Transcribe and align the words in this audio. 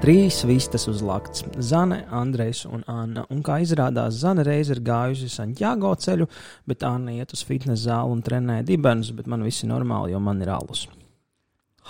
Trīs 0.00 0.38
vistas 0.48 0.86
uz 0.88 1.02
lakts- 1.04 1.44
Zane, 1.70 2.06
Andrejs 2.10 2.64
un 2.64 2.80
Anna. 2.88 3.26
Un 3.28 3.42
kā 3.44 3.58
izrādās, 3.60 4.16
Zane 4.22 4.42
reiz 4.48 4.70
ir 4.72 4.80
gājusi 4.80 5.28
Santiago 5.28 5.92
ceļu, 5.94 6.26
bet 6.66 6.82
Anna 6.82 7.12
iet 7.12 7.34
uz 7.36 7.42
fitnes 7.44 7.84
zāli 7.84 8.10
un 8.10 8.22
trenē 8.22 8.64
dibenus, 8.64 9.10
bet 9.14 9.26
man 9.26 9.42
viss 9.42 9.62
ir 9.62 9.68
normāli, 9.68 10.12
jo 10.12 10.20
man 10.20 10.40
ir 10.40 10.48
alus. 10.48 10.86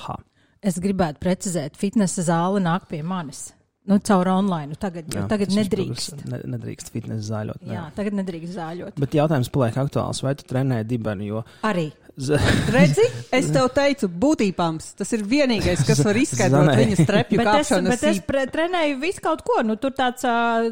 Ha. 0.07 0.19
Es 0.61 0.81
gribētu 0.83 1.23
precizēt, 1.23 1.79
fitnesa 1.79 2.23
zāle 2.27 2.59
nāk 2.61 2.89
pie 2.89 3.03
manis. 3.03 3.53
Nu, 3.87 3.99
caur 3.99 4.29
online. 4.29 4.75
Tagad, 4.75 5.09
Jā, 5.09 5.25
tagad 5.31 5.55
nedrīkst. 5.57 6.27
Ne, 6.29 6.43
nedrīkst 6.53 6.91
fitnes 6.93 7.25
zāļot. 7.31 7.63
Jā, 7.65 7.87
tagad 7.97 8.19
nedrīkst 8.19 8.53
zāļot. 8.59 9.01
Bet 9.01 9.17
jautājums 9.17 9.49
paliek 9.55 9.79
aktuāls, 9.81 10.21
vai 10.23 10.35
tu 10.35 10.45
trenē 10.51 10.83
dibenu, 10.87 11.25
jo 11.31 11.45
Arī. 11.67 11.89
Redzi, 12.17 13.05
es 13.39 13.49
tev 13.53 13.69
teicu, 13.75 14.09
būtībams. 14.21 14.91
Tas 14.99 15.13
ir 15.17 15.23
vienīgais, 15.29 15.83
kas 15.87 16.01
var 16.05 16.19
izskaidrot 16.21 16.71
viņas 16.77 17.03
trepju 17.09 17.39
Bet 17.41 17.49
es, 17.49 17.71
kāpšanas 17.71 17.91
bet 17.95 18.05
es 18.11 18.21
pre, 18.27 18.45
trenēju 18.51 18.99
visu 19.03 19.23
kaut 19.25 19.45
ko. 19.47 19.61
Nu, 19.67 19.77
tur 19.81 19.95
tāds, 19.97 20.25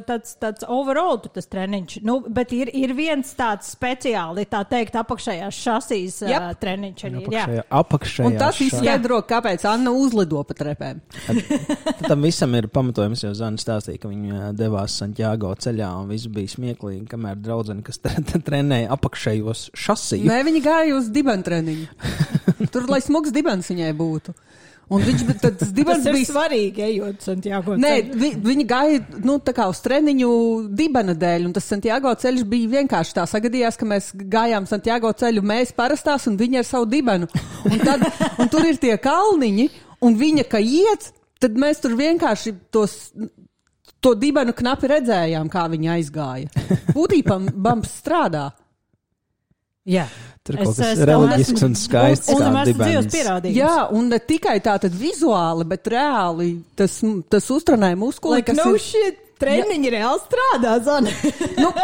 tāds, 0.08 0.34
tāds 0.42 0.66
overall 0.68 1.20
tu 1.22 1.30
tas 1.34 1.46
treniņš. 1.50 1.98
Nu, 2.06 2.18
bet 2.26 2.52
ir, 2.56 2.70
ir 2.74 2.92
viens 2.98 3.30
tāds 3.38 3.70
speciāli, 3.76 4.44
tā 4.50 4.64
teikt, 4.68 4.96
apakšējās 5.00 5.60
šasīs 5.68 6.18
uh, 6.26 6.32
Jep. 6.32 6.48
treniņš. 6.62 7.04
Arī, 7.08 7.22
ir, 7.22 7.32
jā. 7.38 7.44
apakšējā, 7.46 7.64
apakšējā 7.80 8.28
Un 8.32 8.38
tas 8.40 8.58
šā- 8.58 8.66
izskaidro, 8.68 9.20
kāpēc 9.28 9.64
Anna 9.70 9.92
uzlido 9.94 10.42
pa 10.48 10.56
trepēm. 10.58 11.00
Tam 12.08 12.22
visam 12.24 12.54
ir 12.58 12.68
pamatojums, 12.72 13.22
jo 13.24 13.32
Zana 13.36 13.60
stāstīja, 13.60 14.00
ka 14.02 14.10
viņa 14.10 14.52
devās 14.58 14.96
Santiago 15.00 15.52
ceļā 15.58 15.88
un 16.02 16.08
viss 16.12 16.28
bija 16.32 16.50
smieklīgi, 16.54 17.06
kamēr 17.10 17.38
draudzene, 17.42 17.82
kas 17.86 18.00
tre- 18.02 18.22
tre- 18.26 18.42
trenēja 18.48 18.90
apakšējos 18.96 19.68
šasiju. 19.78 20.28
Nē, 20.28 20.38
viņa 20.46 20.62
gāja 20.64 20.96
uz 20.98 21.08
dibentreniņu. 21.28 21.88
Tur, 22.72 22.88
lai 22.90 23.00
smags 23.04 23.34
dibens 23.34 23.68
viņai 23.70 23.92
būtu. 23.96 24.34
Un 24.88 25.02
viņš 25.04 25.24
tad 25.28 25.40
tas 25.42 25.56
Tas 25.66 25.72
dibens 25.76 26.06
ir 26.08 26.16
bija. 26.16 26.28
svarīgi, 26.30 26.84
ejot 26.86 27.24
Santiago. 27.26 27.76
Nē, 27.80 27.92
vi, 28.16 28.30
viņi 28.40 28.64
gāja 28.68 29.02
nu, 29.24 29.36
uz 29.36 29.80
treniņu 29.84 30.30
dibena 30.78 31.12
dēļ, 31.18 31.48
un 31.50 31.56
tas 31.56 31.68
Santiago 31.68 32.12
ceļš 32.22 32.46
bija 32.48 32.70
vienkārši 32.78 33.16
tā 33.18 33.26
sagadījās, 33.28 33.76
ka 33.76 33.88
mēs 33.88 34.10
gājām 34.16 34.68
Santiago 34.70 35.12
ceļu, 35.12 35.44
mēs 35.44 35.74
parastās, 35.76 36.24
un 36.30 36.38
viņa 36.40 36.62
ar 36.62 36.68
savu 36.68 36.88
dibenu. 36.88 37.28
Un, 37.68 37.76
tad, 37.84 38.06
un 38.40 38.48
tur 38.48 38.64
ir 38.68 38.80
tie 38.80 38.96
kalniņi, 39.02 39.68
un 40.08 40.16
viņa, 40.16 40.46
ka 40.48 40.62
iet, 40.62 41.10
tad 41.42 41.58
mēs 41.60 41.84
tur 41.84 41.98
vienkārši 41.98 42.56
tos. 42.72 43.12
To 43.98 44.12
dibenu 44.14 44.52
knapi 44.54 44.86
redzējām, 44.92 45.48
kā 45.50 45.64
viņa 45.72 45.96
aizgāja. 45.96 46.66
Būtībā 46.94 47.34
bumps 47.50 47.96
strādā. 47.98 48.44
Jā. 49.88 50.06
Tur 50.44 50.56
Es- 50.56 50.64
kaut 50.64 50.76
kas 50.78 50.86
es 50.86 50.98
tev 50.98 51.08
reliģisks 51.10 51.52
esmu- 51.58 51.66
un 51.68 51.74
skaists. 51.76 52.28
Un 52.32 52.58
dzīves 52.64 53.08
pierādījums. 53.12 53.56
Jā, 53.58 53.72
un 53.92 54.08
ne 54.08 54.18
tikai 54.18 54.58
tā 54.64 54.78
tad 54.80 54.92
vizuāli, 54.96 55.66
bet 55.68 55.84
reāli 55.92 56.50
tas, 56.76 57.00
tas 57.28 57.48
uztrenē 57.52 57.90
muskuli, 58.00 58.38
Like, 58.40 58.52
kas 58.54 58.56
no 58.64 58.74
ir. 58.74 58.78
shit, 58.80 59.18
treniņi 59.40 59.90
reāli 59.92 60.20
strādā, 60.24 60.78
Zana. 60.84 61.10
Nu, 61.58 61.72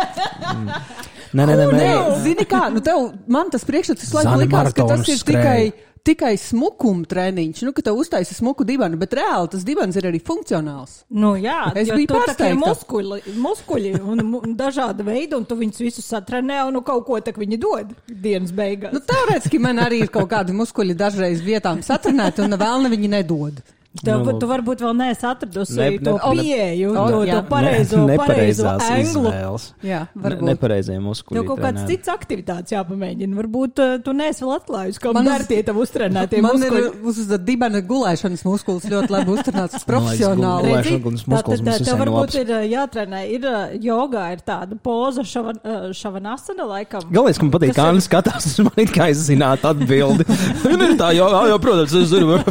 Nē, 1.35 1.45
nē, 1.51 1.55
nē, 1.59 1.67
Nē, 1.75 2.23
zini 2.23 2.45
kā, 2.47 2.69
nu 2.73 2.79
tev, 2.85 3.09
man 3.27 3.49
tas 3.51 3.65
priekšstats 3.67 4.05
visu 4.05 4.15
laiku 4.15 4.31
Zane 4.31 4.45
likās, 4.47 4.73
ka 4.77 4.85
tas 4.87 5.09
ir 5.09 5.19
tikai, 5.27 5.73
tikai 6.05 6.35
smukuma 6.41 7.07
treniņš, 7.09 7.63
nu, 7.65 7.73
ka 7.77 7.83
tev 7.87 7.97
uztaisa 8.01 8.35
smuku 8.37 8.65
divanu, 8.69 8.99
bet 9.01 9.15
reāli 9.17 9.51
tas 9.55 9.65
divans 9.65 9.97
ir 9.97 10.09
arī 10.11 10.21
funkcionāls. 10.21 10.99
Nu, 11.11 11.35
jā, 11.41 11.73
Es 11.75 11.89
biju 11.89 12.09
kā 12.13 12.51
ir 12.51 12.59
muskuļi, 12.61 13.35
muskuļi 13.41 13.95
un 14.03 14.25
mu- 14.29 14.43
dažādi 14.57 15.07
veidi, 15.07 15.35
un 15.39 15.47
tu 15.49 15.57
viņus 15.57 15.81
visus 15.81 16.09
satrenē, 16.13 16.67
un 16.69 16.77
nu, 16.77 16.83
kaut 16.83 17.07
ko 17.07 17.21
tak 17.25 17.41
viņi 17.41 17.59
dod 17.61 17.95
dienas 18.09 18.53
beigās. 18.53 18.93
Nu, 18.93 19.01
teorētiski 19.01 19.61
man 19.61 19.81
arī 19.81 20.03
ir 20.05 20.13
kaut 20.13 20.29
kādi 20.31 20.53
muskuļi 20.53 20.95
dažreiz 20.95 21.41
vietām 21.45 21.81
satrenēti, 21.83 22.45
un 22.45 22.59
vēlna 22.61 22.93
viņi 22.93 23.09
nedod. 23.19 23.63
Tev, 24.03 24.25
Nu, 24.27 24.33
tu 24.43 24.47
varbūt 24.51 24.81
vēl 24.83 24.95
neesi 24.99 25.23
atradusi 25.23 25.77
ne- 25.79 25.99
to 26.03 26.13
ne- 26.19 26.35
pieeju, 26.35 26.89
O, 26.99 27.03
to, 27.13 27.19
to 27.31 27.43
pareizo, 27.47 27.99
Ne- 28.09 28.17
pareizo 28.19 28.65
anglu. 28.67 29.31
izvēles. 29.31 29.67
Jā, 29.87 30.01
Ne- 30.17 30.23
varbūt. 30.25 30.43
Nepareizie 30.49 30.97
muskuļi. 30.99 31.37
Tev 31.39 31.45
kaut 31.47 31.61
kāds 31.63 31.87
cits 31.87 32.09
aktivitāts 32.11 32.75
jāpamēģina. 32.75 33.37
Varbūt 33.39 33.79
uh, 33.79 33.99
tu 34.03 34.11
neesi 34.13 34.43
vēl 34.43 34.57
atklājis, 34.59 34.99
kā 34.99 35.13
Man 35.15 35.25
man 35.25 35.41
ir 35.41 35.47
tie 35.47 35.63
tavi 35.63 35.79
uztrenētie 35.85 36.43
Man 36.43 36.59
muskuļi. 36.59 36.83
ir 36.83 37.07
uz 37.07 37.17
dibena 37.47 37.81
gulēšanas 37.87 38.43
muskulis 38.45 38.83
ļoti 38.91 39.11
labi 39.15 39.31
uzturēts 39.37 39.87
profesionāli. 39.91 40.67
Gulēšana 40.67 40.83
Redzi, 40.83 40.99
gulas 41.07 41.23
tā- 41.23 41.31
muskulis 41.37 41.61
tā- 41.63 41.65
mums 41.71 41.87
Tev 41.89 42.03
varbūt 42.03 42.27
labs. 42.27 42.35
ir 42.35 42.51
uh, 42.51 42.67
jātrenē, 42.75 43.23
ir 43.31 43.47
uh, 43.47 43.79
jogā, 43.79 44.25
ir 44.35 44.43
tāda 44.43 44.75
poza 44.83 45.23
šavan, 45.23 45.63
šavanasana 45.95 46.67
laikam. 46.67 47.07
Galvenais, 47.15 47.39
ka 47.39 47.47
man 47.47 47.55
patīk, 47.61 47.75
kā 47.79 47.87
Anna 47.95 48.03
skatās 48.03 48.51
uz 48.51 48.59
mani, 48.67 48.91
kā 48.91 49.09
es 49.15 49.23
zinātu 49.31 49.71
atbildi. 49.71 50.27
Viņa 50.67 50.91
ir 50.91 50.99
tā, 50.99 51.15
jā, 51.15 51.31
jā, 51.31 51.59
protams, 51.63 51.95
es 51.95 52.11
zinu. 52.11 52.43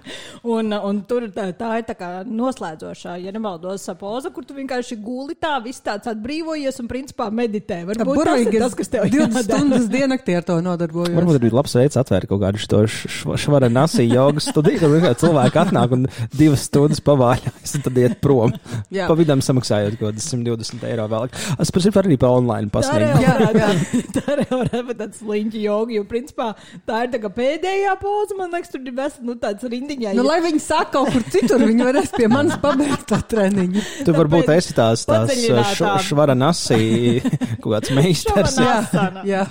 Un, 0.41 0.73
un 0.73 1.01
tur 1.05 1.27
tā, 1.33 1.49
tā 1.57 1.71
ir 1.81 1.85
tā 1.85 1.95
kā 1.97 2.09
noslēdzošā, 2.25 3.17
ja 3.21 3.33
nemaldos, 3.33 3.85
poza, 3.99 4.31
kur 4.33 4.45
tu 4.47 4.55
vienkārši 4.57 4.97
guli 5.01 5.35
tā, 5.37 5.57
viss 5.63 5.83
tāds 5.85 6.09
atbrīvojies 6.11 6.81
un 6.81 6.89
principā 6.89 7.29
meditē. 7.33 7.81
Varbūt 7.91 8.23
tas 8.25 8.45
ir 8.47 8.57
tas, 8.63 8.77
kas 8.77 8.91
tev 8.91 9.05
20 9.05 9.21
jādara. 9.21 9.43
stundas 9.45 9.85
diennaktī 9.91 10.37
ar 10.39 10.47
to 10.47 10.57
nodarbojos. 10.65 11.13
Varbūt 11.17 11.39
arī 11.41 11.51
labs 11.53 11.77
veids 11.77 11.99
atvērt 12.01 12.31
kaut 12.31 12.41
kādu 12.41 12.61
šo 12.61 13.37
švara 13.37 13.69
nasi 13.69 14.07
jogas 14.09 14.49
studiju, 14.49 14.81
kur 14.81 14.93
vienkārši 14.95 15.21
cilvēki 15.25 15.61
atnāk 15.65 15.95
un 15.97 16.07
divas 16.33 16.65
stundas 16.69 17.03
pavāļājas 17.05 17.77
un 17.77 17.85
tad 17.85 18.01
iet 18.01 18.17
prom. 18.23 18.55
Jā. 18.93 19.05
Pa 19.11 19.17
vidam 19.19 19.43
samaksājot 19.45 19.99
kaut 19.99 20.15
kādas 20.15 20.29
120 20.33 20.87
eiro 20.89 21.07
vēl. 21.11 21.29
Es 21.61 21.71
par 21.73 21.85
šim 21.85 21.99
arī 22.01 22.17
pa 22.21 22.31
online 22.33 22.71
Tā 22.71 22.81
arī 22.95 23.09
pasniegu. 23.11 23.21
Jā, 23.23 23.33
varētu 23.41 24.01
tā 24.15 24.23
arī 24.35 24.45
varētu 24.49 24.83
būt 24.89 24.99
tāds 25.01 25.21
sliņķi 25.21 25.63
jogi, 25.65 25.97
jo 25.99 26.05
principā 26.09 26.49
tā 26.87 27.03
ir 27.05 27.13
tā 27.13 27.21
kā 27.23 27.31
pēdējā 27.35 27.95
poza, 28.01 28.37
man 28.39 28.53
liekas, 28.55 28.71
tur 28.73 28.83
ir 28.83 28.95
vesels, 28.97 29.23
nu 29.25 29.35
tāds 29.41 29.67
rindiņā. 30.01 30.17
Nu, 30.17 30.25
lai 30.27 30.39
viņi 30.43 30.61
saka 30.63 30.89
kaut 30.97 31.11
kur 31.13 31.23
citur, 31.33 31.61
viņi 31.67 31.85
varēs 31.87 32.11
pie 32.15 32.27
manis 32.31 32.57
pabeigt 32.61 33.05
to 33.09 33.19
treniņu. 33.31 33.83
Tu 34.07 34.15
varbūt 34.15 34.47
Tāpēc 34.49 34.61
esi 34.63 34.75
tās, 34.77 35.05
tās 35.05 35.29
padziļinātā- 35.29 35.93
švara 36.07 36.35
nasi 36.37 37.21
kaut 37.61 37.69
kāds 37.75 37.93
meistars. 37.97 38.57
Jā, 38.61 39.05
jā. 39.29 39.43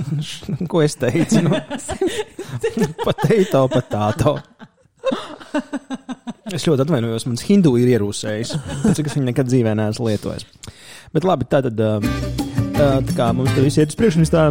Ko 0.70 0.82
es 0.84 0.96
teicu? 1.00 1.44
Nu, 1.46 1.54
pateito, 3.06 3.64
patāto. 3.72 4.36
Es 6.50 6.64
ļoti 6.66 6.82
atvainojos, 6.84 7.24
mans 7.30 7.42
hindu 7.46 7.72
ir 7.80 7.88
ierūsējis. 7.94 8.52
Pēc 8.84 8.98
cik 8.98 9.08
es 9.10 9.16
viņu 9.16 9.28
nekad 9.30 9.48
dzīvē 9.50 9.72
neesmu 9.78 10.08
lietojis. 10.10 10.46
Bet 11.14 11.26
labi, 11.26 11.46
tā 11.50 11.62
tad, 11.66 11.78
tā, 11.78 12.90
tā 13.06 13.14
kā 13.16 13.30
mums 13.34 13.54
te 13.54 13.62
viss 13.64 13.78
iet 13.80 13.90
uz 13.94 13.98
priekšu, 13.98 14.20
un 14.22 14.28
tā, 14.30 14.44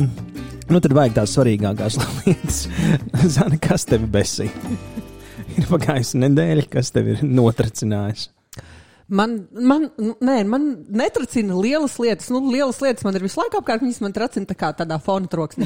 nu 0.72 0.82
tad 0.84 0.96
vajag 0.96 1.16
tās 1.20 1.36
svarīgākās 1.38 2.00
lietas. 2.26 2.64
Zani, 3.36 3.60
kas 3.64 3.86
tevi 3.90 4.08
besī? 4.12 4.50
Ir 5.60 5.70
pagājusi 5.74 6.24
nedēļa, 6.26 6.68
kas 6.72 6.94
tevi 6.96 7.18
ir 7.18 7.26
notracinājis. 7.28 8.30
Man, 9.10 9.32
man, 9.58 9.88
nē, 10.22 10.36
man 10.46 10.66
netracina 10.94 11.56
lielas 11.58 11.96
lietas. 11.98 12.28
Nu, 12.30 12.44
lielas 12.54 12.78
lietas 12.84 13.06
man 13.08 13.16
ir 13.18 13.24
visu 13.26 13.40
laiku 13.40 13.58
apkārt, 13.58 13.82
viņas 13.82 14.04
man 14.04 14.14
tracina 14.14 14.46
tā 14.46 14.54
kā 14.58 14.70
tādā 14.78 15.00
fona 15.02 15.26
troksnī. 15.32 15.66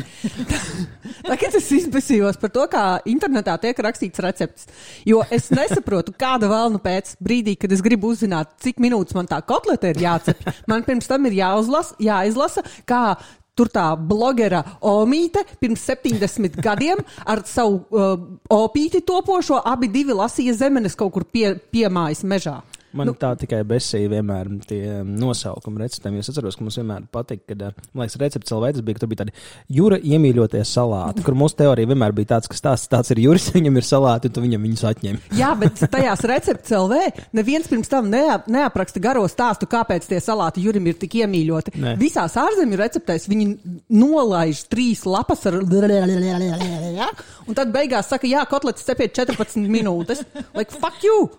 Tagad 1.28 1.58
es 1.60 1.68
izbēsījos 1.76 2.40
par 2.40 2.54
to, 2.56 2.64
kā 2.72 2.86
internetā 3.12 3.58
tiek 3.66 3.84
rakstīts 3.84 4.24
recepts. 4.24 4.70
Jo 5.08 5.26
es 5.28 5.50
nesaprotu, 5.52 6.16
kāda 6.16 6.48
vēlna 6.52 6.80
pēc 6.84 7.18
brīdī, 7.24 7.58
kad 7.60 7.76
es 7.76 7.84
gribu 7.84 8.14
uzzināt, 8.16 8.56
cik 8.64 8.80
minūtes 8.84 9.18
man 9.20 9.28
tā 9.28 9.42
kotlete 9.44 9.92
ir 9.92 10.00
jācep. 10.06 10.40
Man 10.72 10.88
pirms 10.88 11.12
tam 11.12 11.28
ir 11.28 11.36
jāuzlasa, 11.42 12.00
jāizlasa, 12.00 12.64
kā 12.88 13.04
Tur 13.54 13.70
tā 13.70 13.92
blogera 13.98 14.64
Omīte 14.82 15.44
pirms 15.62 15.84
70 15.86 16.58
gadiem 16.64 17.02
ar 17.30 17.44
savu 17.46 17.84
uh, 17.94 18.16
opīti 18.50 19.04
topošo 19.06 19.60
abi 19.70 19.92
lasīja 20.14 20.56
zemenes 20.58 20.96
kaut 20.98 21.14
kur 21.14 21.24
pie, 21.24 21.54
piemājas 21.72 22.24
mežā. 22.26 22.62
Man 22.94 23.10
nu, 23.10 23.14
tā 23.18 23.32
tikai 23.42 23.64
besīja 23.66 24.12
vienmēr 24.12 24.50
tie 24.70 24.82
nosaukumi 25.08 25.82
receptēm. 25.82 26.20
Es 26.22 26.30
atceros, 26.30 26.58
ka 26.58 26.66
mums 26.66 26.78
vienmēr 26.78 27.08
patika, 27.14 27.44
kad, 27.50 27.62
eh, 27.66 27.88
man 27.94 28.06
liekas, 28.06 28.20
recepts 28.22 28.54
LV 28.54 28.74
tas 28.76 28.86
bija, 28.86 28.98
ka 28.98 29.04
tur 29.04 29.10
bija 29.12 29.22
tādi 29.24 29.34
jūra 29.74 29.98
iemīļotie 29.98 30.62
salāti, 30.68 31.24
kur 31.26 31.34
mūsu 31.38 31.58
teorija 31.64 31.90
vienmēr 31.90 32.14
bija 32.14 32.36
tāds, 32.36 32.50
ka 32.52 32.60
tāds, 32.70 32.86
tāds 32.92 33.10
ir 33.16 33.24
jūras, 33.24 33.50
viņam 33.58 33.80
ir 33.82 33.88
salāti, 33.88 34.30
un 34.30 34.36
tu 34.36 34.46
viņam 34.46 34.68
viņus 34.68 34.86
atņem. 34.92 35.20
Jā, 35.42 35.54
bet 35.60 35.82
tajās 35.94 36.22
receptes 36.30 36.76
LV 36.78 37.34
neviens 37.34 37.70
pirms 37.72 37.90
tam 37.90 38.12
neap, 38.14 38.48
neapraksta 38.52 39.02
garo 39.04 39.26
stāstu, 39.32 39.70
kāpēc 39.70 40.06
tie 40.10 40.22
salāti 40.22 40.66
jūrim 40.66 40.92
ir 40.92 41.00
tik 41.02 41.18
iemīļoti. 41.24 41.76
Nē. 41.82 41.96
Visās 42.02 42.38
ārzemju 42.38 42.78
receptēs 42.78 43.26
viņi 43.32 43.50
nolaiž 43.90 44.68
trīs 44.70 45.06
lapas 45.10 45.48
ar. 45.50 45.62
Un 47.48 47.58
tad 47.58 47.74
beigās 47.74 48.12
saka, 48.12 48.30
jā, 48.30 48.44
kotlets 48.50 48.86
cepiet 48.86 49.16
14 49.18 49.66
minūtes. 49.66 50.22
Like, 50.54 50.72
fuck 50.78 51.02
you! 51.06 51.32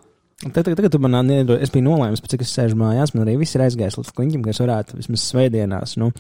Tagad, 0.53 0.75
tagad, 0.77 0.97
man 1.01 1.17
nē, 1.25 1.43
es 1.65 1.73
biju 1.73 1.87
nolēmis, 1.87 2.21
pēc 2.21 2.35
cik 2.35 2.43
es 2.45 2.53
sēžu 2.53 2.77
mājās, 2.81 3.15
man 3.15 3.25
arī 3.25 3.39
viss 3.41 3.57
ir 3.57 3.65
aizgājis 3.65 3.97
līdz 4.01 4.11
kliņķim, 4.17 4.43
ka 4.45 4.53
es 4.53 4.61
varētu 4.61 4.99
vismaz 4.99 5.25
svētdienās, 5.31 5.95
nu, 6.03 6.11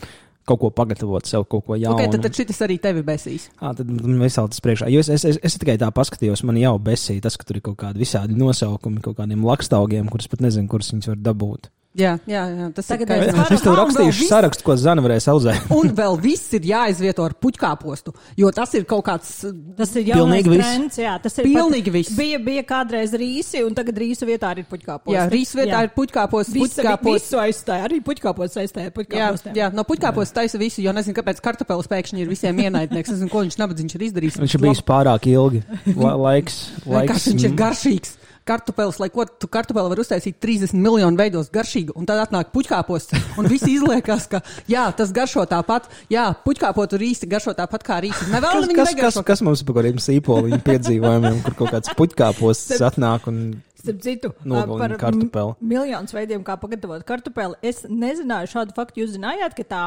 kaut 0.49 0.61
ko 0.61 0.71
pagatavot 0.77 1.29
sev, 1.29 1.47
kaut 1.51 1.65
ko 1.67 1.77
jaunu. 1.77 1.97
Okay, 1.99 2.11
tad, 2.13 2.25
tad 2.25 2.37
šis 2.37 2.65
arī 2.65 2.79
tevi 2.83 3.05
besīs. 3.05 3.49
À, 3.59 3.73
tad 3.77 3.89
man 3.89 4.21
vēl 4.23 4.33
tas 4.33 4.65
priekšā. 4.65 4.91
Jo 4.93 5.05
es, 5.05 5.11
es, 5.13 5.25
es, 5.29 5.41
es 5.45 5.57
tikai 5.61 5.77
tā 5.81 5.89
paskatījos, 5.95 6.45
man 6.49 6.61
jau 6.61 6.77
besīja 6.83 7.25
tas, 7.27 7.39
ka 7.41 7.49
tur 7.49 7.61
ir 7.61 7.65
kaut 7.65 7.79
kādi 7.81 8.05
visādi 8.05 8.37
nosaukumi, 8.39 9.03
kaut 9.05 9.19
kādiem 9.21 9.45
lakstaugiem, 9.45 10.11
kurus 10.13 10.29
pat 10.33 10.45
nezinu, 10.45 10.69
kurus 10.71 10.93
viņus 10.93 11.13
var 11.15 11.25
dabūt. 11.31 11.71
Jā, 11.95 12.17
jā, 12.27 12.41
jā 12.51 12.69
tas 12.75 12.89
Tagad 12.91 13.11
ir 13.15 13.21
es 13.29 13.37
Es 13.39 13.51
es 13.55 13.63
tev 13.63 13.77
rakstīšu 13.79 14.27
sarakstu, 14.27 14.65
ko 14.67 14.75
Zana 14.81 15.03
varēs 15.05 15.29
audzēt. 15.31 15.69
Un 15.79 15.93
vēl 15.95 16.17
viss 16.19 16.51
ir 16.59 16.67
jāizvieto 16.67 17.23
ar 17.23 17.37
puķkāpostu, 17.39 18.11
jo 18.41 18.51
tas 18.55 18.75
ir 18.75 18.87
kaut 18.91 19.05
kāds. 19.07 19.31
Tas 19.79 19.93
ir 20.01 20.11
jau 20.11 20.25
trends. 20.27 20.99
Jā, 20.99 21.15
tas 21.23 21.39
ir 21.39 21.47
Pilnīgi 21.47 21.93
pat, 21.93 21.99
viss. 22.01 22.17
Bija, 22.19 22.41
bija 22.43 22.65
kādreiz 22.67 23.15
rīsi, 23.15 23.63
un 23.63 23.79
tagad 23.79 24.01
rīsu 24.03 24.27
vietā 24.27 24.51
ir 24.59 24.67
puķkāpos. 24.71 25.15
Jā, 25.15 25.29
rīsu 25.31 25.61
vietā 25.61 25.85
ir 25.87 25.93
puķkāposts, 25.95 26.59
puķkāposts. 26.59 27.29
visu 27.29 27.43
aizstāja, 27.45 27.87
arī 27.87 28.01
puķkāpos 28.11 28.59
aizstāja. 28.65 28.91
Jā, 28.91 28.97
puķkāpostiem. 28.99 29.55
jā, 29.61 29.71
no 29.79 29.87
puķkāpos 29.87 30.35
taisa 30.35 30.59
visu, 30.59 30.83
jo 30.83 30.97
nezinu, 30.97 31.15
kāpēc 31.21 31.39
kartupeļs 31.47 31.91
pēkšņi 31.95 32.27
ir 32.27 32.35
visiem 32.35 32.59
ienaidnieks. 32.67 33.15
Nezinu, 33.15 33.31
ko 33.31 33.47
viņš 33.47 33.61
nabadzīgs 33.63 33.95
ir 34.01 34.07
izdarījis. 34.11 34.43
Viņš 34.43 34.59
ir 34.59 34.67
bijis 34.67 34.83
pārāk 34.91 35.31
ilgi. 35.31 35.63
La, 35.95 36.17
laiks, 36.19 36.61
Lai 36.89 37.05
laiks. 37.05 37.15
kas 37.15 37.31
viņš 37.31 37.51
ir 37.53 37.59
garšīgs. 37.63 38.17
Kartupēlis, 38.45 38.99
lai 39.01 39.09
ko 39.13 39.25
tu 39.25 39.49
kartupeli 39.49 39.89
var 39.89 40.01
uztaisīt 40.03 40.37
30 40.43 40.77
miljonu 40.77 41.17
veidos 41.17 41.49
garšīgu, 41.53 41.95
un 41.97 42.09
tad 42.09 42.21
atnāk 42.27 42.51
puķkāposts, 42.53 43.17
un 43.41 43.49
visi 43.49 43.73
izliekas, 43.79 44.27
ka, 44.29 44.43
jā, 44.69 44.85
tas 44.97 45.15
garšo 45.17 45.47
tāpat, 45.49 45.89
jā, 46.13 46.27
puķkāpotu 46.45 47.01
rīsi 47.01 47.29
garšo 47.31 47.57
tāpat 47.57 47.87
kā 47.87 48.03
rīsi. 48.05 48.29
Kas, 48.29 48.69
kas, 48.77 48.97
kas, 49.01 49.21
kas 49.33 49.45
mums 49.47 49.65
par 49.65 49.81
kādiem 49.81 50.01
sīpoliņu 50.03 50.61
piedzīvojumiem, 50.67 51.41
kur 51.47 51.57
kaut 51.63 51.73
kāds 51.79 51.97
puķkāpos 51.97 52.67
atnāk 52.85 53.31
un 53.33 53.41
Starp 53.85 54.01
citu, 54.03 54.31
par 54.49 54.95
kartupeli. 54.99 55.55
miljonus 55.61 56.15
veidiem, 56.17 56.43
kā 56.47 56.57
pagatavot 56.61 57.05
kartupeli. 57.05 57.55
Es 57.63 57.83
nezināju 57.85 58.49
šādu 58.55 58.75
faktu. 58.77 59.03
Jūs 59.05 59.15
zinājāt, 59.19 59.55
ka 59.59 59.65
tā 59.75 59.83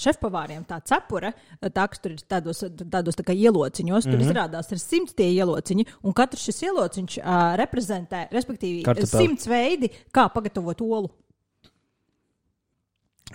šefpavāriem 0.00 0.64
tā 0.68 0.80
cepure, 0.88 1.32
tā, 1.62 1.84
kas 1.92 2.00
tur 2.02 2.12
ir 2.16 2.22
tādos, 2.28 2.62
tādos 2.90 3.18
tā 3.18 3.24
kā 3.28 3.36
ielociņos, 3.36 4.08
tur 4.08 4.18
Mhm. 4.18 4.24
izrādās 4.30 4.72
ir 4.72 4.78
simts 4.78 5.12
tie 5.14 5.28
ielociņi, 5.36 5.86
un 6.02 6.12
katrs 6.12 6.44
šis 6.48 6.62
ielociņš 6.68 7.18
uh, 7.18 7.56
reprezentē, 7.60 8.28
respektīvi, 8.32 8.82
Kartupeli. 8.84 9.26
simts 9.26 9.46
veidi, 9.46 9.90
kā 10.12 10.28
pagatavot 10.32 10.80
olu. 10.80 11.10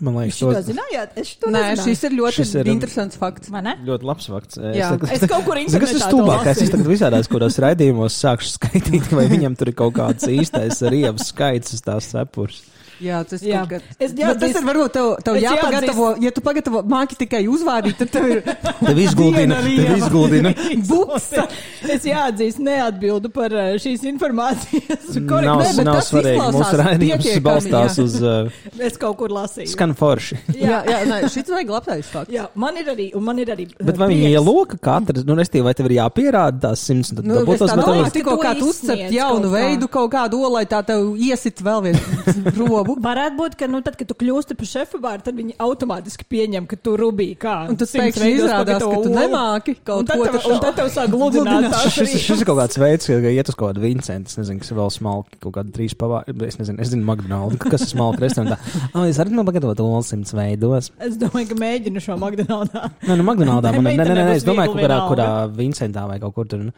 Man 0.06 0.18
Jūs 0.28 0.40
liekas, 0.40 0.40
to 0.40 0.52
to 0.54 0.64
zinājāt? 0.72 1.18
Es 1.24 1.32
to 1.42 1.50
Nē, 1.52 1.62
nezināju. 1.64 1.86
šis 1.88 2.04
ir 2.08 2.16
ļoti 2.20 2.36
Šis 2.38 2.54
ir- 2.62 2.70
interesants 2.74 3.18
fakts. 3.22 3.50
Vai 3.54 3.62
ne? 3.66 3.76
ļoti 3.88 4.08
labs 4.10 4.30
fakts. 4.32 4.58
Jā. 4.78 4.92
Es 5.12 5.26
kaut 5.30 5.46
kur 5.48 5.58
Zini, 5.62 5.82
kas 5.84 5.94
ir 5.96 6.02
stulbākais? 6.06 6.62
Es 6.64 6.72
tagad 6.74 6.88
visādās, 6.92 7.30
kuros 7.32 7.58
raidījumos 7.64 8.18
sākšu 8.22 8.54
skaitīt, 8.58 9.12
vai 9.18 9.28
viņam 9.32 9.58
tur 9.58 9.72
ir 9.74 9.78
kaut 9.80 9.96
kāds 9.98 10.28
īstais 10.30 10.82
riebs 10.92 11.32
skaits 11.34 11.74
uz 11.78 11.82
tās 11.86 12.12
cepures. 12.14 12.64
Jā, 13.04 13.20
tas, 13.30 13.42
Jā. 13.46 13.62
kad- 13.70 13.82
Es 14.00 14.12
Bet 14.12 14.18
tas 14.18 14.50
jāatzīst- 14.50 14.58
ir 14.62 14.66
varbūt 14.68 14.92
tev, 14.96 15.08
tev 15.24 15.36
es 15.38 15.44
jāpagatavo, 15.44 16.08
ja 16.24 16.32
tu 16.32 16.42
pagatavo 16.42 16.82
māki 16.90 17.18
tikai 17.20 17.44
uzvārīt, 17.48 17.98
tad 18.00 18.10
tev 18.12 18.26
ir 18.32 18.42
Tev 18.88 18.98
izguldina, 19.04 19.60
tev 19.62 19.98
izguldina. 19.98 20.54
Buksa. 20.88 21.48
Es 21.88 22.04
jāatzīst, 22.08 22.58
neatbildu 22.64 23.30
par 23.34 23.50
ā, 23.54 23.66
šīs 23.82 24.02
informācijas. 24.10 25.06
korektu. 25.14 25.46
Nav, 25.46 25.62
bet 25.62 25.86
nav 25.86 26.00
tas 26.00 26.10
svarīgi. 26.12 26.48
Mūsu 26.58 26.80
raidījums 26.82 27.42
balstās 27.46 27.98
jā. 28.00 28.04
uz 28.08 28.16
uh, 28.22 28.50
Es 28.88 28.98
kaut 28.98 29.18
kur 29.20 29.30
lasīju. 29.36 29.70
skan 29.74 29.94
forši. 29.98 30.38
Jā, 30.58 30.82
jā, 30.88 31.00
nē, 31.10 31.20
šis 31.34 31.50
vajag 31.54 31.70
labtais 31.76 32.10
fakts. 32.12 32.34
Jā, 32.34 32.48
man 32.56 32.78
ir 32.82 32.90
arī, 32.94 33.10
un 33.18 33.24
man 33.28 33.40
ir 33.44 33.52
arī. 33.54 33.68
Bet 33.82 33.98
vai 34.00 34.08
viņi 34.12 34.32
ieloka 34.34 34.78
katru, 34.82 35.24
nu, 35.28 35.36
restīvi, 35.38 35.64
vai 35.68 35.74
tev 35.78 35.90
ir 35.92 35.98
jāpierāda 36.00 36.60
tās 36.70 36.84
simts, 36.88 37.14
tad 37.14 37.26
Nu, 37.28 37.42
es 37.44 37.60
tos 37.62 37.70
tā 37.70 37.78
domāju, 37.78 38.04
metālus? 38.06 38.16
tikko 38.16 38.36
To 38.38 38.42
kā 38.44 38.54
tu 38.60 38.70
uzcept 38.72 39.12
jaunu 39.14 39.52
veidu 39.54 39.90
kaut 39.92 40.12
kādu 40.14 40.42
olai, 40.48 40.66
tā 40.70 40.82
tev 40.88 41.16
iesit 41.18 41.62
vēl 41.66 41.84
vienu 41.90 42.00
robu. 42.62 42.87
Varētu 42.96 43.36
būt, 43.38 43.56
ka, 43.60 43.68
nu, 43.68 43.82
tad, 43.84 43.96
kad 44.00 44.08
tu 44.08 44.16
kļūsti 44.16 44.56
par 44.58 44.66
šefu 44.70 45.00
bāru, 45.04 45.22
tad 45.26 45.36
viņi 45.36 45.56
automātiski 45.60 46.24
pieņem, 46.30 46.68
ka 46.68 46.76
tu 46.80 46.96
rubī 46.98 47.36
kā. 47.38 47.68
Un 47.70 47.76
simts 47.78 47.94
pēkšņi 47.96 48.30
izrādās, 48.38 48.80
ka 48.82 49.02
tu 49.04 49.10
nemāki 49.12 49.76
kaut 49.84 50.08
ko 50.08 50.26
taču- 50.32 50.52
Un 50.54 50.60
tad 50.64 50.76
tev 50.76 50.88
sāk 50.94 51.10
gludināt. 51.12 51.74
Šis, 51.92 52.30
ir 52.30 52.46
kaut 52.46 52.58
kāds 52.62 52.78
veids, 52.80 53.06
ka 53.08 53.32
iet 53.34 53.50
uz 53.50 53.56
kaut 53.56 53.74
kādu 53.76 53.82
Vincentu. 53.84 54.30
Es 54.32 54.38
nezinu, 54.38 54.60
kas 54.60 54.72
ir 54.72 54.78
vēl 54.78 54.92
smalki, 54.96 55.40
kaut 55.44 55.54
kāda 55.60 55.72
trīs 55.76 55.94
pavāri. 55.98 56.36
Es 56.48 56.58
nezinu, 56.58 56.80
es 56.80 56.90
zinu, 56.94 57.04
McDonald's, 57.04 57.58
kas 57.60 57.82
ir 57.82 57.92
smalki 57.98 58.24
restorānā. 58.24 58.58
Oh, 58.94 59.04
es 59.04 59.18
arī 59.20 59.32
man 59.32 59.46
pagatavotu 59.46 59.84
olu 59.84 60.04
simts 60.04 60.32
veidos. 60.34 60.92
Es 61.00 61.18
domāju, 61.18 61.50
ka 61.50 61.56
mēģinu 61.56 62.00
šo 62.04 62.18
McDonald's. 62.18 62.74
Nē, 63.04 63.18
nu, 63.18 63.24
McDonald's. 63.24 63.68
Nē, 63.68 63.82
Man, 63.88 63.96
nē, 63.98 64.06
nē, 64.06 64.14
nē, 64.16 64.24
nē, 64.32 64.36
es 64.36 64.44
domāju, 64.48 64.74
kurā, 64.78 65.00
kurā 65.10 65.28
Vincentā 65.54 66.08
vai 66.08 66.20
kaut 66.20 66.34
kur 66.36 66.46
tur. 66.46 66.60
nu, 66.60 66.72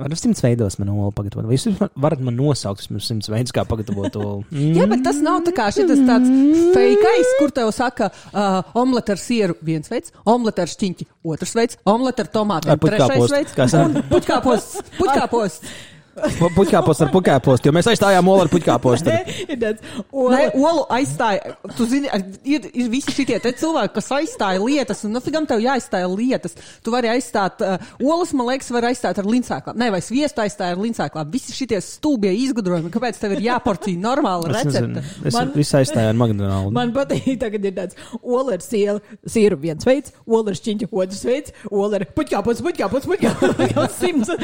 Var 0.00 0.14
simts 0.16 0.40
veidos 0.40 0.78
man 0.80 0.88
olu 0.94 1.10
pagatavot. 1.12 1.44
Vai 1.48 1.58
jūs 1.58 1.66
varat 2.00 2.22
man 2.24 2.36
nosaukt 2.38 2.80
vismaz 2.80 3.08
simts 3.10 3.28
veidus, 3.28 3.52
kā 3.52 3.66
pagatavot 3.68 4.16
olu? 4.16 4.38
Mm. 4.48 4.72
Jā, 4.78 4.86
bet 4.88 5.04
tas 5.04 5.20
nav 5.24 5.42
tā 5.44 5.52
kā 5.56 5.68
šis 5.74 5.90
tāds 6.08 6.32
fejkais, 6.76 7.34
kur 7.40 7.52
tev 7.56 7.72
saka, 7.76 8.08
uh, 8.32 8.72
omlet 8.80 9.12
ar 9.12 9.20
sieru 9.20 9.58
viens 9.66 9.92
veids, 9.92 10.14
omlet 10.24 10.62
ar 10.62 10.72
šķiņķi 10.72 11.08
otrs 11.34 11.56
veids, 11.58 11.80
omlet 11.90 12.24
ar 12.24 12.32
tomātiem 12.32 12.76
Ar 12.76 12.80
puķkāpostu. 12.80 13.30
trešais 13.36 13.76
veids. 13.76 14.04
Puķkāposts, 14.14 14.92
puķkāposts. 14.96 15.72
Puķkāpos 16.16 17.00
ar 17.04 17.10
puķkāpostu, 17.14 17.68
jo 17.68 17.72
mēs 17.74 17.86
aizstājām 17.92 18.26
olu 18.28 18.44
ar 18.44 18.50
puķkāpostu. 18.50 19.12
Tāds, 19.60 19.80
Nē, 19.80 20.00
olu. 20.10 20.64
olu 20.66 20.82
aizstāja. 20.92 21.54
Tu 21.78 21.86
zini, 21.90 22.10
ir, 22.44 22.66
ir 22.74 22.88
visi 22.92 23.14
šitie 23.14 23.38
cilvēki, 23.40 23.94
kas 23.94 24.10
aizstāja 24.18 24.60
lietas, 24.62 25.04
un 25.06 25.14
nafigam 25.16 25.46
tev 25.48 25.62
jāaizstāja 25.62 26.08
lietas. 26.10 26.56
Tu 26.84 26.92
vari 26.92 27.12
aizstāt, 27.12 27.62
uh, 27.64 27.78
olas, 28.02 28.34
man 28.36 28.50
liekas, 28.50 28.70
var 28.74 28.88
aizstāt 28.90 29.20
ar 29.22 29.28
lincēklām. 29.28 29.78
Nē, 29.80 29.90
vai 29.94 30.02
sviestu 30.04 30.42
aizstāja 30.44 30.74
ar 30.76 30.82
lincēklām. 30.82 31.30
Visi 31.32 31.54
šitie 31.56 31.78
stūbie 31.84 32.32
izgudrojumi, 32.46 32.92
kāpēc 32.92 33.20
tev 33.22 33.36
ir 33.36 33.44
jāporcija 33.46 34.02
normāla 34.02 34.50
recepte. 34.50 35.04
es 35.24 35.34
Man- 35.36 35.54
visu 35.54 35.78
aizstāju 35.78 36.10
ar 36.12 36.18
McDonald's. 36.18 36.74
Man 36.74 36.92
patīk, 36.96 37.38
tagad 37.40 37.64
ir 37.70 37.76
tāds 37.78 37.98
ola 38.20 38.58
ar 38.58 38.64
sielu, 38.66 39.00
sieru 39.26 39.60
viens 39.62 39.86
veids, 39.86 40.12
ola 40.26 40.50
ar 40.50 40.58
šķiņķu 40.58 40.90
otrs 40.90 41.24
veids, 41.24 41.54
ola 41.70 42.00
ar 42.00 42.06
puķkāpos, 42.18 42.62
puķkāpos, 42.66 43.08
puķkāpos, 43.08 43.96
simts 44.02 44.34
un 44.34 44.38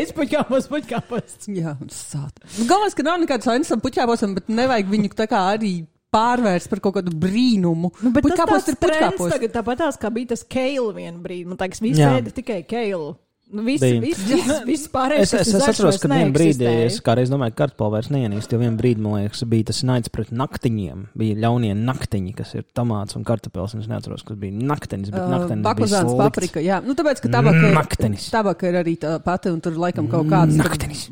Viss 0.00 0.12
ir 0.12 0.16
puķkāposts. 0.16 0.70
98 0.70 0.70
reizes 0.70 0.70
puķkāpos, 0.70 0.70
puķkāpos. 0.72 1.48
Jā, 1.54 1.76
sāt. 1.94 2.44
Nu, 2.58 2.66
Galvenais, 2.70 2.96
ka 2.96 3.06
nav 3.06 3.20
nekāds 3.22 3.48
vainas 3.48 3.72
tam 3.72 3.82
puķāposam, 3.84 4.36
bet 4.38 4.50
nevajag 4.52 4.92
viņu 4.92 5.12
tā 5.18 5.26
kā 5.30 5.42
arī 5.54 5.74
pārvērst 6.10 6.70
par 6.70 6.82
kaut 6.82 6.96
kādu 6.98 7.14
brīnumu. 7.14 7.92
Nu, 8.02 8.12
bet 8.14 8.26
puķkāpos 8.26 8.66
tas 8.66 8.72
ir 8.72 8.78
puķkāpos. 8.82 9.34
tagad 9.36 9.54
tāpatās, 9.54 9.98
kā 10.00 10.10
bija 10.14 10.32
tas 10.34 10.42
keilu 10.42 10.90
vienu 10.96 11.20
brīdi. 11.22 11.46
Man 11.50 11.60
liekas, 11.60 11.82
visi 11.84 12.02
ēda 12.06 12.32
tikai 12.34 12.62
keilu. 12.68 13.14
Nu, 13.50 13.64
viss, 13.66 13.82
viss, 13.82 14.20
viss, 14.28 14.50
viss 14.66 14.90
pārējais. 14.92 15.32
Es, 15.34 15.48
es, 15.48 15.54
es 15.58 15.64
atceros, 15.72 15.96
ka 15.98 16.06
vienā 16.10 16.28
brīdī 16.34 16.68
es 16.84 17.00
kādreiz 17.02 17.32
domāju, 17.32 17.54
ka 17.56 17.64
kartupeļu 17.64 17.94
vairs 17.96 18.10
neienīst. 18.14 18.52
Jo 18.54 18.60
vienā 18.62 18.78
brīdī, 18.78 19.02
man 19.02 19.24
liekas, 19.24 19.42
bija 19.50 19.66
tas 19.72 19.80
naids 19.88 20.12
pret 20.14 20.30
naktiņiem. 20.30 21.02
Bija 21.18 21.38
ļaunie 21.44 21.72
naktiņi, 21.74 22.34
kas 22.38 22.54
ir 22.60 22.64
tomāts 22.78 23.18
un 23.18 23.26
kartupeļs. 23.26 23.74
Es 23.80 23.90
neatceros, 23.90 24.22
kas 24.28 24.38
bija 24.38 24.54
naktiņas, 24.70 25.10
bet 25.16 25.34
naktiņas. 25.34 25.98
Uh, 25.98 26.14
paprika. 26.22 26.62
Jā, 26.62 26.78
nu 26.86 26.94
tāpēc, 26.98 27.24
ka 27.26 27.32
tabaka 27.34 27.64
ir, 27.66 27.74
Naktenis. 27.74 28.30
tabaka 28.30 28.70
ir 28.70 28.80
arī 28.84 28.94
tā 29.02 29.16
pati, 29.24 29.50
un 29.50 29.58
tur 29.64 29.78
laikam 29.82 30.06
kaut 30.12 30.30
kāds. 30.30 30.54
Naktenis. 30.60 31.08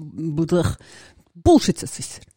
Bulšits 1.48 1.86
tas 1.86 1.98
viss 1.98 2.20
ir. 2.20 2.30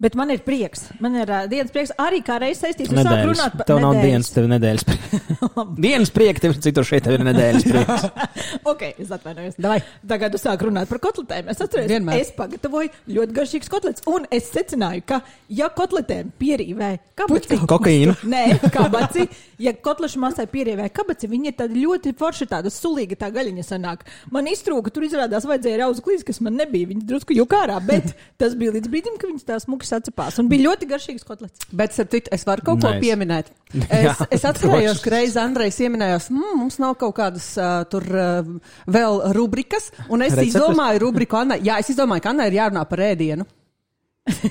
Bet 0.00 0.14
man 0.16 0.30
ir 0.32 0.40
prieks. 0.40 0.86
Man 1.04 1.16
ir 1.20 1.28
uh, 1.28 1.42
dienas 1.50 1.72
prieks 1.74 1.90
arī 2.00 2.22
kā 2.24 2.38
reiz 2.40 2.56
saistīts. 2.62 2.88
Mēs 2.88 3.04
sākam 3.04 3.18
Nedēļas. 3.18 3.34
runāt 3.34 3.56
par 3.58 3.66
Tev 3.68 3.80
nav 3.82 3.92
nedēļas. 3.98 4.06
dienas, 4.08 4.30
tev 4.32 4.46
ir 4.46 4.52
nedēļas 4.54 4.84
prieks. 4.88 5.18
dienas 5.84 6.12
prieks, 6.14 6.40
tev 6.40 6.54
citur 6.64 6.86
šeit 6.88 7.04
tev 7.04 7.16
ir 7.18 7.24
nedēļas 7.28 7.66
prieks. 7.68 8.06
ok, 8.72 8.84
es 9.04 9.12
atvainojos. 9.12 9.58
Davai. 9.60 9.82
Tagad 10.08 10.36
jūs 10.38 10.44
sākat 10.46 10.64
runāt 10.70 10.88
par 10.88 11.02
kotletēm. 11.04 11.50
Es 11.52 11.60
atceros, 11.60 11.90
Vienmēr. 11.92 12.22
es 12.24 12.30
pagatavoju 12.38 12.92
ļoti 13.18 13.36
garšīgas 13.36 13.72
kotletes. 13.74 14.06
Un 14.08 14.24
es 14.32 14.48
secināju, 14.54 15.04
ka, 15.12 15.20
ja 15.52 15.68
kotletēm 15.76 16.32
pierīvē 16.40 16.90
kabaci, 17.20 17.60
Kokaīnu. 17.68 18.16
Nē, 18.32 18.44
kabaci, 18.72 19.26
ja 19.60 19.74
kotlešu 19.76 20.22
masai 20.24 20.48
pierīvē 20.48 20.88
kabaci, 20.96 21.28
viņi 21.28 21.52
ir 21.52 21.58
tādi 21.60 21.84
ļoti 21.84 22.14
forši, 22.16 22.48
tāda 22.54 22.72
sulīga 22.72 23.20
tā 23.20 23.28
gaļiņa 23.36 23.66
sanāk. 23.68 24.08
Man 24.32 24.48
iztrūka, 24.48 24.88
tur 24.96 25.04
izrādās 25.04 25.44
vajadzēja 25.44 25.82
rauzu 25.84 26.04
klīst, 26.08 26.24
kas 26.30 26.40
man 26.40 26.56
nebija. 26.56 26.88
Viņi 26.94 27.04
drusku 27.12 27.36
jūkārā, 27.36 27.76
bet 27.84 28.14
tas 28.40 28.56
bija 28.56 28.72
līdz 28.78 28.88
brīdim, 28.96 29.20
ka 29.20 29.28
viņas 29.28 29.48
tās 29.52 29.68
mukas 29.68 29.89
atcepās. 29.96 30.38
Un 30.42 30.48
bija 30.50 30.68
ļoti 30.70 30.88
garšīgas 30.90 31.24
kotletes. 31.28 31.66
Bet, 31.72 31.92
starp 31.96 32.10
citu, 32.14 32.30
es 32.34 32.44
varu 32.48 32.62
kaut 32.66 32.80
ko 32.82 32.90
Nice. 32.94 33.00
pieminēt. 33.04 33.52
Jā, 33.92 34.16
Es, 34.16 34.22
es 34.40 34.44
atcerējos, 34.50 34.96
droši. 34.98 35.04
ka 35.04 35.10
reiz 35.14 35.36
Andrejs 35.38 35.78
ieminējās, 35.86 36.30
mmm, 36.34 36.56
mums 36.58 36.78
nav 36.82 36.96
kaut 36.98 37.14
kādas 37.20 37.46
uh, 37.60 37.84
tur 37.90 38.02
uh, 38.10 38.50
vēl 38.90 39.20
rubrikas, 39.36 39.90
un 40.08 40.22
es 40.26 40.34
Receptes? 40.34 40.54
izdomāju 40.56 41.04
rubriku 41.06 41.38
Annai. 41.38 41.60
Jā, 41.66 41.78
es 41.82 41.90
izdomāju, 41.94 42.24
ka 42.26 42.32
Annai 42.34 42.48
ir 42.50 42.58
jārunā 42.62 42.82
par 42.90 43.04
ēdienu. 43.12 43.46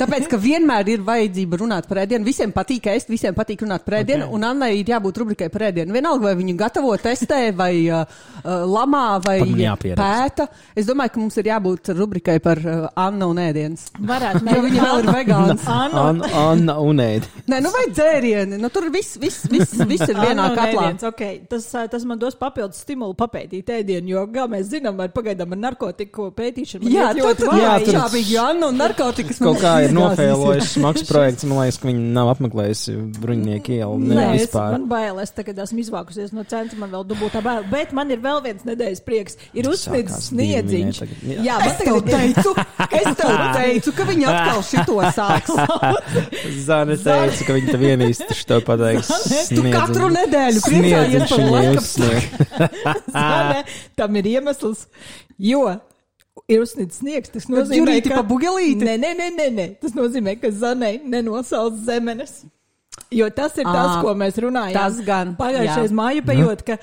Tāpēc, 0.02 0.28
ka 0.32 0.38
vienmēr 0.42 0.90
ir 0.94 1.04
vajadzība 1.08 1.60
runāt 1.62 1.88
par 1.90 2.02
ēdienu. 2.04 2.26
Visiem 2.28 2.52
patīk 2.56 2.90
ēst, 2.92 3.10
visiem 3.12 3.36
patīk 3.38 3.64
runāt 3.66 3.86
par 3.86 4.00
ēdienu, 4.02 4.26
Ok. 4.26 4.30
okay. 4.30 4.36
un 4.40 4.48
Annai 4.50 4.72
ir 4.80 4.92
jābūt 4.92 5.20
rubrikai 5.24 5.50
par 5.54 5.68
ēdienu. 5.70 5.94
Vienalga, 5.96 6.30
vai 6.30 6.36
viņu 6.40 6.56
gatavo, 6.60 6.94
testē, 7.02 7.40
vai 7.56 7.72
uh, 7.90 8.04
uh, 8.44 8.50
lamā, 8.70 9.04
vai 9.26 9.38
pēta. 9.96 10.48
Es 10.76 10.88
domāju, 10.90 11.14
ka 11.16 11.22
mums 11.24 11.38
ir 11.42 11.50
jābūt 11.52 11.92
rubrikai 11.98 12.38
par 12.44 12.62
uh, 12.64 12.88
Anna 13.00 13.30
un 13.32 13.42
ēdienas. 13.44 13.88
Varētu 14.00 14.46
Jo 14.50 14.62
viņa 14.66 14.84
vēl 14.86 15.04
ir 15.04 15.10
vegāns. 15.14 15.66
Anna, 15.70 16.04
Anna, 16.10 16.30
Anna 16.44 16.76
un 16.84 17.00
Ēd. 17.04 17.28
Nē, 17.52 17.60
nu 17.64 17.70
vai 17.74 17.86
dzērieni. 17.94 18.58
Nu, 18.60 18.70
tur 18.74 18.88
viss, 18.94 19.18
viss, 19.22 19.46
viss, 19.52 19.76
viss 19.88 20.10
ir 20.10 20.18
vienā 20.20 20.48
katlā. 20.58 20.88
ēdiens, 20.90 21.06
okay. 21.08 21.40
tas, 21.50 21.68
ā, 21.78 21.86
tas 21.92 22.06
man 22.10 22.20
dos 22.22 22.36
papildus 22.40 22.82
stimulu 22.84 23.16
papētīt 23.20 23.70
ēdienu, 23.80 24.10
jo, 24.16 24.24
kā 24.34 24.48
mēs 24.52 24.72
zinām, 24.74 25.00
ar 25.04 25.12
pagaidām 25.16 25.54
ar 25.56 25.62
narkotiku 25.68 26.30
pētīšanu. 26.36 26.84
man 26.88 26.96
Jā, 26.96 27.08
iet 27.12 27.20
tur 27.22 27.28
ļoti 27.30 27.44
tur 27.44 27.52
vāji. 27.54 27.62
Jā, 27.62 27.70
jā, 27.72 27.86
tur- 27.86 28.00
čābīgi 28.00 28.38
Anna 28.44 28.72
un 28.74 28.80
narkotikas. 28.82 29.42
Kaut 29.44 29.62
kā 29.62 29.69
tā 29.70 29.76
ir 29.86 29.94
nofēlojis 29.96 30.72
smags 30.76 31.06
projekts. 31.10 31.46
Man 31.50 31.62
liekas, 31.62 31.78
ka 31.82 31.88
viņi 31.90 32.06
nav 32.16 32.32
apmeklējuši 32.34 32.96
bruņinieku 33.22 33.76
ielu. 33.78 33.98
Nē, 34.10 34.26
es, 34.36 34.48
vispār. 34.48 34.76
man 34.76 34.88
bail, 34.92 35.20
es 35.24 35.34
tagad 35.36 35.62
esmu 35.64 35.84
izvākusies 35.84 36.34
no 36.36 36.44
centra, 36.50 36.80
man 36.82 36.92
vēl 36.94 37.06
dubultā 37.10 37.42
bail. 37.46 37.64
Bet 37.72 37.94
man 37.96 38.12
ir 38.14 38.22
vēl 38.24 38.42
viens 38.46 38.66
nedēļas 38.68 39.04
prieks. 39.06 39.38
Ir 39.54 39.70
uzsniegts 39.70 40.16
Sākās 40.18 40.30
sniedziņš. 40.34 41.02
tagad. 41.04 41.26
Jā, 41.46 41.58
Es 41.60 41.66
man 41.70 41.80
tev 41.80 42.00
tagad 42.00 42.10
teicu, 42.10 42.54
es 43.00 43.10
tev 43.20 43.34
teicu, 43.60 43.94
ka 44.00 44.08
viņi 44.10 44.30
atkal 44.34 44.64
šito 44.70 44.98
sāks. 45.20 45.54
Zane 46.66 46.98
teica, 47.00 47.46
ka 47.48 47.58
viņi 47.58 47.72
tev 47.74 47.84
vienīsti 47.86 48.40
šo 48.42 48.60
pateiks. 48.68 49.12
Tu 49.54 49.66
katru 49.74 50.10
nedēļu 50.16 50.64
priecājies 50.66 51.28
par 51.30 51.46
laikapstākļiem. 51.54 52.70
Zane, 53.16 53.64
tam 54.00 54.20
ir 54.22 54.32
iemesls, 54.36 54.86
jo 55.40 55.66
ir 56.50 56.64
uzsnīts 56.66 57.02
sniegs. 57.02 57.34
Tas 57.34 57.50
nozīmē, 57.52 58.00
pa 58.10 58.24
bugelīti? 58.28 58.86
Nē, 58.86 58.96
nē, 59.02 59.16
nē, 59.20 59.28
nē, 59.38 59.50
nē. 59.58 59.68
Tas 59.84 59.98
nozīmē, 59.98 60.38
ka 60.42 60.52
zanei 60.54 61.00
nenosauc 61.06 61.78
zemenes. 61.88 62.42
Jo 63.14 63.30
tas 63.34 63.56
ir 63.58 63.66
tas, 63.66 63.98
Ā, 63.98 64.02
ko 64.04 64.14
mēs 64.18 64.36
runājām. 64.42 64.76
tas 64.76 64.98
gan, 65.06 65.32
Pagājušais 65.40 65.90
jā. 65.90 65.96
māju 65.98 66.26
pējot, 66.28 66.66
ka 66.68 66.76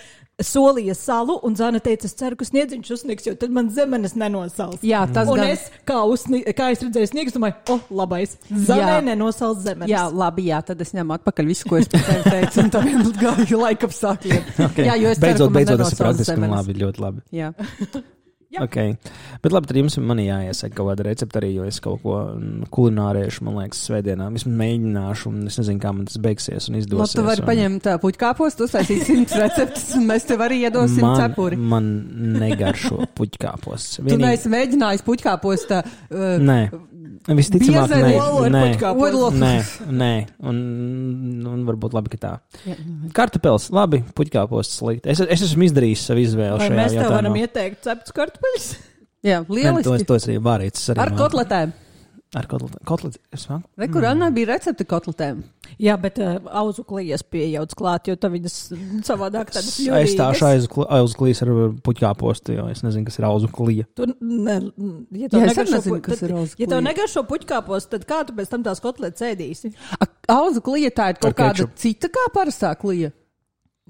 solīja 0.42 0.94
salu, 0.96 1.36
un 1.46 1.54
Zana 1.56 1.78
teica, 1.80 2.08
es 2.08 2.16
ceru, 2.16 2.36
ka 2.36 2.44
sniedziņš 2.44 2.90
uzsniegs, 2.96 3.28
jo 3.28 3.34
tad 3.40 3.52
man 3.54 3.68
zemenes 3.72 4.16
nenosals. 4.18 4.82
Jā, 4.84 5.04
tas 5.12 5.30
un 5.32 5.40
gan. 5.40 5.52
es, 5.54 5.68
kā, 5.88 6.00
uzsni, 6.04 6.42
kā 6.56 6.70
es 6.74 6.82
redzēju 6.84 7.10
sniegs, 7.12 7.36
domāju, 7.36 7.56
o, 7.72 7.76
oh, 7.76 7.94
labais. 8.02 8.34
Zanai 8.50 8.98
Jā. 8.98 9.04
nenosals 9.06 9.62
zemenes. 9.64 9.92
Jā, 9.92 10.06
labi, 10.12 10.48
jā, 10.50 10.60
tad 10.66 10.82
es 10.84 10.92
ņemu 10.96 11.16
atpakaļ 11.16 11.48
visu, 11.52 11.70
ko 11.70 11.80
es 11.80 11.88
tevi 11.92 12.18
teicu, 12.26 12.64
un 12.64 12.74
tam 12.74 12.90
vien 12.90 13.08
gāju 13.22 13.62
laikapstākļiem. 13.62 14.44
Okay. 14.66 14.88
Jā, 14.88 14.96
jo 14.98 15.12
es 15.12 15.20
ceru, 15.20 15.26
beidzot, 15.26 15.46
ka 15.46 15.52
man 15.52 15.56
beidzot 15.56 15.80
tas 15.80 15.92
ir 15.92 16.00
praktiski 16.00 16.50
labi, 16.50 16.76
ļoti 16.82 17.02
labi. 17.06 17.24
Jā. 17.36 17.52
Jā. 18.56 18.64
Okay. 18.66 18.94
Bet 19.44 19.52
labi, 19.52 19.68
tad 19.68 19.78
jums 19.80 19.98
man 20.00 20.20
jāiesaka 20.22 20.74
kaut 20.76 20.90
kāda 20.92 21.06
recepte 21.10 21.40
arī, 21.40 21.52
jo 21.58 21.66
es 21.68 21.80
kaut 21.84 22.00
ko 22.04 22.16
mm, 22.32 22.70
kulināriešu, 22.72 23.44
man 23.46 23.58
liekas, 23.60 23.82
svētdienā 23.88 24.30
vismaz 24.32 24.56
mēģināšu, 24.62 25.32
un 25.32 25.50
es 25.50 25.60
nezinu, 25.60 25.82
kā 25.82 25.92
man 25.92 26.08
tas 26.08 26.20
beigsies 26.22 26.70
un 26.70 26.76
Nu, 26.76 26.82
izdosies. 26.82 27.14
tu 27.16 27.24
vari 27.24 27.40
un... 27.40 27.46
paņemt 27.48 27.86
puķkāpos, 28.02 28.58
uztaisīt 28.66 29.06
simts 29.08 29.36
receptes, 29.40 29.86
un 29.96 30.04
mēs 30.10 30.26
tev 30.28 30.42
arī 30.44 30.60
iedosim 30.66 31.04
man, 31.04 31.16
cepuri. 31.20 31.56
Man 31.56 31.86
negaršo 32.40 33.06
puķkāpos. 33.16 33.88
Tu 34.02 34.18
neesi 34.20 34.52
mēģinājis 34.52 35.04
puķkāpos 35.06 35.66
tā. 35.70 35.80
Uh, 36.10 36.36
Nē, 36.42 36.58
visticamāk, 37.26 37.90
nē, 37.90 38.10
nē, 38.54 38.60
nē, 39.34 39.52
nē, 39.90 40.10
un, 40.46 40.58
un 41.50 41.64
varbūt 41.66 41.96
labi, 41.96 42.12
ka 42.14 42.18
tā. 42.22 42.32
Jā. 42.68 42.76
Kartupēlis, 43.16 43.70
labi, 43.74 44.02
puķkāpos 44.14 44.70
slikti. 44.78 45.10
Es, 45.10 45.20
es 45.24 45.42
esmu 45.48 45.66
izdarījis 45.66 46.04
savu 46.10 46.22
izvēli 46.22 46.60
Vai 46.60 46.68
šajā 46.68 46.76
mēs 46.78 46.94
tev 46.94 47.10
varam 47.10 47.34
jautājumā. 47.34 47.42
ieteikt 47.48 47.82
cepts 47.88 48.14
kartupeļus? 48.16 48.68
Jā, 49.26 49.40
Nē, 49.42 49.46
to, 49.48 49.56
es, 49.56 49.58
lieliski. 49.58 50.06
to 50.06 50.14
es 50.20 50.28
arī 50.28 50.38
varēju. 50.46 50.76
Ar 50.94 51.10
man- 51.10 51.18
kotletēm. 51.18 51.72
Ar 52.36 52.44
kotletēm. 52.50 52.82
Kotlet, 52.84 53.14
es 53.32 53.46
man... 53.48 53.62
Rekurānā 53.80 54.26
bija 54.36 54.50
recepte 54.50 54.84
kotletēm. 54.88 55.38
Jā, 55.80 55.94
bet 56.00 56.18
uh, 56.20 56.34
auzu 56.60 56.82
klijas 56.84 57.22
pieejauc 57.24 57.72
klāt, 57.78 58.10
jo 58.10 58.16
tā 58.20 58.28
viņas 58.34 58.56
mm, 58.76 58.98
savādāk 59.08 59.54
tādas 59.54 59.78
Es 59.80 60.12
stāšu 60.12 60.44
aiz, 60.50 60.66
kl- 60.68 60.84
aiz 60.98 61.14
klīs 61.16 61.40
ar 61.46 61.50
puķkāpostu, 61.86 62.52
jo 62.58 62.66
es 62.72 62.84
nezinu, 62.84 63.06
kas 63.08 63.16
ir 63.22 63.26
auzu 63.30 63.48
klija. 63.56 63.88
Tu, 63.96 64.10
ne, 64.20 64.58
ja 65.16 65.26
Jā, 65.26 65.32
tev 65.32 65.46
es 65.46 65.48
arī 65.48 65.48
negaršo 65.54 65.76
nezinu, 65.78 66.00
kas 66.04 66.20
tad- 66.20 66.28
ir 66.28 66.36
auzu 66.42 66.60
Ja 66.60 66.70
tev 66.74 66.84
negaršo 66.84 67.24
puķkāpos, 67.32 67.88
tad 67.96 68.04
kā 68.12 68.20
tu 68.28 68.36
pēc 68.36 68.52
tam 68.52 68.66
tās 68.68 68.84
kotletes 68.84 69.24
ēdīsi? 69.32 69.72
Auzu 70.36 70.60
klija 70.68 70.92
tā 70.92 71.08
ir 71.14 71.22
kaut 71.22 71.32
Ar 71.32 71.38
kāda 71.40 71.56
kečupu. 71.62 71.80
cita 71.86 72.12
kā 72.12 72.26
parastā 72.36 72.74
klija. 72.76 73.14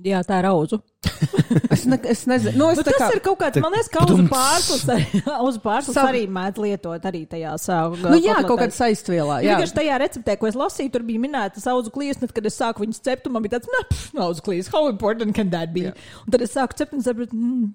Jā, 0.04 0.18
tā 0.28 0.38
ir 0.42 0.46
auzu. 0.52 0.78
Es, 1.70 1.84
ne, 1.86 1.96
es 2.10 2.24
nezinu, 2.28 2.56
nu, 2.58 2.66
es 2.72 2.78
Nu, 2.80 2.82
tā 2.84 2.92
tas 2.96 3.02
kā. 3.06 3.16
ir 3.16 3.20
kaut 3.24 3.38
kāds, 3.40 3.60
man 3.62 3.72
liekas, 3.74 3.88
ka 3.92 4.02
pārslas, 4.30 4.82
arī- 4.92 5.20
auzu 5.36 5.60
pārslas 5.62 5.94
Sav- 5.96 6.08
arī 6.10 6.22
mēdz 6.32 6.58
lietot 6.62 7.06
arī 7.08 7.20
tajās. 7.30 7.66
Nu, 8.02 8.18
jā, 8.20 8.34
kaut 8.46 8.58
kāda 8.60 8.74
saistvielā. 8.74 9.38
Jā, 9.44 9.54
vienkārši 9.54 9.76
tajā 9.78 9.98
receptē, 10.02 10.36
ko 10.40 10.48
es 10.50 10.58
lasīju, 10.58 10.92
tur 10.96 11.04
bija 11.06 11.22
minētas 11.22 11.66
auzu 11.70 11.92
klijas, 11.94 12.18
tad, 12.20 12.32
kad 12.36 12.48
es 12.50 12.58
sāku 12.58 12.82
viņas 12.84 13.00
cept, 13.06 13.28
un 13.30 13.36
man 13.36 13.44
bija 13.46 13.56
tāds, 13.56 13.70
pff, 13.92 14.10
no 14.16 14.26
auzu 14.26 14.42
klijas, 14.46 14.70
how 14.74 14.88
important 14.90 15.34
can 15.36 15.50
that 15.54 15.72
be? 15.76 15.86
Jā. 15.88 15.94
Un 16.26 16.34
tad 16.34 16.44
es 16.46 16.54
sāku 16.56 16.76
cept 16.80 16.96
un 16.98 17.04
sapratu, 17.06 17.36
mm, 17.38 17.70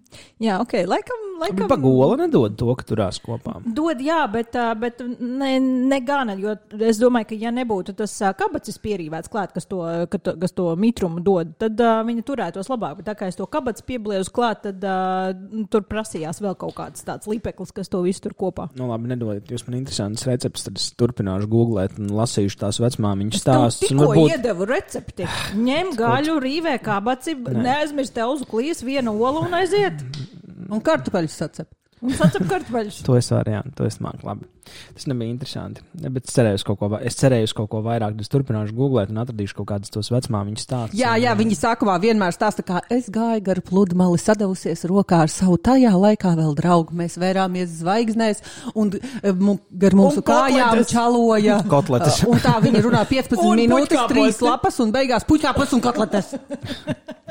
jā, 0.47 0.59
ok, 0.65 0.75
laikam, 0.91 1.23
laikam. 1.41 1.61
Bet 1.63 1.71
pagola 1.71 2.19
nedod 2.25 2.57
to, 2.59 2.75
ka 2.75 2.87
turās 2.91 3.21
kopā. 3.23 3.57
Dod, 3.65 4.03
jā, 4.03 4.19
bet, 4.33 4.57
bet 4.83 5.01
ne, 5.21 5.53
ne 5.61 6.01
gana, 6.05 6.35
jo 6.41 6.57
es 6.91 6.99
domāju, 7.01 7.31
ka 7.31 7.39
ja 7.47 7.53
nebūtu 7.55 7.95
tas 8.03 8.17
kabacis 8.37 8.77
pierīvēts 8.83 9.31
klāt, 9.31 9.55
kas 9.55 9.65
to, 9.71 9.81
ka 10.11 10.19
to, 10.21 10.35
kas 10.43 10.51
to 10.57 10.69
mitrumu 10.75 11.23
dod, 11.23 11.55
tad 11.61 11.79
uh, 11.79 12.01
viņi 12.07 12.27
turētos 12.27 12.69
labāk. 12.71 12.99
Bet 13.01 13.09
tā 13.11 13.15
kā 13.21 13.29
es 13.31 13.37
to 13.37 13.45
kabacis 13.51 13.85
piebliezu 13.87 14.33
klāt, 14.33 14.63
tad 14.65 14.85
uh, 14.87 15.31
tur 15.71 15.85
prasījās 15.89 16.41
vēl 16.43 16.57
kaut 16.59 16.75
kāds 16.77 17.05
tāds 17.07 17.29
lipeklis, 17.29 17.73
kas 17.75 17.91
to 17.91 18.01
visu 18.05 18.25
tur 18.25 18.35
kopā. 18.37 18.67
Nu, 18.79 18.89
labi, 18.91 19.11
nedodiet 19.13 19.51
jūs 19.53 19.65
man 19.67 19.77
interesantas 19.79 20.25
receptes, 20.29 20.65
tad 20.67 20.81
es 20.81 20.89
turpināšu 20.99 21.49
googlēt 21.51 21.99
un 22.01 22.11
lasīšu 22.17 22.61
tās 22.63 22.81
vecmāmiņas 22.81 23.43
stāstus. 23.45 23.91
un 23.91 24.01
tikko 24.01 24.09
varbūt- 24.11 24.35
iedevu 24.35 24.69
recepti. 24.69 25.29
Ņem 25.61 25.93
gaļu, 25.99 26.39
rīvē 26.43 26.77
kabaci, 26.83 27.37
neaizmirst 27.61 28.17
te 28.17 28.25
uz 28.25 28.43
klīs 28.49 28.83
vienu 28.85 29.15
olu 29.21 29.45
un 29.47 29.59
aiziet. 29.61 30.01
un 30.73 30.81
kartupeļus 30.83 31.37
sacep. 31.43 31.69
Un 32.01 32.15
sacep 32.17 32.47
kartupeļus. 32.49 33.01
To 33.07 33.13
es 33.17 33.29
varu, 33.29 33.53
jā, 33.53 33.61
to 33.77 33.85
es 33.85 33.99
māku 34.01 34.25
labi. 34.25 34.47
Tas 34.95 35.05
nebija 35.09 35.33
interesanti. 35.33 35.81
Bet 35.93 36.25
es 36.29 36.33
cerēju 36.35 36.59
uz 36.59 36.63
kaut 36.65 36.79
ko, 36.79 36.87
es 37.01 37.17
cerēju 37.19 37.49
uz 37.49 37.53
kaut 37.57 37.67
ko 37.73 37.81
vairāk. 37.85 38.15
Es 38.21 38.29
turpināšu 38.31 38.73
googlēt 38.77 39.11
un 39.11 39.19
atradīšu 39.21 39.57
kaut 39.59 39.67
kādus 39.71 39.93
tos 39.93 40.09
vecmāmiņas 40.13 40.65
stāstus. 40.65 40.97
Jā, 40.97 41.15
jā, 41.21 41.33
viņi 41.37 41.57
sākumā 41.59 41.97
vienmēr 42.01 42.33
stāsta, 42.33 42.65
kā 42.65 42.81
es 42.93 43.09
gāju 43.13 43.43
gar 43.45 43.61
pludmali, 43.65 44.21
sadavusies 44.21 44.85
rokā 44.89 45.23
ar 45.25 45.33
savu 45.33 45.57
tajā 45.61 45.91
laikā 45.97 46.33
vēl 46.39 46.55
draugu. 46.57 46.95
Mēs 47.01 47.17
vērāmies 47.21 47.77
zvaigznēs 47.81 48.41
un 48.77 48.93
eh, 49.01 49.29
mu, 49.33 49.57
gar 49.83 49.97
mūsu 49.97 50.23
Un 50.23 50.27
kājām 50.31 50.81
čaloja. 50.89 51.59
Kotletes. 51.73 52.23
Un 52.29 52.41
tā 52.41 52.55
viņi 52.63 52.85
runā 52.87 53.03
15 53.13 53.45
Un 53.45 53.61
minūtes, 53.65 53.93
puķkāposti. 53.93 54.39
3 54.39 54.49
lapas 54.49 54.81
un 54.85 54.95
beigās 54.95 55.27
puķāpus 55.29 55.77
un 55.77 55.85
kotletes. 55.85 56.33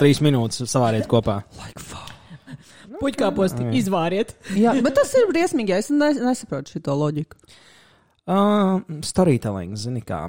Trīs 0.00 0.22
minūtes 0.24 0.66
savāriet 0.70 1.10
kopā. 1.10 1.40
Puķkāpos 3.00 3.56
izvāriet. 3.80 4.34
Jā, 4.58 4.76
bet 4.84 4.96
tas 5.00 5.12
ir 5.16 5.28
briesmīgi. 5.32 5.76
Es 5.78 5.90
nes 5.90 6.20
nesaprotu 6.20 6.76
šo 6.76 6.96
loģiku. 7.00 7.40
Uh, 8.30 8.84
storytelling, 9.02 9.74
zini 9.80 10.04
kā. 10.06 10.20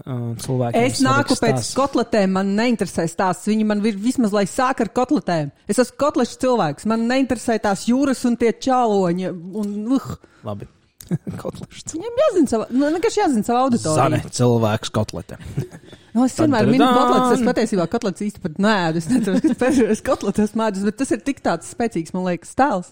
Uh, 0.00 0.30
cilvēkiem 0.40 0.86
Es 0.86 1.02
nāku 1.04 1.34
pēc 1.36 1.58
stāsts. 1.58 1.74
kotletēm, 1.76 2.32
man 2.38 2.54
neinteresē 2.56 3.04
stāsts. 3.10 3.50
Viņi 3.50 3.66
man 3.68 3.82
ir 3.84 3.98
vismaz, 4.00 4.32
lai 4.32 4.46
sāk 4.48 4.80
ar 4.86 4.88
kotletēm. 4.96 5.50
Es 5.68 5.82
esmu 5.82 5.98
kotlešu 6.00 6.38
cilvēks, 6.46 6.86
man 6.88 7.04
neinteresē 7.10 7.58
tās 7.60 7.84
jūras 7.90 8.22
un 8.30 8.38
tie 8.40 8.54
čāloņi. 8.54 9.32
Un, 9.60 9.74
uh, 9.98 10.14
Labi. 10.46 10.70
Kotletes. 11.42 11.94
viņiem 11.94 12.20
jāzina 12.22 12.52
sava, 12.52 12.66
nu, 12.70 12.86
vienkārši 12.96 13.20
jāzina 13.22 13.46
sava 13.46 13.62
Zane, 13.62 13.80
auditorija. 13.80 14.34
cilvēks 14.40 14.94
kotlete. 14.94 15.40
Nu, 16.10 16.24
es 16.26 16.34
vienmēr 16.34 16.66
minu 16.66 16.82
kotletes, 16.90 17.36
es 17.36 17.46
patiesībā 17.46 17.84
kotletes 17.86 18.24
īsti 18.26 18.40
pat 18.42 18.56
nē, 18.58 18.72
es 18.98 19.04
nezinu, 19.06 19.38
kas 19.44 19.60
pēdējais 19.60 20.00
kotletes 20.02 20.56
mēdus, 20.58 20.82
bet 20.88 20.96
tas 20.98 21.12
ir 21.14 21.20
tik 21.22 21.38
tāds 21.44 21.68
spēcīgs, 21.70 22.10
man 22.16 22.24
liekas, 22.26 22.50
tēls. 22.58 22.88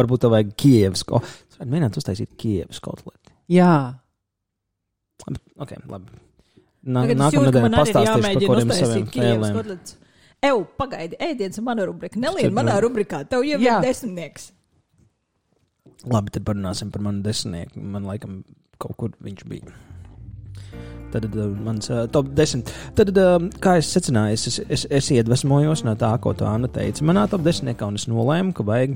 Varbūt 0.00 0.22
tev 0.24 0.32
vajag 0.32 0.54
Kievas. 0.56 1.02
Ko... 1.04 1.20
Es 1.20 1.60
varu 1.60 1.74
mēģināt 1.74 1.98
uztaisīt 2.00 2.32
Kievas 2.40 2.80
kotleti. 2.80 3.34
Jā. 3.52 3.74
Ok, 5.60 5.74
labi. 5.90 6.22
Nā, 6.88 7.04
ir 7.12 7.20
pastāstīšu 7.20 8.22
par 8.24 8.40
kodiem 8.46 8.72
saviem 8.78 9.44
kotletes. 9.58 9.98
Ew, 10.40 10.62
pagaidi, 10.80 11.18
ēdiens 11.20 11.60
ir 11.60 11.64
mana 11.66 11.84
rubrika. 11.84 12.16
Nelien 12.16 12.48
Tad, 12.48 12.56
manā 12.56 12.78
rubrikā. 12.80 13.26
Tev 13.28 13.44
jau 13.44 13.60
ir 13.60 13.84
desmitnieks. 13.84 14.48
Labi, 16.08 16.32
tad 16.32 16.46
parunāsim 16.48 16.90
par 16.92 17.02
manu 17.04 17.24
desmitnieku. 17.24 17.80
Man 17.80 18.08
laikam 18.08 18.42
kaut 18.80 18.96
kur 19.00 19.14
viņš 19.20 19.46
bija. 19.50 19.74
Tad 21.10 21.26
uh, 21.34 21.48
mans 21.66 21.90
uh, 21.90 22.04
top 22.12 22.30
10. 22.38 22.68
Tad, 22.96 23.10
uh, 23.18 23.36
kā 23.62 23.76
es 23.80 23.90
secināju, 23.92 24.38
es, 24.38 24.46
es, 24.46 24.58
es, 24.76 24.84
es 25.00 25.10
iedvesmojos 25.16 25.82
no 25.84 25.96
tā, 25.98 26.12
ko 26.22 26.32
tā 26.38 26.48
Anna 26.48 26.70
teica. 26.70 27.04
Manā 27.06 27.26
top 27.30 27.42
10. 27.46 27.72
un 27.86 27.98
es 27.98 28.06
nolēmu, 28.10 28.54
ka 28.56 28.66
vajag, 28.66 28.94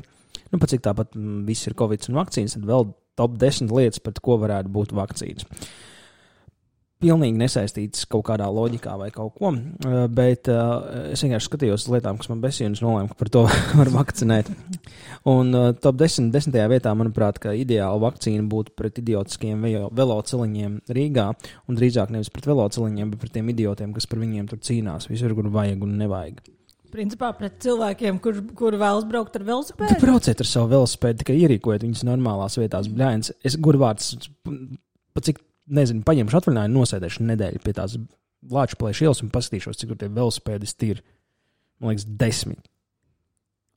nu, 0.52 0.60
pat 0.60 0.70
cik 0.70 0.84
tāpat 0.86 1.16
mm, 1.18 1.42
viss 1.48 1.66
ir 1.68 1.76
Covid 1.78 2.06
un 2.10 2.20
vakcīnas, 2.22 2.54
tad 2.56 2.68
vēl 2.70 2.86
top 3.18 3.34
10 3.42 3.74
lietas, 3.74 4.02
pret 4.02 4.22
ko 4.22 4.38
varētu 4.42 4.70
būt 4.74 4.94
vakcīnas. 4.94 5.48
Pilnīgi 7.04 7.36
nesaistīts 7.36 8.06
kaut 8.10 8.24
kādā 8.30 8.46
loģikā 8.48 8.94
vai 9.00 9.10
kaut 9.14 9.34
ko, 9.36 9.50
uh, 9.52 10.06
bet 10.12 10.48
uh, 10.52 11.10
es 11.12 11.22
vienkārši 11.24 11.50
skatījos 11.50 11.84
uz 11.84 11.92
lietām, 11.92 12.16
kas 12.20 12.30
man 12.32 12.40
besīja, 12.44 12.70
un 12.72 12.78
nolēmu, 12.80 13.12
ka 13.12 13.18
par 13.20 13.32
to 13.34 13.44
var 13.80 13.92
vakcinēt. 13.92 14.50
Un 15.30 15.52
uh, 15.52 15.68
top 15.76 16.00
10. 16.00 16.32
desmitajā 16.34 16.66
vietā, 16.72 16.94
manuprāt, 16.96 17.38
ka 17.42 17.54
ideāla 17.56 18.00
vakcīna 18.06 18.48
būtu 18.48 18.74
pret 18.78 19.00
idiotiskiem 19.04 19.68
veloceliņiem 19.92 20.80
Rīgā, 20.96 21.28
un 21.68 21.78
drīzāk 21.78 22.12
nevis 22.14 22.32
pret 22.32 22.48
veloceliņiem, 22.50 23.14
bet 23.14 23.22
pret 23.22 23.36
tiem 23.38 23.54
idiotiem, 23.54 23.94
kas 23.96 24.08
par 24.10 24.24
viņiem 24.24 24.50
tur 24.50 24.60
cīnās, 24.64 25.08
visur, 25.12 25.36
kur 25.36 25.52
vajag 25.54 25.84
un 25.86 25.96
nevajag. 26.00 26.44
Principā 26.94 27.32
pret 27.34 27.56
cilvēkiem, 27.64 28.20
kur, 28.22 28.36
kur 28.54 28.76
vēlas 28.78 29.06
braukt 29.08 29.34
ar 29.34 29.42
velosipēdu. 29.48 29.96
brauciet 29.98 30.44
ar 30.44 30.46
savu 30.46 30.70
velosipēdu, 30.76 31.24
tikai 31.24 31.40
ierīkojiet 31.40 31.82
viņus 31.82 32.04
normālās 32.06 32.54
vietās, 32.60 32.86
bļāns. 32.92 33.32
Es 33.42 33.56
gurvārds, 33.58 34.12
pa 34.46 35.22
cik, 35.26 35.40
nezinu, 35.66 36.04
paņemšu 36.06 36.40
atvaļinājumu, 36.40 36.80
nosēdēšu 36.80 37.26
nedēļu 37.30 37.64
pie 37.64 37.76
tās 37.76 37.98
Lāča 38.52 38.76
plēša 38.76 39.06
ielas 39.06 39.22
un 39.24 39.30
paskatīšos, 39.32 39.78
cik 39.80 39.88
tur 39.88 39.96
tie 40.02 40.10
velosipēdisti 40.12 40.90
ir. 40.92 40.98
Man 41.80 41.94
liekas, 41.94 42.04
desmit. 42.20 42.66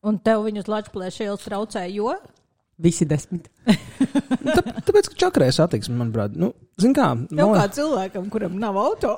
Un 0.03 0.17
tev 0.19 0.43
viņus 0.43 0.67
lačplēšu 0.67 1.23
ielas 1.23 1.45
traucē, 1.47 1.85
jo 1.87 2.11
Visi 2.77 3.07
desmit. 3.09 3.47
Tā, 4.45 4.61
tāpēc, 4.85 5.07
ka 5.09 5.15
čakarē 5.25 5.47
satiksme, 5.53 5.95
manuprāt, 5.97 6.35
nu, 6.37 6.51
zin 6.77 6.93
kā, 6.93 7.07
Tev 7.31 7.49
man, 7.49 7.57
kā 7.57 7.65
cilvēkam, 7.73 8.27
kuram 8.29 8.59
nav 8.61 8.77
auto. 8.77 9.15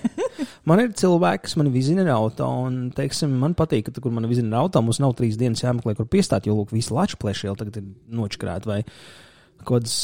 man 0.68 0.82
ir 0.82 0.90
cilvēki, 0.98 1.44
kas 1.46 1.54
man 1.60 1.70
vizina 1.70 2.02
ar 2.02 2.10
auto, 2.16 2.48
un, 2.66 2.80
teiksim, 2.96 3.36
man 3.38 3.54
patīk, 3.58 3.86
ka, 3.86 4.02
kur 4.02 4.14
man 4.16 4.26
vizina 4.30 4.56
ar 4.56 4.66
auto, 4.66 4.82
mums 4.82 4.98
nav 5.02 5.14
trīs 5.18 5.38
dienas 5.38 5.62
jāmeklē, 5.62 5.94
kur 5.98 6.10
piestāt, 6.10 6.50
jo, 6.50 6.58
lūk, 6.58 6.74
visi 6.74 6.90
laču 6.96 7.20
plēšieli 7.22 7.62
tagad 7.62 7.78
ir 7.78 7.86
nočkrēti 8.18 8.72
vai 8.72 8.80
kaut 9.62 9.84
kāds. 9.84 9.96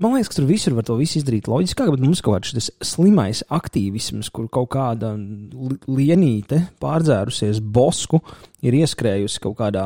Man 0.00 0.14
liekas, 0.16 0.30
ka 0.32 0.38
tur 0.38 0.46
visur 0.48 0.76
var 0.76 0.86
to 0.88 0.96
visu 0.98 1.18
izdarīt 1.20 1.48
loģiskāk, 1.50 1.90
bet 1.92 2.00
mums 2.02 2.22
kaut 2.24 2.46
kāds 2.46 2.70
slimais 2.86 3.42
aktīvisms, 3.52 4.30
kur 4.32 4.48
kaut 4.52 4.70
kāda 4.72 5.12
li- 5.18 5.80
lienīte 5.86 6.62
pārdzērusies 6.82 7.60
bosku, 7.60 8.22
ir 8.64 8.78
ieskrējusi 8.80 9.42
kaut 9.44 9.58
kādā 9.60 9.84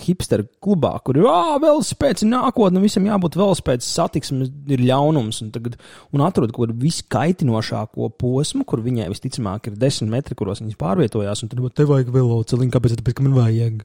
hipsteru 0.00 0.46
klubā, 0.62 0.94
kur 1.04 1.18
ir 1.20 1.26
velospēds, 1.62 2.24
ir 2.24 2.30
nākotne, 2.32 2.80
visam 2.80 3.04
jābūt 3.04 3.36
velospēds, 3.36 3.88
satiksmes 3.98 4.50
ir 4.72 4.84
ļaunums. 4.88 5.42
Un, 5.44 5.50
tagad, 5.54 5.76
un 6.12 6.24
atrod 6.24 6.52
kaut 6.52 6.68
kādu 6.70 6.78
viskaitinošāko 6.80 8.08
posmu, 8.20 8.64
kur 8.68 8.84
viņai 8.84 9.10
visticamāk 9.12 9.68
ir 9.68 9.78
desmit 9.80 10.12
metri, 10.14 10.36
kuros 10.38 10.62
viņas 10.64 10.80
pārvietojās. 10.80 11.44
Un 11.44 11.52
tad 11.52 11.64
tev 11.76 11.92
vajag 11.92 12.12
veloceliņu, 12.14 12.72
kāpēc? 12.72 12.96
Tāpēc, 13.00 13.18
ka 13.18 13.26
man 13.26 13.36
vajag. 13.36 13.82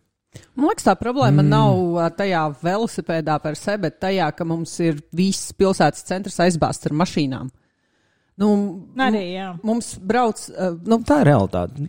Man 0.57 0.71
liekas, 0.71 0.87
tā 0.87 0.95
problēma 0.99 1.43
mm. 1.43 1.51
nav 1.51 2.11
tajā 2.17 2.43
velosipēdā 2.63 3.37
per 3.43 3.57
se, 3.59 3.77
bet 3.81 3.99
tajā, 4.03 4.31
ka 4.37 4.47
mums 4.47 4.73
ir 4.83 4.99
viss 5.15 5.53
pilsētas 5.57 6.05
centrs 6.07 6.39
aizbāzts 6.47 6.89
ar 6.89 6.97
mašīnām. 7.03 7.51
Nu, 8.37 8.49
Arī, 9.01 9.23
jā. 9.33 9.51
mums 9.65 9.95
brauc. 9.97 10.43
ā, 10.53 10.73
Nu, 10.85 11.01
Tā 11.05 11.23
ir 11.23 11.31
realitāte. 11.31 11.87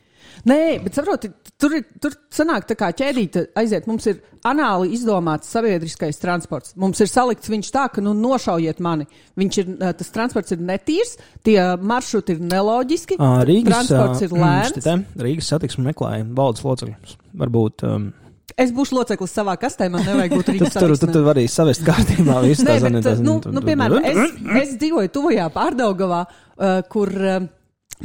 Nē, 0.49 0.79
bet 0.85 0.97
saproti, 0.97 1.29
tur, 1.61 1.75
ir, 1.79 1.85
tur 2.03 2.15
sanāk 2.35 2.67
tā 2.69 2.77
kā 2.79 2.89
ķēdīte 2.97 3.49
aiziet. 3.59 3.89
Mums 3.91 4.07
ir 4.11 4.21
anāli 4.49 4.93
izdomāts 4.97 5.51
sabiedriskais 5.53 6.21
transports. 6.23 6.75
Mums 6.79 7.01
ir 7.05 7.11
salikts 7.11 7.51
viņš 7.53 7.71
tā, 7.75 7.87
ka 7.93 8.05
nu 8.05 8.15
nošaujiet 8.17 8.81
mani. 8.85 9.09
Viņš 9.41 9.59
ir, 9.63 9.73
tas 9.99 10.15
transports 10.15 10.55
ir 10.55 10.63
netīrs, 10.65 11.17
tie 11.47 11.59
maršruti 11.81 12.37
ir 12.37 12.45
neloģiski, 12.45 13.19
Rīgas, 13.19 13.73
transports 13.73 14.25
ir 14.25 14.33
mm, 14.33 14.47
lēns. 14.47 14.81
te, 14.87 15.25
Rīgas 15.27 15.53
satiksme 15.55 15.89
meklēja 15.91 16.25
valdes 16.39 16.65
locekļus. 16.67 17.19
Varbūt 17.43 17.87
um, 17.89 18.11
Es 18.57 18.73
būšu 18.73 18.97
loceklis 18.97 19.35
savā 19.37 19.59
kastē, 19.61 19.91
man 19.93 20.07
nevajag 20.07 20.39
būt 20.39 20.49
Rīgas 20.55 20.79
tur, 20.79 20.95
tur, 20.97 21.13
tur 21.13 21.29
arī 21.35 21.45
savest 21.53 21.85
kārtībā 21.85 22.41
visu 22.47 22.65
Nē, 22.65 22.79
bet, 22.79 22.89
anētas, 22.89 23.21
nu, 23.25 23.37
nu, 23.45 23.63
piemēram, 23.65 24.09
es, 24.09 24.35
es 24.63 24.75
dzīvoju 24.81 25.13
tuvajā 25.13 25.51
pārdaugavā, 25.55 26.25
uh, 26.25 26.79
kur 26.89 27.13
uh, 27.13 27.45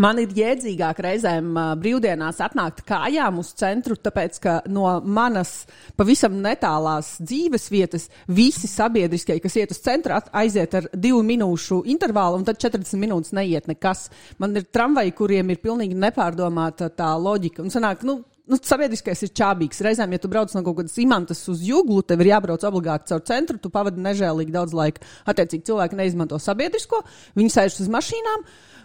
man 0.04 0.20
ir 0.20 0.34
jēdzīgāk 0.36 1.00
reizēm 1.06 1.48
uh, 1.56 1.70
brīvdienās 1.80 2.42
atnākt 2.44 2.84
kājām 2.90 3.40
uz 3.40 3.54
centru, 3.56 3.96
tāpēc, 3.96 4.42
ka 4.44 4.58
no 4.68 4.98
manas 5.06 5.54
pavisam 6.00 6.36
netālās 6.44 7.16
dzīves 7.24 7.70
vietas 7.72 8.10
visi 8.28 8.68
sabiedriskie, 8.68 9.40
kas 9.40 9.56
iet 9.62 9.72
uz 9.72 9.80
centru, 9.86 10.20
aiziet 10.44 10.76
ar 10.82 10.92
divu 10.92 11.24
minūšu 11.24 11.86
intervālu, 11.94 12.42
un 12.42 12.46
tad 12.50 12.60
40 12.60 13.00
minūtes 13.00 13.32
neiet 13.38 13.72
nekas. 13.72 14.10
Man 14.44 14.60
ir 14.60 14.68
tramvaji, 14.68 15.16
kuriem 15.16 15.56
ir 15.56 15.64
pilnīgi 15.64 15.98
nepārdomāta 16.04 16.92
tā 16.92 17.14
loģika. 17.16 17.64
Un 17.64 17.72
sanāk, 17.72 18.04
nu, 18.04 18.20
Nu, 18.44 18.58
sabiedriskais 18.60 19.22
ir 19.24 19.32
čābīgs. 19.40 19.80
Reizēm, 19.86 20.12
ja 20.12 20.20
tu 20.20 20.28
brauc 20.32 20.52
no 20.52 20.62
kaut 20.66 20.82
kādas 20.82 20.98
imantas 21.00 21.40
uz 21.52 21.62
jūglu, 21.64 22.02
tev 22.04 22.26
ir 22.26 22.34
jābrauc 22.34 22.66
obligāti 22.68 23.14
caur 23.14 23.22
centru, 23.30 23.60
tu 23.62 23.72
pavadi 23.72 24.04
nežēlīgi 24.04 24.52
daudz 24.52 24.76
laika. 24.76 25.06
Attiecīgi, 25.32 25.64
cilvēki 25.70 26.00
neizmanto 26.00 26.40
sabiedrisko, 26.44 27.00
viņi 27.40 27.54
sēž 27.54 27.80
uz 27.86 27.92
mašīnām. 27.94 28.44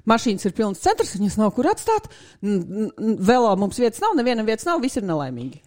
Mašīnas 0.08 0.46
ir 0.46 0.54
pilnas 0.56 0.84
centrs, 0.84 1.16
viņas 1.18 1.40
nav 1.40 1.50
kur 1.56 1.66
atstāt. 1.72 2.06
Velo 2.40 3.50
mums 3.58 3.80
vietas 3.82 3.98
nav, 4.04 4.14
nevienam 4.16 4.46
vietas 4.46 4.68
nav, 4.68 4.78
visi 4.84 5.02
ir 5.02 5.08
nelaimīgi. 5.10 5.60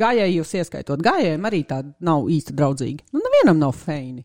Gājēji 0.00 0.36
jūs 0.36 0.52
ieskaitot, 0.60 1.00
gājējiem 1.04 1.48
arī 1.48 1.64
tādi 1.68 1.96
nav 2.06 2.28
īsti 2.30 2.54
draudzīgi. 2.60 3.08
Nu, 3.16 3.24
nevienam 3.24 3.58
nav 3.60 3.72
feini, 3.76 4.22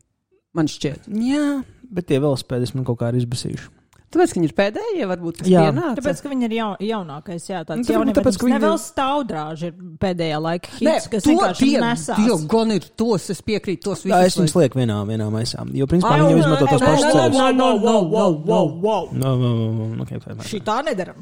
man 0.55 0.69
šķiet. 0.72 1.07
Jā, 1.24 1.48
bet 1.88 2.12
tie 2.12 2.19
velospēdi 2.19 2.75
man 2.75 2.88
kaut 2.88 3.00
kā 3.00 3.10
ir 3.13 3.24
izbasījuši. 3.24 3.75
Tāpēc, 4.15 4.31
ka 4.34 4.39
viņi 4.39 4.48
ir 4.48 4.53
pēdējie, 4.55 5.05
varbūt 5.12 5.38
tas 5.41 5.48
Jā. 5.51 5.63
pienāca. 5.67 5.95
Tāpēc, 6.00 6.22
ka 6.24 6.29
viņi 6.31 6.43
ir 6.48 6.53
jaun, 6.55 6.75
jaunākais, 6.79 7.48
jā, 7.51 7.57
Nu, 7.60 7.65
tāds 7.67 7.67
tad 7.67 7.77
varbūt 7.84 7.95
jaunības. 7.95 8.17
tāpēc, 8.22 8.38
ka 8.39 8.45
viņi- 8.48 8.62
vēl 8.65 8.77
stāvdrāži 8.86 9.63
ir 9.67 9.74
pēdējā 10.00 10.38
laika 10.45 10.67
Nē, 10.79 10.93
hits, 10.95 11.07
kas 11.12 11.24
to 11.24 11.29
vienkārši 11.29 11.60
tie- 11.65 11.81
nesās. 11.84 12.15
tie 12.15 12.48
gan 12.48 12.72
ir 12.72 12.84
tos, 12.95 13.29
es 13.29 13.41
piekrītu, 13.41 13.81
tos 13.84 14.03
Jā, 14.03 14.24
es 14.24 14.36
visus. 14.38 14.39
viņus 14.41 14.55
lieku 14.62 14.75
vienā, 14.79 14.98
vienā 15.05 15.27
maisā. 15.29 15.67
Jo, 15.75 15.86
principā, 15.86 16.15
viņi 16.15 16.31
jau 16.31 16.39
izmanto 16.39 16.67
tos 16.67 16.81
nē, 16.81 16.88
pašus 16.88 17.03
nē, 17.05 17.12
ceļus. 17.12 17.36
nē, 17.36 17.55
no, 17.55 17.77
no, 17.77 18.01
no, 18.07 18.31
no, 18.45 18.75
no. 18.86 19.10
No, 19.12 19.36
no, 19.36 19.55
no, 19.55 19.95
no, 19.95 20.03
okay, 20.03 20.19
fine, 20.19 20.36
fine. 20.39 20.48
Šī 20.48 20.62
tā 20.63 20.84
nedaram. 20.86 21.15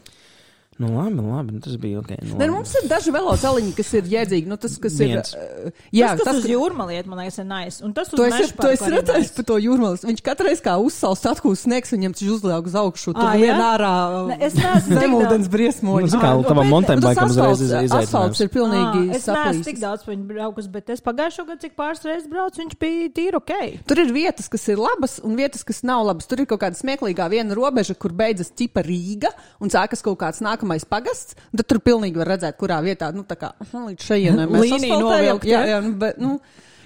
Nu, 0.81 0.89
labi, 0.95 1.21
labi, 1.21 1.53
nu, 1.57 1.61
tas 1.63 1.75
bija 1.77 1.99
ok. 2.01 2.09
Nu, 2.21 2.33
labi. 2.33 2.47
nu, 2.47 2.53
mums 2.57 2.73
ir 2.79 2.87
daži 2.89 3.13
velosipēdiņi, 3.13 3.73
kas 3.77 3.91
ir 3.99 4.07
jēdzīgi. 4.13 4.49
Nu, 4.49 4.57
tas, 4.57 4.77
kas 4.81 4.97
Viens. 4.97 5.33
ir. 5.33 5.43
uh, 5.69 5.83
Jā, 5.93 6.13
tas, 6.13 6.23
tas 6.23 6.29
tas, 6.31 6.39
uz 6.41 6.47
jūrmāliet, 6.49 7.09
man 7.09 7.21
liekas, 7.21 7.37
ir 7.43 7.47
nice. 7.49 7.83
Un 7.85 7.93
tas 7.93 8.09
uz 8.09 8.17
Tu 8.17 8.25
esi, 8.25 8.33
meža 8.39 8.47
tu 8.57 8.67
esi 8.71 8.81
parku 8.81 8.89
arī 8.89 8.99
redzējis 8.99 9.27
nice. 9.27 9.35
par 9.37 9.47
to 9.51 9.57
jūrmālu. 9.61 10.01
Viņš 10.09 10.23
katru 10.25 10.49
reizi 10.49 10.65
kā 10.65 10.75
uzsāls 10.81 11.25
atkūs 11.33 11.65
sniegs, 11.67 11.93
viņam 11.93 12.15
taču 12.17 12.31
uzliek 12.37 12.69
uz 12.71 12.77
augšu. 12.83 13.13
Tur 13.17 13.29
vien 13.37 13.61
ārā 13.61 13.93
Ne, 14.33 14.37
es 14.47 14.55
neesmu 14.57 14.97
zemūdens 14.97 15.49
briesmoņi. 15.53 16.09
Nu, 16.13 16.21
kā, 16.21 16.31
tavam 16.47 16.69
nu, 16.69 16.79
tas 16.87 17.03
bikam 17.03 17.31
uzreiz 17.31 17.63
izaicinājums. 17.67 18.07
Asfalts 18.07 18.41
ir 18.43 18.51
pilnīgi 18.53 19.03
Ā, 19.03 19.17
Es 19.17 19.27
neesmu 19.29 19.65
tik 19.67 19.79
daudz 19.81 20.05
par 20.05 20.13
viņu 20.15 20.27
braukus, 20.29 20.67
bet 20.71 20.89
es 20.93 21.03
pagājušo 21.05 21.45
gadu, 21.47 21.61
cik 21.63 21.75
pāris 21.79 22.03
reizes 22.07 22.29
braucu, 22.31 22.61
viņš 22.63 22.77
bija 22.81 23.09
tīri 23.17 23.39
ok. 23.39 23.53
Tur 23.89 24.01
ir 24.03 24.13
vietas, 24.15 24.49
kas 24.51 24.65
ir 24.73 24.81
labas, 24.81 25.17
un 25.23 25.37
vietas, 25.39 25.65
kas 25.67 25.83
nav 25.87 26.05
labas. 26.07 26.27
Tur 26.29 26.43
ir 26.43 26.49
kaut 26.49 26.63
kāda 26.63 26.79
smieklīgā 26.79 27.27
viena 27.33 27.57
robeža, 27.57 27.95
kur 27.99 28.15
beidzas 28.15 28.51
ķipa 28.55 28.83
Rīga 28.85 29.33
un 29.63 29.73
sākas 29.73 30.03
kaut 30.05 30.19
kāds 30.23 30.41
nākamais 30.63 30.85
pagasts. 30.87 31.35
Tad 31.55 31.67
tur 31.67 31.79
pilnīgi 31.83 32.19
var 32.21 32.33
redzēt, 32.33 32.57
kurā 32.57 32.79
vietā, 32.83 33.11
nu, 33.13 33.23
tā 33.27 33.35
kā 33.39 33.53
līdz 33.73 34.07
šejienai 34.07 34.47
mēs 34.49 34.85
novilkt, 34.89 35.45
Jā, 35.47 35.63
ja? 35.65 35.77
jā, 35.77 35.91
bet, 35.99 36.17
nu, 36.21 36.37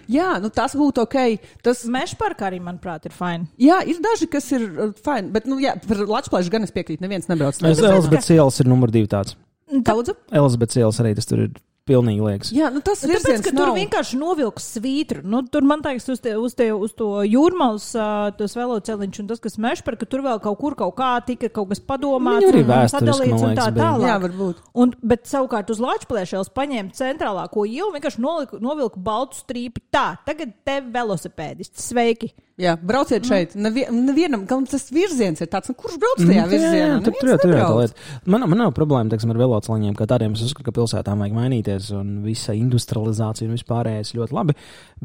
jā, 0.09 0.39
nu, 0.41 0.49
tas 0.49 0.75
būtu 0.75 1.03
ok. 1.05 1.17
Tas, 1.63 1.85
Meža 1.85 2.17
parkā 2.19 2.49
arī, 2.49 2.59
manuprāt, 2.63 3.05
ir 3.05 3.13
fini. 3.15 3.47
jā, 3.61 3.81
ir 3.85 4.01
daži, 4.03 4.27
kas 4.31 4.49
ir 4.51 4.67
uh, 4.67 4.93
fini, 5.03 5.31
bet, 5.31 5.47
nu, 5.47 5.59
jā, 5.63 5.75
par 5.87 5.97
Latviju 6.07 6.51
gan 6.53 6.63
es 6.67 6.73
piekrītu, 6.75 7.03
neviens 7.05 7.29
nebrauc. 7.29 7.55
Es 7.61 7.79
Elizabetes 7.81 8.31
ielas 8.33 8.59
ir 8.63 8.67
numur 8.71 8.91
divi 8.93 9.07
tāds. 9.11 9.37
Daudz? 9.67 10.13
Elizabetes 10.31 10.79
ielas 10.79 11.01
arī 11.03 11.13
tas 11.17 11.27
tur 11.27 11.43
ir 11.43 11.55
pilnīgi 11.87 12.23
liekas. 12.23 12.51
Jā, 12.55 12.69
nu, 12.73 12.81
tas 12.85 13.03
ir. 13.05 13.15
Tāpēc, 13.15 13.43
ka 13.45 13.53
tur 13.55 13.71
vienkārši 13.75 14.19
novilks 14.19 14.69
svītru. 14.77 15.23
Nu, 15.27 15.41
tur 15.51 15.65
man 15.67 15.83
liekas, 15.85 16.07
uz, 16.13 16.21
te, 16.23 16.35
uz, 16.39 16.55
te, 16.57 16.69
uz 16.75 16.93
to 16.97 17.09
jūrmālas, 17.27 17.89
tas 18.37 18.57
veloceliņš 18.57 19.21
un 19.23 19.29
tas, 19.31 19.43
kas 19.43 19.57
mežs 19.61 19.83
par, 19.85 19.97
ka 19.99 20.09
tur 20.09 20.25
vēl 20.25 20.41
kaut 20.43 20.59
kur 20.61 20.77
kaut 20.79 20.95
kā 20.97 21.11
tika 21.27 21.51
kaut 21.53 21.71
kas 21.73 21.83
padomāts. 21.83 22.45
Viņu 22.45 22.53
arī 22.53 22.65
vēsturiski, 22.69 23.29
un 23.37 23.59
tā 23.59 23.69
tālāk. 23.75 24.07
Jā, 24.07 24.17
varbūt. 24.23 24.63
Un, 24.77 24.95
bet 25.13 25.29
savukārt 25.29 25.71
uz 25.73 25.83
Latvijas 25.83 26.51
paņēma 26.57 26.95
centrālāko 26.97 27.67
ielu, 27.67 27.93
vienkārši 27.95 28.23
noliku, 28.23 28.61
novilku 28.63 29.01
baltu 29.03 29.39
strīpi. 29.39 29.87
Tā, 29.93 30.09
tagad 30.27 30.53
te 30.67 30.81
velosipēdisti. 30.93 31.81
Sveiki! 31.89 32.33
Jā, 32.57 32.71
brauciet 32.81 33.21
šeit. 33.29 33.51
Nevie, 33.53 33.83
nevienam, 33.93 34.41
gan 34.49 34.63
tas 34.65 34.87
virziens 34.89 35.37
ir 35.43 35.49
tāds, 35.51 35.69
nu, 35.69 35.75
kurš 35.77 35.99
brauc 36.01 36.23
tajā 36.23 36.41
Mm, 36.41 36.49
virzienā? 36.49 36.77
jā, 36.79 36.93
tur, 37.05 37.13
tur, 37.19 37.29
tur 37.43 37.51
ir 37.53 37.59
tā 37.61 37.67
lieta. 37.77 38.05
Man, 38.25 38.41
man 38.49 38.57
nav 38.57 38.71
problēma 38.73 39.11
teiksim, 39.13 39.29
ar 39.29 39.37
velosipēdiem, 39.37 39.93
kā 39.93 40.07
tādiem. 40.09 40.33
Es 40.33 40.41
uzskatu, 40.41 40.65
ka 40.65 40.73
pilsētām 40.73 41.21
vajag 41.21 41.35
mainīties 41.37 41.91
un 41.93 42.23
visa 42.25 42.55
industrializācija 42.57 43.45
un 43.45 43.53
vispārējais 43.53 44.15
ļoti 44.17 44.33
labi. 44.33 44.55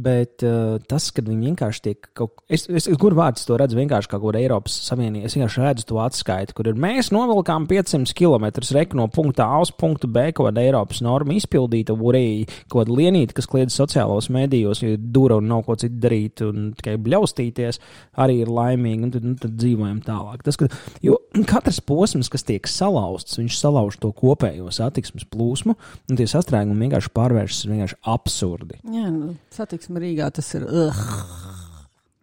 Bet 0.01 0.41
uh, 0.49 0.79
tas, 0.89 1.11
kad 1.13 1.29
viņi 1.29 1.51
vienkārši 1.51 1.83
tiek 1.85 2.09
kaut 2.17 2.33
kā, 2.39 2.45
es, 2.57 2.65
es, 2.73 2.89
kur 2.97 3.13
vārds 3.19 3.45
to 3.45 3.59
redzu, 3.61 3.77
vienkārši 3.83 4.09
kā 4.09 4.17
kaut 4.17 4.31
kāda 4.33 4.41
Eiropas 4.41 4.79
Savienība, 4.89 5.29
es 5.29 5.37
vienkārši 5.37 5.61
redzu 5.67 5.87
to 5.93 6.01
atskaiti, 6.01 6.57
kur 6.57 6.71
ir 6.73 6.81
mēs 6.81 7.13
novilkām 7.13 7.69
500 7.69 8.17
km 8.17 8.49
reku 8.73 8.97
no 8.97 9.11
punkta 9.13 9.45
A 9.53 9.61
uz 9.61 9.75
punktu 9.77 10.09
B, 10.09 10.31
kaut 10.33 10.49
kāda 10.49 10.65
Eiropas 10.65 11.03
norma 11.05 11.37
izpildīta, 11.37 11.93
arī 11.93 12.25
kaut 12.73 12.87
kāda 12.87 12.97
lienīta, 12.97 13.37
kas 13.37 13.51
kliedz 13.53 13.77
sociālos 13.77 14.31
medijos, 14.33 14.81
jo 14.81 14.97
dura 14.97 15.37
un 15.43 15.53
nav 15.53 15.67
ko 15.69 15.77
citu 15.77 16.01
darīt 16.01 16.41
un 16.49 16.73
tikai 16.81 16.97
bļaustīties, 17.43 17.81
arī 18.23 18.41
ir 18.43 18.51
laimīgi, 18.53 19.07
un 19.07 19.13
tad, 19.13 19.27
nu, 19.27 19.35
tad 19.41 19.57
dzīvojam 19.59 20.01
tālāk. 20.07 20.43
Tas, 20.47 20.57
ka, 20.57 20.69
jo 21.03 21.19
katrs 21.49 21.81
posms, 21.81 22.31
kas 22.33 22.45
tiek 22.45 22.67
salauzts, 22.69 23.39
viņš 23.39 23.59
salauž 23.59 23.99
to 24.01 24.13
kopējo 24.13 24.71
satiksmes 24.73 25.27
plūsmu, 25.31 25.77
un 26.11 26.19
tie 26.19 26.27
sastrēgumi 26.27 26.87
vienkārši 26.87 27.15
pārvēršas 27.15 27.71
vienkārši 27.71 28.01
absurdi. 28.03 28.81
Jā, 28.85 29.09
nu, 29.11 29.37
satiksme 29.53 30.03
Rīgā 30.03 30.31
tas 30.35 30.53
ir. 30.55 30.67
Uh. 30.67 31.09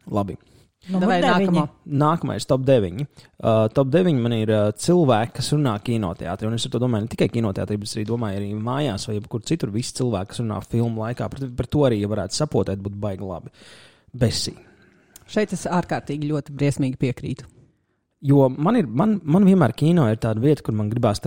Labi. 0.09 0.37
Numur 0.89 1.11
Vai 1.11 1.19
nākamā? 1.21 1.67
Nākamais, 2.01 2.47
top 2.49 2.63
9. 2.65 3.03
Uh, 3.03 3.67
top 3.75 3.91
9 3.93 4.21
man 4.23 4.33
ir 4.33 4.49
uh, 4.49 4.69
cilvēki, 4.73 5.35
kas 5.37 5.51
runā 5.53 5.75
kinoteātrī. 5.85 6.47
Un 6.49 6.55
es 6.57 6.65
to 6.65 6.81
domāju 6.81 7.05
ne 7.05 7.11
tikai 7.11 7.27
kinoteātrī, 7.29 7.77
bet 7.77 7.93
arī 7.93 8.05
domāju, 8.09 8.39
arī 8.39 8.47
mājās 8.57 9.05
vai 9.11 9.19
kur 9.29 9.43
citur. 9.45 9.69
Visi 9.75 9.93
cilvēki, 9.99 10.31
kas 10.31 10.41
runā 10.41 10.57
filmu 10.65 11.03
laikā, 11.03 11.29
par, 11.29 11.45
par 11.59 11.69
to 11.69 11.85
arī 11.85 11.99
varētu 12.09 12.39
sapotēt, 12.39 12.81
būtu 12.81 12.97
baigi 13.05 13.27
labi. 13.27 13.53
Besī. 14.17 14.55
Šeit 15.29 15.53
es 15.53 15.67
ārkārtīgi 15.69 16.29
ļoti 16.31 16.55
briesmīgi 16.57 16.97
piekrītu. 16.97 17.45
Jo 18.19 18.49
man, 18.51 18.75
ir, 18.75 18.87
man, 18.91 19.13
man 19.23 19.45
vienmēr 19.47 19.71
kino 19.79 20.03
ir 20.11 20.17
tāda 20.19 20.41
vieta, 20.43 20.63
kur 20.65 20.75
man 20.75 20.89
gribās 20.91 21.21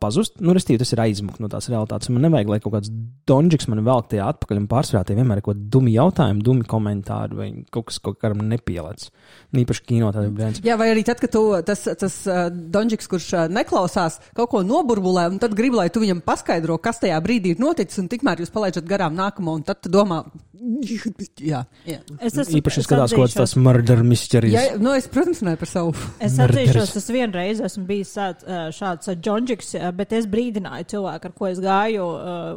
pazust. 0.00 0.38
Nu, 0.40 0.54
restīvi, 0.56 0.80
tas 0.80 0.94
ir 0.94 1.02
aizmukt 1.04 1.42
no 1.44 1.50
tās 1.52 1.68
realitātes. 1.68 2.08
Man 2.08 2.24
nevajag, 2.24 2.48
lai 2.48 2.58
kaut 2.64 2.72
kāds 2.78 2.92
donžiks 3.28 3.68
man 3.68 3.82
velk 3.84 4.08
tajā 4.08 4.30
atpakaļ 4.32 4.62
un 4.62 4.68
pārsvarā 4.70 5.02
tie 5.04 5.16
vienmēr 5.18 5.42
ir 5.42 5.44
kaut 5.44 5.58
kādi 5.58 5.68
dumi 5.74 5.92
jautājumi, 5.92 6.44
dumi 6.46 6.64
komentāri 6.68 7.36
vai 7.36 7.50
kaut 7.74 7.90
kas, 7.90 8.00
kaut 8.00 8.16
kādam 8.22 8.46
nepielēc. 8.48 9.10
Un 9.52 9.60
īpaši 9.60 9.84
kino 9.90 10.08
tāda 10.16 10.32
viens. 10.32 10.62
Jā, 10.64 10.78
vai 10.80 10.88
arī 10.94 11.04
tad, 11.04 11.20
kad 11.20 11.34
tu, 11.36 11.44
tas, 11.68 11.84
tas 12.00 12.18
uh, 12.32 12.46
Donģiks, 12.48 13.12
kurš 13.12 13.28
uh, 13.36 13.44
neklausās, 13.52 14.16
kaut 14.38 14.48
ko 14.54 14.64
noburbulē, 14.64 15.28
un 15.34 15.40
tad 15.42 15.52
grib, 15.58 15.76
lai 15.76 15.90
tu 15.92 16.00
viņam 16.00 16.24
paskaidro, 16.24 16.80
kas 16.80 17.04
tajā 17.04 17.20
brīdī 17.24 17.52
ir 17.52 17.60
noticis, 17.60 18.00
un 18.00 18.08
tikmēr 18.08 18.40
jūs 18.40 18.54
palaidat 18.56 18.88
garām 18.88 19.20
nākamo, 19.20 19.60
un 19.60 19.68
tad 19.68 19.84
tu 19.84 19.92
domā, 19.92 20.24
Jā, 21.38 21.62
jā. 21.86 21.98
Es 22.20 22.34
esmu 22.34 22.58
Īpaši 22.58 22.82
skatās 22.84 23.14
kaut 23.14 23.28
kāds 23.28 23.36
tas 23.38 23.54
murder 23.60 24.02
mysteries. 24.06 24.54
jā 24.54 24.78
nu, 24.80 24.92
es, 24.96 25.06
protams, 25.10 25.42
runāju 25.42 25.60
par 25.60 25.70
savu. 25.70 25.92
Es 26.24 26.37
Murderis. 26.38 26.70
atzīšos, 26.70 26.96
es 27.00 27.08
vienreiz 27.12 27.60
esmu 27.64 27.84
bijis 27.88 28.12
ā, 28.18 28.28
šāds 28.74 29.10
džonģiks, 29.18 29.74
bet 29.98 30.14
es 30.16 30.28
brīdināju 30.30 30.88
cilvēku, 30.94 31.28
ar 31.28 31.34
ko 31.36 31.48
es 31.50 31.60
gāju 31.62 32.06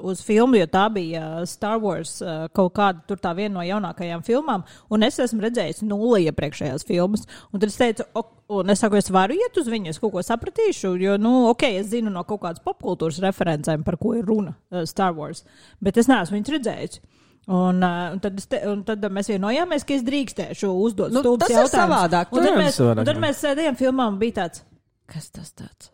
uz 0.07 0.23
filmu, 0.25 0.59
jo 0.59 0.67
tā 0.71 0.85
bija 0.93 1.45
Star 1.49 1.81
Wars 1.81 2.19
kaut 2.55 2.73
kāda 2.77 3.03
tur 3.09 3.21
tā 3.21 3.33
viena 3.37 3.57
no 3.57 3.65
jaunākajām 3.65 4.23
filmām, 4.27 4.65
un 4.91 5.07
es 5.07 5.19
esmu 5.23 5.43
redzējis 5.47 5.83
nulli 5.87 6.27
iepriekšējās 6.29 6.87
filmas. 6.87 7.27
Un 7.51 7.63
tad 7.63 7.69
es 7.69 7.79
teicu, 7.79 8.07
ok, 8.21 8.33
un 8.61 8.73
es 8.73 8.83
saku, 8.83 8.99
es 8.99 9.11
varu 9.13 9.37
iet 9.37 9.57
uz 9.57 9.69
viņu, 9.71 9.93
es 9.93 10.01
kaut 10.01 10.13
ko 10.15 10.25
sapratīšu, 10.25 10.95
jo, 11.01 11.17
nu, 11.21 11.47
ok, 11.51 11.67
es 11.79 11.91
zinu 11.93 12.13
no 12.13 12.25
kaut 12.27 12.43
kādas 12.45 12.63
popkultūras 12.65 13.21
referencēm, 13.23 13.85
par 13.87 13.97
ko 14.01 14.13
ir 14.19 14.27
runa 14.27 14.55
Star 14.89 15.15
Wars, 15.17 15.45
bet 15.81 15.97
es 15.97 16.11
neesmu 16.11 16.39
viņus 16.39 16.55
redzējis. 16.57 17.01
Un, 17.47 17.81
uh, 17.81 18.11
un, 18.13 18.19
tad 18.21 18.37
te, 18.47 18.59
un 18.69 18.83
tad 18.85 19.05
mēs 19.09 19.31
vienojāmies, 19.33 19.83
ka 19.87 19.95
es 19.97 20.03
drīkstēšu 20.05 20.69
uzdot 20.85 21.09
Nu, 21.11 21.23
stulbus 21.23 21.47
tas 21.47 21.55
ir 21.55 21.57
jautājumus. 21.57 21.73
savādāk. 21.73 22.35
Un 22.37 22.45
tad, 22.45 22.57
mēs, 22.61 22.79
un 22.85 23.03
tad 23.09 23.21
mēs 23.23 23.41
sēdējām 23.41 23.79
filmā 23.79 24.05
un 24.11 24.19
bija 24.21 24.37
tāds, 24.43 24.61
kas 25.09 25.31
tas 25.33 25.49
tāds? 25.57 25.89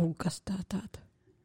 Un 0.00 0.14
kas 0.18 0.40
tā 0.40 0.56
tāda? 0.64 1.03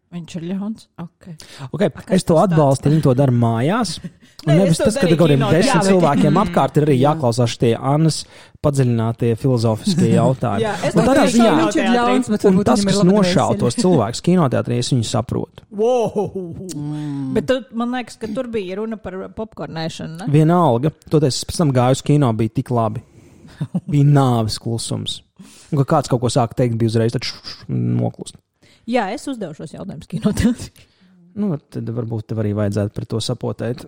Viņš 0.10 0.32
ir 0.40 0.46
ļauns. 0.50 0.88
Okay. 0.98 1.36
Okay, 1.70 1.90
es 2.18 2.24
to 2.26 2.40
atbalstu, 2.42 2.90
viņi 2.90 3.04
to 3.06 3.12
dara 3.14 3.34
mājās. 3.34 4.00
Un 4.48 4.54
Nē, 4.54 4.56
nevis 4.64 4.80
tas, 4.80 4.96
ka 4.96 5.04
kaut 5.04 5.20
kādiem 5.20 5.44
desmit 5.52 5.86
cilvēkiem 5.86 6.40
apkārt 6.42 6.80
ir 6.80 6.86
arī 6.88 6.96
jāklausās 6.96 7.58
tie 7.60 7.74
Annas 7.76 8.22
padziļinātie 8.64 9.34
filozofiskie 9.38 10.14
jautājumi. 10.16 10.64
Jā, 10.64 10.74
es 10.88 10.98
tādā 10.98 11.28
ziņā, 11.30 11.52
Viņš 11.60 11.78
ir 11.78 11.92
ļauns, 11.94 12.32
bet 12.34 12.48
un 12.50 12.62
tas, 12.72 12.86
kas 12.88 13.02
nošāva 13.06 13.60
tos 13.60 13.78
cilvēkus 13.78 14.24
kinoteātrī, 14.26 14.80
es 14.82 14.90
viņu 14.96 15.10
saprotu. 15.12 15.68
Mm. 15.70 17.30
Bet 17.36 17.52
tu, 17.52 17.60
man 17.78 17.94
liekas, 18.00 18.18
ka 18.22 18.32
tur 18.34 18.50
bija 18.50 18.80
runa 18.82 18.98
par 19.04 19.20
popkornēšanu. 19.36 20.24
ne? 20.24 20.32
Vienalga, 20.34 20.96
toties 21.12 21.44
es 21.44 21.50
pēc 21.52 21.62
tam 21.62 21.76
gāju 21.76 22.00
uz 22.00 22.06
kino, 22.10 22.34
bija 22.40 22.58
tik 22.62 22.74
labi. 22.74 23.04
Bija 23.92 24.08
nāves 24.08 24.58
klusums. 24.64 25.20
Un, 25.70 25.82
kad 25.84 25.90
kāds 25.98 26.10
kaut 26.12 26.24
ko 26.24 26.32
sāka 26.32 26.64
teikt, 26.64 26.80
bija 26.80 26.96
uzreiz 26.96 27.14
tāds 27.14 27.36
noklust. 27.68 28.40
Jā, 28.90 29.10
es 29.14 29.28
uzdevu 29.30 29.54
šos 29.58 29.76
jautājumus 29.76 30.10
kinoteātrī. 30.10 30.88
Nu, 31.40 31.54
tad 31.72 31.88
varbūt 31.94 32.32
tev 32.32 32.40
arī 32.42 32.52
vajadzētu 32.58 32.94
par 32.96 33.06
to 33.08 33.20
sapotēt. 33.22 33.84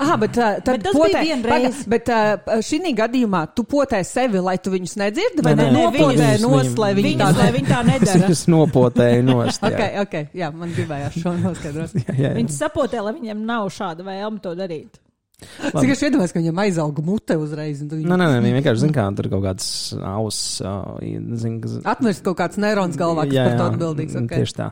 Ah, 0.00 0.14
bet, 0.18 0.38
uh, 0.40 0.56
tad 0.64 0.78
Bet 0.78 0.86
tas 0.88 0.96
potē, 0.96 1.20
bija 1.20 1.36
vienreiz. 1.36 1.82
Paga, 1.84 1.90
bet 1.92 2.10
uh, 2.10 2.62
šī 2.64 2.92
gadījumā 2.96 3.42
tu 3.54 3.66
potē 3.68 4.00
sevi, 4.06 4.40
lai 4.42 4.56
tu 4.62 4.72
viņus 4.72 4.96
nedzirdi, 5.02 5.44
vai 5.44 5.54
ne? 5.58 5.68
nē, 5.68 5.84
Nopotē 5.84 6.30
nost, 6.42 6.80
lai 6.80 6.92
viņi 6.96 7.14
tā 7.20 7.30
lai 7.36 7.48
viņi 7.54 7.70
tā 7.70 7.80
nedara. 7.92 8.30
Es 8.32 8.44
nopotēju 8.50 9.26
nost. 9.28 9.62
jā. 9.62 9.72
Ok, 9.76 9.98
ok, 10.06 10.36
jā, 10.40 10.50
man 10.56 10.72
gribējās 10.74 11.20
šo 11.22 11.36
noskaidrot. 11.44 11.98
Viņi 12.40 12.56
sapotē, 12.56 13.04
lai 13.04 13.14
viņiem 13.20 13.44
nav 13.46 13.68
šāda 13.76 14.06
vēlme 14.06 14.42
to 14.42 14.56
darīt. 14.58 14.96
Cik 15.36 15.90
es 15.92 16.00
iedomājos, 16.06 16.32
ka 16.32 16.40
viņam 16.40 16.58
aizauga 16.62 17.02
mute 17.04 17.34
uzreiz. 17.36 17.82
un 17.82 17.90
tu 17.90 17.96
viņu- 17.98 18.08
Nē, 18.08 18.16
nē, 18.16 18.26
nē, 18.32 18.36
viņi 18.40 18.56
vienkārši 18.56 18.80
zina, 18.86 18.94
kā 18.96 19.16
tur 19.16 19.28
kaut 19.28 19.42
kāds 19.44 19.66
auss. 20.00 20.60
Uh, 20.64 20.96
Atmirst 21.84 22.24
kaut 22.24 22.38
kāds 22.38 22.56
neirons 22.56 22.96
galvā, 22.96 23.26
kas 23.28 23.36
par 23.36 23.58
to 23.58 23.66
atbildīgs. 23.74 24.16
Okay. 24.16 24.40
Tieši 24.40 24.56
tā. 24.56 24.70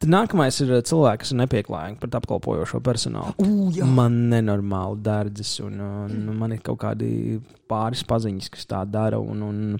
Tad 0.00 0.08
nākamais 0.08 0.56
ir 0.64 0.72
cilvēks, 0.88 1.18
kas 1.26 1.32
ir 1.34 1.40
nepieklājīgi 1.42 2.00
pret 2.00 2.16
apkalpojošo 2.16 2.80
personālu. 2.80 3.34
Jā. 3.76 3.84
man 3.84 4.30
nenormāli 4.30 5.02
dārdzis, 5.04 5.60
un, 5.66 5.78
un 5.80 6.36
man 6.38 6.52
ir 6.56 6.62
kaut 6.64 6.78
kādi 6.80 7.42
pāris 7.68 8.00
paziņas, 8.02 8.48
kas 8.56 8.64
tā 8.64 8.80
dara. 8.90 9.20
Un, 9.20 9.42
un, 9.42 9.78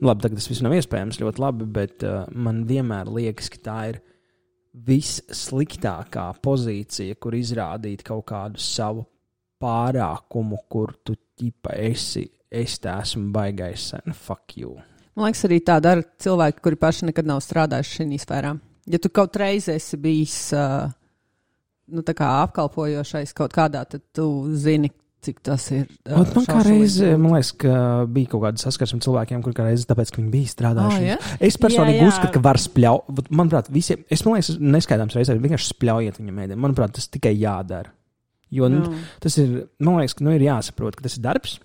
labi, 0.00 0.22
tagad 0.24 0.40
tas 0.40 0.48
viss 0.48 0.62
nav 0.64 0.72
iespējams 0.72 1.20
ļoti 1.20 1.38
labi, 1.44 1.68
bet 1.68 2.02
uh, 2.08 2.24
man 2.32 2.64
vienmēr 2.64 3.12
liekas, 3.12 3.52
ka 3.52 3.58
tā 3.68 3.78
ir 3.92 4.00
vissliktākā 4.88 6.30
pozīcija, 6.40 7.18
kur 7.20 7.36
izrādīt 7.36 8.02
kaut 8.06 8.24
kādu 8.30 8.56
savu 8.62 9.04
pārākumu, 9.60 10.62
kur 10.70 10.94
tu 11.04 11.16
ķipa 11.38 11.76
esi. 11.88 12.26
Es 12.50 12.80
te 12.82 12.90
esmu 12.90 13.28
baigais, 13.34 13.92
sen, 13.92 14.14
fuck 14.16 14.56
you. 14.58 14.74
Man 15.14 15.28
liekas, 15.28 15.44
arī 15.46 15.60
tā 15.62 15.76
dara 15.82 16.02
cilvēki, 16.22 16.62
kuri 16.64 16.78
paši 16.80 17.10
nekad 17.10 17.28
nav 17.28 17.42
strādājuši 17.44 18.00
šajā 18.00 18.22
sfērā. 18.24 18.54
Ja 18.90 18.98
tu 18.98 19.10
kaut 19.14 19.36
reiz 19.38 19.68
esi 19.70 19.98
bijis 20.00 20.38
uh, 20.56 20.88
nu, 21.90 22.02
apkalpojošais 22.06 23.34
kaut 23.36 23.54
kādā, 23.54 23.84
tad 23.88 24.02
tu 24.16 24.26
zini, 24.58 24.90
cik 25.20 25.42
tas 25.44 25.66
ir. 25.74 25.84
Uh, 26.08 26.24
man 26.34 26.48
kā 26.48 26.62
reize, 26.64 27.12
man 27.20 27.36
liekas, 27.36 27.52
ka 27.60 27.74
bija 28.10 28.32
kaut 28.32 28.44
kāda 28.46 28.62
saskarsme 28.62 29.02
cilvēkiem, 29.04 29.44
kur 29.44 29.54
kā 29.56 29.66
reize, 29.68 29.86
tāpēc, 29.90 30.14
ka 30.14 30.22
viņi 30.22 30.32
bija 30.32 30.54
strādājuši. 30.54 31.00
Ah, 31.04 31.08
ja? 31.12 31.38
Es 31.50 31.60
personīgi 31.60 32.00
Jā, 32.00 32.06
jā. 32.06 32.10
uzskatu, 32.14 32.34
ka 32.38 32.44
var 32.48 32.60
spļaut. 32.62 33.24
Manuprāt, 33.28 33.70
visiem, 33.74 34.02
es 34.10 34.24
man 34.24 34.38
liekas, 34.38 34.56
neskaidrs 34.58 35.18
reizē 35.18 35.36
vienkārši 35.36 35.74
spļaujiet 35.74 36.22
viņam 36.22 36.44
ēdienu. 36.46 36.62
Manuprāt, 36.64 36.96
tas 36.96 37.10
tikai 37.12 37.36
jādara. 37.36 37.92
Jo 38.54 38.70
nu, 38.70 38.82
tas 39.22 39.36
ir, 39.38 39.66
man 39.82 40.00
liekas, 40.00 40.16
ka 40.18 40.26
nu, 40.26 40.34
ir 40.34 40.46
jāsaprot, 40.48 40.96
ka 40.98 41.06
tas 41.06 41.18
ir 41.18 41.24
darbs, 41.26 41.58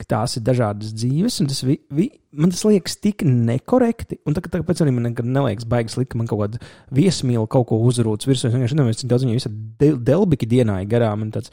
ka 0.00 0.06
tās 0.14 0.38
ir 0.38 0.44
dažādas 0.46 0.94
dzīves, 0.96 1.36
un 1.42 1.50
tas, 1.50 1.60
vi, 1.66 1.76
vi, 1.92 2.06
man 2.32 2.52
tas 2.54 2.62
liekas 2.64 2.96
tik 3.04 3.24
nekorekti. 3.26 4.20
Un 4.24 4.36
tā, 4.36 4.42
tāpēc 4.46 4.80
arī 4.80 4.94
man 4.96 5.10
nekad 5.10 5.28
neliekas 5.28 5.68
baigas 5.68 5.98
likt, 6.00 6.12
ka 6.14 6.20
man 6.20 6.30
kaut 6.30 6.40
kāda 6.44 6.62
viesmīla 6.96 7.44
kaut 7.52 7.68
ko 7.68 7.80
uzrūc 7.84 8.24
virsū. 8.24 8.48
Es 8.48 8.56
vienkārši 8.56 8.78
nedomāju, 8.78 9.02
cik 9.02 9.12
daudz 9.12 9.26
viņa 9.26 9.36
visā 9.36 9.52
del, 9.82 10.00
delbiki 10.08 10.48
dienā 10.48 10.80
ir 10.80 10.88
garām. 10.90 11.28
Tāds, 11.34 11.52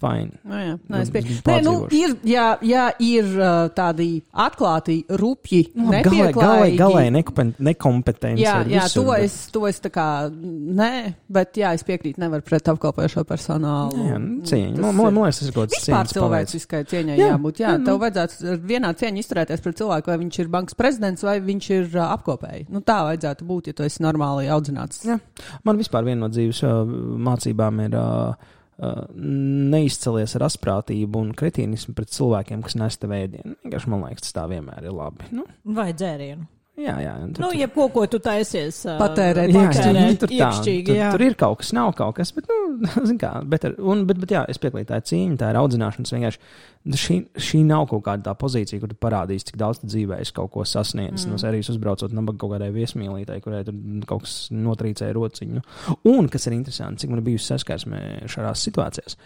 fine. 0.00 0.30
Nu, 0.44 0.54
jā, 0.60 0.74
nē, 0.92 1.00
es 1.02 1.10
Nu, 1.10 1.12
pie... 1.12 1.22
Nē, 1.46 1.56
nu, 1.64 1.74
ir, 1.96 2.14
jā, 2.28 2.46
jā, 2.66 2.84
ir 3.02 3.28
uh, 3.38 3.68
tādi 3.76 4.08
atklāti, 4.32 4.98
rupji, 5.08 5.62
Nu, 5.74 5.90
Galai, 5.90 6.02
galai, 6.02 6.18
nepieklājīgi. 6.32 6.76
galai 6.80 7.04
nekompen- 7.14 7.54
nekompetence. 7.58 8.40
Jā, 8.42 8.56
jā 8.68 8.84
visur, 8.86 9.02
to, 9.04 9.10
bet- 9.12 9.24
es, 9.26 9.36
to 9.54 9.64
es 9.68 9.80
tā 9.84 9.90
kā, 9.94 10.06
nē, 10.32 10.90
bet 11.32 11.58
jā, 11.60 11.72
es 11.76 11.84
piekrītu, 11.86 12.18
nevar 12.22 12.42
pret 12.46 12.68
apkalpojošo 12.72 13.24
personālu. 13.28 14.06
Jā, 14.10 14.18
nu, 14.22 14.40
cieņa. 14.46 14.80
Man, 14.82 14.96
man, 15.00 15.20
liekas, 15.26 15.40
tas 15.42 15.48
ir 15.50 15.54
kaut 15.56 15.68
kāds 15.70 15.76
Vispār 15.78 15.86
cieņas 15.86 16.16
paveids. 16.16 16.16
cilvēciskai 16.16 16.82
cieņai 16.92 17.16
Jā, 17.20 17.30
jābūt. 17.34 17.60
Jā, 17.62 17.70
jā, 17.72 17.78
nu. 17.80 17.88
tev 17.90 18.00
vajadzētu 18.04 18.50
ar 18.52 18.60
vienā 18.72 18.92
cieņā 19.00 19.22
izturēties 19.24 19.64
pret 19.64 19.80
cilvēku, 19.82 20.12
vai 20.12 20.18
viņš 20.24 20.40
ir 20.44 20.52
bankas 20.56 20.74
prezidents, 20.78 21.22
vai 21.26 21.36
viņš 21.40 21.70
ir 21.76 21.88
uh, 21.96 22.04
apkopēji. 22.16 22.66
Nu, 22.72 22.80
tā 22.84 22.98
vajadzētu 23.10 23.46
būt, 23.48 23.70
ja 23.72 23.76
tu 23.78 23.86
esi 23.86 24.02
normāli 24.04 24.48
audzināts. 24.52 25.04
Jā. 25.06 25.18
Man 25.64 25.78
vispār 25.80 26.04
viena 26.06 26.26
no 26.26 26.28
dzīves 26.32 26.62
uh, 26.66 26.84
mācībām 27.28 27.80
ir 27.86 27.96
uh, 27.98 28.34
neizcelies 28.76 30.36
ar 30.36 30.46
asprātību 30.48 31.22
un 31.22 31.32
kretīnismu 31.36 31.94
pret 31.96 32.12
cilvēkiem, 32.12 32.64
kas 32.66 32.76
nes 32.76 33.00
tev 33.00 33.14
ēdienu. 33.16 33.56
Vienkārši 33.64 33.92
man 33.92 34.04
liekas, 34.04 34.26
tas 34.26 34.36
tā 34.36 34.44
vienmēr 34.50 34.84
ir 34.84 34.96
labi. 34.96 35.30
Nu, 35.36 35.46
Vai 35.76 35.92
dzērienu. 35.96 36.48
Jā, 36.76 36.94
jā. 37.02 37.12
un 37.24 37.32
tur- 37.32 37.44
Nu, 37.46 37.50
jebko, 37.56 37.88
ko 37.94 38.06
tu 38.12 38.18
taisies. 38.22 38.78
ā, 38.86 38.96
Patērēt 39.00 39.48
Jā, 39.52 39.62
patērēt 39.70 39.96
jā, 40.12 40.18
tur, 40.20 40.28
tā, 40.28 40.36
iekšķīgi, 40.38 40.86
tur, 40.90 40.96
jā. 41.00 41.10
tur 41.14 41.22
ir 41.26 41.34
kaut 41.40 41.58
kas, 41.62 41.72
nav 41.76 41.92
kaut 41.96 42.14
kas, 42.18 42.32
bet, 42.36 42.48
nu, 42.48 42.88
zin 43.08 43.18
kā, 43.22 43.30
bet, 43.48 43.64
ar- 43.70 43.76
un, 43.80 44.04
bet, 44.08 44.18
bet 44.22 44.34
jā, 44.36 44.42
es 44.52 44.58
piekrītu, 44.62 44.90
tā 44.90 44.98
ir 45.00 45.06
cīņa, 45.10 45.36
tā 45.40 45.50
ir 45.54 45.60
audzināšana. 45.62 46.04
tas 46.04 46.14
Vienkārši 46.16 46.98
šī, 47.02 47.16
šī 47.48 47.62
nav 47.66 47.86
kaut 47.90 48.04
kāda 48.06 48.28
tā 48.28 48.34
pozīcija, 48.38 48.80
kur 48.82 48.88
tu 48.92 48.98
parādīsi, 49.02 49.48
cik 49.50 49.56
daudz 49.58 49.80
dzīvē 49.84 50.20
esi 50.22 50.32
kaut 50.36 50.52
ko 50.54 50.62
sasniedzis. 50.68 51.26
Mm. 51.26 51.32
No 51.32 51.40
sērijas 51.42 51.72
uzbraucot 51.72 52.12
nabaga 52.14 52.38
kaut 52.44 52.52
kādai 52.56 52.68
viesmīlītei, 52.76 53.40
kurai 53.42 53.64
tur 53.66 53.74
kaut 54.06 54.22
kas 54.28 54.36
notrīcēja 54.54 55.16
rociņu. 55.16 55.64
Un, 56.12 56.28
kas 56.28 56.46
ir 56.46 56.54
interesanti, 56.58 57.02
cik 57.06 57.10
man 57.10 57.22
ir 57.22 57.26
bijusi 57.32 57.50
saskarsme 57.54 58.02
šādās 58.30 58.62
situācijās, 58.68 59.16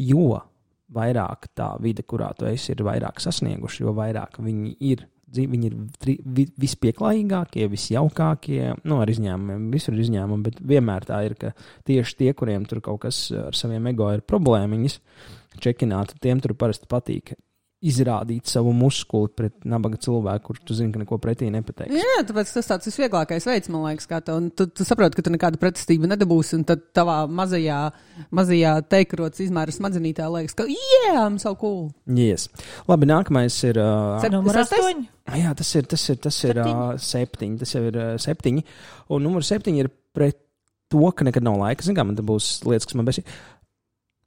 jo 0.00 0.40
vairāk 0.94 1.50
tā 1.54 1.68
vide, 1.82 2.02
kurā 2.02 2.32
tu 2.38 2.46
esi, 2.50 2.72
ir 2.72 2.80
vairāk 2.86 3.20
sasnieguši, 3.22 3.84
jo 3.84 3.92
vairāk 3.94 4.40
viņi 4.42 4.72
ir. 4.90 5.04
Viņi 5.36 5.68
ir 5.68 5.74
tri, 6.02 6.16
vi, 6.24 6.46
vispieklājīgākie, 6.58 7.68
visjaukākie, 7.70 8.62
nu, 8.82 9.00
ar 9.02 9.12
izņēmumiem. 9.12 9.68
Visur 9.74 9.94
ir 9.94 10.02
izņēmumi, 10.06 10.46
bet 10.48 10.58
vienmēr 10.72 11.06
tā 11.06 11.20
ir, 11.28 11.36
ka 11.38 11.52
tieši 11.86 12.16
tie, 12.22 12.32
kuriem 12.34 12.66
tur 12.66 12.82
kaut 12.82 13.04
kas 13.04 13.28
ar 13.34 13.54
saviem 13.54 13.86
ego 13.92 14.08
ir 14.14 14.24
problēmiņas, 14.26 14.98
čekināt, 15.62 16.16
tiem 16.24 16.42
tur 16.42 16.56
parasti 16.58 16.90
patīk 16.90 17.36
izrādīt 17.80 18.48
savu 18.50 18.72
muskuli 18.76 19.30
pret 19.32 19.54
nabaga 19.68 19.96
cilvēku, 20.00 20.50
kurš 20.50 20.64
tu 20.68 20.76
zini, 20.76 20.92
ka 20.92 21.00
neko 21.00 21.16
pretī 21.22 21.48
nepateiks. 21.52 21.94
Jā, 21.96 22.18
tāpēc 22.28 22.52
tas 22.52 22.68
tāds 22.68 22.88
visvieglākais 22.90 23.46
veids, 23.48 23.70
man 23.72 23.86
liekas, 23.88 24.08
kā 24.10 24.20
un 24.34 24.50
Tu, 24.52 24.66
tu 24.68 24.84
saproti, 24.84 25.16
ka 25.16 25.24
tu 25.24 25.32
nekādu 25.32 25.60
pretestību 25.62 26.10
nedabūsi, 26.10 26.58
un 26.58 26.66
tad 26.68 26.82
tavā 26.96 27.22
mazajā, 27.24 27.78
mazajā 28.36 28.74
teikrots 28.92 29.40
izmēra 29.46 29.72
smadzenītē 29.72 30.28
liekas, 30.28 30.56
ka, 30.58 30.66
jā, 30.68 31.14
I'm 31.16 31.38
so 31.40 31.54
cool. 31.56 31.88
Yes. 32.04 32.50
Labi, 32.90 33.08
nākamais 33.08 33.56
ir. 33.64 33.80
Uh, 33.80 34.20
Sep- 34.20 34.36
Numur 34.36 34.60
astoņi. 34.60 35.08
Ah, 35.30 35.38
Jā, 35.38 35.54
tas 35.56 35.70
ir, 35.78 35.86
tas 35.90 36.02
ir, 36.10 36.18
tas 36.22 36.40
ir 36.44 36.54
Septiņi. 36.58 36.74
uh, 36.74 36.98
septiņi. 37.10 37.58
Tas 37.62 37.74
jau 37.76 37.84
ir 37.86 37.96
uh, 38.00 38.10
septiņi. 38.20 38.66
Un 39.14 39.22
numurs 39.28 39.50
septiņi 39.52 39.84
ir 39.84 39.92
pret 40.16 40.38
to, 40.90 41.06
ka 41.14 41.24
nekad 41.28 41.46
nav 41.46 41.56
laika. 41.60 41.86
Zinām, 41.86 42.10
man 42.10 42.18
te 42.18 42.26
būs 42.26 42.60
lietas, 42.66 42.88
kas 42.90 42.98
man 42.98 43.06
besī. 43.06 43.22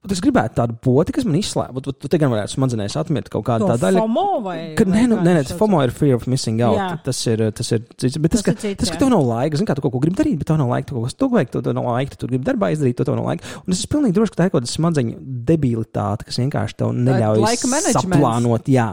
Bet 0.03 0.17
es 0.17 0.19
gribētu 0.19 0.57
tādu 0.57 0.73
poti, 0.83 1.13
kas 1.15 1.23
man 1.23 1.37
izslēdz. 1.39 1.79
Tu, 1.85 1.91
tu 1.95 2.09
te 2.11 2.17
gan 2.19 2.27
varētu 2.33 2.51
smadzenēs 2.57 2.97
atmirt 2.99 3.29
kaut 3.31 3.45
kādu 3.47 3.69
tādu 3.69 3.85
daļu. 3.85 4.01
FOMO 4.03 4.23
vai? 4.43 4.55
Ka, 4.75 4.83
vai 4.83 4.97
nē, 4.97 5.03
nu, 5.07 5.19
nē, 5.23 5.35
nē? 5.37 5.43
FOMO 5.55 5.79
ir 5.85 5.93
fear 5.95 6.17
of 6.17 6.25
missing 6.27 6.59
out. 6.59 6.75
Jā. 6.75 6.87
Tas 7.05 7.21
ir, 7.31 7.43
tas 7.55 7.71
ir 7.71 7.85
cits. 7.95 8.19
Bet 8.19 8.33
tas, 8.35 8.43
Tas 8.43 8.49
ka, 8.49 8.55
cits, 8.65 8.81
tas, 8.81 8.91
ka 8.91 8.99
tev 8.99 9.13
nav 9.13 9.23
laika, 9.29 9.55
zini, 9.55 9.69
kā 9.69 9.77
tu 9.79 9.85
kaut 9.85 9.93
ko 9.95 10.01
gribi 10.03 10.19
darīt, 10.19 10.35
bet 10.41 10.49
tev 10.51 10.59
nav 10.59 10.73
laika, 10.75 10.89
tu 10.91 10.97
kaut 10.99 11.07
ko 11.07 11.15
tu 11.23 11.29
vajag, 11.31 11.53
tu, 11.55 11.61
tu 11.63 11.75
nav 11.79 11.87
laika, 11.87 12.19
tu 12.19 12.27
gribi 12.27 12.43
darbā 12.49 12.73
izdarīt, 12.75 12.97
tu 12.99 13.07
tev 13.07 13.15
nav 13.15 13.29
laika. 13.31 13.47
Un 13.63 13.71
es 13.77 13.79
esmu 13.79 13.93
pilnīgi 13.95 14.17
drošs, 14.19 14.35
ka 14.35 14.41
tā 14.41 14.49
ir 14.49 14.51
kaut 14.57 14.59
kāda 14.65 14.73
smadzeņu 14.75 15.15
debilitāte, 15.47 16.27
kas 16.27 16.41
vienkārši 16.43 16.79
tev 16.83 16.91
neļauj 16.99 17.47
saplānot. 17.95 18.67
Jā. 18.75 18.89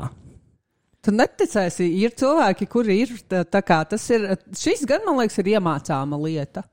Tu 1.00 1.12
neticēsi, 1.16 1.86
ir 2.04 2.12
cilvēki, 2.20 2.66
kuri 2.68 2.98
ir 3.06 3.14
tā, 3.28 3.40
tā 3.48 3.62
kā 3.64 3.78
tas 3.88 4.02
ir. 4.12 4.26
Šis 4.56 4.84
gan, 4.88 5.06
man 5.06 5.16
liekas, 5.22 5.38
ir 5.40 5.54
iemācāma 5.54 6.18
lieta. 6.20 6.66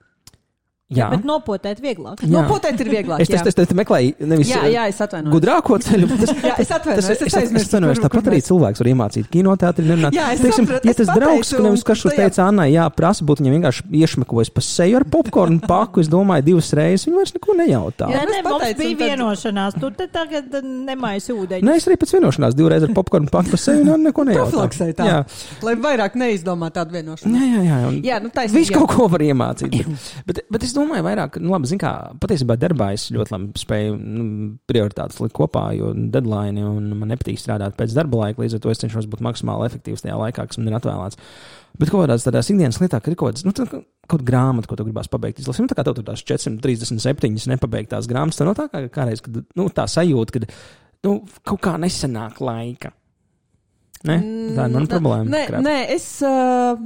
Jā, 0.88 1.10
Bet 1.12 1.26
nopotēt 1.28 1.82
vieglāk. 1.84 2.22
Jā. 2.24 2.30
Nu, 2.32 2.42
potēt 2.48 2.80
ir 2.80 2.88
vieglāk. 2.88 3.20
es, 3.20 3.28
es, 3.28 3.42
es, 3.50 3.56
es 3.60 3.72
meklēju 3.76 4.24
nevis 4.24 4.48
jā, 4.48 4.62
eh, 4.64 4.72
jā, 4.72 4.86
es 4.88 5.02
atvainojos. 5.04 5.34
gudrāko 5.36 5.76
ceļu. 5.84 6.08
bet 6.08 6.22
Tas, 6.24 6.30
Jā, 6.48 6.54
es 6.64 6.70
atvainojos. 6.72 7.10
Es 7.12 7.24
es, 7.28 7.34
es, 7.36 7.52
es 7.60 7.66
atvainojos, 7.68 8.00
tāpat 8.06 8.30
arī 8.32 8.40
cilvēks 8.46 8.80
var 8.80 8.90
iemācīt 8.94 9.28
kinoteātrī. 9.34 9.84
Jā, 10.16 10.30
es 10.32 10.40
Teiksim, 10.46 10.64
sapratu, 10.70 10.88
ja 10.88 10.94
es 10.96 11.00
tas 11.02 11.12
draugs, 11.12 11.50
pateicu, 11.52 11.64
nevis 11.66 11.84
kas 11.90 12.00
šos 12.00 12.14
tajā- 12.16 12.30
teica 12.32 12.46
Annai, 12.48 12.70
jā, 12.72 12.86
prasa 12.96 13.28
būt 13.28 13.42
viņam 13.44 13.56
vienkārši 13.58 13.84
iešmekojas 14.00 14.54
pa 14.56 14.64
seju 14.64 15.02
ar 15.02 15.06
popkornu 15.12 15.60
paku, 15.74 16.06
es 16.06 16.08
domāju, 16.08 16.46
divas 16.48 16.72
reizes, 16.80 17.04
viņa 17.10 17.20
vairs 17.20 17.36
neko 17.36 17.58
nejautā. 17.60 18.08
Jā, 18.16 18.24
ne, 18.32 18.40
mums 18.48 18.64
bija 18.80 18.96
tad- 18.96 19.04
vienošanās. 19.04 19.78
Tu 19.84 19.92
te 20.00 20.08
tagad 20.16 20.56
nemaisi 20.64 21.36
ūdeņu. 21.36 21.68
Nē, 21.68 21.76
es 21.82 21.90
arī 21.92 22.00
pēc 22.00 22.16
vienošanās 22.16 22.56
divreiz 22.56 22.88
ar 22.88 22.96
popkornu 22.96 23.28
paku 23.36 23.52
pa 23.58 23.60
seju 23.60 23.84
un 23.92 24.08
neko 24.08 24.24
nejautā. 24.32 24.48
Profilaksē 24.56 24.90
tā. 24.96 25.12
Jā, 25.12 25.20
Lai 25.68 25.76
vairāk 25.76 26.16
neizdomā 26.16 26.72
tādu 26.72 26.96
vienošanos. 26.96 27.36
jā, 27.36 27.52
jā. 27.52 27.68
jā, 27.68 27.84
un 27.92 28.02
Jā, 28.08 28.24
nu. 28.24 28.32
Visu 28.56 28.72
kaut 28.80 28.96
ko 28.96 29.12
var 29.12 29.28
iemācīt. 29.28 29.76
Bet, 30.28 30.40
bet, 30.40 30.44
bet 30.52 30.64
domāju, 30.78 31.06
vairāk, 31.06 31.38
nu, 31.44 31.52
labi, 31.54 31.70
zin 31.70 31.82
kā, 31.82 31.92
patiesībā 32.22 32.56
darbā 32.62 32.92
es 32.96 33.08
ļoti 33.14 33.34
labi 33.34 33.62
spēju 33.62 33.98
nu, 33.98 34.26
prioritātes 34.70 35.20
likt 35.24 35.36
kopā, 35.38 35.66
jo 35.78 35.92
deadline 36.14 36.64
un 36.66 36.92
man 37.00 37.12
nepatīk 37.12 37.42
strādāt 37.42 37.78
pēc 37.80 37.96
darba 37.98 38.24
laika, 38.24 38.44
līdz 38.44 38.58
ar 38.58 38.64
to 38.64 38.74
es 38.74 38.82
cenšos 38.84 39.10
būt 39.12 39.24
maksimāli 39.26 39.68
efektīvs 39.68 40.06
tajā 40.06 40.18
laikā, 40.22 40.48
kas 40.48 40.62
man 40.62 40.72
ir 40.72 40.78
atvēlēts. 40.80 41.20
Bet 41.78 41.92
kaut 41.94 42.06
kādās 42.06 42.26
tādās 42.26 42.50
ikdienas 42.50 42.80
lietās, 42.82 43.04
ka 43.04 43.12
ir 43.12 43.18
kaut 43.20 43.36
kāds, 43.36 43.46
nu, 43.46 43.54
tā, 43.54 43.68
kaut 44.10 44.24
grāmata, 44.26 44.70
ko 44.70 44.78
tu 44.80 44.86
gribās 44.88 45.10
pabeigt. 45.12 45.44
Izlasīt, 45.44 45.66
nu, 45.66 45.72
tā 45.72 45.78
kā 45.78 45.86
tev 45.86 45.98
tur 46.00 46.08
tās 46.08 46.24
437 46.26 47.52
nepabeigtās 47.52 48.10
grāmatas, 48.10 48.40
tad 48.40 48.50
no 48.50 48.56
tā 48.58 48.70
kā 48.72 48.82
kādreiz, 48.90 49.22
kad, 49.26 49.44
nu, 49.60 49.68
tā 49.76 49.86
sajūta, 49.92 50.40
ka, 50.40 50.56
nu, 51.06 51.20
kaut 51.46 51.62
kā 51.68 51.76
nesenāk 51.82 52.42
laika. 52.42 52.96
Ne? 54.08 54.18
Tā 54.56 54.68
ir 54.68 54.74
mana 54.74 54.90
problēma. 54.90 55.30
Nē, 55.34 55.62
nē 55.66 55.78
es 55.96 56.08
uh, 56.26 56.78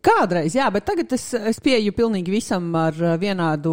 kādreiz, 0.00 0.54
jā, 0.56 0.68
bet 0.72 0.86
tagad 0.88 1.12
es, 1.16 1.26
es 1.52 1.60
pieeju 1.62 1.94
pilnīgi 1.96 2.32
visam 2.32 2.70
ar 2.78 2.96
uh, 2.96 3.14
vienādu 3.20 3.72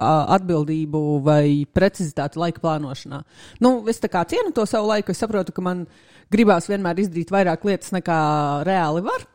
atbildību 0.00 1.02
vai 1.26 1.64
precizitāti 1.74 2.40
laika 2.40 2.62
plānošanā. 2.62 3.22
Nu, 3.64 3.78
es 3.90 4.02
tā 4.02 4.10
kā 4.12 4.24
cienu 4.28 4.54
to 4.54 4.66
savu 4.68 4.90
laiku, 4.92 5.14
es 5.14 5.22
saprotu, 5.22 5.54
ka 5.56 5.64
man 5.64 5.86
gribās 6.32 6.68
vienmēr 6.70 7.02
izdarīt 7.02 7.32
vairāk 7.34 7.66
lietas 7.66 7.94
nekā 7.96 8.20
reāli 8.66 9.04
var. 9.06 9.26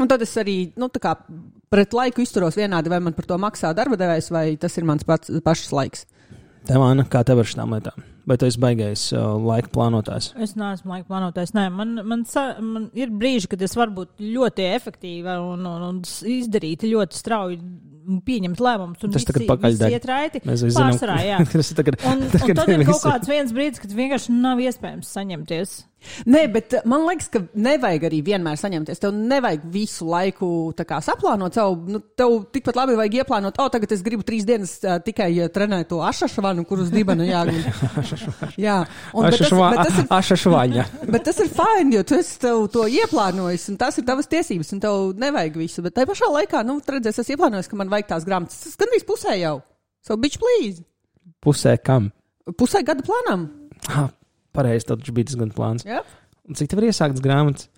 Un 0.00 0.08
tad 0.08 0.22
es 0.24 0.32
arī 0.40 0.72
nu, 0.80 0.88
kā 0.88 1.12
pret 1.70 1.92
laiku 1.94 2.24
izturos 2.24 2.56
vienādi, 2.56 2.90
vai 2.92 3.02
man 3.04 3.14
par 3.16 3.28
to 3.28 3.36
maksā 3.40 3.74
darba 3.76 3.98
devējs, 4.00 4.30
vai 4.32 4.46
tas 4.60 4.78
ir 4.80 4.86
mans 4.88 5.04
pats 5.06 5.32
pašs 5.44 5.74
laiks. 5.76 6.06
Tev, 6.68 6.82
Anna, 6.84 7.04
kā 7.08 7.22
tev 7.26 7.42
ar 7.42 7.48
šīm 7.48 7.76
lietām? 7.76 8.06
Vai 8.30 8.36
tu 8.38 8.46
esi 8.46 8.60
baigais 8.62 9.08
uh, 9.10 9.32
laika 9.42 9.72
plānotājs? 9.74 10.30
Es 10.38 10.52
neesmu 10.54 10.92
laika 10.92 11.08
plānotājs. 11.08 11.50
Nē, 11.56 11.64
man, 11.74 11.96
man, 12.06 12.22
man 12.62 12.84
ir 12.94 13.10
brīži, 13.10 13.50
kad 13.50 13.64
es 13.66 13.74
varu 13.74 13.96
būt 13.96 14.22
ļoti 14.22 14.68
efektīva 14.70 15.40
un, 15.42 15.64
un, 15.66 15.86
un 15.88 15.98
izdarīt 16.30 16.86
ļoti 16.86 17.18
strauji 17.18 17.58
un 18.10 18.20
pieņemt 18.26 18.62
lēmumus. 18.62 19.02
un 19.02 19.14
Tas 19.16 19.26
tagad 19.26 19.48
pakaļ 19.50 19.82
iet 19.90 20.06
raiti. 20.06 20.42
Mēs 20.46 20.62
visi 20.62 20.76
zinām, 20.78 21.18
jā. 21.30 21.40
tas 21.42 21.72
ir 21.72 21.80
tagad. 21.80 21.98
Un, 22.06 22.22
un 22.46 22.58
tad 22.60 22.72
ir 22.76 22.86
kaut 22.86 23.02
kāds 23.08 23.30
viens 23.30 23.54
brīdis, 23.56 23.82
kad 23.82 23.98
vienkārši 23.98 24.36
nav 24.36 24.62
iespējams 24.62 25.10
saņemties. 25.18 25.74
Nē, 26.30 26.44
bet 26.52 26.74
uh, 26.78 26.84
man 26.88 27.04
liekas, 27.06 27.28
ka 27.32 27.42
nevajag 27.54 28.06
arī 28.08 28.20
vienmēr 28.24 28.58
saņemties. 28.60 29.00
Tev 29.02 29.12
nevajag 29.16 29.66
visu 29.72 30.08
laiku 30.08 30.48
kā 30.80 31.00
saplānot 31.04 31.56
savu. 31.56 31.76
Nu, 31.90 32.00
tev 32.16 32.36
tikpat 32.54 32.78
labi 32.78 32.96
vajag 32.98 33.20
ieplānot, 33.20 33.60
o, 33.60 33.68
tagad 33.72 33.92
es 33.94 34.04
gribu 34.06 34.24
trīs 34.26 34.46
dienas 34.48 34.78
uh, 34.84 34.98
tikai 35.04 35.30
uh, 35.38 35.50
trenēt 35.52 35.90
to 35.92 36.00
ašašvanu, 36.04 36.64
kur 36.68 36.82
uz 36.84 36.92
dibana 36.94 37.26
jāgūt. 37.28 37.68
Jā, 38.66 38.80
un, 39.14 39.28
bet, 39.28 39.38
tas, 39.40 39.54
bet, 39.54 39.80
tas 39.80 40.00
ir, 40.02 40.08
Aša 40.20 40.38
švaņa. 40.44 40.86
bet 41.14 41.26
tas 41.28 41.40
ir 41.44 41.50
fajn, 41.56 41.94
jo 41.98 42.04
tu 42.08 42.18
esi 42.20 42.38
tev 42.42 42.64
to 42.74 42.86
ieplānojis, 42.90 43.68
un 43.72 43.80
tas 43.80 43.98
ir 44.00 44.06
tavas 44.08 44.30
tiesības, 44.30 44.74
un 44.76 44.84
tev 44.84 45.00
nevajag 45.20 45.58
visu. 45.60 45.84
Bet 45.86 45.98
tajā 45.98 46.10
pašā 46.12 46.30
laikā, 46.38 46.64
nu, 46.68 46.78
redzēs, 46.96 47.22
es 47.22 47.34
ieplānoju, 47.34 47.68
ka 47.70 47.80
man 47.80 47.92
vajag 47.92 48.14
tās 48.14 48.28
grāmatas. 48.28 48.62
Tas 48.64 48.80
gandrīz 48.80 49.06
pusē 49.08 49.36
jau. 49.40 49.58
So, 50.06 50.16
bitch, 50.16 50.40
please. 50.40 50.80
Pusē 51.44 51.76
kam? 51.84 52.08
Pusē 52.56 52.82
gada 52.86 53.04
plānam. 53.04 53.48
Ha, 53.88 54.08
pareizi, 54.56 54.88
taču 54.90 55.14
bija 55.16 55.30
tas 55.30 55.38
gan 55.40 55.52
plāns. 55.54 55.86
Jā. 55.88 56.02
Un 56.48 56.58
Cik 56.58 56.70
tev 56.72 56.82
ir 56.82 56.90
iesāktas 56.90 57.22
grāmatas? 57.24 57.68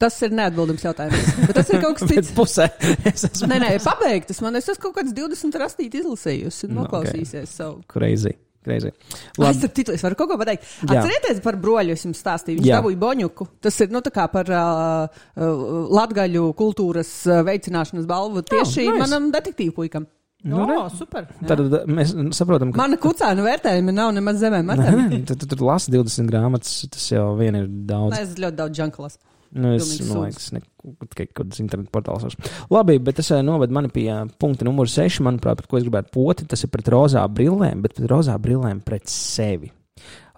Tas 0.00 0.14
ir 0.24 0.32
neatbildams 0.32 0.80
jautājums. 0.84 1.26
Bet 1.44 1.56
tas 1.58 1.70
ir 1.72 1.80
kaut 1.82 1.98
kas 1.98 2.08
cits. 2.12 2.30
pusē. 2.36 2.70
Es 3.10 3.26
esmu 3.28 3.50
Nē, 3.50 3.58
nē, 3.60 3.72
pabeigtas. 3.84 4.38
Man 4.44 4.56
es 4.56 4.68
esmu 4.72 4.86
kaut 4.86 4.94
kāds 5.00 5.12
20 5.16 5.58
rastīti 5.60 6.00
izlasījusi 6.00 6.68
un 6.70 6.72
Nu, 6.72 6.84
noklausīsies 6.86 7.42
okay. 7.44 7.50
savu. 7.50 7.82
crazy. 7.88 8.32
crazy. 8.64 8.92
Labi. 9.40 9.50
Es 9.56 9.72
citu, 9.76 9.92
es 9.96 10.04
varu 10.04 10.16
kaut 10.16 10.32
ko 10.32 10.38
pateikt. 10.40 10.64
Atcerieties 10.88 11.42
par 11.44 11.56
broļu, 11.60 11.92
es 11.96 12.04
jums 12.04 12.20
stāstīju. 12.24 12.62
Viņš 12.62 12.72
dabūja 12.78 13.00
boņuku. 13.04 13.48
Tas 13.60 13.76
ir, 13.84 13.92
nu, 13.92 14.00
par 14.32 14.52
uh, 14.52 15.20
uh, 15.36 15.66
latgaļu 16.00 16.46
kultūras 16.56 17.12
uh, 17.28 17.42
veicināšanas 17.48 18.08
balvu 18.08 18.40
tieši 18.48 18.86
nice. 18.88 18.98
manam 19.04 19.28
detektīvu 19.36 19.76
puikam. 19.82 20.08
Nu, 20.42 20.62
Nu, 20.64 20.76
super. 20.96 21.26
tad 21.44 21.60
mēs 21.90 22.14
saprotam, 22.36 22.70
ka. 22.72 22.80
Mana 22.80 22.96
kucēna 23.00 23.44
vērtējuma 23.44 23.92
nav 23.92 24.14
nemaz 24.16 24.38
zemē 24.40 24.62
Nē, 24.64 24.76
nē, 24.96 25.18
tu, 25.28 25.58
lasi 25.66 25.92
20 25.92 26.30
grāmatas, 26.30 26.78
tas 26.88 27.10
jau 27.12 27.34
vien 27.36 27.58
ir 27.58 27.66
daudz. 27.68 28.16
Es 28.16 28.38
ļoti 28.40 28.56
daudz 28.62 28.78
džankalas. 28.78 29.18
Nu, 29.50 29.72
es 29.74 29.90
domāju, 29.98 30.36
ka 30.36 30.38
tas 30.38 31.10
tikai 31.10 31.26
kaut 31.26 31.40
kādas 31.42 31.60
internetu 31.60 31.90
portāls. 31.92 32.36
Labi, 32.70 33.00
bet 33.02 33.18
tas 33.18 33.32
eh, 33.34 33.42
noved 33.42 33.74
mani 33.74 33.90
pie 33.92 34.06
eh, 34.14 34.22
punkta 34.40 34.64
numur 34.64 34.88
6, 34.88 35.18
manuprāt, 35.26 35.58
par 35.58 35.68
ko 35.68 35.80
es 35.80 35.84
gribētu 35.84 36.12
poti. 36.14 36.46
Tas 36.48 36.62
ir 36.64 36.70
pret 36.72 36.88
rozā 36.94 37.24
brillēm, 37.34 37.82
bet 37.82 37.98
pret 37.98 38.08
rozā 38.12 38.38
brillēm 38.40 38.80
pret 38.86 39.10
sevi. 39.10 39.72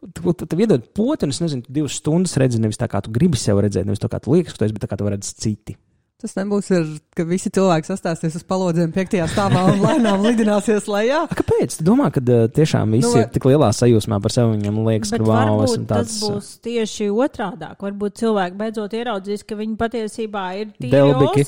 Tu 0.02 0.58
iedod 0.64 0.88
poti, 0.96 1.28
un 1.28 1.34
es 1.34 1.42
nezinu, 1.44 1.68
divas 1.70 2.00
stundas 2.00 2.34
redzi 2.40 2.58
nevis 2.58 2.80
tā, 2.80 2.88
kā 2.90 3.04
tu 3.04 3.12
gribi 3.14 3.38
sev 3.38 3.60
redzēt, 3.62 3.86
nevis 3.86 4.02
tā, 4.02 4.10
kā 4.10 4.18
tu 4.18 4.32
liekas, 4.34 4.56
ka 4.56 4.62
tu 4.62 4.66
esi, 4.66 4.74
bet 4.74 4.82
tā, 4.82 4.90
kā 4.90 4.98
tu 4.98 5.12
redzi 5.12 5.36
citi. 5.44 5.76
Tas 6.22 6.36
nebūs, 6.38 6.68
ar, 6.76 6.86
ka 7.18 7.24
visi 7.26 7.50
cilvēki 7.50 7.88
sastāsies 7.88 8.36
uz 8.38 8.44
palodzēm 8.46 8.92
piektajā 8.94 9.24
stāvā 9.32 9.64
un 9.72 9.80
lēnām 9.82 10.22
lidināsies 10.22 10.86
lejā. 10.86 11.24
A, 11.26 11.38
kāpēc? 11.38 11.80
Tu 11.80 11.86
domā, 11.86 12.12
ka 12.14 12.22
tiešām 12.22 12.94
visi 12.94 13.08
Nu, 13.08 13.24
ir 13.24 13.26
tik 13.34 13.48
lielā 13.50 13.72
sajūsmā 13.74 14.20
par 14.22 14.34
sevi, 14.34 14.54
viņam 14.54 14.78
liekas, 14.86 15.10
ka 15.10 15.18
wow, 15.18 15.32
varbūt 15.32 15.66
esmu 15.66 15.88
tas 15.90 15.96
tāds. 15.98 16.20
būs 16.22 16.50
tieši 16.62 17.08
otrādāk. 17.10 17.82
Varbūt 17.82 18.20
cilvēki 18.22 18.60
beidzot 18.60 18.94
ieraudzīs, 19.00 19.42
ka 19.48 19.58
viņi 19.58 19.74
patiesībā 19.80 20.44
ir 20.60 20.70
tīri. 20.78 21.42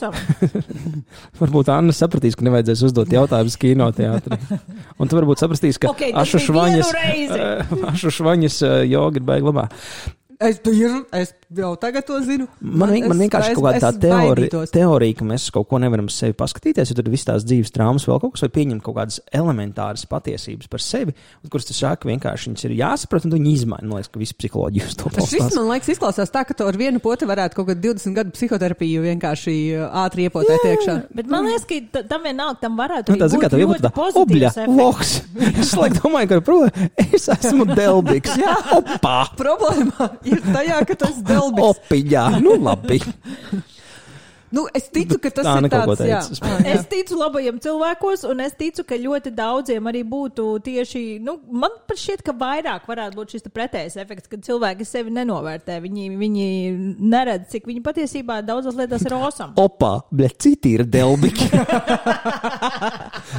Varbūt 1.40 1.70
Anna 1.70 1.94
sapratīs, 1.94 2.34
ka 2.34 2.48
nevajadzēs 2.48 2.82
uzdot 2.90 3.14
jautājumus 3.14 3.58
kinoteātrī. 3.62 4.40
Un 4.98 5.10
tu 5.10 5.20
varbūt 5.20 5.44
sapratīsi, 5.44 5.78
ka 5.82 5.90
Ok, 5.94 6.08
tas 6.10 6.24
Ašu 6.24 6.42
švaņas, 6.48 6.92
ašu 7.94 8.10
švaņas 8.18 8.60
joga 8.90 9.22
ir 9.22 9.26
baigi 9.30 9.50
labā. 9.52 9.68
Es, 10.44 10.60
ir, 10.68 10.94
es 11.16 11.32
jau 11.54 11.70
tagad 11.80 12.04
to 12.08 12.18
zinu. 12.26 12.46
Man, 12.60 12.90
man, 12.90 13.08
man 13.12 13.20
vienkārši 13.24 13.52
es- 13.52 13.58
kaut 13.58 13.66
kāda 13.68 13.90
teorija, 14.02 14.62
teorija, 14.74 15.16
ka 15.20 15.24
mēs 15.28 15.46
kaut 15.54 15.68
ko 15.70 15.78
nevaram 15.82 16.08
sevi 16.12 16.34
paskatīties, 16.38 16.90
jo 16.90 16.96
tad 16.98 17.08
viss 17.12 17.24
tās 17.28 17.44
dzīves 17.46 17.72
traumas 17.74 18.04
vēl 18.08 18.20
kaut 18.22 18.34
kas, 18.34 18.44
vai 18.46 18.50
pieņemt 18.56 18.82
kaut 18.84 18.96
kādas 18.98 19.20
elementāras 19.32 20.04
patiesības 20.10 20.68
par 20.72 20.82
sevi, 20.82 21.14
kuras 21.50 21.68
tu 21.68 21.76
sāki 21.76 22.10
vienkārši 22.10 22.50
viņas 22.50 22.64
ir 22.68 22.74
jāsaprot, 22.80 23.24
un 23.28 23.36
viņi 23.38 23.52
izmaini. 23.60 23.88
Man 23.88 23.98
liekas, 24.00 24.10
ka 24.14 24.22
visi 24.22 24.34
psiholoģi 24.38 24.84
uz 24.86 24.96
to 25.00 25.10
Šis, 25.14 25.18
balstās. 25.20 25.56
man 25.58 25.70
liekas, 25.72 25.92
izklausās 25.94 26.32
tā, 26.34 26.44
ka 26.48 26.54
tu 26.58 26.66
ar 26.68 26.76
vienu 26.80 27.00
poti 27.04 27.28
varētu 27.28 27.54
kaut 27.60 27.68
kādu 27.70 27.84
20 27.92 28.14
gadu 28.18 28.34
psihoterapiju 28.34 29.04
vienkārši 29.06 29.54
uh, 29.78 29.88
ātri 30.04 30.26
iepotēt 30.28 30.66
iekšā. 30.72 30.96
Bet 31.14 31.30
man 31.30 31.46
liekas, 31.48 31.64
ka 31.70 31.80
ta- 31.98 32.04
tam 32.14 32.26
vienalga 32.26 32.60
tam 32.66 32.76
varētu 32.80 33.14
Nu, 33.14 33.20
tā 33.22 33.28
zina, 33.30 33.40
būt 33.40 33.46
ka 33.46 33.52
tev 33.54 33.62
ir 33.76 33.84
tā 33.84 33.92
pozitīvs 33.94 34.60
loks. 34.74 35.14
Es 35.64 35.70
domāju, 35.74 36.28
ka 36.30 36.38
problēma, 36.44 36.88
es 37.14 37.24
esmu 37.32 37.64
delbiks. 37.78 38.34
Jā, 38.40 38.54
opā, 38.78 39.14
Problēma 39.38 40.08
ir 40.36 40.42
tajā, 40.54 40.80
ka 40.88 40.98
tas 41.04 41.20
delbis. 41.26 41.70
opiņā. 41.74 42.24
Nu, 42.44 42.58
labi. 42.60 43.00
Nu, 44.54 44.64
es 44.76 44.86
ticu, 44.92 45.18
ka 45.18 45.32
tas 45.34 45.46
Tā 45.46 45.54
ir 45.58 45.66
ko 45.66 45.80
tāds, 45.96 46.02
jā. 46.06 46.20
jā. 46.38 46.58
Es 46.74 46.84
ticu 46.90 47.18
labajiem 47.18 47.58
cilvēkos, 47.62 48.22
un 48.30 48.42
es 48.44 48.54
ticu, 48.58 48.84
ka 48.86 48.98
ļoti 49.00 49.32
daudziem 49.34 49.88
arī 49.90 50.04
būtu 50.06 50.46
tieši, 50.64 51.02
nu, 51.24 51.36
man 51.50 51.74
pat 51.88 51.98
šķiet, 51.98 52.22
ka 52.26 52.34
vairāk 52.38 52.86
varētu 52.86 53.18
būt 53.18 53.34
šis 53.34 53.46
te 53.46 53.50
pretējs 53.54 53.98
efekts, 53.98 54.30
kad 54.30 54.44
cilvēki 54.46 54.86
sevi 54.86 55.14
nenovērtē. 55.16 55.80
Viņi, 55.82 56.06
viņi 56.20 56.46
neredz, 57.02 57.48
cik 57.50 57.66
viņi 57.70 57.82
patiesībā 57.84 58.38
daudzas 58.46 58.78
lietās 58.78 59.02
ir 59.08 59.16
osam. 59.18 59.56
Opā, 59.60 59.96
bet 60.14 60.38
citi 60.44 60.76
ir 60.78 60.86
delbiki. 60.86 61.50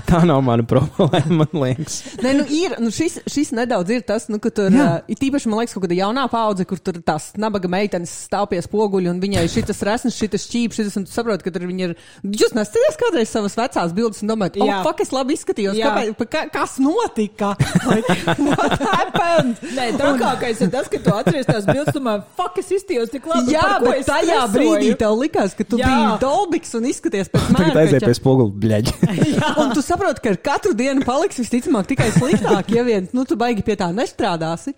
Tā 0.10 0.22
nav 0.28 0.42
mana 0.46 0.66
problēma, 0.68 1.46
man 1.46 1.56
liekas. 1.64 2.02
Nē, 2.24 2.36
nu, 2.42 2.46
ir, 2.52 2.76
nu, 2.84 2.92
šis, 2.94 3.22
šis 3.32 3.54
nedaudz 3.56 3.96
ir 3.96 4.04
tas, 4.08 4.28
nu, 4.32 4.42
ka 4.44 4.52
tur 4.54 4.74
Jā. 4.74 4.86
uh, 5.00 5.10
ir 5.12 5.20
tīpaši, 5.22 5.50
man 5.52 5.64
liekas, 5.64 5.78
kaut 5.78 5.88
kāda 5.88 6.00
jaunā 6.02 6.28
paudze, 6.32 6.68
kur 6.68 6.82
tur 6.84 7.00
tās 7.06 7.32
nabaga 7.40 7.72
meitenes 7.72 8.12
stāv 8.28 8.50
pie 8.52 8.60
spoguļa 8.66 9.14
un 9.14 9.24
viņai 9.24 9.46
šitas 9.52 9.84
resns, 9.88 10.20
šitas 10.20 10.48
čīps, 10.52 10.82
šitas, 10.82 10.98
un 11.00 11.05
tu 11.06 11.14
saproti, 11.14 11.46
ka 11.46 11.54
tur 11.56 11.66
viņi 11.70 11.88
ir. 11.88 11.94
Jūs 12.26 12.56
nesaties 12.58 13.00
kādreiz 13.02 13.32
savas 13.32 13.56
vecās 13.58 13.94
bildes 13.96 14.24
un 14.26 14.32
domājat, 14.34 14.60
oh, 14.64 14.72
fuck, 14.86 15.02
es 15.06 15.14
labi 15.16 15.38
izskatījos, 15.38 15.78
kāpēc, 15.80 16.26
ka, 16.32 16.46
kas 16.54 16.78
notika? 16.84 17.54
Like, 17.86 18.10
what 18.58 18.82
happened? 18.82 19.60
Nē, 19.76 19.92
trakākais 20.00 20.62
ir 20.66 20.72
tas, 20.74 20.88
ka 20.92 21.00
tu 21.04 21.12
atceries 21.14 21.48
tās 21.48 21.68
bildes, 21.70 21.94
domā, 21.96 22.16
fuck, 22.38 22.58
es 22.60 22.72
iztījos 22.76 23.12
tik 23.14 23.28
labi. 23.30 23.54
Jā, 23.54 23.78
bet 23.84 24.02
tajā 24.08 24.40
stresoju? 24.48 24.56
brīdī 24.56 24.96
tev 25.00 25.16
likās, 25.20 25.54
ka 25.58 25.68
tu 25.70 25.80
Jā. 25.80 25.92
biji 25.92 26.16
dolbiks 26.24 26.74
un 26.80 26.88
izskaties 26.90 27.30
pēc 27.34 27.46
Tagad 27.52 27.80
aiziet 27.84 28.00
mērķa. 28.00 28.10
pie 28.10 28.18
spoguļa, 28.18 28.56
bļaģi. 28.66 28.96
Un 29.62 29.72
tu 29.76 29.84
saproti, 29.86 30.24
ka 30.26 30.34
ar 30.34 30.42
katru 30.50 30.74
dienu 30.78 31.06
paliks 31.08 31.40
visticamāk 31.44 31.88
tikai 31.94 32.10
sliktāk, 32.16 32.74
ja 32.74 32.84
vien 32.88 33.08
nu, 33.16 33.26
tu 33.30 33.38
baigi 33.40 33.64
pie 33.66 33.78
tā 33.80 33.92
nestrādāsi. 33.96 34.74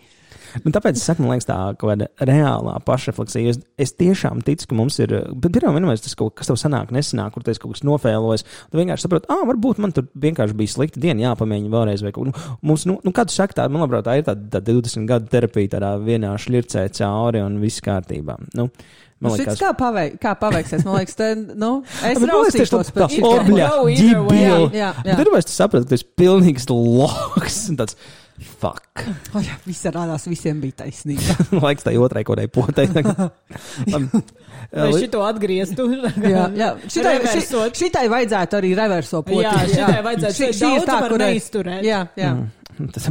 Nu, 0.64 0.72
tāpēc 0.76 0.98
es 1.00 1.06
saku, 1.08 1.24
man 1.26 1.34
liekas, 1.36 1.48
tā 1.50 1.58
kaut 1.80 1.92
kāda 1.92 2.08
reālā 2.30 2.76
pašrefleksija. 2.88 3.54
Es, 3.54 3.60
es 3.88 3.94
tiešām 4.00 4.42
ticu, 4.48 4.68
ka 4.72 4.78
mums 4.80 5.00
ir. 5.04 5.14
Bet 5.36 5.54
pirmā 5.56 5.74
vienmēr 5.78 6.00
tas 6.04 6.16
kaut 6.20 6.36
kas 6.40 6.50
tev 6.52 6.60
sanāk, 6.62 6.92
nesanāk, 6.96 7.34
kur 7.36 7.48
esi 7.52 7.62
kaut 7.64 7.76
kas 7.78 7.84
nofēlojis. 7.88 8.46
Tu 8.72 8.82
vienkārši 8.82 9.08
saproti, 9.08 9.30
ah, 9.34 9.44
varbūt 9.50 9.82
man 9.84 9.96
tur 9.96 10.08
vienkārši 10.16 10.58
bija 10.60 10.74
slikta 10.76 11.04
diena, 11.04 11.30
jāpamēģina 11.30 11.74
vēlreiz. 11.74 12.06
Vai, 12.08 12.14
nu, 12.30 12.36
mums, 12.62 12.86
nu, 12.90 13.00
nu, 13.06 13.16
kā 13.16 13.26
tu 13.28 13.36
saki, 13.38 13.58
tā, 13.58 13.68
man 13.72 13.86
liekas, 13.86 14.06
tā 14.08 14.20
ir 14.22 14.28
tāda 14.30 14.48
tā 14.58 14.64
20 14.72 15.10
gadu 15.10 15.32
terapija, 15.34 15.74
tādā 15.78 15.96
vienā 16.04 16.32
šļircē 16.42 16.88
cauri 17.00 17.44
un 17.46 17.60
viss 17.64 17.84
kārtībā. 17.86 18.40
Nu, 18.58 18.70
Nu, 19.18 19.32
man 19.32 19.34
šis 19.34 19.48
liekas, 19.48 19.58
kā, 19.64 19.70
paveik, 19.74 20.18
kā 20.22 20.32
paveiksies, 20.38 20.84
man 20.86 21.00
liekas, 21.00 21.16
te, 21.18 21.28
nu, 21.58 21.70
es 22.06 22.20
raustītos 22.22 22.92
tā- 22.92 22.94
pēc 23.00 23.16
šī. 23.16 23.22
obļa, 23.26 23.70
Go 23.74 23.88
either 23.90 24.20
way. 24.22 24.36
ģibila. 24.44 24.68
Jā, 24.78 24.90
jā. 24.92 24.92
Bet 25.08 25.22
Pirmā, 25.24 25.40
tu 25.42 25.56
saprati, 25.56 25.88
ka 25.88 25.96
tas 25.96 26.04
ir 26.04 26.12
pilnīgs 26.22 26.68
loks 26.70 27.58
tāds 27.80 27.98
fuck. 28.38 29.04
O, 29.34 29.42
jā, 29.48 29.58
viss 29.66 29.88
rādās, 29.94 30.28
visiem 30.30 30.60
bija 30.62 30.84
taisnība. 30.84 31.36
Laiks 31.64 31.88
tai 31.88 31.96
otrai 32.02 32.24
kodai 32.28 32.48
potei. 32.52 32.88
Vai 34.68 34.90
šito 34.98 35.22
atgrieztu? 35.24 35.86
jā, 36.22 36.48
jā. 36.58 36.70
Šitai, 36.92 37.16
ši, 37.32 37.44
šitai 37.78 38.08
vajadzētu 38.12 38.60
arī 38.60 38.74
reverso 38.78 39.22
poti. 39.26 39.46
Jā, 39.46 39.54
šitai 39.72 40.02
vajadzētu. 40.06 40.38
Šī, 40.38 40.50
šī 40.58 40.72
ir 40.76 40.88
tā, 40.90 40.98
kur 41.08 41.22
neizturēt. 41.22 41.86
Jā, 41.88 42.02
jā. 42.20 42.34
Mm. 42.36 42.67
Tas 42.94 43.04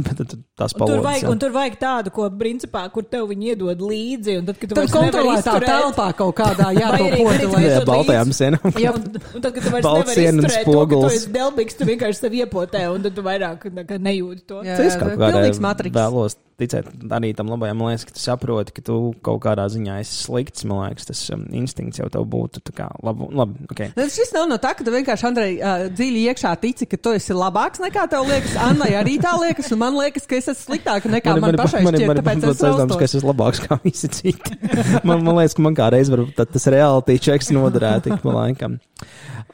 tas 0.55 0.73
Un 0.77 0.87
tur, 0.87 1.01
vajag, 1.03 1.29
un 1.29 1.39
tur 1.41 1.51
vajag 1.51 1.75
tādu, 1.81 2.11
ko 2.15 2.29
principā, 2.39 2.85
kur 2.93 3.03
tev 3.03 3.27
viņi 3.31 3.49
iedod 3.51 3.81
līdzi. 3.83 4.37
un 4.39 4.45
Tad, 4.47 4.59
kad 4.61 4.69
tu 4.71 4.75
Tur 4.77 4.87
kontrolētā 4.93 5.41
izturēt- 5.43 5.67
telpā 5.73 6.05
kaut 6.15 6.35
kādā 6.37 6.69
arī 6.71 7.23
lai- 7.25 7.37
tu- 7.41 7.59
Jā, 7.65 7.81
baltajām 7.89 8.31
sienām. 8.37 8.71
Jā, 8.85 8.93
un, 8.95 9.03
un 9.35 9.41
tad, 9.41 9.53
kad 9.57 9.63
tu 9.63 9.69
vairs 9.75 9.85
nevari 9.85 10.27
izturēt 10.29 10.63
to, 10.71 10.79
ka 10.87 10.95
tu 10.95 11.11
esi 11.17 11.31
delbīgs, 11.35 11.77
tu 11.77 11.89
vienkārši 11.89 12.21
sev 12.23 12.37
iepotē, 12.39 12.83
un 12.93 13.01
tad 13.03 13.15
tu 13.17 13.25
vairāk 13.27 13.67
nekā 13.81 13.99
nejūti 13.99 14.45
to. 14.47 14.61
Jā, 14.63 14.77
Es 14.87 14.95
kaut 14.95 15.15
kādā 15.17 15.33
pilnīgs 15.35 15.59
matriks. 15.59 15.97
vēlos 15.97 16.37
ticēt 16.57 16.89
arī 17.13 17.31
tam 17.37 17.51
labajam. 17.51 17.77
Man 17.79 17.91
liekas, 17.91 18.05
ka 18.07 18.15
tu 18.15 18.21
saproti, 18.21 18.73
ka 18.77 18.83
tu 18.85 18.97
kaut 19.25 19.39
kādā 19.45 19.67
ziņā 19.71 19.99
esi 20.01 20.15
slikts. 20.23 20.65
Man 20.67 20.81
liekas, 20.81 21.07
tas 21.09 21.21
um, 21.35 21.45
instinkts 21.55 22.01
jau 22.01 22.07
tev 22.13 22.25
būtu 22.31 22.63
kā 22.77 22.89
labi. 23.05 23.29
okay. 23.69 23.91
Nu, 23.97 24.07
Šis 24.11 24.33
nav 24.35 24.47
no 24.49 24.57
tā, 24.61 24.73
ka 24.77 24.85
tu 24.85 24.93
vienkārši, 24.93 25.27
Andrej, 25.29 25.57
uh, 25.59 25.85
dziļi 25.93 26.23
iekšā 26.31 26.53
tici, 26.63 26.87
ka 26.89 26.99
tu 27.01 27.13
esi 27.17 27.37
labāks 27.37 27.81
nekā 27.83 28.07
tev 28.11 28.25
liekas. 28.29 28.57
Annai 28.67 28.91
arī 28.99 29.17
tā 29.23 29.35
liekas, 29.39 29.69
un 29.75 29.83
man 29.83 29.97
liekas, 29.99 30.25
ka 30.29 30.39
es 30.39 30.49
esmu 30.53 30.73
sliktāka 30.73 31.11
nekā 31.13 31.35
man, 31.37 31.45
man 31.45 31.59
pašai 31.61 31.83
šķiet, 31.85 32.13
tāpēc 32.21 32.47
es 32.51 32.65
aizdoms, 32.71 32.97
ka 32.97 33.07
es 33.07 33.17
esmu 33.19 33.31
labāks 33.31 33.63
kā 33.65 33.79
visi 33.85 34.11
citi. 34.13 34.57
man, 35.07 35.21
man 35.21 35.41
liekas, 35.41 35.57
ka 35.57 35.67
man 35.67 35.77
kā 35.77 35.91
reiz 35.93 36.11
var 36.13 36.25
tas 36.41 36.69
reality 36.73 37.19
checks 37.21 37.53
noderēt 37.53 38.09
ik 38.09 38.23
pa 38.23 38.37
laikam. 38.41 38.79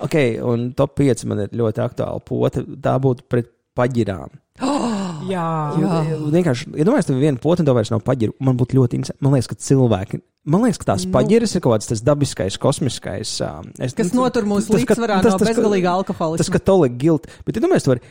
Ok, 0.04 0.16
un 0.50 0.72
top 0.78 0.96
5 1.00 1.28
man 1.30 1.46
ir 1.46 1.54
ļoti 1.60 1.84
aktuāla 1.84 2.24
pota. 2.26 2.64
Tā 2.64 2.96
būtu 3.02 3.28
pret 3.30 3.52
paģirām. 3.78 4.40
Jā. 5.30 5.48
Jā. 5.80 5.98
Vienkārši, 6.34 6.68
ja 6.80 6.86
domāju, 6.88 7.08
ka 7.08 7.18
viena 7.22 7.40
potne 7.44 7.66
tev 7.68 7.76
vairs 7.78 7.92
nav 7.94 8.02
paģiru, 8.08 8.34
man 8.44 8.58
būtu 8.60 8.78
ļoti 8.80 9.00
interesanti. 9.00 9.24
Man 9.24 9.34
liekas, 9.38 9.50
ka 9.52 9.56
cilvēki. 9.56 10.22
Man 10.46 10.66
liekas, 10.66 10.80
ka 10.82 10.90
tās 10.92 11.06
Nu. 11.08 11.12
paģiras 11.16 11.56
ir 11.56 11.62
kaut 11.64 11.78
kāds 11.78 11.88
tas 11.88 12.02
dabiskais, 12.04 12.58
kosmiskais. 12.60 13.34
Es, 13.80 13.94
Kas 13.96 14.12
notur 14.14 14.44
mūsu 14.50 14.76
līdzsvarā 14.76 15.22
tas- 15.24 15.32
no 15.34 15.38
tas, 15.40 15.48
ka- 15.48 15.54
bezgalīga 15.54 15.94
alkoholisma. 15.96 16.38
Tas, 16.44 16.50
ka 16.52 16.60
tolīgi 16.60 16.98
gilt. 17.00 17.28
Bet, 17.46 17.56
ja 17.56 17.62
domāju, 17.64 17.84
tu 17.86 17.94
vari 17.94 18.02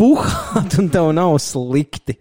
buhāt 0.00 0.78
un 0.80 0.88
tev 0.90 1.12
nav 1.14 1.36
slikti. 1.38 2.16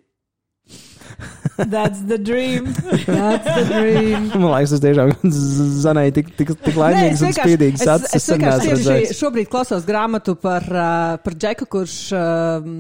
That's 1.58 2.02
the 2.10 2.18
dream. 2.18 2.66
That's 3.08 3.46
the 3.48 3.64
dream. 3.72 4.28
Man 4.36 4.52
liekas, 4.52 4.74
tas 4.76 4.82
tiešām 4.84 5.14
zanai 5.86 6.10
tik, 6.16 6.34
tik, 6.36 6.52
tik 6.66 6.76
laimīgs 6.76 7.22
un 7.24 7.32
spīdīgs 7.38 7.86
es, 7.86 7.88
acis. 7.94 8.16
es 8.20 8.26
vienkārši 8.34 8.74
tieši 8.84 9.16
šobrīd 9.22 9.48
klausos 9.54 9.86
grāmatu 9.88 10.36
par, 10.36 10.66
uh, 10.68 11.16
par 11.24 11.34
Džeku, 11.40 11.70
kurš, 11.72 11.96
um, 12.20 12.74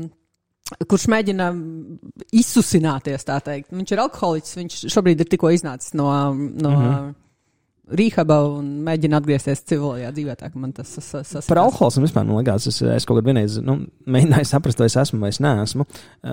kurš 0.89 1.05
mēģina 1.13 1.51
izsusināties, 2.33 3.27
tā 3.27 3.37
teikt. 3.45 3.69
Viņš 3.75 3.93
ir 3.93 4.01
alkoholiķis, 4.05 4.57
viņš 4.61 4.79
šobrīd 4.93 5.21
ir 5.21 5.29
tikko 5.29 5.51
iznācis 5.53 5.93
no, 5.97 6.09
no 6.33 6.71
mm 6.71 6.81
-hmm. 6.81 7.13
Rehaba 7.91 8.39
un 8.49 8.65
mēģina 8.85 9.19
atgriezties 9.21 9.61
civilajā 9.69 10.09
dzīvē. 10.15 10.35
Tā, 10.39 10.49
man 10.57 10.71
tas 10.73 10.89
sas, 10.89 11.11
sas, 11.27 11.45
Par 11.45 11.59
alkoholismu 11.61 12.05
vispār 12.07 12.25
man 12.25 12.39
liekas, 12.39 12.65
es, 12.71 12.79
es 12.81 13.05
kaut 13.05 13.19
kādā 13.19 13.29
vienreiz 13.29 13.59
nu, 13.61 13.75
mēģināju 14.09 14.47
saprast, 14.49 14.79
vai 14.81 14.87
es 14.89 14.95
esmu 14.97 15.19
vai 15.21 15.29
es 15.29 15.39
neesmu. 15.43 15.85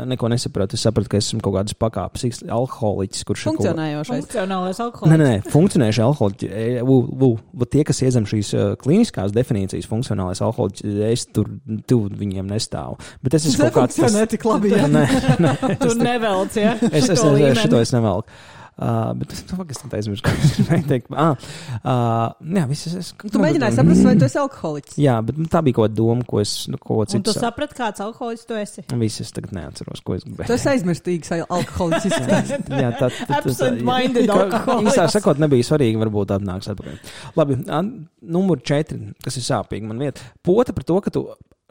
Neko 0.08 0.30
nesapratu. 0.32 0.78
Es 0.78 0.86
sapratu, 0.86 1.10
ka 1.12 1.20
esmu 1.20 1.42
kaut 1.44 1.58
kādas 1.58 1.76
pakāpes 1.76 2.42
alkoholiķis, 2.48 3.24
kurš 3.28 3.44
ir 3.44 3.50
funkcionējošais. 3.52 4.22
Funkcionālais 4.24 4.80
Nē, 4.80 4.86
alkohols. 4.86 5.12
nē, 5.12 5.18
nē, 5.22 5.34
funkcionējuši 5.52 6.04
alkoholiķi. 6.06 6.50
vu- 6.88 7.02
vu- 7.20 7.38
vu- 7.52 7.68
Tie, 7.72 7.84
kas 7.88 8.00
iezem 8.04 8.24
šīs 8.28 8.54
klīniskās 8.82 9.32
definīcijas, 9.32 9.86
funkcionālais 9.88 10.40
alkoholiķis, 10.44 10.96
es 11.12 11.26
tur 11.32 11.46
tuvu 11.88 12.10
viņiem 12.20 12.48
nestāvu. 12.52 12.98
Bet 13.22 13.34
es 13.34 13.46
esmu 13.46 13.70
kaut 13.70 13.90
kāds. 13.90 13.98
nefunkcionē 14.00 14.26
tik 14.28 14.44
labi, 14.44 14.70
jā. 14.72 14.88
Nē, 14.92 15.04
nē, 15.40 15.78
Tu 15.80 15.94
nevelc, 16.00 16.56
ja? 16.56 16.74
es, 16.80 17.08
es, 17.08 17.08
Šito 17.08 17.12
es, 17.12 17.18
es 17.18 17.24
līmeni. 17.24 17.56
šito 17.62 17.80
es 17.80 17.92
nevelku. 17.92 18.28
Uh, 18.82 19.12
bet 19.14 19.30
es 19.30 19.44
domāju, 19.46 19.68
ka 20.24 20.32
es 20.34 20.54
gribēju 20.56 20.86
teikt. 20.88 21.12
Ah, 21.14 21.36
uh, 21.86 22.54
jā, 22.56 22.64
viss 22.66 22.88
es. 22.90 23.10
Tu 23.20 23.38
mēģināji 23.38 23.76
saprast, 23.76 24.02
vai 24.08 24.14
tu 24.18 24.26
esi 24.26 24.40
alkoholiķis. 24.42 24.96
Jā, 24.98 25.14
bet 25.26 25.38
nu, 25.38 25.46
tā 25.52 25.60
bija 25.62 25.76
kaut 25.78 25.86
kāda 25.86 25.98
doma, 26.00 26.26
ko 26.26 26.40
es, 26.42 26.54
nu, 26.72 26.80
ko 26.82 26.96
Un 27.04 27.12
tu 27.12 27.20
citu. 27.20 27.36
saprati, 27.36 27.76
kāds 27.78 28.02
alkohols 28.02 28.42
tu 28.48 28.58
esi? 28.58 28.82
Viss 29.04 29.22
es 29.22 29.30
tagad 29.36 29.54
neatceros, 29.54 30.02
ko 30.02 30.16
es 30.18 30.26
gribēju. 30.26 30.48
Tu 30.50 30.56
esi 30.56 30.70
aizmirstīgs 30.72 31.30
alkoholiķis. 31.46 32.18
Jā, 32.82 32.90
tā 32.98 33.12
ir. 33.12 33.86
Īsā 34.88 35.06
sakot, 35.14 35.38
nebija 35.42 35.68
svarīgi, 35.68 36.00
varbūt 36.02 36.34
atnāks 36.40 36.72
atpakaļ. 36.72 36.98
Labi, 37.38 37.60
numur 38.34 38.62
četri, 38.66 39.12
kas 39.22 39.38
ir 39.38 39.46
sāpīgi 39.46 39.86
man 39.86 40.02
vieta. 40.02 40.26
Pota 40.42 40.74
par 40.74 40.88
to, 40.88 40.98
ka 41.04 41.14
tu. 41.14 41.28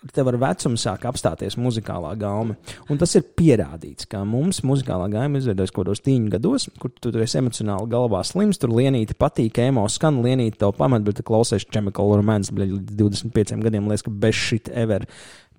Tev 0.09 0.31
ar 0.31 0.37
vecumu 0.41 0.79
sāk 0.81 1.03
apstāties 1.05 1.59
muzikālā 1.61 2.15
gaume. 2.17 2.55
Un 2.89 2.97
tas 2.97 3.13
ir 3.19 3.25
pierādīts, 3.37 4.07
ka 4.09 4.23
mums 4.25 4.63
muzikālā 4.65 5.05
gauma 5.13 5.37
izveidojas 5.37 5.73
kaut 5.75 5.85
kādos 5.85 6.01
tīņu 6.07 6.31
gados, 6.33 6.65
kur 6.81 6.89
tu 6.95 7.11
tur 7.11 7.21
esi 7.21 7.37
emocionāli 7.37 7.91
galvā 7.91 8.23
slims, 8.25 8.57
tur 8.61 8.73
lienīti 8.73 9.13
patīk, 9.19 9.61
emo 9.61 9.85
skan, 9.93 10.23
lienīti 10.25 10.57
tev 10.63 10.73
pamat, 10.79 11.05
bet 11.05 11.19
tu 11.21 11.27
klausies 11.27 11.67
Chemical 11.69 12.15
Romance, 12.17 12.49
līdz 12.49 12.97
25 12.97 13.61
gadiem, 13.61 13.91
liekas, 13.91 14.07
ka 14.07 14.17
bez 14.25 14.41
shit 14.41 14.73
ever. 14.73 15.05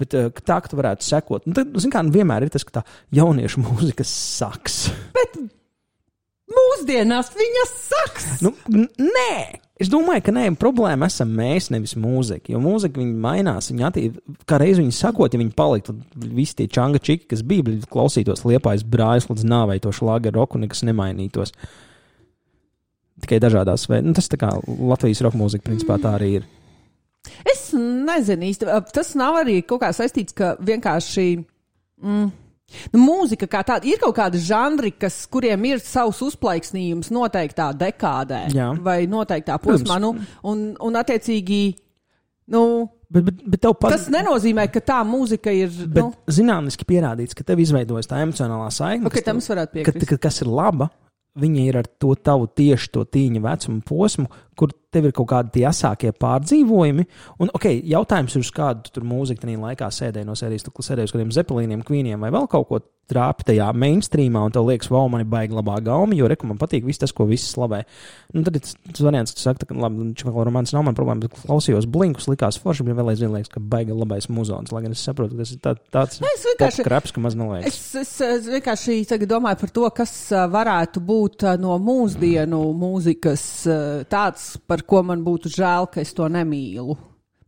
Bet 0.03 0.19
eh, 0.19 0.31
tā, 0.43 0.59
ka 0.59 0.73
tu 0.73 0.79
varētu 0.81 1.07
sekot, 1.07 1.47
nu, 1.47 1.55
tad, 1.55 1.71
zin 1.79 1.95
kā, 1.95 2.03
nu, 2.03 2.11
vienmēr 2.15 2.49
ir 2.49 2.55
tas, 2.55 2.67
ka 2.67 2.81
tā 2.81 2.87
jauniešu 3.15 3.63
mūzika 3.69 4.07
saks. 4.09 4.89
Bet 5.15 5.39
mūsdienās 6.53 7.33
viņa 7.37 7.67
saks. 7.71 8.27
Nu, 8.45 8.53
nē, 8.71 9.35
es 9.83 9.91
domāju, 9.93 10.25
ka 10.27 10.35
nē, 10.35 10.45
problēma 10.61 11.09
esam 11.11 11.33
mēs, 11.37 11.71
nevis 11.75 11.95
mūzika. 11.99 12.53
Jo 12.55 12.61
mūzika 12.63 13.01
viņa 13.01 13.19
mainās, 13.27 13.71
viņa 13.73 13.89
attīstās. 13.89 14.43
Kā 14.49 14.59
reiz 14.63 14.81
viņa 14.81 14.97
sakot, 14.97 15.33
ja 15.33 15.41
viņi 15.41 15.55
paliktu, 15.59 15.97
tad 15.97 16.27
visi 16.39 16.59
tie 16.61 16.69
čanga 16.73 17.01
čiki, 17.03 17.29
kas 17.33 17.45
bija, 17.47 17.79
klausītos 17.93 18.45
liepais 18.49 18.85
brāļus 18.89 19.31
līdz 19.31 19.49
nāvei 19.49 19.81
to 19.83 19.95
šlāga 19.95 20.35
roku, 20.35 20.61
nekas 20.63 20.85
nemainītos. 20.89 21.55
Tikai 23.23 23.39
dažādās 23.43 23.87
veidā. 23.91 24.09
Nu, 24.09 24.17
tas 24.19 24.31
tā 24.33 24.41
kā 24.41 24.51
Latvijas 24.67 25.23
roka 25.23 25.39
mūzika, 25.39 25.69
principā 25.69 26.01
tā 26.03 26.17
arī 26.19 26.37
ir. 26.41 26.51
Es 27.47 27.69
nezinu 27.77 28.49
īsti. 28.51 28.69
Tas 28.95 29.13
nav 29.19 29.43
arī 29.45 29.61
kaut 29.63 29.85
kā 29.85 29.93
saistīts, 29.95 30.35
ka 30.37 30.57
vienkārši. 30.59 31.27
Mm, 32.03 32.33
Nu, 32.95 33.03
mūzika 33.03 33.49
kā 33.51 33.63
tāda 33.67 33.89
ir 33.89 34.01
kaut 34.03 34.17
kāda 34.17 34.41
žanri, 34.41 34.95
kas, 34.99 35.23
kuriem 35.33 35.69
ir 35.71 35.83
savs 35.85 36.23
uzplaiksnījums 36.27 37.13
noteiktā 37.15 37.71
dekādē 37.77 38.47
Jā. 38.55 38.73
vai 38.83 39.03
noteiktā 39.11 39.59
posmā. 39.63 40.01
Nu, 40.03 40.15
un, 40.49 40.67
un, 40.81 40.99
attiecīgi, 41.03 41.63
nu, 42.55 42.65
Bet, 43.13 43.27
bet, 43.29 43.41
bet 43.45 43.61
pat, 43.77 43.93
tas 43.93 44.07
nenozīmē, 44.09 44.65
ka 44.73 44.81
tā 44.81 45.03
mūzika 45.05 45.53
ir. 45.53 45.69
bet 45.85 46.01
nu, 46.01 46.15
zinātniski 46.33 46.87
pierādīts, 46.89 47.37
ka 47.37 47.45
tev 47.45 47.61
izveidojas 47.61 48.09
tā 48.09 48.23
emocionālā 48.25 48.71
saikne. 48.73 49.05
ok, 49.05 49.19
kas 49.19 49.27
tam 49.27 49.43
varētu 49.45 49.69
ka, 49.69 49.75
piekrist. 49.77 50.07
ka, 50.09 50.17
kas 50.17 50.41
ir 50.41 50.49
laba, 50.49 50.89
viņa 51.37 51.67
ir 51.69 51.79
ar 51.83 51.91
to 52.01 52.15
tavu 52.17 52.49
tieši 52.49 52.89
to 52.95 53.05
tīņa 53.05 53.43
vecumu 53.45 53.85
posmu, 53.85 54.31
kur 54.57 54.73
tev 54.93 55.09
ir 55.09 55.15
kaut 55.17 55.31
kādi 55.33 55.55
tie 55.59 55.67
asākie 55.71 56.13
pārdzīvojumi. 56.23 57.07
Un, 57.43 57.53
ok, 57.57 57.69
jautājums 57.95 58.37
ir, 58.37 58.45
uz 58.45 58.53
kādu 58.55 58.87
tu 58.87 58.97
tur 58.99 59.07
mūziku 59.09 59.45
tajā 59.45 59.61
laikā 59.63 59.91
sēdēji 59.99 60.29
no 60.29 60.37
sērijas, 60.39 60.67
tu 60.69 60.85
sēdēji 60.85 61.11
uz 61.11 61.15
kādiem 61.17 61.37
zepelīniem, 61.37 61.87
kvīniem 61.89 62.23
vai 62.23 62.33
vēl 62.35 62.51
kaut 62.53 62.69
ko 62.71 62.83
trāpi 63.13 63.45
tajā 63.49 63.69
mainstreamā, 63.77 64.45
un 64.47 64.55
tev 64.55 64.67
liekas, 64.69 64.89
wow, 64.93 65.09
man 65.11 65.25
ir 65.25 65.29
baigi 65.31 65.57
labā 65.57 65.79
gauma, 65.85 66.15
jo 66.17 66.29
reku 66.31 66.49
man 66.49 66.59
patīk 66.61 66.85
viss 66.87 67.01
tas, 67.03 67.13
ko 67.15 67.27
visi 67.29 67.49
slavē. 67.51 67.83
Nu, 68.33 68.45
tad 68.47 68.57
ir 68.57 68.63
tas 68.65 69.03
variants, 69.05 69.35
ka 69.35 69.39
tu 69.39 69.45
saki, 69.45 69.69
ka, 69.69 69.77
labi, 69.85 70.07
čakal 70.19 70.47
romāns 70.49 70.73
nav 70.75 70.87
man 70.87 70.97
problēma, 70.97 71.27
bet 71.27 71.35
klausījos 71.43 71.89
blinkus, 71.93 72.29
likās 72.31 72.61
forši, 72.63 72.87
bet 72.87 72.97
vēl 72.99 73.13
aizvien 73.13 73.35
liekas, 73.35 73.51
ka 73.53 73.63
baigi 73.75 73.97
labais 73.97 74.29
muzons, 74.33 74.73
lai 74.73 74.85
gan 74.87 74.97
es 74.97 75.03
saprotu, 75.05 75.37
ka 75.37 75.45
tas 75.45 75.55
ir 75.55 75.61
tā, 75.65 75.75
tāds 75.93 76.23
Nē, 76.23 76.33
es 76.39 76.47
vienkārši- 76.53 76.87
kraps, 76.87 77.13
ka 77.13 77.25
maz 77.25 77.37
neliekas. 77.39 77.81
Es, 78.03 78.15
es, 78.23 78.49
vienkārši 78.55 79.27
domāju 79.29 79.61
par 79.65 79.75
to, 79.77 79.91
kas 79.99 80.15
ā, 80.33 80.47
varētu 80.53 81.03
būt 81.05 81.47
ā, 81.51 81.57
no 81.61 81.77
mūsdienu 81.83 82.63
mūzikas 82.79 83.45
ā, 83.67 83.79
tāds, 84.09 84.53
par 84.67 84.82
ko 84.89 85.03
man 85.07 85.25
būtu 85.27 85.51
žēl, 85.53 85.89
ka 85.93 86.03
es 86.05 86.13
to 86.17 86.29
nemīlu. 86.33 86.97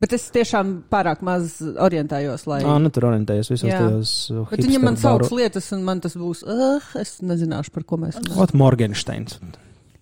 Bet 0.02 0.12
es 0.12 0.26
tiešām 0.34 0.72
pārāk 0.92 1.22
maz 1.24 1.56
orientējos, 1.62 2.42
lai. 2.50 2.58
Ah, 2.66 2.76
nu 2.82 2.90
tur 2.92 3.06
orientējies 3.08 3.48
visos 3.52 3.70
Jā. 3.70 3.78
tajos. 3.80 4.10
uh, 4.34 4.42
Bet 4.50 4.64
viņa 4.66 4.80
man 4.82 4.98
sauc 5.00 5.30
lietas, 5.32 5.70
un 5.72 5.84
man 5.86 6.02
tas 6.04 6.16
būs. 6.20 6.42
Uh, 6.44 6.82
es 7.00 7.16
nezināšu, 7.24 7.72
par 7.72 7.86
ko 7.88 8.00
mēs 8.02 8.18
runājam. 8.18 8.42
Ot, 8.44 8.52
Morgensteins. 8.58 9.38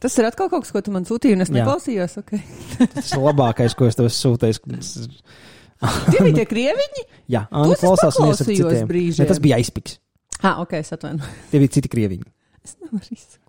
Tas 0.03 0.17
ir 0.19 0.27
atkal 0.27 0.49
kaut 0.51 0.65
kas, 0.65 0.73
ko 0.75 0.83
tu 0.83 0.91
man 0.91 1.07
sūtīji, 1.07 1.37
un 1.37 1.45
es 1.45 1.53
Jā. 1.53 1.61
neklausījos. 1.61 2.17
Okay. 2.25 2.43
Tas 2.97 3.13
ir 3.15 3.23
labākais, 3.23 3.77
ko 3.79 3.87
es 3.87 3.99
tev 4.01 4.11
sūtījis. 4.11 4.63
Tie 6.11 6.19
bija 6.23 6.35
tie 6.41 6.47
krieviņi? 6.47 7.05
Jā, 7.31 7.45
Anna 7.51 7.75
es 7.75 7.83
klausās 7.83 8.19
un 8.23 8.35
citiem. 8.39 8.85
brīžiem. 8.87 9.25
Ne, 9.25 9.31
tas 9.31 9.41
bija 9.43 9.59
aizpiks. 9.59 9.97
Ah, 10.39 10.61
ok, 10.63 10.77
es 10.79 10.93
atvainojos. 10.95 11.31
Tie 11.51 11.59
bija 11.63 11.73
citi 11.75 11.91
krieviņi. 11.91 12.27
Es 12.63 12.77
nevaru 12.79 13.17
izsekot. 13.17 13.43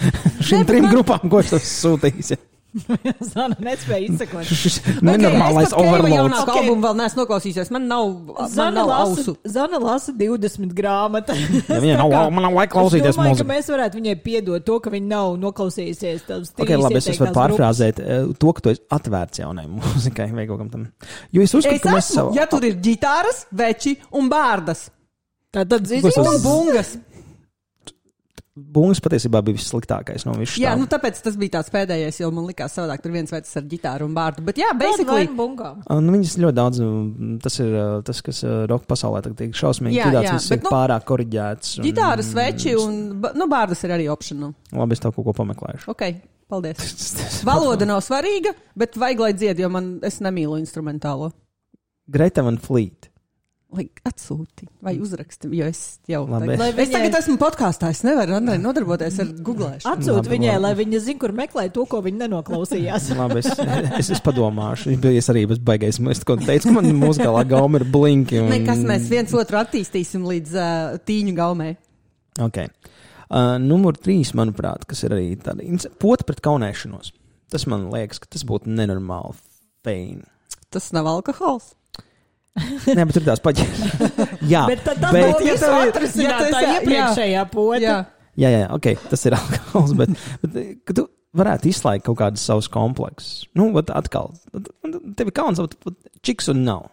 Šīm 0.48 0.66
trim 0.66 0.88
grupām, 0.90 1.26
ko 1.30 1.42
es 1.42 1.52
tev 1.54 1.62
sūtīju. 1.62 2.38
Zana 3.32 3.56
nespēja 3.62 4.08
izsekot. 4.10 4.44
Šis 4.48 4.76
nenormālais 5.04 5.70
Keiva 5.72 5.82
overloads. 5.82 6.16
jaunāko 6.16 6.52
Ok. 6.52 6.58
albumu 6.60 6.82
vēl 6.84 6.96
neesmu 7.00 7.20
noklausījies. 7.22 7.70
Man 7.74 7.86
nav, 7.90 8.10
man 8.28 8.50
Zana 8.52 8.74
nav 8.82 8.90
lasa, 8.90 9.14
ausu. 9.22 9.34
Zana 9.56 9.80
lasa 9.82 10.12
20 10.12 10.74
grāmatas. 10.76 11.40
Ja 11.68 11.78
viņai 11.84 11.96
nav, 12.02 12.14
man 12.36 12.46
nav 12.48 12.56
laika 12.58 12.74
klausīties 12.76 13.12
Es 13.14 13.18
domāju, 13.20 13.36
mūziku. 13.36 13.48
mēs 13.52 13.70
varētu 13.72 14.00
viņai 14.00 14.16
piedot 14.26 14.66
to, 14.68 14.78
ka 14.84 14.92
viņa 14.94 15.08
nav 15.14 15.36
noklausījusies. 15.44 16.26
tavas 16.28 16.52
Ok, 16.56 16.64
trīs 16.66 16.84
labi, 16.84 17.00
es, 17.00 17.08
es 17.08 17.20
varu 17.20 17.30
ieteiktās 17.30 17.32
grupas. 17.32 17.40
pārfrāzēt 17.40 18.02
eh, 18.04 18.26
to, 18.44 18.52
ka 18.58 18.66
tu 18.66 18.74
esi 18.74 18.84
atvērts 18.98 19.42
jaunai 19.44 19.66
mūzikai 19.70 20.28
vai 20.36 20.46
kaut 20.50 20.60
kam 20.64 20.70
tam. 20.74 20.84
Jo 21.32 21.46
es 21.46 21.54
uzskatu, 21.56 21.78
Es 21.80 21.82
ka 21.86 21.96
mēs 21.96 22.10
esmu, 22.10 22.20
savu. 22.20 22.36
ja 22.36 22.46
tur 22.50 22.64
ir 22.68 22.76
ģitāras, 22.84 23.46
veči 23.56 23.96
un 24.12 24.28
bārdas. 24.32 24.88
Ko 25.56 25.62
zini, 25.88 26.04
es 26.10 26.16
Un 26.20 26.34
bungas. 26.44 26.88
Bungas 28.56 29.02
patiesībā 29.04 29.42
bija 29.44 29.58
vissliktākais 29.58 30.24
no 30.24 30.32
visām. 30.38 30.62
Jā, 30.62 30.70
nu 30.80 30.86
tāpēc 30.88 31.18
tas 31.20 31.34
bija 31.36 31.58
tāds 31.58 31.68
pēdējais, 31.74 32.20
jo 32.22 32.30
man 32.32 32.46
likās 32.48 32.72
savādāk. 32.72 33.02
Tur 33.04 33.12
viens 33.12 33.32
vecs 33.34 33.50
ar 33.60 33.66
ģitāru 33.68 34.06
un 34.08 34.14
bārdu. 34.16 34.44
Bet 34.46 34.56
jā, 34.56 34.70
basically. 34.80 35.26
Nu, 35.28 36.14
viņas 36.14 36.36
ļoti 36.40 36.56
daudz, 36.56 36.80
mm, 36.80 37.34
tas 37.44 37.58
ir 37.60 37.74
tas, 38.08 38.22
kas 38.24 38.40
roka 38.70 38.88
pasaulē 38.88 39.20
tagad 39.26 39.36
tiek 39.42 39.58
šausmīgi 39.60 39.98
viss 40.38 40.48
bet, 40.54 40.62
ir 40.62 40.64
nu, 40.64 40.72
pārāk 40.72 41.04
koriģēts. 41.10 41.74
un- 41.78 41.84
Ģitāras, 41.84 42.30
veči 42.38 42.72
un 42.80 42.96
nu, 43.36 43.48
bārdas 43.52 43.84
ir 43.84 43.92
arī 43.98 44.08
optional. 44.12 44.54
Labi, 44.72 44.96
es 44.96 45.04
tev 45.04 45.12
kaut 45.12 45.28
ko 45.28 45.36
pameklēšu. 45.42 45.90
Ok, 45.92 46.06
paldies. 46.48 46.96
Valoda 47.48 47.84
nav 47.84 48.00
svarīga, 48.00 48.54
bet 48.74 48.96
vajag, 48.96 49.20
lai 49.20 49.32
dzied, 49.36 49.60
jo 49.60 49.68
man 49.68 49.98
es 50.02 50.20
nemīlu 50.24 50.56
instrumentālo. 50.62 51.32
Greta 52.08 52.42
Van 52.46 52.56
Fleet. 52.56 53.10
Lai 53.74 53.82
atsūti 54.06 54.68
vai 54.78 54.92
uzraksti, 55.02 55.48
jo 55.58 55.66
es 55.66 55.80
jau 56.06 56.20
tagad, 56.30 56.52
Lai 56.60 56.68
es 56.84 56.90
tagad 56.92 57.16
esmu 57.18 57.34
podkāstā. 57.40 57.88
Es 57.90 58.04
nevaru 58.06 58.36
Andrei, 58.36 58.60
nodarboties 58.62 59.16
ar 59.24 59.32
googlēšanu. 59.42 59.90
Atsūt 59.90 60.20
Labi, 60.20 60.30
viņai, 60.36 60.52
labi. 60.54 60.62
lai 60.62 60.70
viņa 60.78 61.00
zinātu, 61.02 61.20
kur 61.24 61.34
meklēt 61.34 61.74
to, 61.74 61.82
ko 61.90 61.98
viņa 62.04 62.20
nenoklausījās. 62.20 63.08
Labi, 63.18 63.40
es, 63.42 63.50
es, 63.98 64.12
es 64.14 64.22
padomāšu. 64.22 64.94
Biju 65.02 65.18
es 65.18 65.30
arī 65.34 65.42
bez 65.50 65.58
baigais. 65.66 65.98
Es 66.14 66.22
teicu, 66.22 66.68
ka 66.68 66.74
man 66.78 66.88
muzikālā 67.00 67.42
gauma 67.50 67.82
ir 67.82 67.86
blinki. 67.90 68.38
Un... 68.44 68.52
Nekas 68.54 68.84
mēs 68.86 69.10
viens 69.10 69.34
otru 69.34 69.58
attīstīsim 69.58 70.22
līdz 70.30 70.54
uh, 70.54 71.00
tīņu 71.10 71.34
gaumē. 71.36 71.72
Okay. 72.46 72.70
Uh, 73.26 73.56
numur 73.58 73.98
trīs, 73.98 74.30
manuprāt, 74.38 74.86
kas 74.86 75.02
ir 75.08 75.16
arī 75.16 75.32
tāda 75.42 75.66
ins- 75.66 75.88
pota 75.98 76.22
pret 76.28 76.38
kaunēšanos. 76.46 77.10
Tas 77.50 77.66
man 77.66 77.88
liekas, 77.90 78.22
ka 78.22 78.30
tas 78.30 78.46
būtu 78.46 78.70
nenormāli 78.70 79.34
feini. 79.86 80.22
Tas 80.70 80.92
nav 80.94 81.10
alkohols. 81.10 81.72
Nē, 82.56 83.04
bet 83.04 83.12
tur 83.18 83.24
tās 83.26 83.42
paģēras. 83.44 83.82
Jā, 84.52 84.62
Bet 84.70 84.84
tad 84.86 85.00
tas 85.02 85.12
bet- 85.12 85.42
ja 85.44 85.56
tev 85.60 85.74
ir- 85.76 85.90
atrisināt 85.90 86.30
ja 86.30 86.38
tas- 86.40 86.54
tā 86.54 86.62
jā, 86.64 86.74
iepriekšējā 86.78 87.42
pota. 87.52 87.80
Jā, 87.84 87.96
jā, 88.40 88.50
jā, 88.54 88.66
ok, 88.76 88.88
tas 89.12 89.26
ir 89.28 89.36
alkohols, 89.40 89.92
bet, 89.98 90.14
bet 90.42 90.58
ka 90.88 90.96
tu 90.96 91.06
varētu 91.36 91.68
izslēgt 91.68 92.06
kaut 92.06 92.16
kādus 92.22 92.46
savus 92.48 92.68
kompleksus. 92.72 93.44
Nu, 93.58 93.68
vat 93.76 93.90
atkal, 93.92 94.32
tev 95.18 95.28
ir 95.28 95.34
kauns, 95.36 95.60
vat 95.60 95.76
čiks 96.24 96.48
un 96.52 96.64
nav. 96.64 96.86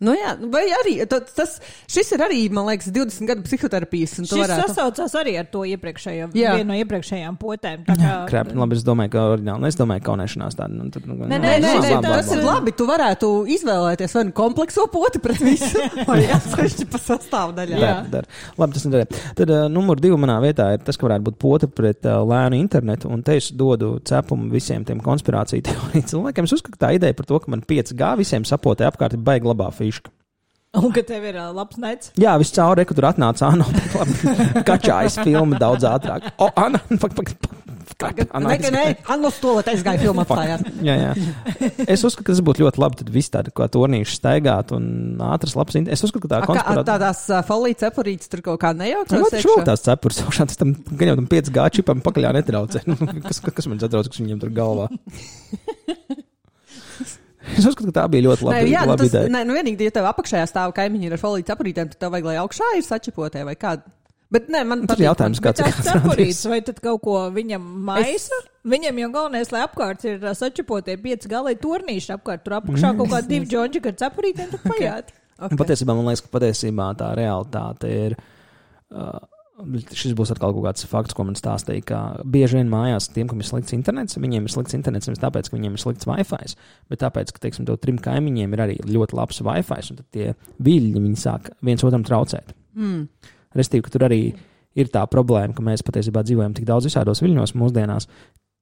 Nu 0.00 0.14
jā, 0.16 0.34
vai 0.50 0.64
arī 0.80 1.06
ta- 1.08 1.20
tas, 1.20 1.60
šis 1.88 2.12
ir 2.12 2.18
arī, 2.26 2.50
man 2.52 2.66
liekas, 2.66 2.90
20 2.92 3.26
gadu 3.30 3.42
psihoterapijas. 3.46 4.16
Šis 4.20 4.32
varētu- 4.32 4.68
sasaucās 4.68 5.14
arī 5.20 5.38
ar 5.38 5.46
to 5.46 5.60
iepriekšējo, 5.68 6.32
Jā. 6.34 6.56
vienu 6.58 6.72
no 6.72 6.74
iepriekšējām 6.84 7.38
potēm. 7.38 7.84
tā 7.86 7.94
kā- 7.96 8.28
Krāp, 8.28 8.52
labi, 8.54 8.76
es 8.76 8.84
domāju, 8.84 9.10
ka 9.10 9.18
oriģināli, 9.36 9.60
nu, 9.60 9.66
es 9.66 9.76
domāju, 9.76 10.02
ka 10.02 10.10
kaunēšanās 10.12 10.54
tāda. 10.58 10.70
Nu, 10.74 10.90
tad, 10.90 11.06
nu, 11.06 11.14
Nē, 11.14 11.38
Nē, 11.38 11.38
nē, 11.38 11.60
nē, 11.60 11.90
labi, 11.94 12.02
tas 12.02 12.28
labi, 12.28 12.38
ir 12.38 12.44
labi. 12.44 12.72
Tu 12.72 12.86
varētu 12.86 13.28
izvēlēties 13.56 14.14
vai 14.14 14.24
nu 14.24 14.32
komplekso 14.32 14.86
poti 14.92 15.18
pret 15.18 15.38
visu, 15.38 15.78
vai 16.08 16.20
atsevišķi 16.26 16.86
pa 16.90 16.98
sastāvdaļām. 16.98 17.78
Jā. 17.80 18.10
Dar. 18.10 18.26
Labi, 18.58 18.72
tas 18.76 18.84
nedara. 18.84 19.06
Tad 19.36 19.50
uh, 19.50 19.68
numur 19.68 19.96
divi 20.00 20.16
manā 20.20 20.36
vietā 20.42 20.72
ir 20.74 20.78
tas, 20.84 20.96
ka 20.96 21.06
varētu 21.08 21.24
būt 21.30 21.38
pota 21.38 21.68
pret 21.68 22.04
uh, 22.06 22.20
lēnu 22.26 22.58
internetu, 22.60 23.08
un 23.10 23.22
te 23.22 23.36
es 23.36 23.50
dodu 23.52 24.00
cepumu 24.04 24.50
visiem 24.52 24.84
tiem 24.84 25.00
konspirāciju 25.00 25.62
teoriju 25.64 26.04
cilvēkiem. 26.12 26.44
Es 26.44 26.52
uzskatu, 26.58 26.76
ka 26.78 26.86
tā 26.88 26.94
ideja 26.98 27.14
par 27.16 27.26
to, 27.26 27.38
ka 27.40 27.50
man 27.50 27.62
5G 27.62 28.16
visiem 28.20 28.44
sapotē 28.44 28.88
apkārt 28.90 29.14
ir 29.16 29.22
baigta 29.24 29.48
labā 29.52 29.70
fiška. 29.84 30.12
Un 30.74 30.90
ka 30.90 31.04
tev 31.06 31.22
ir 31.30 31.36
ā, 31.38 31.48
labs 31.54 31.78
nec. 31.78 32.08
Jā, 32.18 32.32
viss 32.42 32.50
cauri, 32.56 32.80
re, 32.82 32.88
kur 32.90 32.96
tur 32.98 33.06
atnāca 33.12 33.46
Anna. 33.46 33.68
Kačājas 34.68 35.20
filma 35.22 35.60
daudz 35.60 35.86
ātrāk. 35.86 36.32
O, 36.42 36.48
Anna, 36.58 36.80
pak, 36.98 37.14
pak, 37.14 37.30
pak, 37.38 37.60
Nē, 37.94 38.56
nē, 38.74 38.80
Anna 39.14 39.30
Stolot 39.30 39.68
aizgāja 39.70 40.00
filmu 40.02 40.24
atklājāt. 40.24 40.64
Jā, 40.88 40.96
jā. 40.98 41.12
Es 41.86 42.02
uzskatu, 42.04 42.24
ka 42.26 42.32
tas 42.34 42.40
būtu 42.44 42.64
ļoti 42.64 42.80
labi. 42.82 42.98
Tad 43.00 43.12
viss 43.14 43.30
tāda 43.32 43.52
kā 43.54 43.68
turnīrs 43.70 44.16
staigāt 44.18 44.72
un 44.74 44.88
ātras 45.30 45.54
labs. 45.56 45.78
Es 45.78 46.02
uzskatu, 46.02 46.24
ka 46.26 46.32
tā 46.32 46.40
A, 46.40 46.42
kā- 46.42 46.48
konspirācija. 46.50 46.86
Tādās 46.90 47.22
folijas 47.46 47.80
cepurītes 47.84 48.32
tur 48.32 48.42
kaut 48.50 48.58
kā 48.64 48.74
nejauks. 48.76 49.14
Jā, 49.14 49.22
tas 49.30 49.46
ir 49.46 49.64
tās 49.70 49.86
cepures 49.86 50.20
augšā. 50.26 50.48
Tas 50.50 50.58
tam 50.60 50.74
gan 50.90 51.12
jau 51.12 51.16
tam 51.22 51.30
5G 51.30 51.68
čipam 51.78 52.02
pakaļā 52.04 52.34
netraucē. 52.40 52.82
Nu, 52.90 52.98
kas, 53.28 53.38
kas 53.46 53.70
man 53.70 53.78
satrauc, 53.84 54.10
kas 54.10 54.20
viņam 54.24 54.42
tur 54.42 54.52
galvā? 54.58 54.90
Es 57.52 57.66
uzskatu, 57.68 57.90
ka 57.90 57.96
tā 58.00 58.04
bija 58.12 58.24
ļoti 58.28 58.46
Nē, 58.46 58.48
laba, 58.48 58.70
jā, 58.70 58.84
nu, 58.86 58.92
laba 58.94 59.02
tas, 59.02 59.10
ideja. 59.12 59.32
nē, 59.34 59.42
nu 59.48 59.56
vienīgi, 59.58 59.88
ja 59.88 59.94
tev 59.94 60.08
apakšējā 60.10 60.46
stāv 60.50 60.72
kaimiņi 60.76 61.12
ar 61.12 61.20
folijas 61.20 61.50
cepurītēm, 61.50 61.90
tad 61.92 62.00
tev 62.00 62.14
vajag, 62.14 62.30
lai 62.30 62.38
augšā 62.40 62.70
ir 62.78 62.86
sačipotē 62.86 63.44
vai 63.48 63.54
kāda. 63.60 63.84
Bet 64.34 64.48
nē, 64.50 64.62
man 64.66 64.86
Tas 64.88 64.98
ir 64.98 65.04
jautājums, 65.06 65.40
kāds 65.44 65.60
ir 65.62 65.68
Tas 65.68 65.84
cepurīts, 65.86 66.40
vai 66.50 66.58
tad 66.66 66.80
kaut 66.82 67.02
ko 67.04 67.18
viņam 67.34 67.66
maisa? 67.86 68.38
Viņam 68.66 69.02
jau 69.02 69.10
galvenais, 69.14 69.52
lai 69.54 69.60
apkārt 69.66 70.06
ir 70.08 70.24
ā, 70.24 70.32
sačapotie 70.34 70.96
pieci 71.02 71.28
galai 71.30 71.52
turnīši 71.60 72.14
apkārt. 72.16 72.42
Tur 72.46 72.56
apakšā 72.58 72.94
kaut 72.98 73.12
kādi 73.12 73.30
divi 73.34 73.50
džonģi 73.52 73.84
ar 73.92 73.98
cepurītēm, 74.00 74.48
tur 74.54 74.64
pajāt. 74.72 75.12
Un 75.44 75.60
Patiesībā 75.60 75.94
man 75.94 76.08
liekas, 76.08 76.24
ka 76.24 76.32
patiesībā 76.38 76.88
tā 76.98 77.12
realitāte 77.18 77.92
ir. 77.92 78.16
Uh, 78.94 79.20
Šis 79.94 80.16
būs 80.18 80.32
atkal 80.34 80.50
kaut 80.50 80.64
kāds 80.64 80.86
fakts, 80.90 81.14
ko 81.14 81.26
man 81.28 81.36
stāstīja. 81.38 81.84
Ka 81.86 81.98
bieži 82.26 82.58
vien 82.58 82.70
mājās 82.72 83.06
tiem, 83.14 83.28
kam 83.30 83.38
ir 83.38 83.46
slikts 83.46 83.74
internets, 83.76 84.18
viņiem 84.18 84.48
ir 84.48 84.54
slikts 84.54 84.74
internets 84.74 85.06
nevis 85.06 85.22
tāpēc, 85.22 85.50
ka 85.50 85.54
viņiem 85.54 85.76
ir 85.76 85.82
slikts 85.82 86.08
Wi-Fi, 86.10 86.56
bet 86.90 87.02
tāpēc, 87.04 87.30
ka, 87.30 87.42
teiksim, 87.44 87.68
to 87.68 87.76
trim 87.78 88.00
kaimiņiem 88.02 88.56
ir 88.56 88.64
arī 88.64 88.76
ļoti 88.82 89.14
labs 89.14 89.38
Wi-Fi, 89.46 89.92
un 89.92 90.00
tad 90.00 90.08
tie 90.16 90.32
viļņi 90.66 91.04
viņi 91.06 91.22
sāk 91.22 91.52
viens 91.62 91.86
otram 91.86 92.02
traucēt. 92.06 92.50
Mm. 92.74 93.06
Restīvi, 93.54 93.86
ka 93.86 93.94
tur 93.94 94.08
arī 94.08 94.20
ir 94.74 94.90
tā 94.90 95.04
problēma, 95.06 95.54
ka 95.54 95.62
mēs 95.62 95.86
patiesībā 95.86 96.24
dzīvojam 96.26 96.58
tik 96.58 96.66
daudz 96.66 96.90
visādos 96.90 97.22
viļņos 97.22 97.54
mūsdienās, 97.54 98.10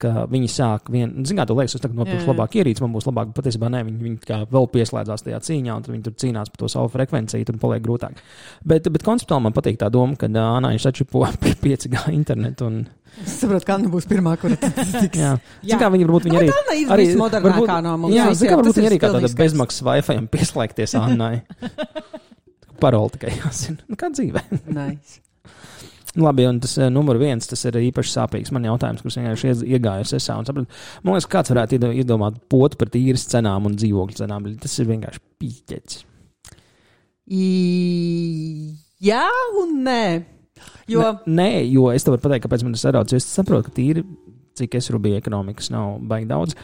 ka 0.03 0.25
viņi 0.31 0.49
sāk 0.53 0.89
vienu, 0.93 1.25
zinām, 1.29 1.47
to 1.49 1.57
liekas, 1.59 1.77
es 1.79 1.85
tagad 1.85 1.99
nopirkšu 2.01 2.23
Jā, 2.23 2.27
jā. 2.27 2.33
labāk 2.35 2.57
ierīci, 2.61 2.83
man 2.85 2.95
būs 2.97 3.07
labāk, 3.09 3.31
patiesībā 3.37 3.71
nē, 3.73 3.83
viņi, 3.89 4.01
viņi 4.09 4.19
kā 4.29 4.41
vēl 4.53 4.67
pieslēdzās 4.75 5.27
tajā 5.27 5.39
cīņā, 5.49 5.77
un 5.79 5.87
tad 5.87 5.95
viņi 5.95 6.07
tur 6.09 6.17
cīnās 6.25 6.51
par 6.53 6.63
to 6.65 6.71
savu 6.73 6.91
frekvenciju, 6.95 7.47
tad 7.49 7.61
paliek 7.63 7.85
grūtāk. 7.85 8.19
Bet, 8.67 8.91
bet 8.95 9.07
konceptuāli 9.07 9.47
man 9.49 9.55
patīk 9.57 9.79
tā 9.81 9.91
doma, 9.95 10.19
ka 10.19 10.31
Anā 10.33 10.75
ir 10.75 10.83
sačupo 10.83 11.25
5G 11.63 12.11
internetu. 12.17 12.67
Un, 12.71 12.83
Es 13.21 13.35
saprotu, 13.43 13.67
ka 13.69 13.75
Anna 13.77 13.91
būs 13.93 14.07
pirmā, 14.09 14.33
kur 14.41 14.55
tas 14.57 14.73
tiks. 14.89 15.19
jā, 15.21 15.35
Jā. 15.69 15.77
Kā 15.77 15.91
viņi 15.93 16.07
varbūt 16.09 16.25
viņi 16.31 16.33
Nu, 16.33 16.41
arī. 16.41 16.53
Anna 16.57 16.77
ir 16.81 16.93
arī 16.95 17.05
vismodernākā 17.11 17.75
no 17.85 17.91
mums 18.01 18.15
Jā, 18.17 18.25
visiem, 18.31 18.39
zin, 18.41 18.49
kā 18.49 18.55
tas 18.57 18.63
varbūt 18.63 18.79
ir 18.79 18.81
viņi 18.81 18.89
arī 18.89 18.99
kā 19.03 19.11
tāda 19.13 19.31
bezmaksas 19.37 19.85
Wi-Fi 19.85 20.17
pieslēgties 20.33 20.95
Annai. 20.97 21.35
Paroli 22.83 23.13
tikai 23.15 23.35
jāzina. 23.37 23.85
Nu, 23.87 23.99
kā 24.01 24.09
dzīvē. 24.17 24.43
Nice. 24.73 25.21
Labi, 26.21 26.45
un 26.45 26.59
tas 26.61 26.75
uh, 26.77 26.91
numur 26.93 27.17
viens, 27.17 27.47
tas 27.49 27.63
ir 27.65 27.73
īpaši 27.89 28.11
sāpīgs 28.13 28.51
man 28.53 28.67
jautājums, 28.69 29.01
kurš 29.01 29.17
vienkārši 29.17 29.53
iegāju 29.65 30.05
sesā. 30.11 30.35
un 30.37 30.45
sapratu, 30.45 30.69
Man 31.03 31.15
liekas, 31.17 31.29
kāds 31.33 31.53
varētu 31.55 31.79
iedo- 31.79 31.93
iedomāt 31.97 32.37
potu 32.53 32.77
par 32.77 32.89
īres 32.93 33.25
cenām 33.33 33.65
un 33.71 33.77
dzīvokļu 33.81 34.19
cenām. 34.21 34.51
Tas 34.61 34.79
ir 34.79 34.87
vienkārši 34.91 35.23
pīķets. 35.41 36.03
Jā 39.03 39.25
un 39.63 39.73
nē. 39.87 40.05
Jo 40.91 41.01
Ne, 41.27 41.33
nē, 41.39 41.51
jo 41.73 41.89
es 41.95 42.05
tev 42.05 42.15
varu 42.17 42.27
pateikt, 42.27 42.45
kāpēc 42.47 42.63
man 42.67 42.77
tas 42.77 42.85
sarauc. 42.85 43.13
Es 43.17 43.25
saprotu, 43.27 43.71
ka 43.71 43.75
tīri, 43.79 44.05
cik 44.59 44.75
es 44.79 44.91
rubīju 44.93 45.19
ekonomikas 45.23 45.71
nav 45.73 45.97
baigi 46.11 46.29
daudz. 46.31 46.55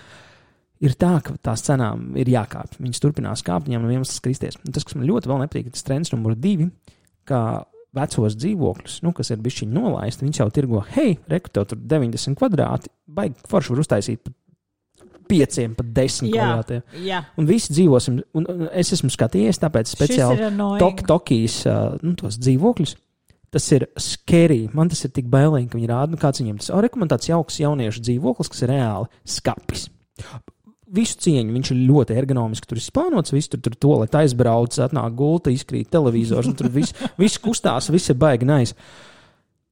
Ir 0.84 0.92
tā, 0.94 1.16
ka 1.24 1.34
tās 1.42 1.64
cenām 1.66 2.12
ir 2.20 2.28
jākāpj. 2.30 2.78
Viņas 2.84 3.00
turpinās 3.02 3.42
kāpt, 3.46 3.66
viņām 3.66 3.82
nav 3.86 3.96
iemesls 3.96 4.20
kristies. 4.22 4.58
Un 4.64 4.72
tas, 4.76 4.84
kas 4.86 4.94
man 4.94 5.08
ļoti 5.08 5.26
vēl 5.30 5.40
nepatīk, 5.42 5.66
ir 5.66 5.74
tas 5.74 5.82
trends 5.88 6.12
numur 6.14 6.36
divi, 6.38 6.68
kā 7.26 7.40
vecos 7.96 8.36
dzīvokļus, 8.38 8.98
nu, 9.06 9.12
kas 9.16 9.32
ir 9.32 9.40
bijuši 9.44 9.68
nolaisti. 9.70 10.26
Viņi 10.26 10.42
jau 10.42 10.48
tirgo, 10.54 10.82
hei, 10.94 11.16
reku, 11.30 11.52
tev 11.54 11.68
tur 11.70 11.80
90 11.80 12.38
kvadrāti, 12.38 12.92
baigi 13.08 13.48
forši 13.48 13.74
var 13.74 13.82
uztaisīt 13.84 14.22
pat 14.26 14.36
pieciem, 15.28 15.74
pat 15.76 15.90
desmit 15.96 16.32
kvadrātiem. 16.34 16.84
Jā, 17.04 17.22
Un 17.40 17.48
visi 17.48 17.74
dzīvosim, 17.76 18.22
un, 18.38 18.48
un 18.48 18.70
es 18.70 18.92
esmu 18.96 19.10
skatījies, 19.12 19.60
tāpēc 19.60 19.92
speciāli 19.92 20.48
Tok, 20.80 21.04
Tokijas 21.08 21.60
nu, 22.02 22.14
tos 22.18 22.40
dzīvokļus. 22.40 22.96
Tas 23.48 23.64
ir 23.72 23.86
scary. 23.96 24.66
Man 24.76 24.90
tas 24.92 25.00
ir 25.06 25.12
tik 25.16 25.28
bailīgi, 25.32 25.70
ka 25.70 25.78
viņi 25.78 25.88
rāda, 25.88 26.12
nu, 26.12 26.20
kāds 26.20 26.42
viņiem 26.42 26.58
tas 26.60 26.68
ir. 26.68 26.88
Tāds 27.08 27.30
jauks 27.30 27.60
jauniešu 27.62 28.02
dzīvoklis, 28.04 28.50
kas 28.52 28.64
ir 28.66 28.72
reāli 28.74 29.08
skapis. 29.24 29.86
Visu 30.94 31.18
cieņu, 31.20 31.52
viņš 31.52 31.70
ir 31.74 31.80
ļoti 31.88 32.16
ergonomisks. 32.16 32.68
Tur 32.68 32.80
ir 32.80 32.86
plānots, 32.96 33.34
viss 33.34 33.50
tur, 33.52 33.60
tur 33.64 33.74
to, 33.76 33.92
lai 34.00 34.08
aizbrauc, 34.22 34.78
atnāk 34.80 35.16
gulta, 35.18 35.52
izkrīt 35.52 35.90
televizors, 35.92 36.48
un 36.48 36.56
tur 36.56 36.70
viss, 36.72 36.96
viss 37.20 37.40
kustās, 37.44 37.90
viss 37.92 38.08
ir 38.08 38.16
baigi 38.20 38.48
nais. 38.48 38.72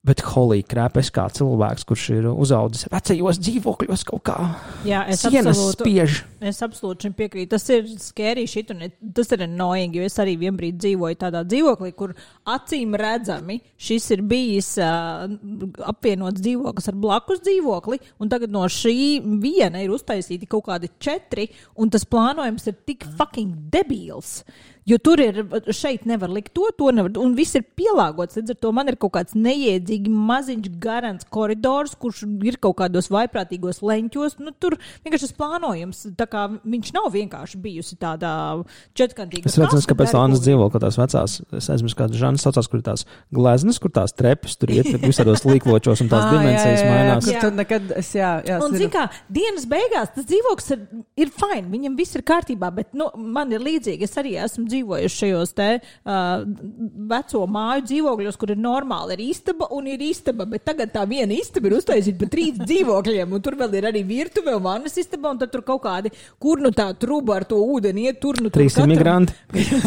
Bet 0.07 0.23
holī 0.23 0.61
krāpē 0.63 1.03
es 1.03 1.09
kā 1.11 1.25
cilvēks, 1.35 1.85
kurš 1.89 2.03
ir 2.15 2.27
uzaugusi 2.31 2.91
vecajos 2.93 3.41
dzīvokļos, 3.43 4.05
kaut 4.07 4.23
kā 4.29 4.37
Jā, 4.87 5.01
es 5.11 5.25
sienas 5.25 5.57
absolūti, 5.57 5.83
spiež. 5.83 6.19
es 6.51 6.61
absolūti 6.63 7.09
šim 7.09 7.17
piekrītu. 7.19 7.51
Tas 7.57 7.67
ir 7.75 7.89
skērīgi, 8.05 8.53
šit, 8.53 8.71
un 8.75 9.13
tas 9.17 9.35
ir 9.35 9.43
annoying, 9.49 9.97
jo 9.99 10.07
es 10.07 10.19
arī 10.23 10.37
vienbrīd 10.45 10.79
dzīvoju 10.79 11.19
tādā 11.25 11.43
dzīvoklī, 11.49 11.91
kur 11.99 12.15
acīm 12.55 12.95
redzami 13.01 13.59
šis 13.89 14.07
ir 14.15 14.23
bijis 14.31 14.71
uh, 14.79 15.27
apvienots 15.91 16.45
dzīvoklis 16.45 16.91
ar 16.93 17.01
blakus 17.03 17.43
dzīvokli, 17.43 17.99
un 18.23 18.31
tagad 18.31 18.55
no 18.55 18.63
šī 18.71 18.97
viena 19.43 19.83
ir 19.83 19.91
uztaisīti 19.97 20.47
kaut 20.51 20.69
kādi 20.71 20.93
četri, 21.03 21.49
un 21.83 21.91
tas 21.91 22.07
plānojums 22.07 22.71
ir 22.71 22.79
tik 22.87 23.09
fucking 23.19 23.71
debīls. 23.75 24.39
Jo 24.87 25.01
tur 25.03 25.19
ir, 25.19 25.41
šeit 25.75 26.05
nevar 26.07 26.31
likt 26.31 26.53
to, 26.55 26.69
to 26.79 26.93
nevar, 26.95 27.11
un 27.19 27.33
viss 27.35 27.57
ir 27.59 27.65
pielāgots. 27.75 28.37
Līdz 28.39 28.53
ar 28.55 28.59
to 28.63 28.71
man 28.77 28.87
ir 28.87 28.95
kaut 29.03 29.17
kāds 29.17 29.35
neiedzīgi 29.35 30.13
maziņš, 30.15 30.69
garants 30.79 31.27
koridors, 31.35 31.97
kurš 31.99 32.21
ir 32.47 32.59
kaut 32.63 32.77
kādos 32.79 33.11
vaiprātīgos 33.11 33.83
leņķos. 33.83 34.37
Nu, 34.47 34.53
tur 34.55 34.77
vienkārši 35.03 35.27
tas 35.27 35.35
plānojums, 35.41 36.05
tā 36.15 36.29
kā 36.31 36.45
viņš 36.63 36.93
nav 36.95 37.09
vienkārši 37.17 37.59
bijusi 37.65 37.99
tādā 37.99 38.31
četrkantīgā. 38.95 39.51
Es 39.51 39.59
redzu, 39.59 39.81
kāpēc 39.91 40.15
Lānas 40.15 40.45
dzīvo 40.45 40.69
kaut 40.69 40.77
kādās 40.79 41.01
vecās, 41.03 41.35
es 41.59 41.69
aizmirsu, 41.75 41.99
kādas 41.99 42.23
žanas 42.23 42.47
saucās, 42.47 42.71
kur 42.71 42.87
tās 42.87 43.07
gleznas, 43.35 43.83
kur 43.83 43.91
tās 43.91 44.15
trepes 44.15 44.55
tur 44.55 44.71
iet 44.71 44.93
visādos 45.03 45.43
līkločos 45.49 46.05
un 46.07 46.13
tās 46.15 46.29
dimensijas 46.37 46.79
jā, 46.79 46.87
jā, 46.87 46.87
jā, 46.87 46.95
mainās. 46.95 47.33
Jā. 47.35 47.53
nekad, 47.59 47.91
es, 47.99 48.13
jā, 48.15 48.31
jā, 48.47 48.63
Un, 48.63 48.79
zinu. 48.79 48.93
kā 48.95 49.09
dienas 49.35 49.67
beigās 49.67 50.15
tas 50.15 50.31
dzīvoklis 50.31 50.73
ir, 50.77 50.87
ir 51.27 51.35
fini, 51.35 51.67
viņam 51.75 51.99
viss 51.99 52.15
ir 52.15 52.23
kārtībā, 52.27 52.71
bet 52.79 52.95
nu, 52.95 53.11
man 53.19 53.51
ir 53.51 53.67
līdzīgi. 53.67 54.07
Es 54.07 54.15
arī 54.23 54.39
esmu 54.39 54.63
dzīvojis 54.67 54.76
šajos 54.85 55.53
te 55.57 55.69
uh, 55.79 56.45
veco 57.11 57.45
māju 57.51 57.85
dzīvokļos, 57.89 58.39
kur 58.41 58.53
ir 58.55 58.61
normāli 58.61 59.17
ir 59.17 59.25
istaba 59.29 59.69
un 59.77 59.89
ir 59.91 60.03
istaba, 60.07 60.47
bet 60.51 60.65
tagad 60.67 60.93
tā 60.95 61.05
viena 61.09 61.37
istaba 61.37 61.71
ir 61.71 61.79
uztaisīta 61.79 62.21
pa 62.23 62.31
trīs 62.33 62.59
dzīvokļiem, 62.61 63.33
un 63.37 63.45
tur 63.45 63.59
vēl 63.61 63.79
ir 63.81 63.89
arī 63.91 64.03
virtuve 64.07 64.55
un 64.57 64.65
vannas 64.65 64.97
istaba, 65.01 65.33
un 65.35 65.41
tad 65.43 65.53
tur 65.55 65.65
kaut 65.67 65.85
kādi, 65.87 66.13
kur 66.43 66.63
nu 66.63 66.73
tā 66.75 66.89
truba 66.99 67.39
ar 67.41 67.47
to 67.49 67.61
ūdeni 67.63 68.09
iet, 68.09 68.21
tur 68.23 68.41
nu 68.41 68.51
tur 68.51 68.61
Trīs 68.63 68.77
katram- 68.77 68.93
imigranti. 68.93 69.37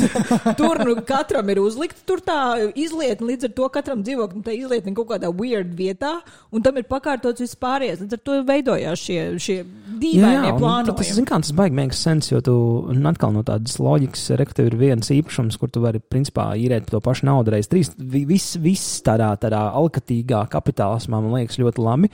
tur 0.60 0.84
nu 0.86 0.96
katram 1.08 1.50
ir 1.54 1.62
uzlikta 1.64 2.06
tur 2.08 2.24
tā 2.26 2.40
izlietne, 2.74 3.32
līdz 3.34 3.50
ar 3.50 3.56
to 3.58 3.70
katram 3.74 4.04
dzīvoklim 4.06 4.46
tā 4.46 4.56
izlietne 4.58 4.96
kaut 4.98 5.12
kādā 5.14 5.32
weird 5.34 5.74
vietā, 5.78 6.20
un 6.52 6.66
tam 6.66 6.80
ir 6.80 6.88
pakārtots 6.90 7.44
viss 7.44 7.60
pārējais. 7.60 8.02
Līdz 8.04 8.18
ar 8.18 8.24
to 8.26 8.38
veidojās 8.48 9.04
šie, 9.06 9.20
šie 9.42 9.60
dīvainie 10.00 10.54
tad 10.60 10.96
tas, 10.98 11.12
zin, 11.16 11.28
kā, 11.28 11.40
tas 11.44 11.54
baigi 11.56 11.78
makes 11.78 12.02
sense, 12.04 12.32
jo 12.34 12.42
tu 12.46 12.56
un 12.92 13.10
atkal 13.10 13.34
no 13.36 13.44
tādas 13.48 13.78
loģikas, 13.82 14.26
re, 14.40 14.48
ka 14.50 14.58
tev 14.60 14.72
ir 14.80 14.86
viens 14.88 15.12
īpašums, 15.12 15.58
kur 15.60 15.70
tu 15.72 15.82
vari, 15.84 16.00
principā, 16.00 16.48
īrēt 16.56 16.88
to 16.90 17.02
pašu 17.04 17.28
naudu 17.28 17.52
reiz 17.54 17.68
trīs. 17.68 17.92
Vi- 17.98 18.26
Viss, 18.30 18.56
viss 18.58 19.02
tādā, 19.04 19.30
tādā 19.40 19.62
alkatīgā 19.76 20.48
kapitālismā 20.50 21.20
man 21.20 21.32
liekas 21.36 21.60
ļoti 21.60 21.84
labi, 21.84 22.10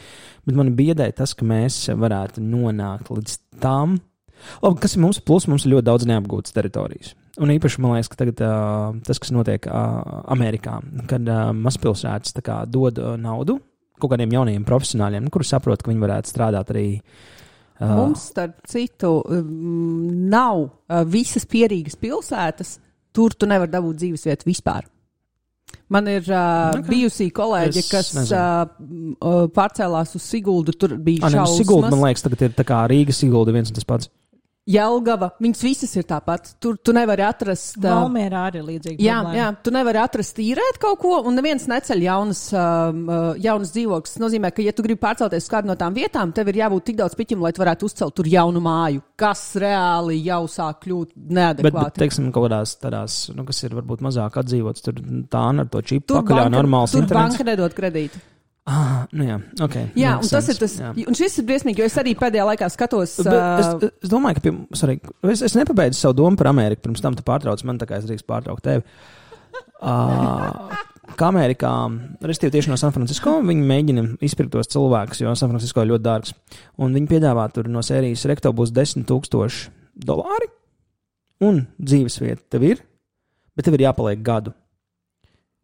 bet 0.45 0.55
man 0.55 0.73
biedē 0.75 1.13
tas, 1.15 1.33
ka 1.33 1.45
mēs 1.45 1.87
varētu 1.93 2.41
nonākt 2.41 3.09
līdz 3.13 3.37
tam. 3.61 3.99
Labi, 4.61 4.79
kas 4.81 4.95
ir 4.95 5.01
mums 5.01 5.19
plus? 5.19 5.47
Mums 5.47 5.65
ir 5.65 5.73
ļoti 5.75 5.85
daudz 5.85 6.05
neapgūtas 6.05 6.53
teritorijas. 6.53 7.13
Un 7.39 7.49
īpaši 7.49 7.79
man 7.79 7.95
liekas, 7.95 8.09
ka 8.09 8.15
tagad, 8.15 8.41
uh, 8.41 8.99
tas, 9.03 9.19
kas 9.19 9.31
notiek 9.31 9.65
uh, 9.67 10.23
Amerikā, 10.31 10.81
kad 11.07 11.27
uh, 11.27 11.51
mazpilsētas 11.53 12.35
dod 12.71 12.97
uh, 12.99 13.15
naudu 13.17 13.59
kaut 13.99 14.11
kādiem 14.11 14.31
jauniem 14.31 14.65
profesionāļiem, 14.67 15.29
kurus 15.31 15.49
saprot, 15.53 15.81
ka 15.81 15.91
viņi 15.91 16.03
varētu 16.03 16.31
strādāt 16.31 16.71
arī. 16.71 16.99
Uh, 16.99 17.44
Mums, 17.79 18.29
starp 18.31 18.61
citu, 18.71 19.17
nav 20.31 20.69
visas 21.11 21.43
pierīgas 21.49 21.97
pilsētas. 21.99 22.77
Tur 23.15 23.35
tu 23.35 23.47
nevari 23.47 23.71
dabūt 23.71 23.99
dzīvesvietu 23.99 24.47
vispār. 24.47 24.85
Man 25.91 26.07
ir 26.09 26.23
uh, 26.31 26.71
Ok. 26.71 26.79
okay. 26.79 26.89
bijusī 26.89 27.27
kolēģe, 27.35 27.81
Es 27.81 27.89
kas 27.91 28.11
nezinu. 28.15 29.15
uh, 29.19 29.45
pārcēlās 29.53 30.15
uz 30.17 30.23
Siguldu. 30.25 30.73
Tur 30.73 30.95
bija 30.97 31.29
šausmas. 31.29 31.57
Sigulda, 31.59 31.91
man 31.93 32.07
liekas, 32.07 32.23
tagad 32.25 32.41
ir 32.47 32.55
Rīgas 32.91 33.19
Sigulda 33.21 33.53
viens 33.53 33.69
un 33.69 33.77
tas 33.77 33.87
pats. 33.87 34.09
Jelgava. 34.65 35.29
Viņas 35.43 35.59
visas 35.61 35.91
ir 35.99 36.07
tāpat. 36.09 36.55
Tur 36.63 36.79
tu 36.81 36.93
nevari 36.95 37.21
atrast. 37.21 37.75
Uh, 37.77 37.85
Valmērā 37.85 38.47
arī 38.49 38.61
ir 38.63 38.65
līdzīga. 38.71 38.97
Jā, 39.05 39.19
problēma. 39.21 39.37
jā, 39.37 39.49
tu 39.61 39.73
nevari 39.75 40.01
atrast 40.01 40.41
īrēt 40.41 40.79
kaut 40.81 40.97
ko, 41.03 41.11
un 41.29 41.37
neviens 41.37 41.67
neceļ 41.69 42.01
jaunas, 42.07 42.41
um, 42.57 43.03
uh, 43.05 43.27
jaunas 43.41 43.73
dzīvokļus. 43.75 44.15
Tas 44.15 44.23
nozīmē, 44.25 44.49
ka, 44.55 44.65
ja 44.65 44.73
tu 44.73 44.85
gribi 44.87 45.01
pārcelties 45.05 45.45
uz 45.45 45.53
kādu 45.53 45.69
no 45.69 45.77
tām 45.77 45.93
vietām, 45.93 46.33
tev 46.33 46.49
ir 46.49 46.61
jābūt 46.63 46.89
tik 46.89 46.99
daudz 47.03 47.13
piķim, 47.19 47.45
lai 47.45 47.53
tu 47.53 47.61
varētu 47.61 47.85
uzcelt 47.91 48.17
tur 48.17 48.29
jaunu 48.31 48.63
māju, 48.65 49.05
kas 49.21 49.45
reāli 49.61 50.17
jau 50.25 50.41
sāk 50.49 50.81
kļūt 50.87 51.13
Bet, 51.13 51.21
bet 51.29 51.35
neadekvāti. 51.37 52.01
teiksim, 52.01 52.31
kaut 52.33 52.49
kādās 52.49 52.73
tādās, 52.81 53.19
nu, 53.37 53.45
kas 53.45 53.61
ir 53.67 53.77
varbūt 53.77 54.01
mazāk 54.01 54.41
atdzīvots, 54.41 54.81
tur 54.89 54.97
tā 55.29 55.45
ar 55.53 55.69
to 55.69 55.81
čipu 55.85 56.17
pakaļā 56.17 56.49
normāls 56.49 56.95
tur 56.95 57.05
internets. 57.05 57.37
banka 57.37 57.51
nedod 57.53 57.77
kredītu. 57.77 58.21
Ah, 58.65 59.03
nu 59.13 59.27
jā, 59.27 59.35
ok. 59.61 59.75
Jā, 59.93 60.15
un 60.17 60.25
tas 60.25 60.47
sense. 60.47 60.55
ir 60.55 60.61
tas. 60.63 60.73
Jā. 60.81 60.87
Un 61.05 61.17
šis 61.17 61.35
ir 61.37 61.45
briesmīgi, 61.45 61.83
jo 61.83 61.85
es 61.85 61.97
arī 62.01 62.15
pēdējā 62.17 62.47
laikā 62.49 62.69
skatos. 62.73 63.13
Bet 63.21 63.35
Es, 63.61 63.91
es 64.07 64.09
domāju, 64.09 64.39
ka 64.39 64.43
pie, 64.47 64.53
sorry, 64.79 64.95
es, 65.29 65.43
es 65.45 65.53
nepabeidzu 65.53 65.99
savu 65.99 66.17
domu 66.17 66.39
par 66.39 66.49
Ameriku. 66.49 66.87
Pirms 66.87 67.03
tam 67.05 67.13
tu 67.17 67.21
pārtrauc 67.27 67.61
man, 67.69 67.77
tā 67.77 67.85
kā 67.89 67.99
es 68.01 68.07
drīkstu 68.09 68.25
pārtraukt 68.31 68.65
tevi. 68.65 68.81
Uh, 69.85 70.73
kā 71.13 71.29
Amerikā, 71.29 71.71
respektīvi 72.25 72.55
tieši 72.57 72.73
no 72.73 72.79
San 72.81 72.95
Francisco, 72.95 73.35
viņi 73.45 73.69
mēģina 73.69 74.07
izpirkt 74.25 74.55
tos 74.55 74.71
cilvēkus, 74.73 75.21
jo 75.21 75.37
San 75.37 75.53
Francisco 75.53 75.85
ir 75.85 75.91
ļoti 75.93 76.07
dārgs. 76.07 76.33
Un 76.81 76.97
viņi 76.97 77.11
piedāvā 77.11 77.45
tur 77.53 77.69
no 77.69 77.85
sērijas 77.85 78.25
rekto 78.31 78.49
būs 78.55 78.73
10 78.73 79.05
tūkstoši 79.11 79.69
dolāri, 80.09 80.49
un 81.45 81.67
dzīvesvieta 81.77 82.49
tev 82.55 82.65
ir, 82.73 82.81
bet 83.53 83.69
tev 83.69 83.77
ir 83.77 83.85
jāpaliek 83.85 84.25
gadu. 84.25 84.57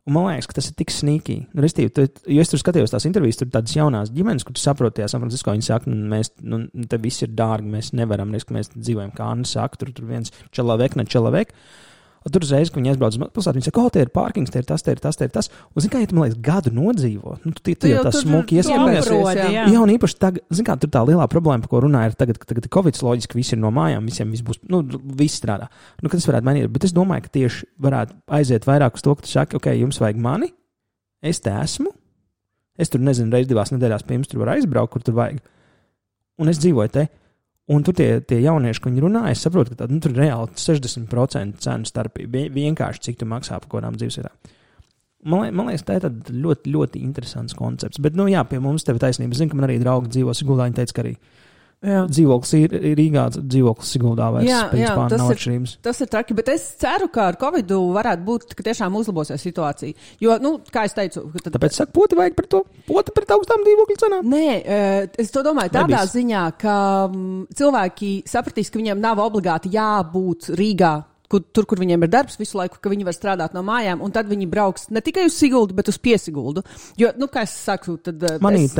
Un 0.10 0.16
man 0.16 0.32
liekas, 0.32 0.47
ka 0.49 0.56
tas 0.58 0.68
ir 0.72 0.78
tik 0.80 0.89
sīkīgi. 0.89 1.52
Nu, 1.54 1.62
restīvi, 1.62 1.91
tu, 1.93 2.08
jo 2.34 2.41
es 2.41 2.49
tur 2.49 2.58
skatījos 2.58 2.89
tās 2.89 3.06
intervijas, 3.06 3.38
tur 3.38 3.52
tādas 3.54 3.76
jaunas 3.76 4.10
ģimenes, 4.16 4.45
kur 4.47 4.56
tu 4.58 4.64
saproti, 4.64 4.97
tajā 4.97 5.12
San 5.12 5.22
Francisco 5.22 5.54
viņi 5.54 5.68
saka, 5.68 5.91
nu, 5.93 6.08
mēs, 6.10 6.32
nu, 6.41 6.64
te 6.89 6.97
viss 7.04 7.22
ir 7.22 7.36
dārgi, 7.38 7.70
mēs 7.76 7.91
nevaram, 7.93 8.34
ka 8.34 8.56
mēs 8.56 8.72
dzīvojam 8.74 9.14
kā 9.14 9.30
Anna 9.36 9.45
saka, 9.45 9.78
tur, 9.78 9.91
tur 9.93 10.10
viens 10.10 10.34
čelavek, 10.58 10.97
ne 10.97 11.06
čelavek. 11.06 11.54
Un 12.22 12.30
tur 12.30 12.43
uzreiz, 12.45 12.69
kad 12.69 12.78
viņi 12.78 12.91
aizbrauc 12.91 13.15
uz 13.15 13.30
pilsētu, 13.34 13.57
viņi 13.57 13.65
saka, 13.65 13.82
o, 13.82 13.89
te 13.89 14.01
ir 14.03 14.09
pārkings, 14.13 14.51
te 14.53 14.61
ir 14.61 14.65
tas, 14.69 14.84
te 14.86 14.93
ir 14.93 14.99
tas, 15.01 15.17
te 15.17 15.26
ir 15.26 15.32
tas. 15.34 15.47
Un, 15.72 15.82
zini, 15.82 15.89
kā, 15.89 16.01
ja 16.03 16.09
tu, 16.09 16.13
man 16.13 16.28
liekas, 16.28 16.38
gadu 16.45 16.74
nodzīvo, 16.76 17.38
nu, 17.41 17.53
tu, 17.57 17.63
tu, 17.65 17.74
tu 17.82 17.89
jau 17.89 18.03
tā 18.05 18.11
smuki 18.13 18.59
aprodi, 18.61 19.39
jā. 19.41 19.63
jā. 19.65 19.80
Un 19.82 19.93
īpaši 19.95 20.17
tagad, 20.22 20.43
zin 20.53 20.67
kā, 20.67 20.76
tur 20.78 20.91
tā 20.93 21.01
lielā 21.07 21.26
problēma, 21.32 21.65
par 21.65 21.72
ko 21.72 21.82
runāja, 21.88 22.11
ir 22.11 22.17
tagad, 22.19 22.38
ka 22.38 22.51
tagad 22.51 22.67
ir 22.67 22.74
Covid, 22.76 22.99
loģiski, 23.07 23.39
visi 23.39 23.55
ir 23.57 23.61
no 23.63 23.72
mājām, 23.74 24.05
visiem 24.05 24.30
viss 24.36 24.45
būs, 24.45 24.61
nu, 24.69 24.84
viss 25.17 25.41
strādā. 25.41 25.72
Nu, 26.03 26.11
kad 26.11 26.19
tas 26.19 26.30
varētu 26.30 26.45
mainīt, 26.45 26.67
bet 26.76 26.86
es 26.86 26.93
domāju, 26.93 27.26
ka 27.26 27.34
tieši 27.39 27.72
varētu 27.88 28.19
aiziet 28.38 28.69
vairāk 28.69 29.01
uz 29.01 29.05
to, 29.07 29.15
ka 29.17 29.26
tu 29.26 29.34
saki, 29.34 29.57
ok, 29.57 29.72
jums 29.82 29.97
vajag 30.03 30.22
mani, 30.22 30.51
es 31.26 31.41
te 31.41 31.55
esmu, 31.57 31.89
es 32.78 32.93
tur 32.93 33.01
nezinu, 33.01 33.34
reiz 33.34 33.49
divās 33.49 33.74
nedēļās 33.74 34.05
pie 34.05 34.19
jums 34.19 34.30
tur 34.30 34.43
var 34.43 34.53
aizbraukt, 34.59 34.93
kur 34.93 35.09
tur 35.09 35.17
vajag. 35.17 35.41
Un 36.41 36.53
es 36.53 36.61
dzīvoju 36.61 36.93
te. 36.93 37.07
Un 37.72 37.84
tur 37.88 37.95
tie, 37.95 38.19
tie 38.28 38.41
jaunieši, 38.43 38.82
ko 38.84 38.89
viņi 38.91 39.03
runā, 39.05 39.22
es 39.32 39.43
saprotu, 39.45 39.72
ka 39.72 39.84
tā, 39.86 39.89
nu, 39.91 39.99
tur 40.03 40.11
ir 40.11 40.26
reāli 40.26 40.49
60% 40.59 41.61
cenu 41.63 41.88
starpība. 41.88 42.32
Vien- 42.34 42.51
Vienkārši 42.57 43.05
cik 43.07 43.19
tu 43.22 43.28
maksā 43.30 43.59
par 43.61 43.69
kaut 43.69 43.78
kādām 43.80 43.95
dzīvesvietām. 43.99 44.34
Man, 45.24 45.53
man 45.53 45.67
liekas, 45.69 45.84
tā 45.86 45.99
ir 45.99 46.07
ļoti, 46.34 46.72
ļoti 46.74 47.01
interesants 47.05 47.53
koncepts. 47.53 48.01
Bet, 48.01 48.15
nu, 48.17 48.26
jā, 48.32 48.41
pie 48.49 48.57
mums 48.59 48.84
tev 48.84 48.97
ir 48.97 49.03
taisnība. 49.05 49.38
Zinu, 49.38 49.51
ka 49.53 49.59
man 49.59 49.69
arī 49.69 49.78
draugi 49.80 50.09
dzīvo 50.15 50.34
Siguldā. 50.34 50.65
Viņi 50.67 50.80
teica, 50.82 50.95
ka 50.97 51.03
arī 51.05 51.15
jā. 51.86 52.03
dzīvoklis 52.09 52.53
ir 52.59 52.75
Rīgā, 52.97 53.25
dzīvoklis 53.38 53.91
Siguldā 53.95 54.29
vairs 54.36 54.47
Jā, 54.47 54.61
jā, 54.61 54.69
principā 54.71 55.07
tas 55.11 55.21
nav 55.21 55.34
ir-. 55.36 55.75
Tas 55.86 56.01
ir 56.03 56.09
traki, 56.11 56.38
bet 56.38 56.51
es 56.53 56.65
ceru, 56.82 57.09
ka 57.13 57.27
ar 57.32 57.39
Covid 57.41 57.73
varētu 57.97 58.25
būt, 58.27 58.55
ka 58.57 58.65
tiešām 58.69 58.95
uzlabosies 59.01 59.43
situācija. 59.43 59.97
Jo, 60.23 60.38
nu, 60.43 60.55
kā 60.73 60.86
es 60.89 60.97
teicu, 60.97 61.25
tad, 61.41 61.51
Tāpēc 61.57 61.82
saka, 61.82 61.93
poti 61.95 62.19
vajag 62.19 62.38
par 62.38 62.49
to, 62.55 62.63
poti 62.88 63.15
pret 63.15 63.36
augstām 63.36 63.65
dzīvokļu 63.67 64.01
cenām. 64.05 64.32
Nē, 64.32 64.47
eh, 64.61 65.21
es 65.21 65.34
to 65.34 65.43
domāju 65.45 65.75
tādā 65.75 65.89
Nebijis. 65.89 66.15
ziņā, 66.17 66.43
ka 66.61 66.75
mm, 67.11 67.45
cilvēki 67.57 68.11
sapratīs, 68.29 68.71
ka 68.71 68.82
viņiem 68.82 69.01
nav 69.01 69.21
obligāti 69.23 69.73
jābūt 69.75 70.53
Rīgā. 70.57 70.95
Kur, 71.32 71.39
tur, 71.55 71.63
kur 71.69 71.79
viņiem 71.79 72.01
ir 72.03 72.09
darbs 72.11 72.36
visu 72.36 72.57
laiku, 72.59 72.75
ka 72.84 72.91
viņi 72.91 73.05
var 73.07 73.15
strādāt 73.15 73.53
no 73.55 73.61
mājām, 73.63 74.01
un 74.03 74.11
tad 74.11 74.27
viņi 74.27 74.49
brauks 74.51 74.89
ne 74.91 74.99
tikai 74.99 75.23
uz 75.29 75.38
Siguldu, 75.39 75.77
bet 75.77 75.88
uz 75.88 75.95
Piesiguldu. 76.03 76.63
Jo, 76.99 77.13
nu, 77.15 77.29
kā 77.32 77.45
es 77.47 77.53
saku, 77.55 77.95
tad. 78.03 78.19
eh, 78.27 78.36
Manī 78.43 78.65
es, 78.67 78.75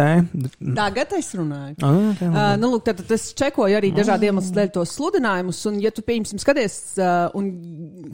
tagad 0.76 1.16
es 1.16 1.32
runāju. 1.40 1.78
Ah, 1.80 1.96
okay, 2.12 2.28
Uh, 2.28 2.54
nu, 2.60 2.74
lūk, 2.74 2.84
tad, 2.90 3.00
tad 3.00 3.16
es 3.16 3.30
čekoju 3.40 3.78
arī 3.80 3.94
dažādu 3.96 4.28
iemeslu 4.28 4.56
dēļ 4.60 4.74
tos 4.76 4.98
sludinājumus, 4.98 5.64
un, 5.72 5.80
ja 5.80 5.92
tu, 5.96 6.04
pieņemsim, 6.04 6.42
skaties 6.44 6.76
uh, 7.00 7.30
un 7.40 7.48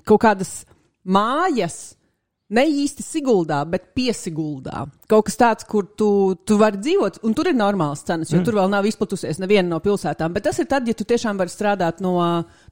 kaut 0.05 0.21
kādas 0.21 0.51
mājas, 1.07 1.95
ne 2.53 2.63
īsti 2.67 3.03
Siguldā, 3.03 3.59
bet 3.69 3.89
piesiguldā. 3.97 4.85
Kaut 5.11 5.27
kas 5.27 5.39
tāds, 5.39 5.67
kur 5.67 5.87
tu, 5.99 6.09
tu 6.47 6.57
vari 6.61 6.79
dzīvot, 6.79 7.19
un 7.27 7.35
tur 7.37 7.49
ir 7.51 7.57
normāls 7.57 8.05
cenas, 8.07 8.31
jo 8.31 8.39
mm. 8.39 8.47
tur 8.47 8.59
vēl 8.59 8.71
nav 8.71 8.87
izplatusies 8.87 9.41
neviena 9.43 9.67
no 9.71 9.81
pilsētām. 9.83 10.35
Bet 10.35 10.47
tas 10.47 10.59
ir 10.63 10.69
tad, 10.71 10.87
ja 10.87 10.95
tu 10.97 11.07
tiešām 11.07 11.39
vari 11.39 11.53
strādāt 11.53 11.99
no, 12.03 12.15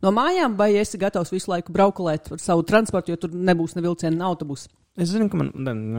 no 0.03 0.15
mājām, 0.15 0.55
vai 0.59 0.71
esi 0.79 0.99
gatavs 1.01 1.33
visu 1.35 1.51
laiku 1.51 1.75
braukulēt 1.75 2.31
ar 2.35 2.41
savu 2.43 2.63
transportu, 2.67 3.13
jo 3.13 3.25
tur 3.25 3.35
nebūs 3.35 3.75
ne 3.75 3.85
vilciena, 3.85 4.15
ne 4.19 4.27
autobusa. 4.29 4.71
Es 4.95 5.11
zinu, 5.11 5.27
ka 5.27 5.41
man, 5.41 5.51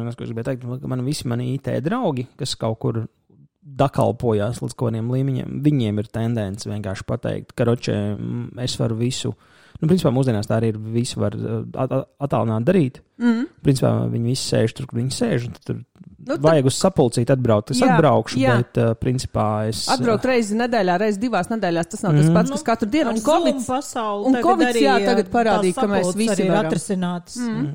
es 0.08 0.16
gribēju 0.16 0.48
teikt, 0.48 0.64
ka 0.80 0.88
man 0.88 1.04
visi 1.04 1.28
mani 1.28 1.50
IT 1.58 1.68
draugi, 1.84 2.24
kas 2.40 2.56
kaut 2.56 2.80
kur 2.80 3.02
dakalpojās 3.66 4.62
līdz 4.62 4.76
kaut 4.78 4.92
kādiem 4.92 5.10
līmeņiem, 5.10 5.58
viņiem 5.64 6.00
ir 6.00 6.08
tendence 6.14 6.70
vienkārši 6.70 7.06
pateikt, 7.08 7.52
ka 7.58 7.66
ročē, 7.66 7.96
mm, 8.14 8.62
es 8.62 8.76
varu 8.80 8.98
visu. 9.00 9.34
Nu, 9.80 9.88
principā 9.90 10.12
mūsdienās 10.14 10.48
tā 10.48 10.56
arī 10.60 10.70
ir. 10.72 10.78
Visu 10.94 11.20
var 11.20 11.34
uh, 11.36 11.64
at- 11.76 11.92
at- 11.92 12.08
attālināt 12.28 12.64
darīt. 12.64 13.00
Mm. 13.20 13.46
Principā 13.64 13.90
viņi 14.12 14.32
visi 14.32 14.46
sēž 14.54 14.72
tur, 14.78 14.86
kur 14.86 14.98
viņi 15.00 15.12
sēž. 15.16 15.46
un 15.48 15.52
tad 15.56 15.64
Tur 16.26 16.36
tad- 16.36 16.42
vajag 16.42 16.66
uz 16.66 16.74
sapulcīt 16.80 17.30
atbraukt. 17.30 17.70
Es 17.70 17.80
Jā, 17.80 17.90
atbraukšu, 17.94 18.38
jā. 18.40 18.56
bet 18.58 18.78
uh, 18.82 18.94
principā 18.98 19.68
es. 19.68 19.84
Atbraukt 19.92 20.24
reizi 20.26 20.56
nedēļā, 20.58 20.96
reizi 20.98 21.20
divās 21.22 21.50
nedēļās. 21.52 21.90
Tas 21.92 22.02
nav 22.02 22.16
tas 22.18 22.30
pats, 22.34 22.50
kas 22.56 22.62
katru 22.66 22.88
dienu. 22.90 23.10
Un 23.12 23.20
Covid, 23.22 23.60
pasauli. 23.66 24.24
un 24.32 24.38
Covids, 24.42 24.80
jā, 24.80 24.96
tagad 25.06 25.28
parādīja, 25.30 25.74
ka 25.78 25.86
mēs 25.92 26.14
visi 26.18 26.42
ir 26.42 26.50
varam. 26.50 26.70
atrisināts. 26.72 27.36
Mm. 27.38 27.68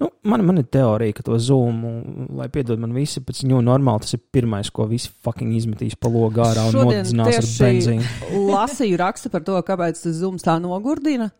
Nu, 0.00 0.10
man, 0.28 0.42
man 0.44 0.60
ir 0.60 0.66
teorija, 0.68 1.14
ka 1.16 1.24
to 1.24 1.38
zūmu, 1.40 1.90
lai 2.36 2.50
piedod 2.52 2.80
man 2.82 2.92
visi, 2.92 3.22
pēc 3.24 3.42
viņu 3.46 3.62
normāli 3.64 4.04
tas 4.04 4.12
ir 4.16 4.20
pirmais, 4.32 4.68
ko 4.74 4.84
visi 4.90 5.08
fucking 5.24 5.54
izmetīs 5.56 5.96
pa 5.96 6.10
logu 6.12 6.42
ārā 6.44 6.66
un 6.68 6.76
nodzinās 6.90 7.38
ar 7.40 7.48
benzīnu. 7.48 8.10
lasīju 8.54 8.98
rakstu 9.00 9.32
par 9.32 9.44
to, 9.46 9.56
kāpēc 9.64 10.02
tas 10.04 10.18
zūms 10.20 10.44
tā 10.44 10.58
nogurdina. 10.60 11.30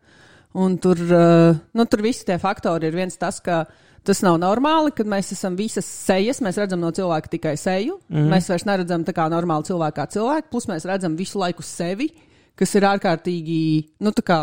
Un 0.57 0.75
tur, 0.81 0.99
uh, 1.05 1.59
nu, 1.77 1.85
tur 1.87 2.03
visi 2.03 2.25
tie 2.27 2.35
faktori 2.41 2.89
ir 2.89 2.97
viens 2.97 3.15
tas, 3.21 3.37
ka 3.45 3.61
tas 4.07 4.23
nav 4.25 4.39
normāli, 4.41 4.91
kad 4.97 5.09
mēs 5.09 5.31
esam 5.35 5.55
visas 5.55 5.85
sejas, 5.85 6.41
mēs 6.43 6.57
redzam 6.59 6.81
no 6.81 6.89
cilvēka 6.95 7.31
tikai 7.37 7.53
seju. 7.59 7.99
Mm. 8.09 8.31
Mēs 8.33 8.49
vairs 8.51 8.65
neredzam 8.67 9.05
tā 9.07 9.13
kā 9.15 9.29
normāli 9.31 9.69
cilvēku 9.69 9.99
kā 9.99 10.07
cilvēku, 10.17 10.49
plus 10.51 10.67
mēs 10.71 10.87
redzam 10.89 11.15
visu 11.19 11.39
laiku 11.39 11.63
sevi, 11.65 12.09
kas 12.57 12.73
ir 12.75 12.89
ārkārtīgi, 12.89 13.61
nu, 14.01 14.13
tā 14.17 14.25
kā, 14.25 14.41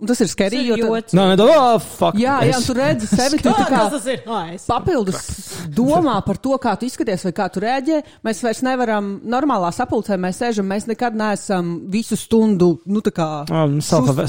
un 0.00 0.06
tas 0.08 0.20
ir 0.20 0.26
skerīgi. 0.32 0.66
jo 0.72 0.76
joks. 0.80 1.12
Nē, 1.14 1.24
nē, 1.36 1.46
oh, 1.46 1.78
fuck. 1.78 2.16
Jā, 2.18 2.38
jā, 2.48 2.56
es- 2.58 2.66
tu 2.66 2.74
redzi 2.74 3.06
sevi, 3.18 3.38
tu 3.42 3.50
kā 3.52 3.90
tas 3.90 4.06
ir? 4.06 4.22
Ai, 4.26 4.54
es- 4.56 4.64
papildus 4.66 5.20
domā 5.76 6.16
par 6.24 6.36
to, 6.38 6.56
kā 6.58 6.72
tu 6.80 6.86
izskaties 6.88 7.24
vai 7.28 7.32
kā 7.36 7.48
tu 7.52 7.60
rēģē. 7.60 8.00
Mēs 8.24 8.42
vairs 8.42 8.62
nevaram 8.66 9.20
normālā 9.24 9.70
sapulcē, 9.76 10.16
mēs 10.20 10.40
sēžam, 10.40 10.66
mēs 10.70 10.86
nekad 10.90 11.14
neesam 11.14 11.74
visu 11.92 12.16
stundu, 12.16 12.78
nu 12.86 13.00
tā 13.04 13.12
kā. 13.12 13.28
Um, 13.50 13.78
self-aware- 13.80 14.28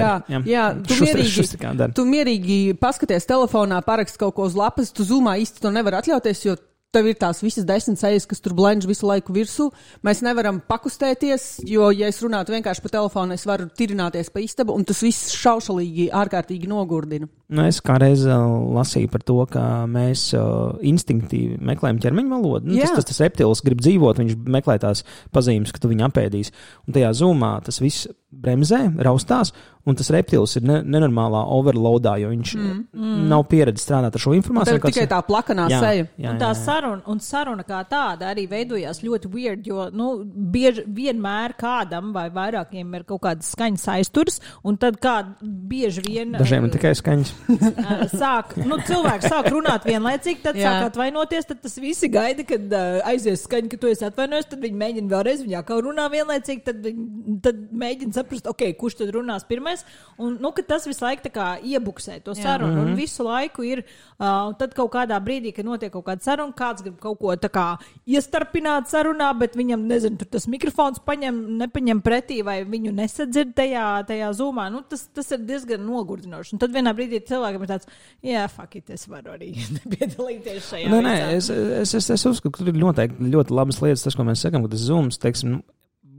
Jā, 0.00 0.14
jā. 0.28 0.42
jā 0.46 0.64
tu, 0.86 0.94
Šustri- 0.94 1.10
mierīgi, 1.10 1.34
šustrikā 1.40 1.76
dara. 1.76 1.92
tu 1.92 2.04
mierīgi 2.04 2.78
paskaties 2.78 3.26
telefonā, 3.26 3.82
parakst 3.84 4.18
kaut 4.18 4.34
ko 4.34 4.42
uz 4.46 4.54
lapas, 4.54 4.90
tu 4.92 5.02
zumā 5.04 5.38
īsti 5.42 5.60
to 5.60 5.70
nevar 5.74 6.00
atļauties, 6.02 6.44
jo 6.46 6.56
tev 6.94 7.06
ir 7.10 7.18
tās 7.18 7.40
visas 7.44 7.66
desmit 7.66 8.00
sejas, 8.00 8.26
kas 8.28 8.42
tur 8.42 8.54
blenž 8.58 8.86
visu 8.90 9.06
laiku 9.08 9.34
virsū. 9.34 9.68
Mēs 10.06 10.22
nevaram 10.26 10.60
pakustēties, 10.70 11.62
jo, 11.70 11.90
ja 11.94 12.10
es 12.10 12.20
runātu 12.24 12.54
vienkārši 12.54 12.84
pa 12.84 12.92
telefonu, 12.96 13.36
es 13.36 13.46
varu 13.48 13.68
tirināties 13.78 14.32
pa 14.34 14.42
istabu, 14.42 14.74
un 14.74 14.86
tas 14.88 15.02
viss 15.04 15.34
šaušalīgi, 15.38 16.10
ārkārtīgi 16.20 16.70
nogurdina. 16.70 17.30
Nu, 17.50 17.64
es 17.66 17.80
kādreiz 17.82 18.22
uh, 18.28 18.44
lasīju 18.76 19.10
par 19.10 19.24
to, 19.26 19.38
ka 19.50 19.64
mēs 19.90 20.28
uh, 20.38 20.76
instinktīvi 20.86 21.58
meklējam 21.70 21.98
ķermeņa 22.02 22.34
valodu. 22.36 22.70
Nu, 22.70 22.78
tas, 22.78 22.94
tas, 22.98 23.10
tas 23.10 23.22
reptils 23.24 23.62
grib 23.66 23.82
dzīvot, 23.82 24.22
viņš 24.22 24.38
meklē 24.58 24.78
tās 24.82 25.02
pazīmes, 25.34 25.74
ka 25.74 25.82
tu 25.82 25.90
viņu 25.90 26.06
apēdīsi. 26.10 26.54
Un 26.86 26.94
tajā 26.94 27.10
zumā 27.22 27.56
tas 27.66 27.82
viss 27.82 28.06
bremzē, 28.30 28.84
raustās, 29.02 29.50
un 29.90 29.96
tas 29.98 30.10
reptils 30.14 30.54
ir 30.60 30.66
ne, 30.66 30.76
nenormālā 30.86 31.40
overloadā, 31.56 32.14
jo 32.22 32.30
viņš 32.30 32.52
mm, 32.54 32.76
mm. 32.94 33.16
nav 33.32 33.42
pieredzējis 33.50 33.86
strādāt 33.88 34.14
ar 34.14 34.22
šo 34.22 34.36
informāciju. 34.38 34.78
ir 34.78 34.84
tikai 34.86 35.08
tā 35.10 35.18
plakanā 35.26 35.66
jā, 35.72 35.80
seja. 35.82 36.06
jā, 36.14 36.28
Un 36.28 36.36
jā, 36.36 36.38
tā 36.38 36.52
jā. 36.52 36.58
Saruna, 36.80 37.02
un 37.10 37.20
saruna 37.20 37.64
kā 37.66 37.80
tāda 37.88 38.30
arī 38.32 38.46
veidojās 38.50 39.02
ļoti 39.04 39.30
weird, 39.32 39.66
jo 39.68 39.86
nu, 39.92 40.10
bieži, 40.24 40.84
vienmēr 40.86 41.54
kādam 41.60 42.12
vai 42.14 42.28
vairākiem 42.32 42.94
ir 42.96 43.04
kaut 43.08 43.22
kādas 43.26 43.52
skaņas 43.54 43.86
aizturs, 43.96 44.40
un 44.64 44.78
tad 44.80 44.98
kā 45.02 45.18
bieži 45.40 46.04
vien 46.06 46.36
Dažiem 46.38 46.68
ir 46.68 46.74
tikai 46.74 46.92
skaņas. 46.98 47.32
sāk, 48.22 48.56
nu, 48.64 48.78
cilvēks 48.86 49.28
sāk 49.30 49.50
runāt 49.52 49.86
vienlaicīgi, 49.88 50.42
tad 50.44 50.58
Jā. 50.58 50.70
sāk 50.70 50.90
atvainoties, 50.90 51.48
tad 51.50 51.62
tas 51.64 51.76
visi 51.82 52.10
gaida, 52.12 52.46
kad 52.48 52.66
uh, 52.72 53.00
aizies 53.10 53.44
skaņa, 53.46 53.72
ka 53.72 53.80
tu 53.80 53.90
esi 53.90 54.06
atvainojies, 54.08 54.48
tad 54.52 54.64
viņi 54.64 54.80
mēģina 54.84 55.12
vēlreiz, 55.12 55.44
viņi 55.44 55.58
atkal 55.60 55.82
runā 55.86 56.06
vienlaicīgi, 56.12 56.64
tad, 56.66 56.80
viņi, 56.86 57.38
tad 57.44 57.60
mēģina 57.84 58.16
saprast, 58.16 58.48
ok, 58.50 58.66
kurš 58.80 59.00
tad 59.02 59.14
runās 59.16 59.46
pirmais, 59.48 59.84
un, 60.18 60.38
nu, 60.40 60.54
tas 60.70 60.84
visu 60.86 61.02
laiku 61.02 61.24
tā 61.26 61.32
kā 61.34 61.48
iebuksē 61.66 62.20
to 62.24 62.34
sarunu, 62.38 62.70
Mhm. 62.70 62.90
un 62.92 62.98
visu 62.98 63.24
laiku 63.26 63.64
ir, 63.66 63.82
uh, 64.20 64.50
un 64.50 64.54
tad 64.60 64.74
kaut 64.76 64.92
kādā 64.94 65.18
brīdī, 65.24 65.54
kad 65.56 65.66
notiek 65.66 65.92
kaut 65.92 66.06
kāda 66.06 66.22
saruna, 66.22 66.54
kāds 66.70 66.84
grib 66.86 66.98
kaut 67.02 67.18
ko 67.20 67.34
kā 67.50 67.66
iestarpināt 68.08 68.90
sarunā, 68.90 69.30
bet 69.38 69.56
viņam, 69.58 69.82
nezinu, 69.90 70.18
tur 70.20 70.30
tas 70.36 70.46
mikrofons 70.50 71.02
paņem, 71.06 71.40
nepaņem 71.60 72.02
pretī, 72.04 72.40
vai 72.46 72.60
viņu 72.68 72.92
nesadzird 72.96 73.54
tajā, 73.58 73.86
tajā 74.08 74.30
zūmā, 74.38 74.68
nu, 74.72 74.82
tas, 74.86 75.06
tas 75.14 75.30
ir 75.34 75.42
diezgan 75.48 75.82
nogurdinoši. 75.86 76.54
Un 76.54 76.62
tad 76.62 76.74
vienā 76.74 76.94
brīdī 76.96 77.22
cilvēkam 77.26 77.66
ir 77.66 77.72
tāds, 77.72 77.90
jā, 78.26 78.46
fuck 78.52 78.78
it, 78.78 78.90
es 78.94 79.06
varu 79.10 79.34
arī 79.36 79.52
piedalīties 79.94 80.70
šajā. 80.70 80.92
Nē, 80.92 81.02
nē, 81.06 81.16
vicā." 81.18 81.34
es, 81.40 81.50
es, 81.50 81.96
es, 82.00 82.10
es 82.16 82.26
uzskatu, 82.30 82.54
ka 82.54 82.64
tur 82.64 82.72
ir 82.72 82.80
noteikti 82.80 83.34
ļoti 83.34 83.56
labas 83.56 83.82
lietas, 83.84 84.06
tas, 84.06 84.18
ko 84.18 84.26
mēs 84.28 84.46
sakām, 84.46 84.66
ka 84.66 84.74
tas 84.74 84.86
zūms, 84.86 85.20
teiksim, 85.22 85.58
nu, 85.58 85.64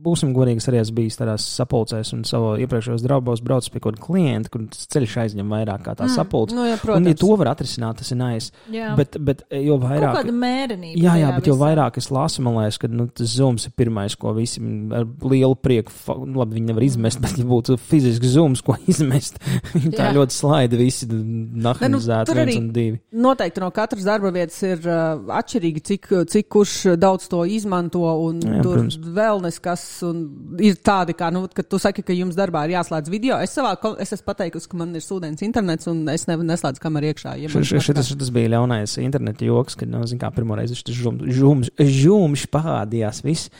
būsim 0.02 0.34
godīgi, 0.36 0.64
arī 0.70 0.82
esmu 0.82 0.98
bijis 1.00 1.20
tādās 1.20 1.46
sapulcēs 1.58 2.14
un 2.16 2.24
savā 2.28 2.56
iepriekšējos 2.64 3.04
draugos 3.06 3.44
braucis 3.46 3.72
pie 3.74 3.82
kāda 3.84 4.02
klienta, 4.02 4.52
kur 4.54 4.66
ceļš 4.72 5.18
aizņem 5.26 5.54
vairāk 5.56 5.84
kā 5.86 5.96
tā 6.00 6.08
mm, 6.08 6.16
sapulce. 6.16 6.58
nu 6.58 6.66
jā, 6.66 6.76
un, 6.76 6.76
ja 6.76 6.82
protams. 6.82 7.20
to 7.22 7.32
var 7.42 7.52
atrisināt, 7.54 8.02
tas 8.02 8.12
ir 8.14 8.20
nais. 8.22 8.50
Jā. 8.74 8.92
Bet, 9.00 9.18
bet 9.22 9.44
jo 9.56 9.78
vairāk. 9.82 10.18
kāda 10.20 10.36
mērenība. 10.36 11.02
Jā, 11.02 11.18
jā, 11.22 11.32
bet 11.38 11.50
jo 11.52 11.58
vairāk 11.60 12.00
es 12.02 12.10
lasu, 12.14 12.44
man 12.46 12.60
liekas, 12.60 12.80
ka 12.82 12.92
nu, 12.92 13.08
tas 13.22 13.36
zūms 13.38 13.68
ir 13.70 13.76
pirmais, 13.78 14.18
ko 14.20 14.34
visi 14.38 14.64
ar 14.96 15.08
lielu 15.26 15.58
prieku, 15.60 15.94
nu, 16.26 16.42
labi, 16.42 16.58
viņi 16.60 16.72
nevar 16.72 16.88
izmest, 16.88 17.22
bet, 17.24 17.38
ja 17.42 17.48
būtu 17.48 17.78
fizisks 17.82 18.34
zūms, 18.36 18.64
ko 18.66 18.78
izmest, 18.92 19.42
viņi 19.76 19.94
tā 19.96 20.10
Jā. 20.10 20.16
ļoti 20.20 20.38
slaida, 20.38 20.80
visi 20.80 21.10
nu, 21.12 21.22
nahnizēti, 21.68 22.32
tur 22.32 22.42
viens 22.42 22.60
un 22.60 22.70
divi. 22.76 23.02
Noteikti 23.22 23.64
no 23.64 23.72
katras 23.76 24.08
darba 24.08 24.32
vietas 24.34 24.58
ir 24.66 24.82
uh, 24.88 25.22
atšķirīgi, 25.40 25.86
cik, 25.92 26.12
cik 26.32 26.50
kurš 26.52 26.76
daudz 27.02 27.30
to 27.32 27.44
izmanto. 27.48 28.02
Un 28.02 28.42
jā, 28.44 28.62
tur 28.66 28.80
protams. 28.80 28.98
vēl 29.16 29.42
neskas. 29.46 29.86
Un 30.08 30.22
ir 30.64 30.78
tādi, 30.84 31.16
kā, 31.18 31.30
nu, 31.34 31.44
kad 31.54 31.68
tu 31.70 31.80
saki, 31.82 32.04
ka 32.06 32.16
jums 32.16 32.38
darbā 32.38 32.64
ir 32.68 32.76
jāslēdz 32.78 33.12
video. 33.14 33.38
Es 33.44 33.54
savā, 33.58 33.74
es 34.02 34.14
esmu 34.16 34.28
pateikusi, 34.32 34.70
ka 34.72 34.80
man 34.80 34.96
ir 34.98 35.04
sūdens 35.06 35.44
internets 35.46 35.90
un 35.92 36.04
es 36.14 36.26
ne, 36.30 36.38
neslēdzu 36.52 36.82
kameru 36.84 37.12
iekšā. 37.12 37.36
Ja 37.42 37.52
Š- 37.52 37.64
š-. 37.68 37.84
Šitas, 37.90 38.10
šitas 38.14 38.32
bija 38.34 38.54
ļaunais 38.56 38.98
interneta 39.04 39.46
joks, 39.48 39.78
kad, 39.80 39.92
nu, 39.92 40.04
zin 40.10 40.22
kā, 40.22 40.32
pirmo 40.36 40.58
reizi 40.60 40.80
šis 40.80 40.98
žums, 41.38 41.72
žums 41.78 42.48
parādījās 42.54 43.24
viss. 43.28 43.52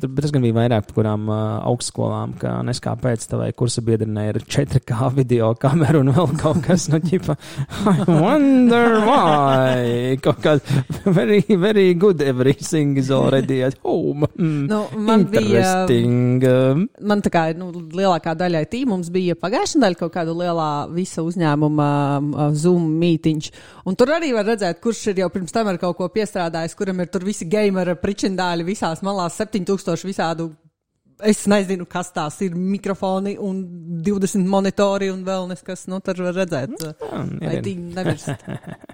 Tur- 0.00 0.10
Bet 0.18 0.22
tas 0.24 0.32
gan 0.34 0.42
bija 0.44 0.54
vairāk 0.56 0.92
kurām 0.94 1.26
uh, 1.30 1.58
augstskolām, 1.68 2.36
ka 2.38 2.56
neskāpēc 2.66 3.24
tavai 3.30 3.48
kursa 3.58 3.82
biedrenē 3.84 4.28
ir 4.30 4.38
4K 4.44 5.08
video 5.16 5.52
kamera 5.58 5.98
un 6.00 6.12
vēl 6.14 6.32
kaut 6.40 6.60
kas, 6.64 6.86
nu, 6.92 7.00
ķipa, 7.02 7.34
I 7.92 7.96
wonder 8.06 9.00
why. 9.06 10.16
Kaut 10.22 10.38
kā 10.44 10.56
very, 11.04 11.40
very 11.48 11.94
good 11.94 12.22
everything 12.22 12.96
is 12.98 13.10
already 13.10 13.60
at 13.66 13.76
home. 13.84 14.26
Mm, 14.38 14.66
Nu, 14.68 14.80
man 14.96 15.24
bija- 15.32 15.62
Man 17.00 17.22
tā 17.22 17.30
kā 17.32 17.42
nu, 17.56 17.70
lielākā 17.72 18.34
daļa 18.38 18.62
IT. 18.66 18.78
Mums 18.88 19.08
bija 19.14 19.34
pagājušā 19.38 19.80
daļa 19.82 19.98
kaut 20.00 20.12
kāda 20.14 20.34
lielā 20.36 20.68
visa 20.94 21.22
uzņēmuma 21.26 21.88
uh, 22.18 22.52
Zoom 22.54 22.88
mītiņš. 23.00 23.50
Un 23.88 23.96
tur 23.96 24.12
arī 24.14 24.32
var 24.36 24.44
redzēt, 24.50 24.80
kurš 24.84 25.06
ir 25.12 25.22
jau 25.22 25.28
pirms 25.32 25.52
tam 25.54 25.68
ar 25.72 25.78
kaut 25.80 25.96
ko 25.98 26.08
piestrādājis, 26.12 26.74
kuram 26.78 27.00
ir 27.00 27.08
tur 27.12 27.24
visi 27.24 27.46
gameri, 27.48 27.94
pričindāļi 27.98 28.66
visās 28.68 29.00
malās, 29.06 29.38
7000 29.40 29.87
visādu. 30.06 30.50
Es 31.26 31.40
nezinu, 31.50 31.82
kas 31.90 32.12
tās 32.14 32.36
ir 32.46 32.54
mikrofoni 32.54 33.32
un 33.42 33.64
20 34.06 34.46
monitori 34.46 35.08
un 35.10 35.24
vēl 35.26 35.48
neskas. 35.50 35.88
Nu, 35.90 35.98
tur 36.04 36.20
var 36.28 36.36
redzēt, 36.44 36.76
uh, 36.78 37.16
ir, 37.42 37.58
IT 37.58 37.72
nevirst. 37.96 38.46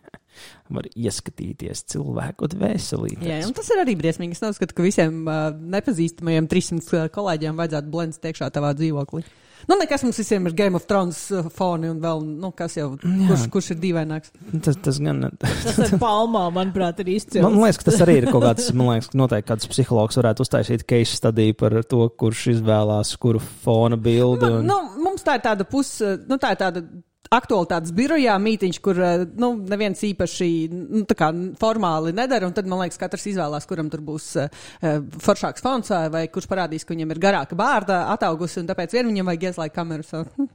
var 0.75 0.89
ieskatīties 0.89 1.85
cilvēku 1.93 2.49
dvēselī. 2.55 3.19
Jā, 3.21 3.43
un 3.45 3.53
tas 3.57 3.69
ir 3.75 3.83
arī 3.83 3.97
briesmīgi. 4.01 4.39
Es 4.39 4.45
neuzskatu, 4.45 4.77
ka 4.77 4.87
visiem 4.87 5.21
uh, 5.29 5.51
nepazīstamajiem 5.77 6.49
300 6.49 7.11
kolēģiem 7.15 7.61
vajadzētu 7.61 7.93
blendēt 7.93 8.31
iekšā 8.33 8.49
tavā 8.55 8.73
dzīvoklī. 8.79 9.25
Nu, 9.71 9.79
nekas 9.81 10.05
mums 10.05 10.19
visiem 10.21 10.49
ir 10.49 10.57
Game 10.59 10.79
of 10.79 10.87
Thrones 10.91 11.21
uh, 11.35 11.47
foni 11.55 11.89
un 11.93 12.01
vēl, 12.03 12.21
nu, 12.43 12.51
kas 12.57 12.77
jau, 12.79 12.91
kurš, 13.01 13.47
kurš 13.53 13.71
ir 13.75 13.81
dīvaināks. 13.85 14.35
Tas, 14.65 14.79
tas 14.85 15.01
gan. 15.03 15.25
Tas 15.41 15.81
ar 15.87 15.95
palmā, 16.03 16.45
manuprāt, 16.55 17.01
ir 17.05 17.15
izcils. 17.17 17.45
Man 17.45 17.59
liekas, 17.63 17.81
ka 17.81 17.89
tas 17.91 18.05
arī 18.05 18.19
ir 18.21 18.29
kaut 18.31 18.45
kāds, 18.47 18.69
man 18.77 18.93
liekas, 18.93 19.11
ka 19.13 19.21
noteikti 19.21 19.51
kāds 19.53 19.71
psihologs 19.73 20.21
varētu 20.21 20.45
uztaisīt 20.47 20.87
case 20.91 21.19
studiju 21.21 21.57
par 21.61 21.79
to, 21.89 22.05
kurš 22.21 22.47
izvēlās 22.59 23.15
kuru 23.21 23.43
fona 23.65 23.99
bildi. 24.01 24.51
Nu, 24.51 24.61
Un... 24.61 24.71
nu, 24.71 24.79
mums 25.05 25.25
tā 25.27 25.39
ir 25.39 25.45
tāda 25.47 25.67
pus, 25.69 25.97
nu, 26.29 26.39
tā 26.41 26.55
ir 26.55 26.61
tāda 26.61 26.85
aktualitātes 27.37 27.95
birojā 27.97 28.37
mītiņš, 28.41 28.81
kur 28.85 29.01
uh, 29.01 29.25
nu, 29.41 29.55
neviens 29.71 30.01
īpaši 30.07 30.49
nu, 30.71 31.03
kā 31.11 31.31
formāli 31.61 32.15
nedara. 32.17 32.49
Un 32.49 32.57
tad, 32.57 32.69
man 32.71 32.85
liekas, 32.85 33.01
katrs 33.01 33.27
izvēlās, 33.33 33.69
kuram 33.71 33.91
tur 33.93 34.05
būs 34.05 34.31
uh, 34.41 34.63
foršāks 35.25 35.65
fons 35.65 35.93
vai 36.15 36.27
kurš 36.33 36.49
parādīs, 36.51 36.87
ka 36.87 36.95
viņam 36.95 37.13
ir 37.15 37.23
garāka 37.23 37.59
bārda 37.59 38.05
ataugusi 38.15 38.63
un 38.63 38.71
tāpēc 38.71 38.97
vien 38.97 39.11
viņam 39.11 39.31
vajag 39.33 39.51
ieslēgt 39.51 39.77
kameru. 39.77 40.07
So, 40.07 40.25
hm, 40.37 40.49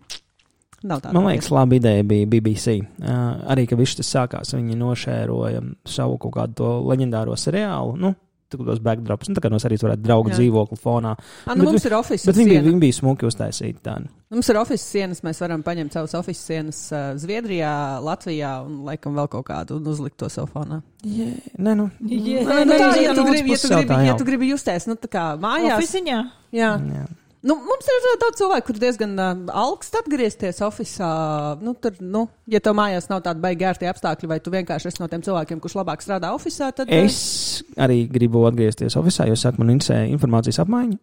Nav 0.88 1.02
tā. 1.04 1.12
Man 1.12 1.26
liekas, 1.28 1.50
laba 1.52 1.76
ideja 1.76 2.06
bija 2.08 2.28
BBC. 2.30 2.78
Uh, 2.80 3.42
arī, 3.52 3.66
ka 3.68 3.76
viss 3.80 4.00
tas 4.00 4.08
sākās, 4.16 4.54
viņi 4.56 4.78
nošēroja 4.80 5.64
savu 5.88 6.16
kaut 6.24 6.38
kādu 6.38 6.56
to 6.62 6.70
leģendāro 6.88 7.36
seriālu. 7.40 7.98
Nu, 8.00 8.14
tos 8.54 8.82
backdrops, 8.84 9.30
nu, 9.30 9.36
tā 9.38 9.44
kā 9.44 9.52
no 9.52 9.60
arī 9.62 9.78
varētu 9.82 10.06
draugu 10.06 10.32
Jā. 10.32 10.40
dzīvokli 10.40 10.80
fonā. 10.82 11.16
Ah, 11.46 11.54
nu, 11.56 11.64
Bet- 11.64 11.74
mums 11.74 11.86
ir 11.86 11.96
office. 11.98 12.26
Bet 12.26 12.40
viņi 12.40 12.50
bija, 12.50 12.64
viņi 12.66 12.80
bija 12.80 12.98
smuki 12.98 13.28
uztaisīti 13.30 13.82
tādi. 13.86 14.10
Mums 14.30 14.50
ir 14.50 14.60
oficiāls 14.62 14.90
sienas, 14.94 15.22
mēs 15.26 15.40
varam 15.42 15.64
paņemt 15.66 15.96
savus 15.96 16.14
oficiālus 16.14 16.50
sienas 16.50 16.82
uh, 16.94 17.14
Zviedrijā, 17.18 17.72
Latvijā 18.06 18.52
un 18.66 18.84
laikam 18.86 19.16
vēl 19.18 19.30
kaut 19.30 19.48
kādu 19.48 19.80
un 19.80 19.88
uzlikt 19.90 20.18
to 20.22 20.30
savu 20.30 20.50
fonā. 20.54 20.82
Yeah. 21.04 21.38
Nē, 21.58 21.74
nu. 21.80 21.90
Yeah. 22.06 22.46
Nu, 22.46 22.60
nē, 22.66 22.78
tā, 22.78 22.92
jā, 22.94 23.02
ja, 23.08 23.14
no 23.14 23.24
tu 23.24 23.28
otras 23.28 23.40
gribi, 23.40 23.56
ja, 23.56 23.58
tu 23.62 23.72
gribi, 23.74 23.90
tā 23.90 24.04
ja 24.06 24.18
tu 24.20 24.28
gribi 24.28 24.52
justies, 24.52 24.86
nu 24.90 24.98
tā 25.02 25.10
kā 25.10 25.26
mājās. 25.42 25.80
Oficiņā. 25.80 26.20
Jā, 26.52 26.76
Jā. 26.78 27.08
Nu, 27.40 27.56
mums 27.56 27.88
ir 27.88 28.06
daudz 28.20 28.36
cilvēku, 28.42 28.66
kuriem 28.68 28.82
diezgan 28.84 29.14
uh, 29.16 29.30
augsts 29.62 29.96
atgriezties 29.96 30.58
oficiālā. 30.66 31.54
Nu, 31.64 31.72
tur, 31.80 31.96
nu, 32.04 32.26
ja 32.52 32.60
tev 32.64 32.76
mājās 32.76 33.08
nav 33.08 33.22
tāda 33.24 33.40
baigta 33.44 33.70
ērti 33.70 33.88
apstākļi, 33.88 34.28
vai 34.28 34.40
tu 34.44 34.52
vienkārši 34.52 34.90
esi 34.92 35.00
no 35.00 35.08
tiem 35.12 35.24
cilvēkiem, 35.24 35.62
kurš 35.64 35.78
labāk 35.80 36.04
strādā 36.04 36.34
oficiālā, 36.36 36.76
tad. 36.76 36.92
Es 36.92 37.62
arī 37.80 38.02
gribu 38.12 38.44
atgriezties 38.50 39.00
oficiālā, 39.00 39.32
jo 39.32 39.40
saka, 39.40 39.62
man 39.62 39.72
interesē 39.78 40.02
informācijas 40.10 40.60
apmaiņa. 40.66 41.00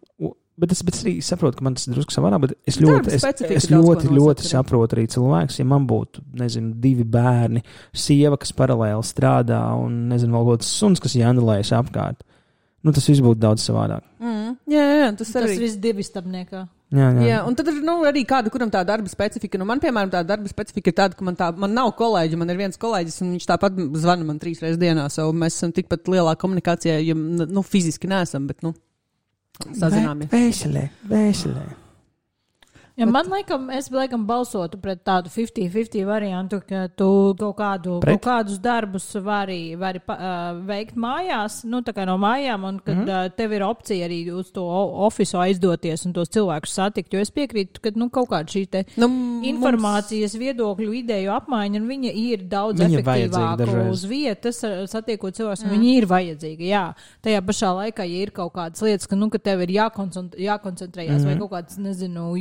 Bet 0.57 0.73
es, 0.73 0.83
bet 0.85 0.97
es 0.97 1.03
arī 1.05 1.15
saprotu, 1.25 1.59
ka 1.59 1.65
man 1.65 1.75
tas 1.77 1.85
ir 1.85 1.93
drusku 1.93 2.13
savādāk, 2.13 2.45
bet 2.45 2.53
es 2.69 2.79
Darba 2.79 2.95
ļoti, 2.97 3.17
es, 3.17 3.25
es 3.59 3.67
ļoti, 3.69 4.13
ļoti 4.13 4.45
saprotu 4.45 4.97
arī 4.97 5.03
cilvēks, 5.13 5.59
ja 5.61 5.65
man 5.69 5.85
būtu, 5.89 6.23
nezinu, 6.37 6.71
divi 6.81 7.05
bērni, 7.05 7.61
sieva, 7.93 8.39
kas 8.41 8.53
paralēli 8.57 9.05
strādā, 9.05 9.59
un, 9.77 10.07
nezinu, 10.09 10.33
vēl 10.33 10.47
kaut 10.47 10.63
kāds 10.63 10.71
suns, 10.79 11.01
kas 11.01 11.13
jānelējas 11.17 11.75
apkārt. 11.77 12.25
Nu, 12.87 12.93
tas 12.95 13.07
viss 13.09 13.19
būtu 13.23 13.41
daudz 13.43 13.65
savādāk. 13.67 14.05
Mm, 14.23 14.53
jā, 14.71 14.83
jā, 15.01 15.07
tas, 15.19 15.31
Tas 15.33 15.43
arī. 15.43 15.57
viss 15.59 15.75
divi 15.83 16.05
stabniekā. 16.07 16.61
Jā, 16.95 17.07
jā. 17.17 17.23
Jā, 17.27 17.37
un 17.43 17.55
tad 17.59 17.67
ir 17.67 17.81
nu, 17.83 17.97
arī 18.07 18.21
kāda, 18.23 18.47
kuram 18.53 18.69
tā 18.71 18.79
darba 18.87 19.11
specifika. 19.11 19.59
Nu, 19.59 19.65
man, 19.67 19.81
piemēram, 19.83 20.11
tā 20.13 20.21
darba 20.23 20.47
specifika 20.47 20.93
ir 20.93 20.95
tāda, 20.95 21.17
ka 21.19 21.25
man, 21.27 21.35
tā, 21.35 21.49
man 21.59 21.73
nav 21.75 21.91
kolēģi, 21.99 22.39
man 22.39 22.53
ir 22.53 22.61
viens 22.61 22.79
kolēģis, 22.79 23.17
un 23.25 23.33
viņš 23.35 23.47
tāpat 23.49 23.81
zvana 23.99 24.23
man 24.29 24.39
trīs 24.39 24.63
reizes 24.63 24.79
dienā. 24.79 25.09
So 25.11 25.25
mēs 25.35 25.59
esam 25.59 25.73
tikpat 25.75 26.07
lielā 26.13 26.37
komunikācijā, 26.39 26.95
ja 27.03 27.17
nu, 27.17 27.65
fiziski 27.67 28.07
neesam, 28.07 28.47
bet 28.47 28.63
nu, 28.63 28.71
sazināmies. 29.67 30.31
Vēselē, 30.31 30.85
vēselē. 31.11 31.65
Ja 32.97 33.05
man 33.05 33.27
liekas, 33.29 33.61
es 33.77 33.87
laikam 33.93 34.23
balsotu 34.25 34.79
pret 34.81 35.03
tādu 35.05 35.29
50-50 35.29 36.01
variantu, 36.07 36.57
ka 36.65 36.87
tu 36.97 37.35
kaut, 37.37 37.53
kādu, 37.59 37.99
Pret? 38.01 38.17
kaut 38.17 38.23
kādus 38.25 38.57
darbus 38.57 39.05
vari, 39.21 39.75
vari 39.77 39.99
pa, 40.01 40.15
uh, 40.17 40.61
veikt 40.65 40.95
mājās, 40.97 41.59
nu 41.69 41.83
tā 41.85 41.93
kā 41.93 42.07
no 42.09 42.15
mājām, 42.17 42.65
un 42.65 42.79
kad 42.81 42.95
mm 42.95 43.03
-hmm. 43.05 43.27
uh, 43.27 43.35
tev 43.37 43.53
ir 43.53 43.63
opcija 43.63 44.07
arī 44.07 44.17
uz 44.33 44.49
to 44.51 44.63
ofisu 45.05 45.37
aizdoties 45.37 46.05
un 46.05 46.13
tos 46.13 46.29
cilvēkus 46.29 46.73
satikt. 46.73 47.13
Jo 47.13 47.19
es 47.19 47.29
piekrītu, 47.31 47.81
ka 47.81 47.91
nu, 47.95 48.09
kaut 48.09 48.29
kāda 48.29 48.49
šī 48.49 48.65
te 48.65 48.83
Nu, 48.95 49.07
mums- 49.07 49.45
informācijas, 49.45 50.33
viedokļu, 50.33 50.93
ideju 50.93 51.31
apmaiņa, 51.31 51.81
un 51.81 51.87
viņa 51.87 52.11
ir 52.15 52.49
daudz 52.49 52.81
Viņa 52.81 52.99
efektīvāka 52.99 53.89
uz 53.91 54.05
vietas, 54.05 54.63
satiekot 54.89 55.35
cilvēkus, 55.35 55.63
un 55.63 55.69
viņa 55.69 55.97
ir 55.97 56.05
vajadzīga. 56.05 56.63
Jā, 56.63 56.95
tajā 57.21 57.41
pašā 57.41 57.71
laikā, 57.77 58.09
ja 58.09 58.25
ir 58.25 58.31
kaut 58.31 58.53
kādas 58.53 58.81
lietas, 58.81 59.07
ka, 59.07 59.15
nu, 59.15 59.29
ka 59.29 59.37
tev 59.37 59.61
ir 59.61 59.69
jākoncent, 59.69 60.33
jākoncentrējas, 60.33 61.21
mm 61.21 61.25
-hmm. 61.25 61.25
vai 61.25 61.37
kaut 61.37 61.51
kāds, 61.51 61.77
nezinu, 61.77 62.33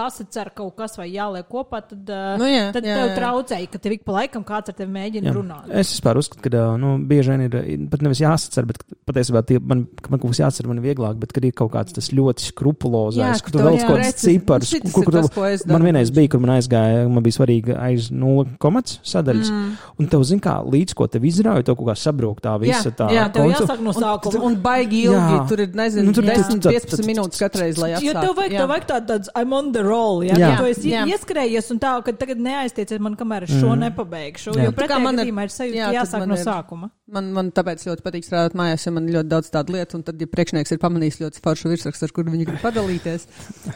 jāsacer 0.00 0.50
kaut 0.56 0.74
kas 0.76 0.96
vai 0.98 1.08
jāliek 1.12 1.46
kopā, 1.50 1.82
tad, 1.86 2.08
Nu, 2.40 2.46
jā, 2.48 2.72
tad 2.72 2.84
jā, 2.84 2.96
tev 2.96 3.08
jā. 3.10 3.16
traucēja, 3.18 3.70
ka 3.70 3.78
tev 3.78 3.92
ik 3.98 4.04
pa 4.04 4.12
laikam 4.18 4.44
kāds 4.44 4.68
ar 4.72 4.74
tevi 4.78 4.90
mēģina 4.92 5.28
Jā. 5.30 5.34
runāt. 5.36 5.68
Es 5.70 5.92
vispār 5.94 6.16
uzskatu, 6.20 6.42
ka 6.48 6.64
nu, 6.80 6.96
bieži 7.06 7.30
vien 7.34 7.44
ir 7.46 7.88
pat 7.90 8.02
nevis 8.02 8.20
jāsacer, 8.22 8.66
bet 8.66 8.82
patiesībā 9.06 9.44
tie, 9.46 9.58
man, 9.60 9.86
ka 10.00 10.10
man 10.10 10.20
kaut 10.22 10.32
kas 10.32 10.40
jāsacer, 10.42 10.66
man 10.70 10.78
ir 10.82 10.86
vieglāk, 10.94 11.18
bet 11.20 11.32
kad 11.36 11.44
ir 11.44 11.52
kaut 11.52 11.72
kāds 11.74 11.92
tas 11.96 12.10
ļoti 12.10 12.48
skrupulozais, 12.50 13.20
Jā, 13.20 13.38
ka 13.44 13.50
tu 13.50 13.58
tev 13.58 13.66
vēl 13.68 13.78
jā, 13.78 13.86
kaut 13.88 14.00
kāds 14.00 14.24
cipars, 14.24 14.72
kur, 14.94 15.04
kur 15.04 15.12
tas, 15.18 15.30
es 15.60 15.66
man 15.68 15.82
vienreiz 15.84 16.10
bija, 16.14 16.30
kur 16.32 16.40
man 16.44 16.54
aizgāja, 16.56 17.06
man 17.10 17.22
bija 17.26 17.36
svarīgi 17.38 17.76
aiz 17.76 18.10
0 18.14 18.46
komats 18.62 18.98
sadaļas, 19.06 19.50
mm. 19.50 19.70
un 20.00 20.10
tev 20.12 20.24
zin 20.28 20.40
kā, 20.40 20.56
līdz 20.64 20.94
ko 20.98 21.06
tev 21.10 21.24
izrauja, 21.28 21.64
to 21.66 21.74
kaut 21.78 21.90
kā 21.92 21.96
sabrūk 21.98 22.40
tā 22.44 22.54
visa 22.62 22.90
tā. 22.94 23.10
jā, 23.12 23.26
tev 23.32 23.46
konce- 23.48 23.64
jāsāk 23.66 23.80
no 23.84 23.92
sākuma. 23.96 24.40
Un, 24.40 24.46
un 24.50 24.56
baigi 24.62 25.04
ilgi, 25.06 25.16
Jā. 25.16 25.30
jā. 25.36 25.48
tur 25.50 25.60
ir, 25.66 25.68
nezinu, 25.80 26.06
Nu, 26.10 26.12
tur- 26.16 26.24
10, 26.24 26.60
tad- 26.62 26.72
15 26.74 26.96
tad- 26.96 27.06
minūtes 27.10 27.38
katreiz, 27.42 27.78
lai 27.78 27.90
Jo 27.90 27.98
apstātu. 27.98 28.20
tev 28.26 28.34
vajag, 28.40 28.56
tev 28.56 28.68
vajag 28.74 28.86
tāds, 29.10 29.28
I'm 29.36 29.52
on 29.52 29.72
the 29.72 29.82
roll, 29.90 30.22
ja, 30.28 30.36
Jā. 30.38 30.50
tu 30.60 30.68
esi 30.70 30.92
Jā. 30.92 31.02
ieskrējies 31.10 31.70
un 31.74 31.80
tā, 31.82 31.92
ka 32.06 32.14
tagad 32.22 32.38
neaiztiecies 32.46 33.02
man, 33.02 33.16
kamēr 33.18 33.48
es 33.48 33.52
šo 33.58 33.74
nepabeigšu. 33.80 34.54
Jā. 34.54 34.68
Jo 34.68 34.70
Tā 34.70 34.76
kā 34.76 34.78
pretējā 34.78 35.12
gadījumā 35.18 35.44
ir 35.48 35.54
sajūta, 35.56 35.78
jā, 35.82 35.90
jāsāk 35.98 36.22
man 36.24 36.28
no 36.32 36.38
ir- 36.38 36.46
sākuma. 36.46 36.90
Man, 37.10 37.32
man 37.34 37.48
tāpēc 37.50 37.82
ļoti 37.88 38.04
patīk 38.06 38.22
strādāt 38.22 38.54
mājās, 38.54 38.84
jo 38.86 38.92
man 38.94 39.08
ir 39.10 39.16
ļoti 39.18 39.28
daudz 39.32 39.48
tādu 39.50 39.74
lietu, 39.74 39.96
un 39.98 40.02
tad, 40.06 40.20
ja 40.22 40.28
priekšnieks 40.30 40.70
ir 40.70 40.78
pamanījis 40.78 41.16
ļoti 41.24 41.40
foršu 41.42 41.72
virsrakstu, 41.72 42.06
ar 42.06 42.12
kuru 42.14 42.30
viņi 42.30 42.46
grib 42.46 42.60
padalīties, 42.62 43.24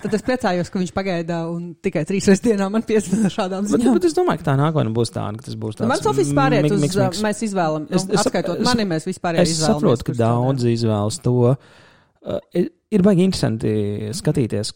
tad 0.05 0.15
es 0.15 0.23
priecājos, 0.23 0.71
ka 0.71 0.79
viņš 0.79 0.93
pagaida 0.95 1.41
un 1.51 1.73
tikai 1.83 2.05
trīs 2.07 2.29
reizes 2.31 2.45
dienā 2.47 2.71
man 2.71 2.87
piesaka 2.87 3.27
šādām 3.35 3.67
Bet, 3.67 3.75
ziņām. 3.75 3.97
bet 3.99 4.05
es 4.07 4.15
domāju, 4.15 4.39
ka 4.39 4.53
tā 4.53 4.55
nākotnē 4.63 4.95
būs 4.95 5.11
tāda, 5.11 5.35
ka 5.43 5.49
tas 5.51 5.57
būs 5.59 5.81
Nu, 5.81 5.89
tāds. 5.91 6.07
Mans 6.15 6.31
pāriet 6.39 6.63
mik- 6.69 6.77
uz, 6.79 6.81
miks, 6.87 6.97
miks. 7.03 7.23
mēs 7.27 7.43
izvēlamies, 7.49 7.91
Es- 7.99 8.07
nu, 8.07 8.15
atskaitot 8.23 8.63
mani, 8.63 8.85
mēs 8.95 9.05
vispār 9.11 9.41
Es 9.43 9.59
saprotu, 9.59 10.05
ka 10.05 10.13
daudz 10.13 10.63
izvēlas 10.63 11.19
to. 11.21 11.57
Uh, 12.25 12.39
ir- 12.55 12.71
ir 12.91 13.03
baigi 13.03 13.27
interesanti 13.27 14.09
skatīties, 14.15 14.71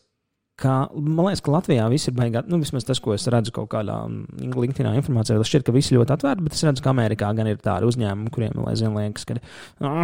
kā, 0.58 0.74
man 0.94 1.28
liekas, 1.28 1.42
ka 1.44 1.52
Latvijā 1.54 1.86
viss 1.92 2.10
ir 2.10 2.14
baigi, 2.16 2.40
nu, 2.50 2.58
vismaz 2.62 2.86
tas, 2.86 3.00
ko 3.02 3.14
es 3.14 3.26
redzu 3.30 3.52
kaut 3.54 3.70
kādā 3.72 3.96
mm, 4.08 4.54
LinkedIn 4.58 4.90
informācijā, 4.98 5.38
tas 5.38 5.50
šķiet, 5.50 5.64
ka 5.66 5.74
visi 5.74 5.94
ļoti 5.96 6.14
atvērti, 6.16 6.44
bet 6.46 6.56
es 6.56 6.64
redzu, 6.66 6.84
ka 6.84 6.92
Amerikā 6.92 7.30
gan 7.38 7.50
ir 7.50 7.60
tādi 7.62 7.88
uzņēmumi, 7.88 8.32
kuriem, 8.34 8.58
zina, 8.78 8.92
liekas, 8.96 9.26
ka 9.28 9.38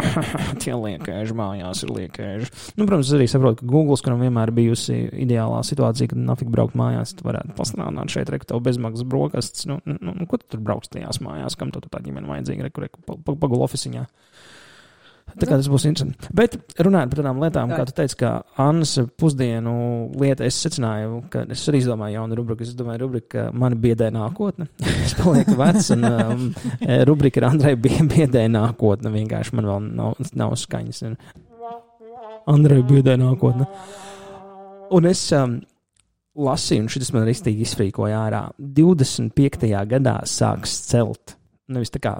tie 0.63 0.75
liekēži 0.79 1.37
mājās 1.37 1.83
ir 1.85 1.93
liekēži. 1.97 2.51
Nu, 2.79 2.87
protams, 2.87 3.09
es 3.09 3.17
arī 3.17 3.27
saprotu, 3.31 3.61
ka 3.61 3.71
Google, 3.71 3.99
kuram 4.05 4.23
vienmēr 4.23 4.53
bijusi 4.55 5.01
ideālā 5.25 5.59
situācija, 5.67 6.13
kad 6.13 6.23
nafik 6.31 6.51
braukt 6.53 6.77
mājās, 6.79 7.15
tu 7.17 7.27
varētu 7.27 7.57
pastrādāt 7.57 8.15
šeit, 8.15 8.31
reku 8.31 8.47
tev 8.49 8.63
bezmaksas 8.65 9.07
brokastis, 9.11 9.67
nu, 9.71 9.81
nu, 9.87 9.99
nu, 10.11 10.29
ko 10.29 10.39
tu 10.41 10.55
tur 10.55 10.63
brauks 10.63 10.91
tajās 10.93 11.19
mājās, 11.25 11.57
kam 11.59 11.73
tu 11.75 11.83
tā 11.83 12.03
ģimene 12.05 12.31
vajadzīga, 12.31 12.69
reku, 12.69 12.85
reku, 12.85 13.19
pagulu 13.33 13.67
oficiņā. 13.67 14.05
Tā 15.35 15.47
kā 15.49 15.57
tas 15.59 15.67
būs 15.67 15.83
interesanti. 15.89 16.29
Bet 16.35 16.53
runājot 16.79 17.11
par 17.11 17.19
tādām 17.19 17.41
lietām, 17.43 17.71
kā 17.75 17.83
tu 17.87 17.95
teici, 17.97 18.15
ka 18.21 18.29
Annas 18.61 18.93
pusdienu 19.19 19.73
lieta, 20.15 20.45
es 20.47 20.57
secināju, 20.63 21.25
ka 21.33 21.43
es 21.51 21.63
arī 21.67 21.81
izdomāju 21.83 22.15
jaunu 22.15 22.37
rubriku. 22.39 22.63
Es 22.63 22.75
domāju, 22.77 23.01
rubrika, 23.03 23.27
ka 23.33 23.43
man 23.51 23.75
biedē 23.83 24.07
nākotne. 24.15 24.69
es 25.05 25.15
palieku 25.19 25.57
vecs, 25.59 25.89
un 25.95 26.07
um, 26.07 26.45
rubrika 27.09 27.41
ir 27.41 27.47
Andrei 27.49 27.75
bie- 27.75 28.05
biedē 28.15 28.45
nākotne. 28.53 29.11
Vienkārši 29.11 29.57
man 29.59 29.67
vēl 29.71 29.89
nav, 29.99 30.19
nav 30.39 30.55
skaņas. 30.61 31.03
Andrei 32.51 32.85
biedē 32.87 33.17
nākotne. 33.19 33.67
Un 34.95 35.09
es 35.09 35.25
um, 35.35 35.57
lasīju, 36.47 36.85
un 36.85 36.93
šis 36.93 37.11
man 37.15 37.27
rīstīgi 37.27 37.65
izfrīkoja 37.65 38.21
ārā. 38.27 38.45
25. 38.79 39.67
gadā 39.91 40.15
sāks 40.29 40.77
celt, 40.87 41.35
nevis 41.67 41.91
tā 41.91 41.99
kā 42.03 42.15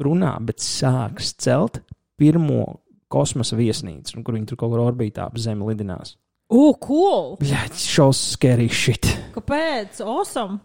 runā, 0.00 0.32
bet 0.44 0.64
sāks 0.64 1.34
celt 1.42 1.82
pirmo 2.20 2.80
kosmosa 3.12 3.56
viesnīcu, 3.58 4.22
kur 4.24 4.36
viņi 4.36 4.50
tur 4.50 4.60
kaut 4.60 4.72
kur 4.74 4.82
orbītā 4.88 5.28
ap 5.28 5.36
Zemi 5.38 5.68
lidinās. 5.68 6.16
O, 6.46 6.70
cool! 6.78 7.32
Bļaļ, 7.40 7.72
šaus 7.74 8.20
scary 8.36 8.68
shit. 8.70 9.08
Kāpēc? 9.34 9.98
Awesome. 10.06 10.60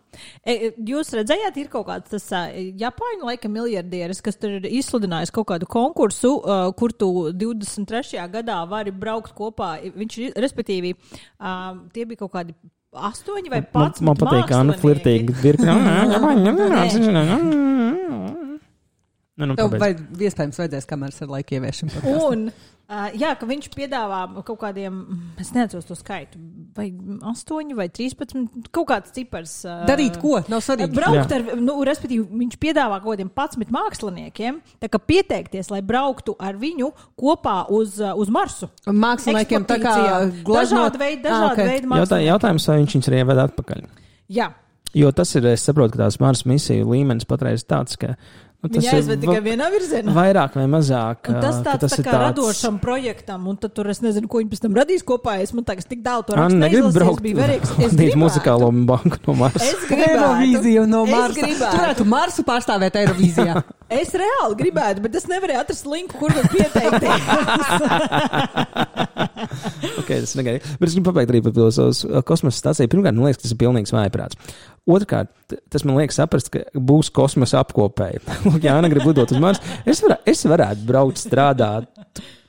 E, 0.45 0.69
jūs 0.85 1.09
redzējāt, 1.17 1.57
ir 1.57 1.71
kaut 1.73 1.87
kāds 1.87 2.11
tas 2.11 2.27
uh, 2.37 2.51
Japāņu 2.77 3.25
laika 3.25 3.49
miljardieris, 3.49 4.21
kas 4.21 4.37
tur 4.37 4.59
ir 4.59 4.67
izsludinājis 4.69 5.33
kaut 5.33 5.47
kādu 5.49 5.65
konkursu, 5.65 6.35
uh, 6.37 6.69
kur 6.77 6.93
tu 6.93 7.09
23. 7.33 8.21
gadā 8.29 8.59
vari 8.69 8.93
braukt 8.93 9.33
kopā. 9.37 9.73
Viņš, 9.97 10.19
respektīvi, 10.37 10.93
uh, 10.93 11.81
tie 11.95 12.05
bija 12.05 12.21
kaut 12.21 12.35
kādi 12.37 12.55
astoņi 12.91 13.49
vai 13.49 13.63
Man, 13.63 13.71
pats. 13.73 14.05
man 14.05 14.21
patīk, 14.21 14.45
ka 14.51 14.61
Anna 14.61 14.77
flirtīgi. 14.77 15.33
Nu, 19.41 19.47
nu, 19.49 19.55
Tev 19.57 19.73
vai 19.81 19.95
iespējams 19.97 20.59
vajadzēs 20.61 20.85
kameras 20.89 21.21
ar 21.25 21.31
laiku 21.33 21.57
podkastā. 21.57 22.11
Un, 22.27 22.43
uh, 22.51 23.07
jā, 23.17 23.31
ka 23.39 23.47
viņš 23.49 23.69
piedāvā 23.73 24.19
kaut 24.45 24.59
kādiem, 24.61 24.99
es 25.41 25.49
neatceros 25.55 25.87
to 25.89 25.95
skaitu, 25.97 26.37
vai 26.77 26.89
8 26.91 27.73
vai 27.79 27.87
13, 27.89 28.69
kaut 28.75 28.87
kāds 28.91 29.15
cipars. 29.15 29.55
Uh, 29.65 29.81
Darīt 29.89 30.19
ko? 30.21 30.43
Nav 30.51 30.61
svarīgi. 30.61 30.93
Braukt 30.99 31.33
ar, 31.33 31.47
nu, 31.57 31.79
respektīvi, 31.87 32.27
viņš 32.43 32.59
piedāvā 32.61 33.01
kaut 33.01 33.15
kādiem 33.15 33.31
11 33.33 33.73
māksliniekiem, 33.73 34.61
tā 34.83 34.91
kā 34.93 35.01
pieteikties, 35.01 35.71
lai 35.73 35.81
brauktu 35.81 36.35
ar 36.39 36.59
viņu 36.61 36.91
kopā 37.19 37.63
uz, 37.73 37.97
uz 37.97 38.29
Marsu. 38.29 38.69
Māksliniekiem 38.85 39.65
tā 39.65 39.79
kā 39.81 39.95
glaznot- 40.45 40.91
Dažādi 40.93 41.01
veidi, 41.01 41.25
Ah, 41.25 41.31
dažādi 41.31 41.51
ok. 41.51 41.67
veidi 41.73 41.87
Jautā, 41.87 41.95
mākslinieki. 41.97 42.29
jautājums, 42.31 42.67
vai 42.67 42.77
viņš 42.83 42.97
viņus 42.99 43.09
arī 43.11 43.23
ieved 43.25 43.47
atpakaļ? 43.49 43.87
Jā, 44.29 44.51
Jo 44.93 45.07
tas 45.15 45.29
ir, 45.39 45.45
es 45.47 45.61
saprotu, 45.63 45.93
ka 45.95 46.01
tās 46.03 46.17
Mars 46.19 46.41
misiju 46.43 46.83
līmenis 46.83 47.23
patreiz 47.23 47.63
tāds, 47.63 47.95
ka. 47.95 48.17
Nu, 48.61 48.69
tas 48.69 48.83
viņi 48.83 48.89
ir 48.91 48.97
aizved 48.99 49.21
tikai 49.23 49.39
vienā 49.41 49.67
virzienā. 49.73 50.13
Vairāk 50.13 50.53
vai 50.59 50.67
mazāk. 50.69 51.31
Un 51.31 51.39
tas 51.41 51.55
tāds 51.65 51.81
tas 51.81 51.95
tā 51.95 52.03
ir 52.03 52.05
kā 52.05 52.19
radošam 52.27 52.77
projektam, 52.83 53.47
un 53.49 53.57
tad 53.57 53.73
tur 53.73 53.89
es 53.89 54.03
nezinu, 54.05 54.29
ko 54.29 54.37
viņi 54.37 54.51
pēc 54.51 54.61
tam 54.67 54.77
radīs 54.77 55.01
kopā. 55.07 55.39
Es 55.41 55.49
man 55.57 55.65
tagad 55.65 55.87
tik 55.89 56.03
daudz 56.05 56.29
to 56.29 56.37
rakstu 56.37 56.59
neizlasīju, 56.61 56.91
es 56.91 56.99
braukt 56.99 57.25
biju 57.25 57.39
verīgs. 57.39 57.73
Es 57.79 57.87
uz 57.89 57.97
gribētu. 57.97 58.21
muzikālo 58.21 58.69
banku 58.91 59.17
no 59.25 59.37
Marsa. 59.41 59.65
Es 59.65 59.87
gribētu. 59.89 60.13
Eirovīziju 60.13 60.85
no 60.93 61.01
Marsa. 61.09 61.49
Tu 61.49 61.71
varētu 61.73 62.09
Marsu 62.13 62.45
pārstāvēt 62.45 63.01
Eirovīzijā. 63.01 63.61
Es 63.91 64.13
reāli 64.15 64.55
gribētu, 64.55 65.01
bet 65.03 65.15
es 65.19 65.25
nevarēju 65.27 65.59
atrast 65.65 65.87
linku, 65.91 66.15
kur 66.15 66.31
var 66.31 66.45
pieteikties. 66.47 67.25
okay, 69.99 70.21
tas 70.23 70.31
negaidīju. 70.39 70.77
Bet 70.79 70.87
es 70.87 70.95
gribu 70.95 71.09
pabeigt 71.09 71.33
arī 71.33 71.41
par 71.43 71.51
pilsētas 71.57 71.99
kosmosa 72.29 72.61
stāciju. 72.61 72.87
Pirmkārt, 72.93 73.17
man 73.17 73.27
liekas, 73.27 73.41
tas 73.43 73.51
ir 73.51 73.59
pilnīgs 73.59 73.91
vājprāts. 73.91 74.39
Otrkārt, 74.89 75.29
t- 75.51 75.59
tas 75.69 75.83
man 75.85 75.99
liekas 75.99 76.17
saprast, 76.17 76.49
ka 76.53 76.63
būs 76.73 77.11
kosmosa 77.13 77.59
apkopēji. 77.61 78.21
Ja 78.65 78.79
Anna 78.79 78.89
grib 78.89 79.05
lidot 79.05 79.29
uz 79.33 79.41
Marsu, 79.41 79.61
es, 79.85 80.01
varā, 80.01 80.17
es 80.27 80.41
varētu 80.49 80.87
braukt 80.87 81.21
strādāt. 81.21 81.85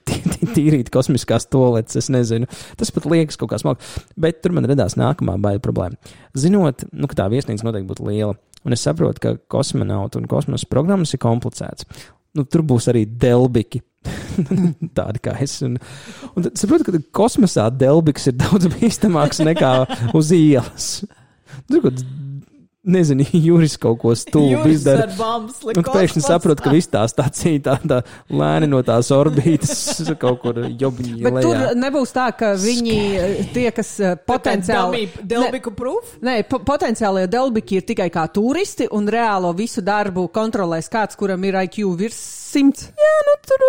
tī- 0.08 0.22
tī- 0.24 0.48
Tīrīt 0.56 0.88
kosmiskās 0.94 1.44
toaletes, 1.52 1.98
es 2.00 2.08
nezinu. 2.10 2.48
Tas 2.80 2.90
pat 2.90 3.04
liekas 3.12 3.36
kaut 3.40 3.52
kā 3.52 3.60
smalki. 3.60 3.84
Bet 4.16 4.40
tur 4.42 4.56
man 4.56 4.66
radās 4.70 4.96
nākamā 4.98 5.36
baila 5.44 5.60
problēma. 5.62 6.16
Zinot, 6.34 6.86
nu, 6.92 7.06
ka 7.10 7.20
tā 7.20 7.28
viesnīca 7.32 7.68
noteikti 7.68 7.90
būtu 7.92 8.08
liela, 8.08 8.34
un 8.64 8.72
es 8.76 8.82
saprotu, 8.88 9.20
ka 9.22 9.36
kosmonautu 9.52 10.18
un 10.22 10.26
kosmosa 10.30 10.66
programmas 10.72 11.12
ir 11.14 11.20
komplicētas. 11.22 11.86
Nu, 12.32 12.46
tur 12.48 12.64
būs 12.64 12.88
arī 12.88 13.04
delbiki. 13.06 13.82
tādi 14.98 15.20
kā 15.22 15.36
es. 15.44 15.58
Un, 15.62 15.76
un 16.32 16.46
saprotu, 16.56 16.88
ka 16.88 17.02
kosmosā 17.20 17.68
Delbiks 17.70 18.30
ir 18.32 18.38
daudz 18.40 18.66
bīstamāks 18.72 19.44
nekā 19.44 19.74
uz 20.16 20.32
ielas. 20.34 20.88
Tur 21.70 21.86
kaut 21.86 22.04
nezinu, 22.82 23.24
Juris 23.46 23.76
kaut 23.76 23.98
ko 24.02 24.14
stulbu 24.18 24.66
izdara. 24.72 25.06
Un 25.72 25.86
pēkšņi 25.86 26.22
saprot, 26.24 26.60
ka 26.62 26.72
viss 26.74 26.90
tā 26.90 27.04
stācija 27.10 27.62
tā, 27.62 27.76
tā 27.88 28.00
lēni 28.32 28.68
no 28.70 28.82
tās 28.86 29.12
orbītas 29.14 30.02
kaut 30.22 30.42
kur 30.42 30.62
jobiņā. 30.66 31.22
Bet 31.22 31.38
lejā. 31.38 31.46
tur 31.46 31.78
nebūs 31.78 32.14
tā, 32.14 32.28
ka 32.38 32.52
viņi 32.58 32.98
tie, 33.54 33.68
kas 33.74 33.94
eh, 34.02 34.16
potenciāli. 34.28 35.06
Delbiku 35.22 35.74
proof? 35.78 36.16
Nē, 36.26 36.40
po 36.50 36.62
potenciālie 36.66 37.28
delbiki 37.30 37.80
ir 37.80 37.88
tikai 37.88 38.10
kā 38.12 38.26
turisti 38.34 38.90
un 38.90 39.10
reālo 39.10 39.54
visu 39.56 39.84
darbu 39.84 40.28
kontrolēs 40.34 40.90
kāds, 40.92 41.18
kuram 41.18 41.44
ir 41.48 41.62
IQ 41.64 41.84
virs 41.98 42.41
simts. 42.52 42.88
Jā, 43.02 43.14
nu 43.28 43.34
tur 43.48 43.64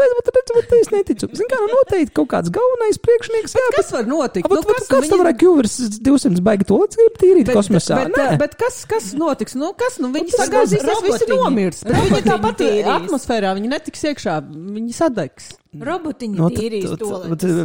bet, 0.57 0.73
es 0.79 0.91
neticu. 0.93 1.29
Zin 1.37 1.49
kā, 1.51 1.59
nu 1.61 1.71
noteikti 1.71 2.13
kaut 2.19 2.29
kāds 2.33 2.51
galvenais 2.53 2.99
priekšnieks. 3.03 3.55
Jā, 3.57 3.65
bet 3.71 3.79
kas 3.79 3.93
var 3.95 4.09
notikt? 4.09 4.49
Bet, 4.49 4.59
nu, 4.59 4.75
kas 4.75 4.91
kas 4.91 5.07
viņi... 5.07 5.19
varētu 5.23 5.41
kļūt 5.43 5.59
virs 5.61 5.79
200 6.09 6.45
baigi 6.45 6.69
to 6.69 6.79
līdz 6.83 7.01
tīrīt 7.23 7.49
bet, 7.49 7.57
kosmosā? 7.57 8.03
Bet, 8.03 8.15
bet, 8.19 8.37
bet 8.43 8.55
kas, 8.59 8.83
kas 8.89 9.09
notiks? 9.17 9.57
Nu, 9.59 9.73
kas, 9.79 9.99
nu, 10.03 10.11
viņi 10.13 10.35
sagāzīsies, 10.37 11.03
visi 11.07 11.31
nomirs. 11.33 11.83
Viņi 11.87 12.23
tāpat 12.27 12.63
atmosfērā, 12.99 13.55
viņi 13.59 13.75
netiks 13.75 14.07
iekšā, 14.11 14.39
viņi 14.51 14.97
sadegs. 14.97 15.53
Robotiņi 15.73 16.37
no, 16.37 16.49
tīrīs 16.53 16.91
to. 17.01 17.07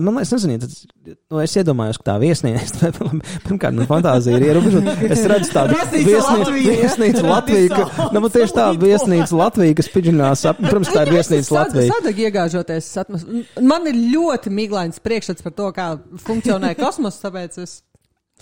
Man 0.00 0.16
liekas, 0.16 0.30
nezinu, 0.32 0.56
tad, 0.62 1.16
nu, 1.28 1.40
es 1.42 1.52
iedomājos, 1.60 1.98
ka 2.00 2.06
tā 2.06 2.14
viesnīca, 2.22 2.88
pirmkārt, 3.44 3.76
man 3.76 3.88
fantāzija 3.90 4.38
ir 4.38 4.46
ierobežota. 4.48 4.94
Es 5.12 5.24
redzu 5.28 5.52
tādu 5.52 5.76
viesnīcu 5.92 7.26
Latviju, 7.26 7.68
ka, 7.74 8.08
nu, 8.16 8.30
tieši 8.32 8.56
tā 8.56 8.70
viesnīca 8.80 9.36
Latvija, 9.36 9.76
kas 9.82 9.90
piģinās, 9.92 10.46
protams, 10.62 10.92
tā 10.94 11.04
ir 11.04 11.07
viesnīca 11.12 11.56
Latvija. 11.56 11.94
Sadeg 11.96 12.22
iegāžoties 12.26 12.88
atmos. 13.02 13.26
Man 13.60 13.88
ir 13.90 13.98
ļoti 14.14 14.52
miglains 14.54 15.00
priekšstats 15.04 15.44
par 15.46 15.54
to, 15.58 15.70
kā 15.76 15.90
funkcionē 16.24 16.74
kosmos, 16.82 17.20
tāpēc 17.22 17.60
es. 17.64 17.78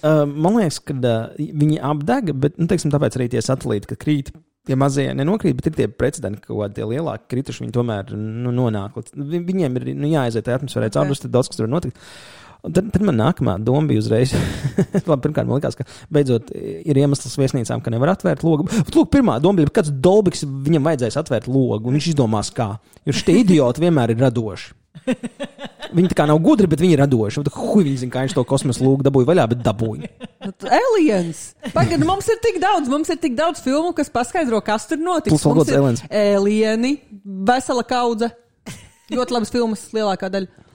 Uh, 0.04 0.26
man 0.28 0.58
liekas, 0.58 0.80
ka 0.84 0.96
uh, 0.96 1.36
viņi 1.36 1.80
apdega, 1.80 2.34
bet, 2.36 2.58
nu, 2.60 2.68
teiksim, 2.68 2.92
tāpēc 2.92 3.16
arī 3.16 3.30
tie 3.32 3.40
satelīti, 3.44 3.88
ka 3.92 4.00
krīt 4.00 4.34
tie 4.66 4.76
mazie 4.78 5.06
nenokrīt, 5.14 5.56
bet 5.58 5.70
ir 5.70 5.76
tie 5.76 5.86
precedenti, 5.90 6.42
ka 6.42 6.50
kaut 6.50 6.64
kādi 6.64 6.88
lielāki 6.90 7.30
krituši 7.32 7.64
viņi 7.64 7.74
tomēr 7.76 8.10
nu, 8.16 8.52
nonāk. 8.54 8.98
Viņiem 9.14 9.78
ir 9.78 9.88
nu, 9.94 10.10
jāaiziet 10.10 10.50
atmosfērā 10.50 10.90
cauri, 10.90 11.14
okay. 11.14 11.26
tad 11.26 11.34
daudz 11.38 11.52
kas 11.52 11.62
var 11.62 11.70
notikt. 11.70 12.02
Un 12.64 12.72
tad, 12.74 12.88
tad 12.94 13.04
man 13.06 13.18
nākamā 13.20 13.56
doma 13.62 13.84
bija 13.90 14.02
uzreiz. 14.02 14.32
Labi, 15.08 15.20
pirmkārt, 15.26 15.46
man 15.48 15.58
liekas, 15.58 15.76
ka 15.78 15.86
beidzot 16.12 16.50
ir 16.56 17.02
iemesls 17.02 17.36
viesnīcām, 17.40 17.82
ka 17.84 17.92
nevar 17.94 18.14
atvērt 18.14 18.46
logu. 18.46 18.66
Bet, 18.70 18.94
lūk, 18.96 19.10
pirmā 19.12 19.36
doma 19.42 19.60
bija, 19.60 19.74
kāds 19.80 19.92
dolbiks 19.92 20.46
viņam 20.46 20.88
vajadzēs 20.90 21.20
atvērt 21.22 21.50
logu, 21.50 21.86
un 21.86 21.98
viņš 21.98 22.10
izdomās, 22.14 22.50
kā. 22.54 22.74
Jo 23.06 23.14
šie 23.14 23.42
idioti 23.44 23.86
vienmēr 23.86 24.16
ir 24.16 24.24
radoši. 24.26 24.74
Viņi 25.96 26.10
tā 26.10 26.16
kā 26.18 26.24
nav 26.28 26.40
gudri, 26.42 26.66
bet 26.70 26.80
viņi 26.82 26.96
ir 26.96 27.02
radoši. 27.04 27.44
Hui, 27.54 27.84
viņi 27.86 28.00
zina, 28.02 28.12
kā 28.12 28.24
viņš 28.24 28.34
to 28.36 28.42
kosmosa 28.48 28.82
lūgu 28.82 29.06
dabūja 29.06 29.28
vaļā, 29.28 29.44
bet 29.52 29.62
dabūja. 29.64 30.10
Aliens! 30.78 31.42
Pagaid, 31.74 32.02
mums 32.06 32.26
ir 32.32 32.40
tik 32.42 32.58
daudz, 32.62 32.90
mums 32.90 33.10
ir 33.12 33.20
tik 33.22 33.36
daudz 33.38 33.62
filmu, 33.64 33.92
kas 33.96 34.10
paskaidro, 34.12 34.60
kas 34.66 34.88
tur 34.90 35.00
notiks. 35.00 35.30
Plus, 35.32 35.46
mums 35.46 35.70
ir 35.70 35.78
aliens. 35.78 36.02
Alieni, 36.10 36.92
vesela 37.46 37.86
kaudze. 37.86 38.32
Ļoti 39.14 39.36
labas 39.36 39.52
filmas, 39.54 39.86
lielākā 39.94 40.30
daļa. 40.34 40.65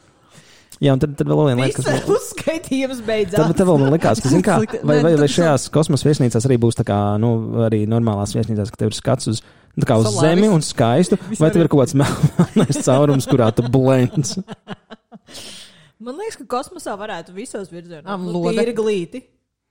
Jā, 0.82 0.96
un 0.96 1.02
tad, 1.02 1.12
tad 1.14 1.30
vēl 1.30 1.44
viena 1.46 1.62
lieta, 1.62 1.78
kas 1.78 1.88
man 1.92 2.16
uzskaitījums 2.16 3.02
beidzās. 3.06 3.38
Tad, 3.38 3.54
tad 3.60 3.68
vēl 3.70 3.82
man 3.84 3.94
likās, 3.94 4.22
ka, 4.24 4.32
zin 4.34 4.42
kā, 4.46 4.56
vai, 4.90 4.96
vai, 5.06 5.12
vai 5.20 5.28
šajās 5.30 5.68
kosmosa 5.74 6.08
viesnīcās 6.10 6.48
arī 6.50 6.58
būs 6.64 6.80
tā 6.80 6.86
kā, 6.88 6.98
nu, 7.22 7.34
arī 7.68 7.84
normālās 7.90 8.34
viesnīcās, 8.34 8.74
ka 8.74 8.82
tev 8.82 8.90
ir 8.90 8.98
skats 8.98 9.30
uz 9.30 9.44
Tā 9.72 9.88
kā 9.88 9.96
uz 10.02 10.08
Solāris. 10.10 10.36
zemi 10.36 10.48
un 10.52 10.64
skaistu, 10.66 11.18
vai 11.40 11.48
tev 11.54 11.64
ir 11.64 11.70
kaut 11.72 11.86
kāds 11.86 11.96
melnais 12.02 12.80
caurums, 12.84 13.28
kurā 13.30 13.52
tu 13.56 13.64
blends? 13.72 14.36
Man 16.04 16.18
liekas, 16.18 16.40
ka 16.42 16.48
kosmosā 16.50 16.96
varētu 16.98 17.36
visos 17.36 17.70
virzienos 17.72 18.26
būt 18.26 18.58
tīri 18.58 18.74
glīti. 18.76 19.22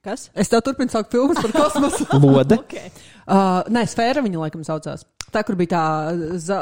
Kas? 0.01 0.31
Es 0.33 0.49
tev 0.49 0.63
turpinu 0.65 0.89
saukt 0.89 1.13
filmas 1.13 1.37
par 1.43 1.53
kosmosu. 1.53 2.07
Lode. 2.23 2.57
okay. 2.63 2.89
uh, 3.27 3.61
nē, 3.69 3.83
sfēra 3.91 4.23
viņa 4.25 4.47
laikam 4.47 4.63
saucās. 4.65 5.05
Tā, 5.31 5.43
kur 5.47 5.57
bija 5.59 5.73
tā 5.73 5.83
za, 6.43 6.59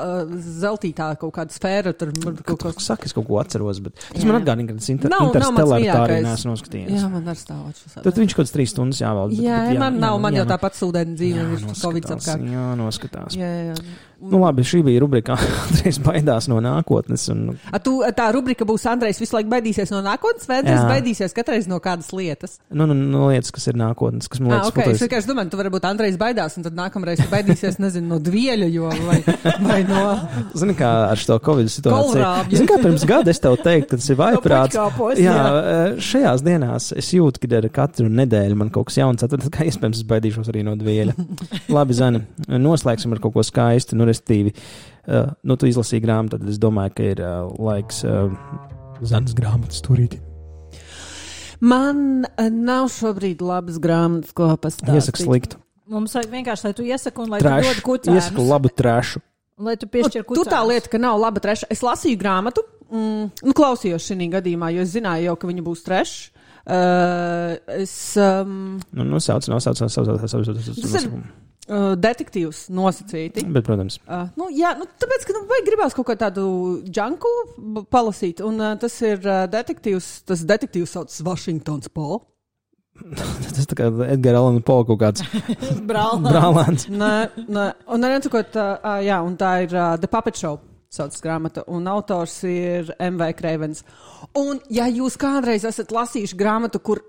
zeltītā 0.63 1.11
kaut 1.21 1.33
kāda 1.39 1.55
sfēra, 1.55 1.95
tur 1.97 2.13
kaut 2.45 2.67
kas 2.67 2.91
saka, 2.91 3.09
es 3.09 3.17
kaut 3.17 3.29
ko 3.29 3.39
atceros, 3.41 3.81
bet 3.85 3.97
tas 4.01 4.21
jā. 4.21 4.27
man 4.29 4.41
atgādina, 4.41 4.71
ka 4.71 4.79
tas 4.81 4.91
inter, 4.93 5.13
nav, 5.13 5.31
interstellāri 5.31 5.89
tā 5.89 6.03
arī 6.05 6.19
neesmu 6.27 6.53
noskatījies. 6.53 6.99
Jā, 6.99 7.09
man 7.13 7.33
ar 7.33 7.41
stāvoču. 7.41 7.95
Tad 7.97 8.21
viņš 8.23 8.37
kaut 8.37 8.45
kāds 8.45 8.55
trīs 8.57 8.75
stundas 8.75 9.01
jāvalda. 9.03 9.39
Jā, 9.39 9.63
bet, 9.69 9.79
jā, 9.79 9.81
man 9.85 9.99
nav, 10.03 10.19
jā, 10.19 10.25
man 10.27 10.37
jā, 10.37 10.43
jau 10.43 10.51
tāpat 10.53 10.79
sūdeni 10.79 11.17
dzīve, 11.19 11.49
ir 11.57 11.67
Covid 11.81 12.13
apkārt. 12.19 12.47
Jā, 12.53 12.69
noskatās. 12.79 13.39
Jā, 13.39 13.55
jā. 13.71 13.81
Nu, 14.19 14.41
labi, 14.43 14.65
šī 14.67 14.81
bija 14.83 14.99
rubrika. 14.99 15.37
Andrejs 15.69 16.01
baidās 16.03 16.49
no 16.51 16.59
nākotnes. 16.63 17.29
Un... 17.31 17.53
A, 17.71 17.79
tu, 17.83 18.01
tā 18.17 18.27
rubrika 18.35 18.67
būs 18.67 18.87
Andrejs 18.91 19.21
visu 19.23 19.37
laiku 19.37 19.53
baidīsies 19.53 19.93
no 19.95 20.01
nākotnes, 20.03 20.49
vai 20.51 20.59
Andrejs 20.63 20.89
baidīsies 20.89 21.37
katreiz 21.37 21.69
no 21.71 21.79
kādas 21.83 22.11
lietas? 22.11 22.57
Nu, 22.75 22.89
nu, 22.91 22.97
no 22.99 23.29
lietas, 23.31 23.53
kas 23.55 23.71
ir 23.71 23.79
nākotnes, 23.79 24.27
kas 24.27 24.43
man 24.43 24.57
liekas. 24.57 24.73
Ah, 24.73 24.73
okay. 24.75 24.97
Es 24.97 25.05
vienkārši 25.05 25.31
domāju, 25.31 25.53
tu 25.53 25.61
varbūt 25.61 25.87
Andrejs 25.87 26.19
baidās, 26.19 26.59
un 26.59 26.67
tad 26.67 26.75
nākamreiz 26.79 27.23
baidīsies, 27.31 27.79
nezinu, 27.85 28.11
no 28.11 28.19
dvieļa, 28.23 28.58
jo 28.67 28.89
vai, 29.07 29.19
vai 29.63 29.79
no. 29.87 30.03
Zini, 30.59 30.75
kā 30.79 30.91
ar 31.13 31.21
šo 31.21 31.39
Covid 31.45 31.71
situāciju. 31.73 32.25
Zini, 32.53 32.69
kā 32.71 32.79
pirms 32.83 33.05
gada 33.09 33.33
es 33.33 33.41
tev 33.43 33.57
teiktu, 33.63 33.91
ka 33.93 34.01
tas 34.01 34.09
ir 34.11 34.19
vaiprāts. 34.19 34.79
jā, 35.19 35.35
jā, 35.35 35.81
šajās 36.11 36.45
dienās 36.47 36.91
es 36.99 37.11
jūtu, 37.15 37.43
ka 37.43 37.61
ar 37.61 37.69
katru 37.81 38.09
nedēļu 38.11 38.59
man 38.59 38.73
kaut 38.75 38.91
kas 38.91 39.01
jauns 39.01 39.27
atver, 39.27 39.45
kā 39.55 39.67
iespējams 39.69 40.03
es 40.03 40.09
baidīšos 40.09 40.53
arī 40.53 40.65
no 40.67 40.77
dvieļa. 40.79 41.17
labi, 41.77 41.99
Zani, 41.99 42.23
noslēgsim 42.49 43.15
ar 43.15 43.23
kaut 43.25 43.37
ko 43.37 43.45
skaistu. 43.47 43.99
Nu, 43.99 44.09
restīvi, 44.09 44.55
uh, 44.55 45.31
nu, 45.43 45.59
tu 45.59 45.71
izlasīji 45.71 46.05
grāmatu, 46.05 46.39
tad 46.39 46.51
es 46.53 46.61
domāju, 46.63 46.97
ka 46.99 47.13
ir 47.15 47.23
uh, 47.25 47.53
laiks 47.71 48.03
uh, 48.07 48.33
Zanas 49.07 49.37
grāmatas 49.39 49.83
turīt. 49.85 50.19
Man 51.59 52.27
nav 52.39 52.91
šobrīd 52.95 53.43
labas 53.43 53.81
grāmatas, 53.83 54.35
ko 54.35 54.53
pastāstīt. 54.63 54.95
Iesaku 54.95 55.25
sliktu. 55.25 55.63
Mums 55.89 56.15
vajag 56.17 56.33
vienkārši, 56.33 56.69
lai 56.69 56.75
tu 56.77 56.87
iesaki 56.87 57.23
un 57.25 57.33
lai 57.33 57.41
Trash. 57.43 57.65
tu 57.65 57.69
dod 57.69 57.85
kucēnus. 57.87 58.21
Iesaku 58.21 58.47
labu 58.49 58.73
trešu. 58.73 59.23
Lai 59.59 59.75
tu 59.81 59.89
piešķir 59.91 60.27
kucēnus. 60.27 60.49
Tu 60.49 60.53
tā 60.53 60.61
lieta, 60.69 60.91
ka 60.93 61.01
nav 61.03 61.19
laba 61.19 61.43
treša. 61.43 61.71
Es 61.73 61.83
lasīju 61.83 62.21
grāmatu, 62.21 62.65
mm, 62.93 63.25
nu, 63.49 63.57
klausījos 63.57 64.05
šī 64.05 64.29
gadījumā, 64.37 64.71
jo 64.77 64.85
es 64.85 64.93
zināju 64.95 65.31
jau, 65.31 65.37
ka 65.41 65.51
viņa 65.51 65.65
būs 65.67 65.85
treša. 65.87 66.45
Uh, 66.69 67.57
es. 67.81 67.93
Um, 68.21 68.77
nu, 68.93 69.05
nu, 69.09 69.21
sauc, 69.25 69.47
nosauc, 69.49 69.81
nosauc, 69.81 70.11
nosauc, 70.13 70.45
nosauc, 70.45 70.83
nosauc. 70.85 71.05
Ir 71.07 71.47
uh, 71.69 71.93
detektīvs 72.01 72.67
nosacīti. 72.75 73.45
Bet, 73.49 73.65
protams. 73.67 73.99
Uh, 74.05 74.27
nu, 74.41 74.49
jā, 74.55 74.75
nu, 74.79 74.89
tāpēc, 75.01 75.27
ka 75.29 75.37
nu, 75.37 75.45
gribās 75.67 75.97
kaut 75.97 76.09
ko 76.11 76.17
tādu 76.19 76.47
džanku 76.85 77.33
palasīt. 77.93 78.43
Un 78.45 78.61
uh, 78.61 78.75
tas 78.81 78.95
ir 79.05 79.21
uh, 79.25 79.47
detektīvs, 79.51 80.11
tas 80.29 80.45
detektīvs 80.49 80.97
sauc 80.97 81.21
Washingtons 81.29 81.93
Paul. 81.93 82.23
Tas 83.57 83.69
tā 83.71 83.77
kā 83.79 83.91
Edgars 84.09 84.41
Alans 84.41 84.65
Pols 84.67 84.89
kaut 84.89 85.01
kāds 85.03 85.25
brālēns. 85.91 86.89
nē, 86.91 87.13
nē, 87.47 87.69
un 87.95 88.09
arī 88.09 88.23
cikot, 88.25 88.59
uh, 88.59 88.99
jā, 89.05 89.21
un 89.25 89.37
tā 89.41 89.53
ir 89.67 89.77
uh, 89.77 89.95
The 90.01 90.11
Puppet 90.11 90.41
Show. 90.41 90.59
Saucas 90.89 91.21
grāmata, 91.21 91.67
un 91.69 91.85
autors 91.93 92.39
ir 92.49 92.95
M.V. 92.97 93.27
Kreivens. 93.37 93.83
Un, 94.41 94.57
ja 94.73 94.87
jūs 94.89 95.19
kādreiz 95.21 95.67
esat 95.69 95.93
lasījuši 95.93 96.39
grāmatu, 96.41 96.81
kur 96.81 97.03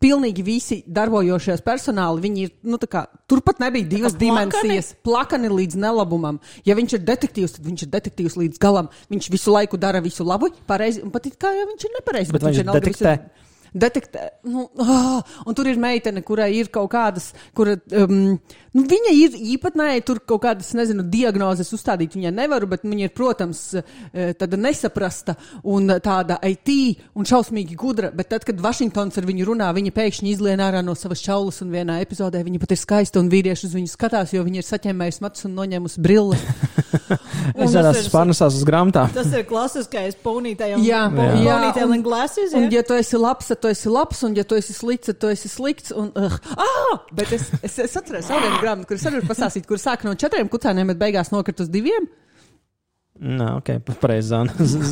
pilnīgi 0.00 0.40
visi 0.40 0.78
darbojošie 0.88 1.58
personāli, 1.64 2.22
viņi 2.24 2.44
ir, 2.46 2.52
nu, 2.64 2.78
tā 2.80 2.88
kā, 2.88 3.02
turpat 3.28 3.60
nebija 3.60 3.84
divas 3.90 4.14
plakani? 4.16 4.22
dimensijas, 4.24 4.94
plakani 5.04 5.50
līdz 5.52 5.76
nelabumam. 5.82 6.40
Ja 6.64 6.78
viņš 6.78 6.96
ir 6.96 7.04
detektīvs, 7.10 7.58
tad 7.58 7.68
viņš 7.68 7.84
ir 7.84 7.90
detektīvs 7.92 8.38
līdz 8.40 8.62
galam. 8.62 8.88
Viņš 9.12 9.28
visu 9.34 9.52
laiku 9.52 9.76
dara 9.80 10.00
visu 10.04 10.24
labu, 10.24 10.48
pareizi, 10.68 11.04
un 11.04 11.12
pat 11.12 11.28
it 11.28 11.36
kā 11.40 11.52
jau 11.52 11.68
viņš 11.74 11.88
ir 11.88 11.98
nepareizi. 11.98 12.32
Bet, 12.32 12.40
bet 12.40 12.48
viņš 12.48 12.62
ir 12.64 12.72
detektē. 12.72 13.18
Detektē. 13.76 14.30
Nu, 14.48 14.66
oh, 14.80 15.20
un 15.44 15.56
tur 15.56 15.68
ir 15.68 15.76
meitene, 15.80 16.22
kurai 16.24 16.48
ir 16.56 16.70
kaut 16.72 16.88
kādas, 16.94 17.28
kura, 17.56 17.74
um, 18.00 18.38
nu, 18.72 18.84
viņa 18.88 19.12
ir 19.12 19.36
īpatnēji, 19.56 20.04
tur 20.08 20.22
kaut 20.24 20.40
kādas, 20.46 20.70
nezinu, 20.78 21.04
diagnozes 21.12 21.74
uzstādīt 21.76 22.16
viņai 22.16 22.32
nevaru, 22.38 22.70
bet 22.72 22.86
viņa 22.86 23.08
ir, 23.08 23.12
protams, 23.16 23.60
eh, 23.76 24.32
tāda 24.38 24.56
nesaprasta 24.60 25.36
un 25.64 25.92
tāda 26.00 26.38
IT 26.48 26.72
un 27.14 27.28
šausmīgi 27.28 27.76
gudra. 27.76 28.10
Bet 28.16 28.30
tad, 28.32 28.46
kad 28.48 28.62
Vašingtons 28.64 29.20
ar 29.20 29.28
viņu 29.28 29.50
runā, 29.50 29.68
viņa 29.76 29.92
pēkšņi 29.96 30.32
izlien 30.32 30.62
ārā 30.64 30.80
no 30.84 30.96
savas 30.96 31.20
čaulas 31.24 31.60
un 31.60 31.74
vienā 31.74 31.98
epizodē 32.04 32.40
viņa 32.46 32.62
pat 32.62 32.72
ir 32.72 32.80
skaista 32.80 33.20
un 33.20 33.28
vīrieši 33.32 33.68
uz 33.68 33.76
viņu 33.76 33.92
skatās, 33.92 34.32
jo 34.32 34.44
viņa 34.46 34.62
ir 34.62 34.68
saķēmējusi 34.70 35.24
matus 35.24 35.46
un 35.48 35.56
noņēmusi 35.60 36.00
brilles. 36.00 36.48
es 37.66 37.76
redzu, 37.76 38.08
pārnesās 38.14 38.56
uz 38.56 38.64
grāmatām. 38.66 39.12
Tas 39.16 39.30
ir 39.36 39.44
klasiskais 39.48 40.16
ponītēm. 40.24 40.80
Jā, 40.86 41.04
jā. 41.44 41.86
un 41.86 42.02
glasses. 42.04 42.54
Un, 42.56 42.68
ja 42.72 42.82
tu 42.86 42.96
esi 42.96 43.20
labs, 43.20 43.52
tad 43.52 43.65
tu 43.66 43.72
esi 43.72 43.90
labs, 43.90 44.22
un 44.26 44.36
ja 44.38 44.44
tu 44.46 44.58
esi 44.58 44.76
slikts, 44.76 45.10
tad 45.10 45.18
tu 45.22 45.32
esi 45.32 45.50
slikts. 45.50 45.94
Un, 45.96 46.12
uh, 46.14 46.36
ah, 46.54 47.00
bet 47.16 47.34
es, 47.34 47.48
es, 47.62 47.80
es 47.82 47.98
atceros 47.98 48.30
vienu 48.30 48.60
grāmatu, 48.62 48.92
kuras 48.92 49.08
arī 49.10 49.24
pastāstīt, 49.26 49.66
kur 49.66 49.82
sāk 49.82 50.06
no 50.06 50.14
četriem 50.18 50.50
kucēniem, 50.52 50.94
bet 50.94 51.02
beigās 51.02 51.34
nokrit 51.34 51.64
uz 51.64 51.72
diviem. 51.72 52.06
Nā, 53.16 53.46
ok, 53.56 53.70
pareizi. 53.96 54.36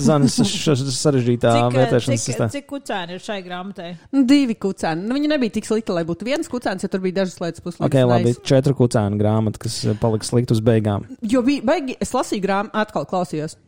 Zanas 0.00 0.38
sarežģītā 1.04 1.50
vērtēšanas 1.74 2.22
sistēma. 2.24 2.48
Cik 2.54 2.66
kucēni 2.70 3.18
ir 3.18 3.24
šai 3.24 3.36
grāmatai? 3.44 3.90
Nu, 4.16 4.22
divi 4.28 4.56
kucēni. 4.56 5.04
Nu, 5.04 5.16
viņi 5.18 5.28
nebija 5.34 5.52
tik 5.58 5.68
slikti, 5.68 5.92
lai 5.92 6.06
būtu 6.08 6.24
viens 6.30 6.48
kucēns, 6.48 6.86
ja 6.86 6.90
tur 6.90 7.04
bija 7.04 7.20
dažas 7.20 7.36
lietas 7.42 7.64
puslīdz. 7.64 7.84
Ok, 7.84 7.98
labi, 8.08 8.32
četru 8.48 8.72
kucēnu 8.78 9.20
grāmatu, 9.20 9.60
kas 9.66 9.76
palika 10.00 10.28
slikti 10.28 10.56
uz 10.56 10.64
beigām. 10.64 11.04
Jo 11.20 11.44
bija, 11.44 11.66
baigi, 11.68 11.98
es 12.00 12.16
lasīju 12.16 12.46
grāmatu, 12.46 12.80
atkal 12.80 13.04
klausījos. 13.12 13.58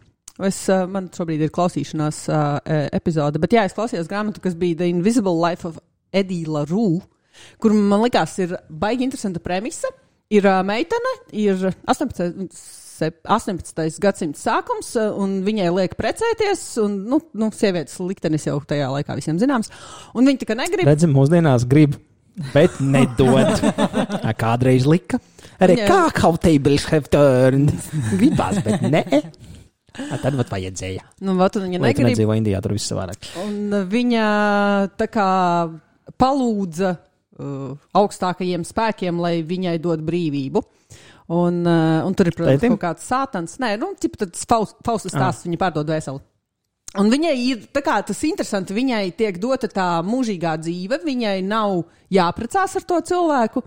Es, 0.44 0.58
uh, 0.68 0.82
man 0.90 1.06
šobrīd 1.14 1.46
ir 1.46 1.52
klausīšanās 1.54 2.24
uh, 2.28 2.58
epizode, 2.96 3.40
bet 3.40 3.54
jā, 3.56 3.62
es 3.64 3.76
klausījos 3.76 4.08
grāmatu, 4.10 4.42
kas 4.44 4.56
bija 4.58 4.82
The 4.82 4.90
Invisible 4.92 5.32
Life 5.40 5.64
of 5.68 5.78
Eddie 6.12 6.44
LaRue, 6.44 7.00
kur 7.62 7.72
man 7.76 8.02
likās 8.04 8.34
ir 8.44 8.52
baigi 8.68 9.06
interesanta 9.08 9.40
premisa. 9.40 9.88
Ir 10.34 10.44
uh, 10.44 10.58
meitene, 10.66 11.12
ir 11.38 11.68
18. 11.88 12.50
sep- 12.52 13.22
18. 13.30 14.00
gadsimta 14.02 14.40
sākums, 14.40 14.90
un 14.96 15.38
viņai 15.46 15.70
liek 15.76 15.96
precēties, 15.96 16.66
un, 16.82 16.98
nu, 17.08 17.20
nu 17.38 17.48
sievietes 17.54 17.96
liktenis 18.02 18.48
jau 18.48 18.58
tajā 18.66 18.90
laikā 18.92 19.16
visiem 19.16 19.40
zināms, 19.40 19.70
un 20.16 20.26
viņa 20.28 20.42
tikai 20.42 20.58
negrib. 20.58 20.88
Redzam, 20.88 21.14
mūsdienās 21.16 21.64
grib, 21.70 21.96
bet 22.52 22.76
nedod. 22.82 23.62
Kādreiz 24.42 24.88
lika. 24.90 25.22
Arī 25.62 25.78
kā 25.86 26.02
kaut 26.12 26.42
tables 26.44 26.84
have 26.90 27.08
turned. 27.12 27.72
Gribās, 28.16 28.60
bet 28.66 28.84
nē. 28.84 29.04
Ā, 29.96 30.18
Tad 30.22 30.36
vat 30.38 30.52
vajadzēja. 30.52 31.04
Nu, 31.24 31.36
vat, 31.40 31.56
un 31.58 31.66
viņa 31.68 31.80
negrib. 31.82 32.10
nedzīvo 32.10 32.36
Indijā, 32.36 32.60
tur 32.64 32.76
viss 32.76 32.90
savādāk. 32.92 33.28
Un 33.44 33.58
uh, 33.72 33.84
viņa 33.88 34.26
tā 35.00 35.08
kā 35.12 35.28
palūdza 36.20 36.92
uh, 36.94 37.74
augstākajiem 37.96 38.64
spēkiem, 38.66 39.20
lai 39.22 39.40
viņai 39.46 39.76
dod 39.82 40.04
brīvību. 40.06 40.62
Un, 41.26 41.64
uh, 41.66 42.06
un 42.06 42.14
tur 42.14 42.30
ir, 42.30 42.36
protams, 42.38 42.60
Tētim? 42.60 42.76
kaut 42.76 42.84
kāds 42.84 43.08
sātans. 43.08 43.58
Nē, 43.62 43.74
nu, 43.82 43.90
tipa, 43.98 44.22
tad 44.22 44.36
Faustas 44.86 45.14
stāsts, 45.14 45.48
viņa 45.48 45.58
pārdod 45.64 45.90
veselu. 45.90 46.22
Un 46.96 47.10
viņai 47.12 47.32
ir 47.42 47.64
kā, 47.74 47.98
tas 48.06 48.22
interesanti, 48.24 48.76
viņai 48.76 49.02
tiek 49.18 49.40
dota 49.42 49.68
tā 49.68 49.88
mūžīgā 50.06 50.54
dzīve, 50.62 51.00
viņai 51.04 51.40
nav 51.44 51.82
jāprecās 52.14 52.76
ar 52.78 52.86
to 52.88 53.00
cilvēku, 53.10 53.64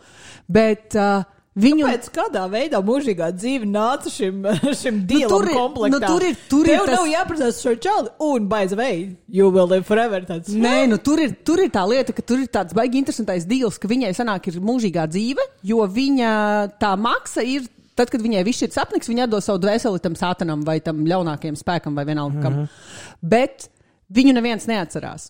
bet 0.49 0.95
uh, 0.97 1.27
viņu. 1.57 1.85
Pēc 1.89 2.09
kādā 2.13 2.43
veidā 2.51 2.79
mūžīgā 2.85 3.31
dzīve 3.35 3.65
nāca 3.67 4.11
šim, 4.13 4.43
šim 4.81 4.99
dievam 5.09 5.29
tur 5.33 5.47
ir- 5.49 5.55
komplektam? 5.57 5.95
nu, 6.01 6.07
tur 6.07 6.25
ir- 6.27 6.37
tur 6.51 6.67
ir 6.69 6.75
Tev 6.77 6.85
tas- 6.85 6.95
nav 6.99 7.07
jāprasās 7.09 7.61
šo 7.63 7.73
čauli, 7.81 8.09
un, 8.19 8.47
by 8.51 8.65
the 8.67 8.75
way, 8.79 9.17
you 9.27 9.49
will 9.49 9.67
live 9.67 9.85
forever. 9.87 10.21
Tāds. 10.21 10.53
Nē, 10.53 10.87
nu, 10.91 10.97
tur, 10.97 11.19
ir, 11.19 11.33
tur 11.43 11.59
ir 11.63 11.69
tā 11.73 11.83
lieta, 11.89 12.13
ka 12.13 12.21
tur 12.21 12.39
ir 12.43 12.47
tāds 12.47 12.73
baigi 12.77 13.01
interesantais 13.01 13.45
deals, 13.49 13.77
ka 13.81 13.87
viņai 13.91 14.13
sanāk 14.15 14.47
ir 14.51 14.59
mūžīgā 14.61 15.07
dzīve, 15.09 15.41
jo 15.63 15.81
viņa 15.87 16.31
tā 16.79 16.93
maksa 16.99 17.43
ir. 17.43 17.67
Tad, 17.99 18.07
kad 18.13 18.21
viņai 18.23 18.45
viss 18.47 18.61
ir 18.63 18.69
sapnis, 18.71 19.09
viņa 19.11 19.25
dos 19.27 19.43
savu 19.43 19.59
dvēseli 19.59 19.99
tam 19.99 20.13
sātanam 20.15 20.61
vai 20.63 20.77
tam 20.79 21.01
ļaunākajam 21.03 21.57
spēkam 21.59 21.97
vai 21.99 22.05
vienalga 22.07 22.39
kam. 22.45 22.61
Bet 23.19 23.65
viņu 24.15 24.31
neviens 24.37 24.63
neatcerās. 24.69 25.25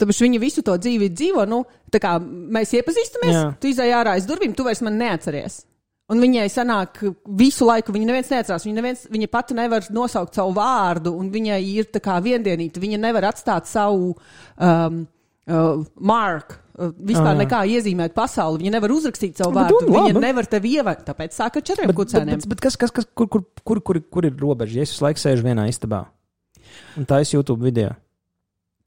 Tāpēc 0.00 0.20
viņa 0.24 0.40
visu 0.42 0.64
to 0.66 0.76
dzīvi 0.80 1.10
dzīvo. 1.14 1.46
Nu, 1.48 1.64
tā 1.92 2.00
kā 2.02 2.16
mēs 2.20 2.72
iepazīstamies, 2.78 3.34
Jā. 3.34 3.48
tu 3.60 3.70
izai 3.70 3.90
ārā 3.96 4.16
aiz 4.18 4.28
durvīm, 4.28 4.54
tu 4.56 4.66
vairs 4.66 4.82
man 4.86 4.98
neatceries. 5.00 5.62
Un 6.10 6.18
viņai 6.18 6.48
sanāk, 6.50 7.04
visu 7.38 7.68
laiku 7.68 7.94
viņa 7.94 8.08
neviens 8.08 8.32
neatcerās. 8.32 8.64
Viņa, 8.66 8.76
neviens, 8.80 9.04
viņa 9.12 9.28
pati 9.30 9.54
nevar 9.54 9.86
nosaukt 9.94 10.34
savu 10.34 10.56
vārdu, 10.56 11.12
un 11.14 11.28
viņai 11.30 11.60
ir 11.70 11.86
tā 11.94 12.02
kā 12.02 12.16
viendienīta. 12.24 12.82
Viņa 12.82 12.98
nevar 12.98 13.28
atstāt 13.28 13.70
savu 13.70 14.16
um, 14.16 15.04
uh, 15.46 15.86
marku. 15.94 16.58
Uh, 16.80 16.90
vispār 16.96 17.34
jā. 17.36 17.38
nekā 17.44 17.60
iezīmēt 17.76 18.16
pasauli. 18.16 18.64
Viņa 18.64 18.74
nevar 18.78 18.96
uzrakstīt 18.96 19.38
savu 19.38 19.54
vārdu. 19.54 19.84
un 19.84 19.94
Viņa 20.00 20.22
nevar 20.24 20.50
tevi 20.50 20.74
ievērot. 20.80 21.06
Tāpēc 21.12 21.36
sāka 21.36 21.62
ar 21.62 21.68
četriem 21.68 21.92
Bet, 21.92 21.94
bet, 21.94 22.00
kucēniem. 22.02 22.40
bet, 22.40 22.48
bet 22.56 22.64
kas, 22.66 22.80
kas, 22.80 22.94
kas, 22.96 23.06
kur, 23.14 23.30
kur, 23.30 23.46
kur, 23.62 23.84
kur, 23.84 24.02
kur 24.02 24.26
ir 24.26 24.34
robeža? 24.40 24.80
Ja 24.80 24.88
es 24.88 24.96
visu 24.96 25.06
laiku 25.06 25.22
sēžu 25.22 25.46
vienā 25.46 25.70
istabā 25.70 26.08
un 26.96 27.06
tā 27.08 27.20
es 27.24 27.32
YouTube 27.34 27.64
video. 27.64 27.94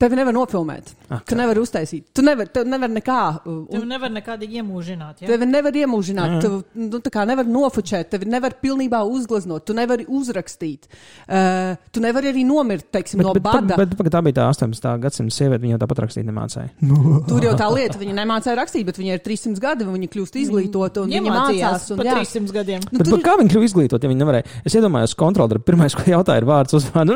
Tevi 0.02 0.18
nevar 0.18 0.34
nofilmēt. 0.36 0.90
Ah, 1.14 1.20
Tu 1.24 1.36
nevari 1.38 1.62
uztaisīt. 1.62 2.08
Tu 2.18 2.24
nevari 2.26 2.50
nevar 2.68 2.90
nekā. 2.92 3.18
uh, 3.46 3.60
Un 3.78 3.86
nevar 3.88 4.10
nekādīgi 4.12 4.58
iemūžināt. 4.60 5.22
Ja? 5.22 5.28
tevi 5.30 5.46
nevar 5.48 5.72
iemūžināt. 5.72 6.34
Jā. 6.34 6.40
Tev 6.44 6.56
nu, 6.76 7.00
tā 7.00 7.12
kā 7.14 7.24
nevar 7.30 7.46
nofočēt, 7.48 8.10
tevi 8.12 8.28
nevar 8.28 8.56
pilnībā 8.60 9.00
uzgleznot, 9.08 9.64
tu 9.70 9.76
nevari 9.78 10.04
uzrakstīt. 10.10 10.90
Uh, 11.30 11.78
tu 11.94 12.02
nevari 12.04 12.32
arī 12.34 12.44
nomirt, 12.46 12.90
teiksim, 12.92 13.22
Bet, 13.22 13.28
no 13.30 13.34
bet, 13.38 13.44
bet, 13.46 13.54
bada. 13.54 13.78
bet, 13.80 13.96
bet 14.02 14.12
tā 14.18 14.22
bija 14.26 14.40
tā 14.42 14.48
18. 14.52 14.90
gadsimta 15.06 15.36
sieviete, 15.38 15.62
viņa 15.64 15.78
jau 15.78 15.82
tāpat 15.86 16.02
rakstīt 16.08 16.28
nemācīja. 16.28 16.74
Tur 17.30 17.48
jau 17.48 17.54
tā 17.62 17.70
lieta, 17.72 18.02
viņa 18.02 18.18
nemācīja 18.18 18.58
rakstīt, 18.60 18.86
bet 18.90 19.00
viņai 19.00 19.16
ir 19.20 19.24
300 19.24 19.64
gadi, 19.64 19.88
un 19.88 19.96
viņa 19.96 20.12
kļūst 20.18 20.40
izglītota, 20.42 21.06
un 21.06 21.14
viņa 21.14 21.38
mācās. 21.38 21.88
Un, 21.94 22.02
par 22.02 22.10
jā. 22.12 22.18
300 22.20 22.58
gadiem. 22.60 22.82
Nu, 22.92 22.98
Bet, 23.00 23.08
tur 23.08 23.18
bet 23.22 23.26
kā 23.30 23.38
viņi 23.40 23.54
kļuva 23.56 23.70
izglītot, 23.70 24.04
ja 24.04 24.12
viņi 24.12 24.20
nevarēja? 24.26 24.50
Es 24.68 24.76
iedomājos, 24.76 25.16
kontrolieru 25.16 25.64
pirmais, 25.64 25.96
ko 25.96 26.04
jautāja, 26.12 26.42
ir 26.44 26.50
vārds 26.50 26.76
uzvārds. 26.76 27.16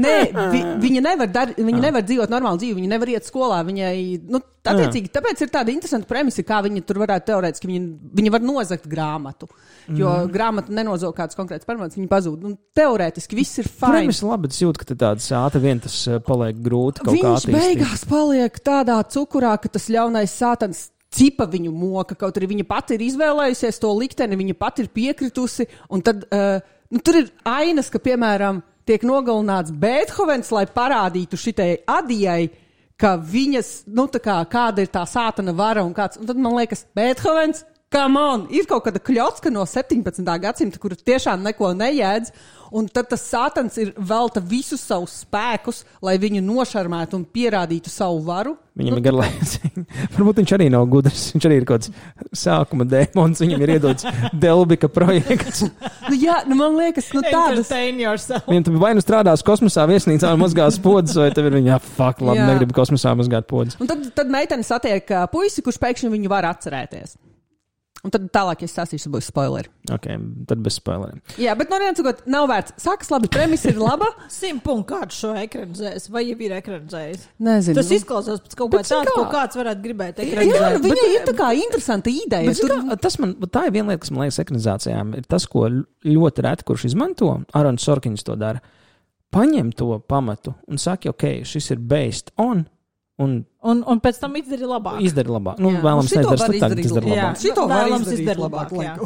Nē, 0.00 0.16
vi, 0.54 0.60
viņa, 0.86 1.00
nevar 1.04 1.30
dar, 1.34 1.50
viņa 1.80 1.88
nevar 1.88 2.04
dzīvot 2.06 2.32
normālu 2.32 2.60
dzīvi, 2.60 2.76
viņa 2.78 2.90
nevar 2.92 3.10
iet 3.12 3.26
skolā. 3.26 3.60
Viņai, 3.66 3.94
nu, 4.30 4.40
attiecīgi, 4.68 5.10
tāpēc 5.14 5.40
ir 5.44 5.50
tāda 5.52 5.72
interesanta 5.72 6.08
premisa, 6.10 6.44
kā 6.46 6.60
viņa 6.66 6.82
tur 6.86 7.00
varētu 7.02 7.26
teorētiski. 7.30 7.70
Viņa, 7.70 8.12
viņa 8.20 8.32
var 8.34 8.44
nozagt 8.44 8.86
grāmatu, 8.90 9.48
jo 9.88 10.12
mm. 10.12 10.30
grāmata 10.34 10.76
nenozog 10.76 11.16
kāds 11.16 11.38
konkrēts 11.38 11.68
parāds, 11.68 11.96
viņa 11.98 12.10
pazūd. 12.12 12.44
Nu, 12.44 12.54
teorētiski 12.76 13.38
viss 13.38 13.62
ir 13.62 13.68
fajn. 13.70 14.10
Protams, 14.10 14.22
labi, 14.28 14.46
bet 14.46 14.56
es 14.56 14.62
jūtu, 14.62 14.82
ka 14.82 14.98
tāds 15.06 15.28
ātri 15.40 15.64
vien 15.64 15.82
tas 15.82 15.98
eh, 16.10 16.22
paliek 16.24 16.62
grūti 16.62 17.06
Viņš 17.10 17.48
beigās 17.50 18.06
paliek 18.08 18.62
tādā 18.64 19.00
cukurā, 19.10 19.56
ka 19.60 19.72
tas 19.72 19.90
ļaunais 19.92 20.38
sātans. 20.42 20.88
Cipa 21.10 21.42
viņu 21.50 21.72
moka, 21.74 22.14
kaut 22.14 22.36
arī 22.38 22.52
viņa 22.52 22.64
pati 22.68 22.94
ir 22.94 23.00
izvēlējusies 23.02 23.80
to 23.82 23.88
likteni, 23.98 24.36
viņa 24.38 24.54
pati 24.54 24.84
ir 24.84 24.92
piekritusi. 24.94 25.66
un 25.90 26.04
Tad, 26.06 26.22
uh, 26.30 26.60
nu, 26.94 27.00
tur 27.02 27.18
ir 27.18 27.32
ainas, 27.42 27.90
ka, 27.90 27.98
piemēram, 27.98 28.60
tiek 28.88 29.04
nogalināts 29.06 29.72
Beethovens, 29.72 30.50
lai 30.54 30.66
parādītu 30.70 31.38
šitai 31.40 31.70
adijai, 31.88 32.50
ka 33.00 33.14
viņas, 33.16 33.72
nu, 33.88 34.06
kā, 34.20 34.38
kāda 34.50 34.84
ir 34.84 34.92
tā 34.92 35.06
sātana 35.08 35.54
vara 35.56 35.84
un 35.86 35.94
kāds. 35.96 36.20
Un 36.20 36.28
tad 36.28 36.40
man 36.40 36.56
liekas, 36.58 36.84
Beethovens, 36.96 37.64
come 37.92 38.20
on, 38.20 38.46
ir 38.54 38.68
kaut 38.70 38.84
kāda 38.86 39.02
kļūska 39.02 39.52
no 39.52 39.64
17. 39.66 40.24
gadsimta, 40.44 40.80
kur 40.82 40.94
tiešām 40.94 41.44
neko 41.46 41.72
nejēdz. 41.78 42.34
Un 42.76 42.86
tad 42.90 43.08
tas 43.10 43.22
sātans 43.26 43.76
ir 43.82 43.92
velta 43.96 44.42
visus 44.42 44.82
savus 44.86 45.20
spēkus, 45.24 45.82
lai 46.04 46.16
viņu 46.22 46.42
nošarmētu 46.44 47.18
un 47.18 47.24
pierādītu 47.26 47.90
savu 47.90 48.20
varu. 48.26 48.56
Viņam 48.78 48.96
ir 48.96 49.02
garlaicīgi. 49.04 49.84
Varbūt 50.14 50.40
viņš 50.40 50.52
arī 50.56 50.68
nav 50.72 50.86
gudrs. 50.90 51.24
Viņš 51.34 51.46
arī 51.48 51.58
ir 51.60 51.66
kaut 51.68 51.88
kāds 51.88 52.36
sākuma 52.42 52.86
dēmons. 52.88 53.42
Viņam 53.42 53.64
ir 53.66 53.72
iedots 53.76 54.06
Delbika 54.44 54.88
projekts. 54.92 55.64
Nu, 55.66 56.14
jā, 56.14 56.40
nu, 56.48 56.56
man 56.58 56.78
liekas, 56.78 57.10
nu, 57.16 57.24
tādas. 57.26 57.66
Entertain 57.66 58.00
yourself. 58.00 58.46
Viņam 58.48 58.68
tur 58.68 58.78
vai 58.82 58.92
nu 58.96 59.04
strādās 59.04 59.44
kosmosā, 59.46 59.86
viesnīcā 59.90 60.30
un 60.34 60.44
mazgās 60.44 60.78
podas, 60.82 61.16
vai 61.18 61.32
tev 61.34 61.50
ir 61.50 61.58
viņa, 61.58 61.74
ah, 61.76 61.90
fuck, 61.98 62.22
labi, 62.24 62.46
negribu 62.46 62.76
kosmosā 62.78 63.16
mazgāt 63.18 63.50
podas. 63.50 63.76
Un 63.82 63.90
tad, 63.90 64.06
tad 64.16 64.30
meitene 64.32 64.66
satiek 64.66 65.10
puisi, 65.34 65.66
kurš 65.66 65.80
pēkšņi 65.82 66.14
viņu 66.14 66.32
var 66.32 66.48
atcerēties. 66.54 67.18
Un 68.00 68.12
tad 68.14 68.30
tālāk 68.32 68.62
es 68.64 68.72
sasīšu, 68.72 69.10
būs 69.12 69.26
spoileri. 69.28 69.68
Ok, 69.92 70.06
tad 70.48 70.62
bez 70.64 70.78
spoileriem. 70.78 71.20
Jā, 71.40 71.52
bet 71.58 71.68
no 71.72 71.80
vienas 71.82 72.00
puses, 72.00 72.22
nav 72.32 72.46
vērts. 72.48 72.72
Sākas 72.80 73.10
labi, 73.12 73.28
premisa 73.32 73.68
ir 73.72 73.80
laba. 73.80 74.08
Simt 74.32 74.64
punktu 74.64 74.94
kāds 74.94 75.18
šo 75.20 75.34
ekranizēs, 75.36 76.08
vai 76.12 76.24
jau 76.24 76.38
ir 76.40 76.54
ekranizējis? 76.56 77.26
Nezinu. 77.44 77.76
Tas 77.76 77.92
izklausās 77.98 78.40
pēc 78.46 78.56
kaut 78.56 78.72
kā 78.72 78.82
tāda, 78.88 79.14
ko 79.18 79.26
kāds 79.32 79.60
varētu 79.60 79.84
gribēt 79.84 80.24
Jā, 80.24 80.72
nu, 80.72 80.80
viņai 80.86 81.06
ir 81.12 81.28
tā 81.28 81.36
kā 81.36 81.50
interesanta 81.58 82.12
ideja. 82.12 82.48
Bet, 82.48 82.60
Tur, 82.60 82.72
kā, 82.72 82.96
tas 83.04 83.18
man, 83.20 83.36
tā 83.52 83.66
ir 83.68 83.76
viena 83.76 83.92
lieta, 83.92 84.04
kas 84.06 84.14
man 84.14 84.24
liekas, 84.24 84.40
ekranizācijām 84.46 85.14
ir 85.20 85.28
tas, 85.28 85.46
ko 85.50 85.66
ļoti 85.68 86.46
reti 86.46 86.68
kurš 86.70 86.88
izmanto. 86.90 87.34
Arons 87.56 87.84
Sorkins 87.84 88.24
to 88.24 88.36
dara. 88.40 88.62
Paņem 89.30 89.70
to 89.76 89.92
pamatu 90.10 90.56
un 90.70 90.80
saka, 90.80 91.12
ok, 91.12 91.42
šis 91.46 91.70
ir 91.76 91.84
based 91.90 92.32
on, 92.40 92.64
un 93.20 93.36
Un, 93.62 93.82
un 93.86 93.98
pēc 94.00 94.18
tam 94.22 94.32
izdari 94.40 94.64
labāk. 94.64 95.00
izdara 95.04 95.34
labāk. 95.36 95.58
Nu, 95.60 95.68
vēlams, 95.82 96.08
var 96.30 96.38
sliktāk, 96.48 96.78
izdara 96.86 97.06
labāk. 97.06 97.18
labāk. 97.20 97.42
Šito 97.44 97.66
Vēlams 97.68 98.06
izdarīt 98.08 98.22
izdara 98.24 98.40
labāk, 98.46 98.70
labāk, 98.70 98.78
lai- 98.78 98.86
jā. 98.86 98.96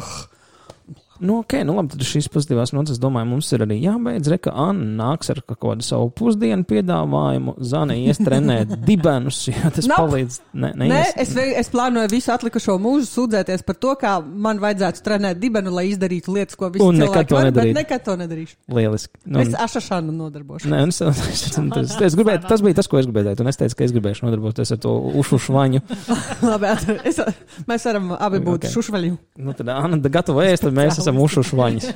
Nu, 1.19 1.39
ok, 1.43 1.53
nu 1.63 1.75
labi, 1.77 1.93
tad 1.93 2.03
šīs 2.07 2.27
pozitīvās 2.33 2.73
notis, 2.75 2.97
es 2.97 3.01
domāju, 3.01 3.29
mums 3.29 3.51
ir 3.55 3.63
arī 3.63 3.77
jābeidz, 3.83 4.29
re, 4.31 4.39
ka 4.41 4.51
Anna 4.65 4.87
nāks 4.99 5.31
ar 5.31 5.39
kaut 5.47 5.59
kādu 5.61 5.85
savu 5.85 6.09
pusdienu 6.15 6.65
piedāvājumu, 6.67 7.55
Zane 7.63 7.95
ies 8.03 8.19
trenēt 8.19 8.73
dibenus, 8.87 9.39
ja 9.47 9.71
tas 9.73 9.87
Nope. 9.87 10.01
palīdz. 10.01 10.39
Ne, 10.53 10.73
Nē, 10.75 10.89
neies. 10.91 11.13
es, 11.23 11.33
es 11.63 11.71
plānoju 11.71 12.11
visu 12.11 12.33
atlikušo 12.35 12.75
mūžu 12.81 13.07
sūdzēties 13.09 13.63
par 13.67 13.79
to, 13.79 13.93
kā 14.01 14.15
man 14.25 14.59
vajadzētu 14.63 15.05
trenēt 15.05 15.39
dibenu, 15.39 15.71
lai 15.75 15.87
izdarītu 15.93 16.35
lietas, 16.35 16.59
ko 16.59 16.71
visi 16.73 16.83
Un 16.85 16.99
nekad 16.99 17.29
to 17.31 17.39
var, 17.39 17.51
bet 17.55 17.71
nekad 17.77 18.03
to 18.05 18.17
nedarīšu. 18.19 18.59
Lieliski. 18.75 19.21
Nu, 19.25 19.43
Es 19.45 19.53
ašašanu 19.55 20.11
nodarbošos. 20.15 20.67
Nē, 20.71 20.81
un 20.83 20.91
es, 20.93 21.01
es, 21.01 21.45
es, 21.55 21.95
es 22.09 22.17
gribēju, 22.17 22.43
tas 22.49 22.63
bija 22.65 22.79
tas, 22.81 22.89
ko 22.91 22.99
es 22.99 23.07
gribēju 23.07 23.31
teikt. 23.31 23.43
Un 23.45 23.51
es 23.51 23.59
teicu, 23.61 23.77
ka 23.79 23.85
es 23.87 23.93
gribēšu 23.95 24.27
nodarboties 24.27 24.73
ar 24.75 24.81
to 24.83 24.93
ušu 25.21 25.39
švaņu. 25.47 25.81
Labi, 26.49 26.71
es, 27.07 27.21
mēs 27.69 27.87
varam 27.87 28.11
abi 28.17 28.41
būt 28.41 28.55
Ok. 28.55 28.61
okay. 28.65 28.73
šušvaļi. 28.73 29.11
Nu, 29.45 29.53
tad 29.57 29.69
Anna 29.75 29.99
ēst, 30.01 30.65
tad 30.65 30.75
mēs 30.75 30.99
esam 31.01 31.04
ušu 31.13 31.43
švaņas. 31.45 31.91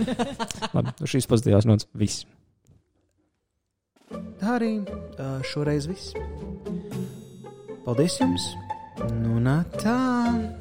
Labi, 0.76 0.94
šīs 1.10 1.30
pozitīvās 1.30 1.68
notis. 1.70 1.90
Viss. 1.98 2.28
Tā 4.40 4.56
arī 4.60 4.74
šoreiz 5.50 5.90
viss. 5.90 6.14
Paldies 7.86 8.20
jums! 8.22 8.52
Nu, 9.24 9.40
nā, 9.42 9.62
tā. 9.80 10.59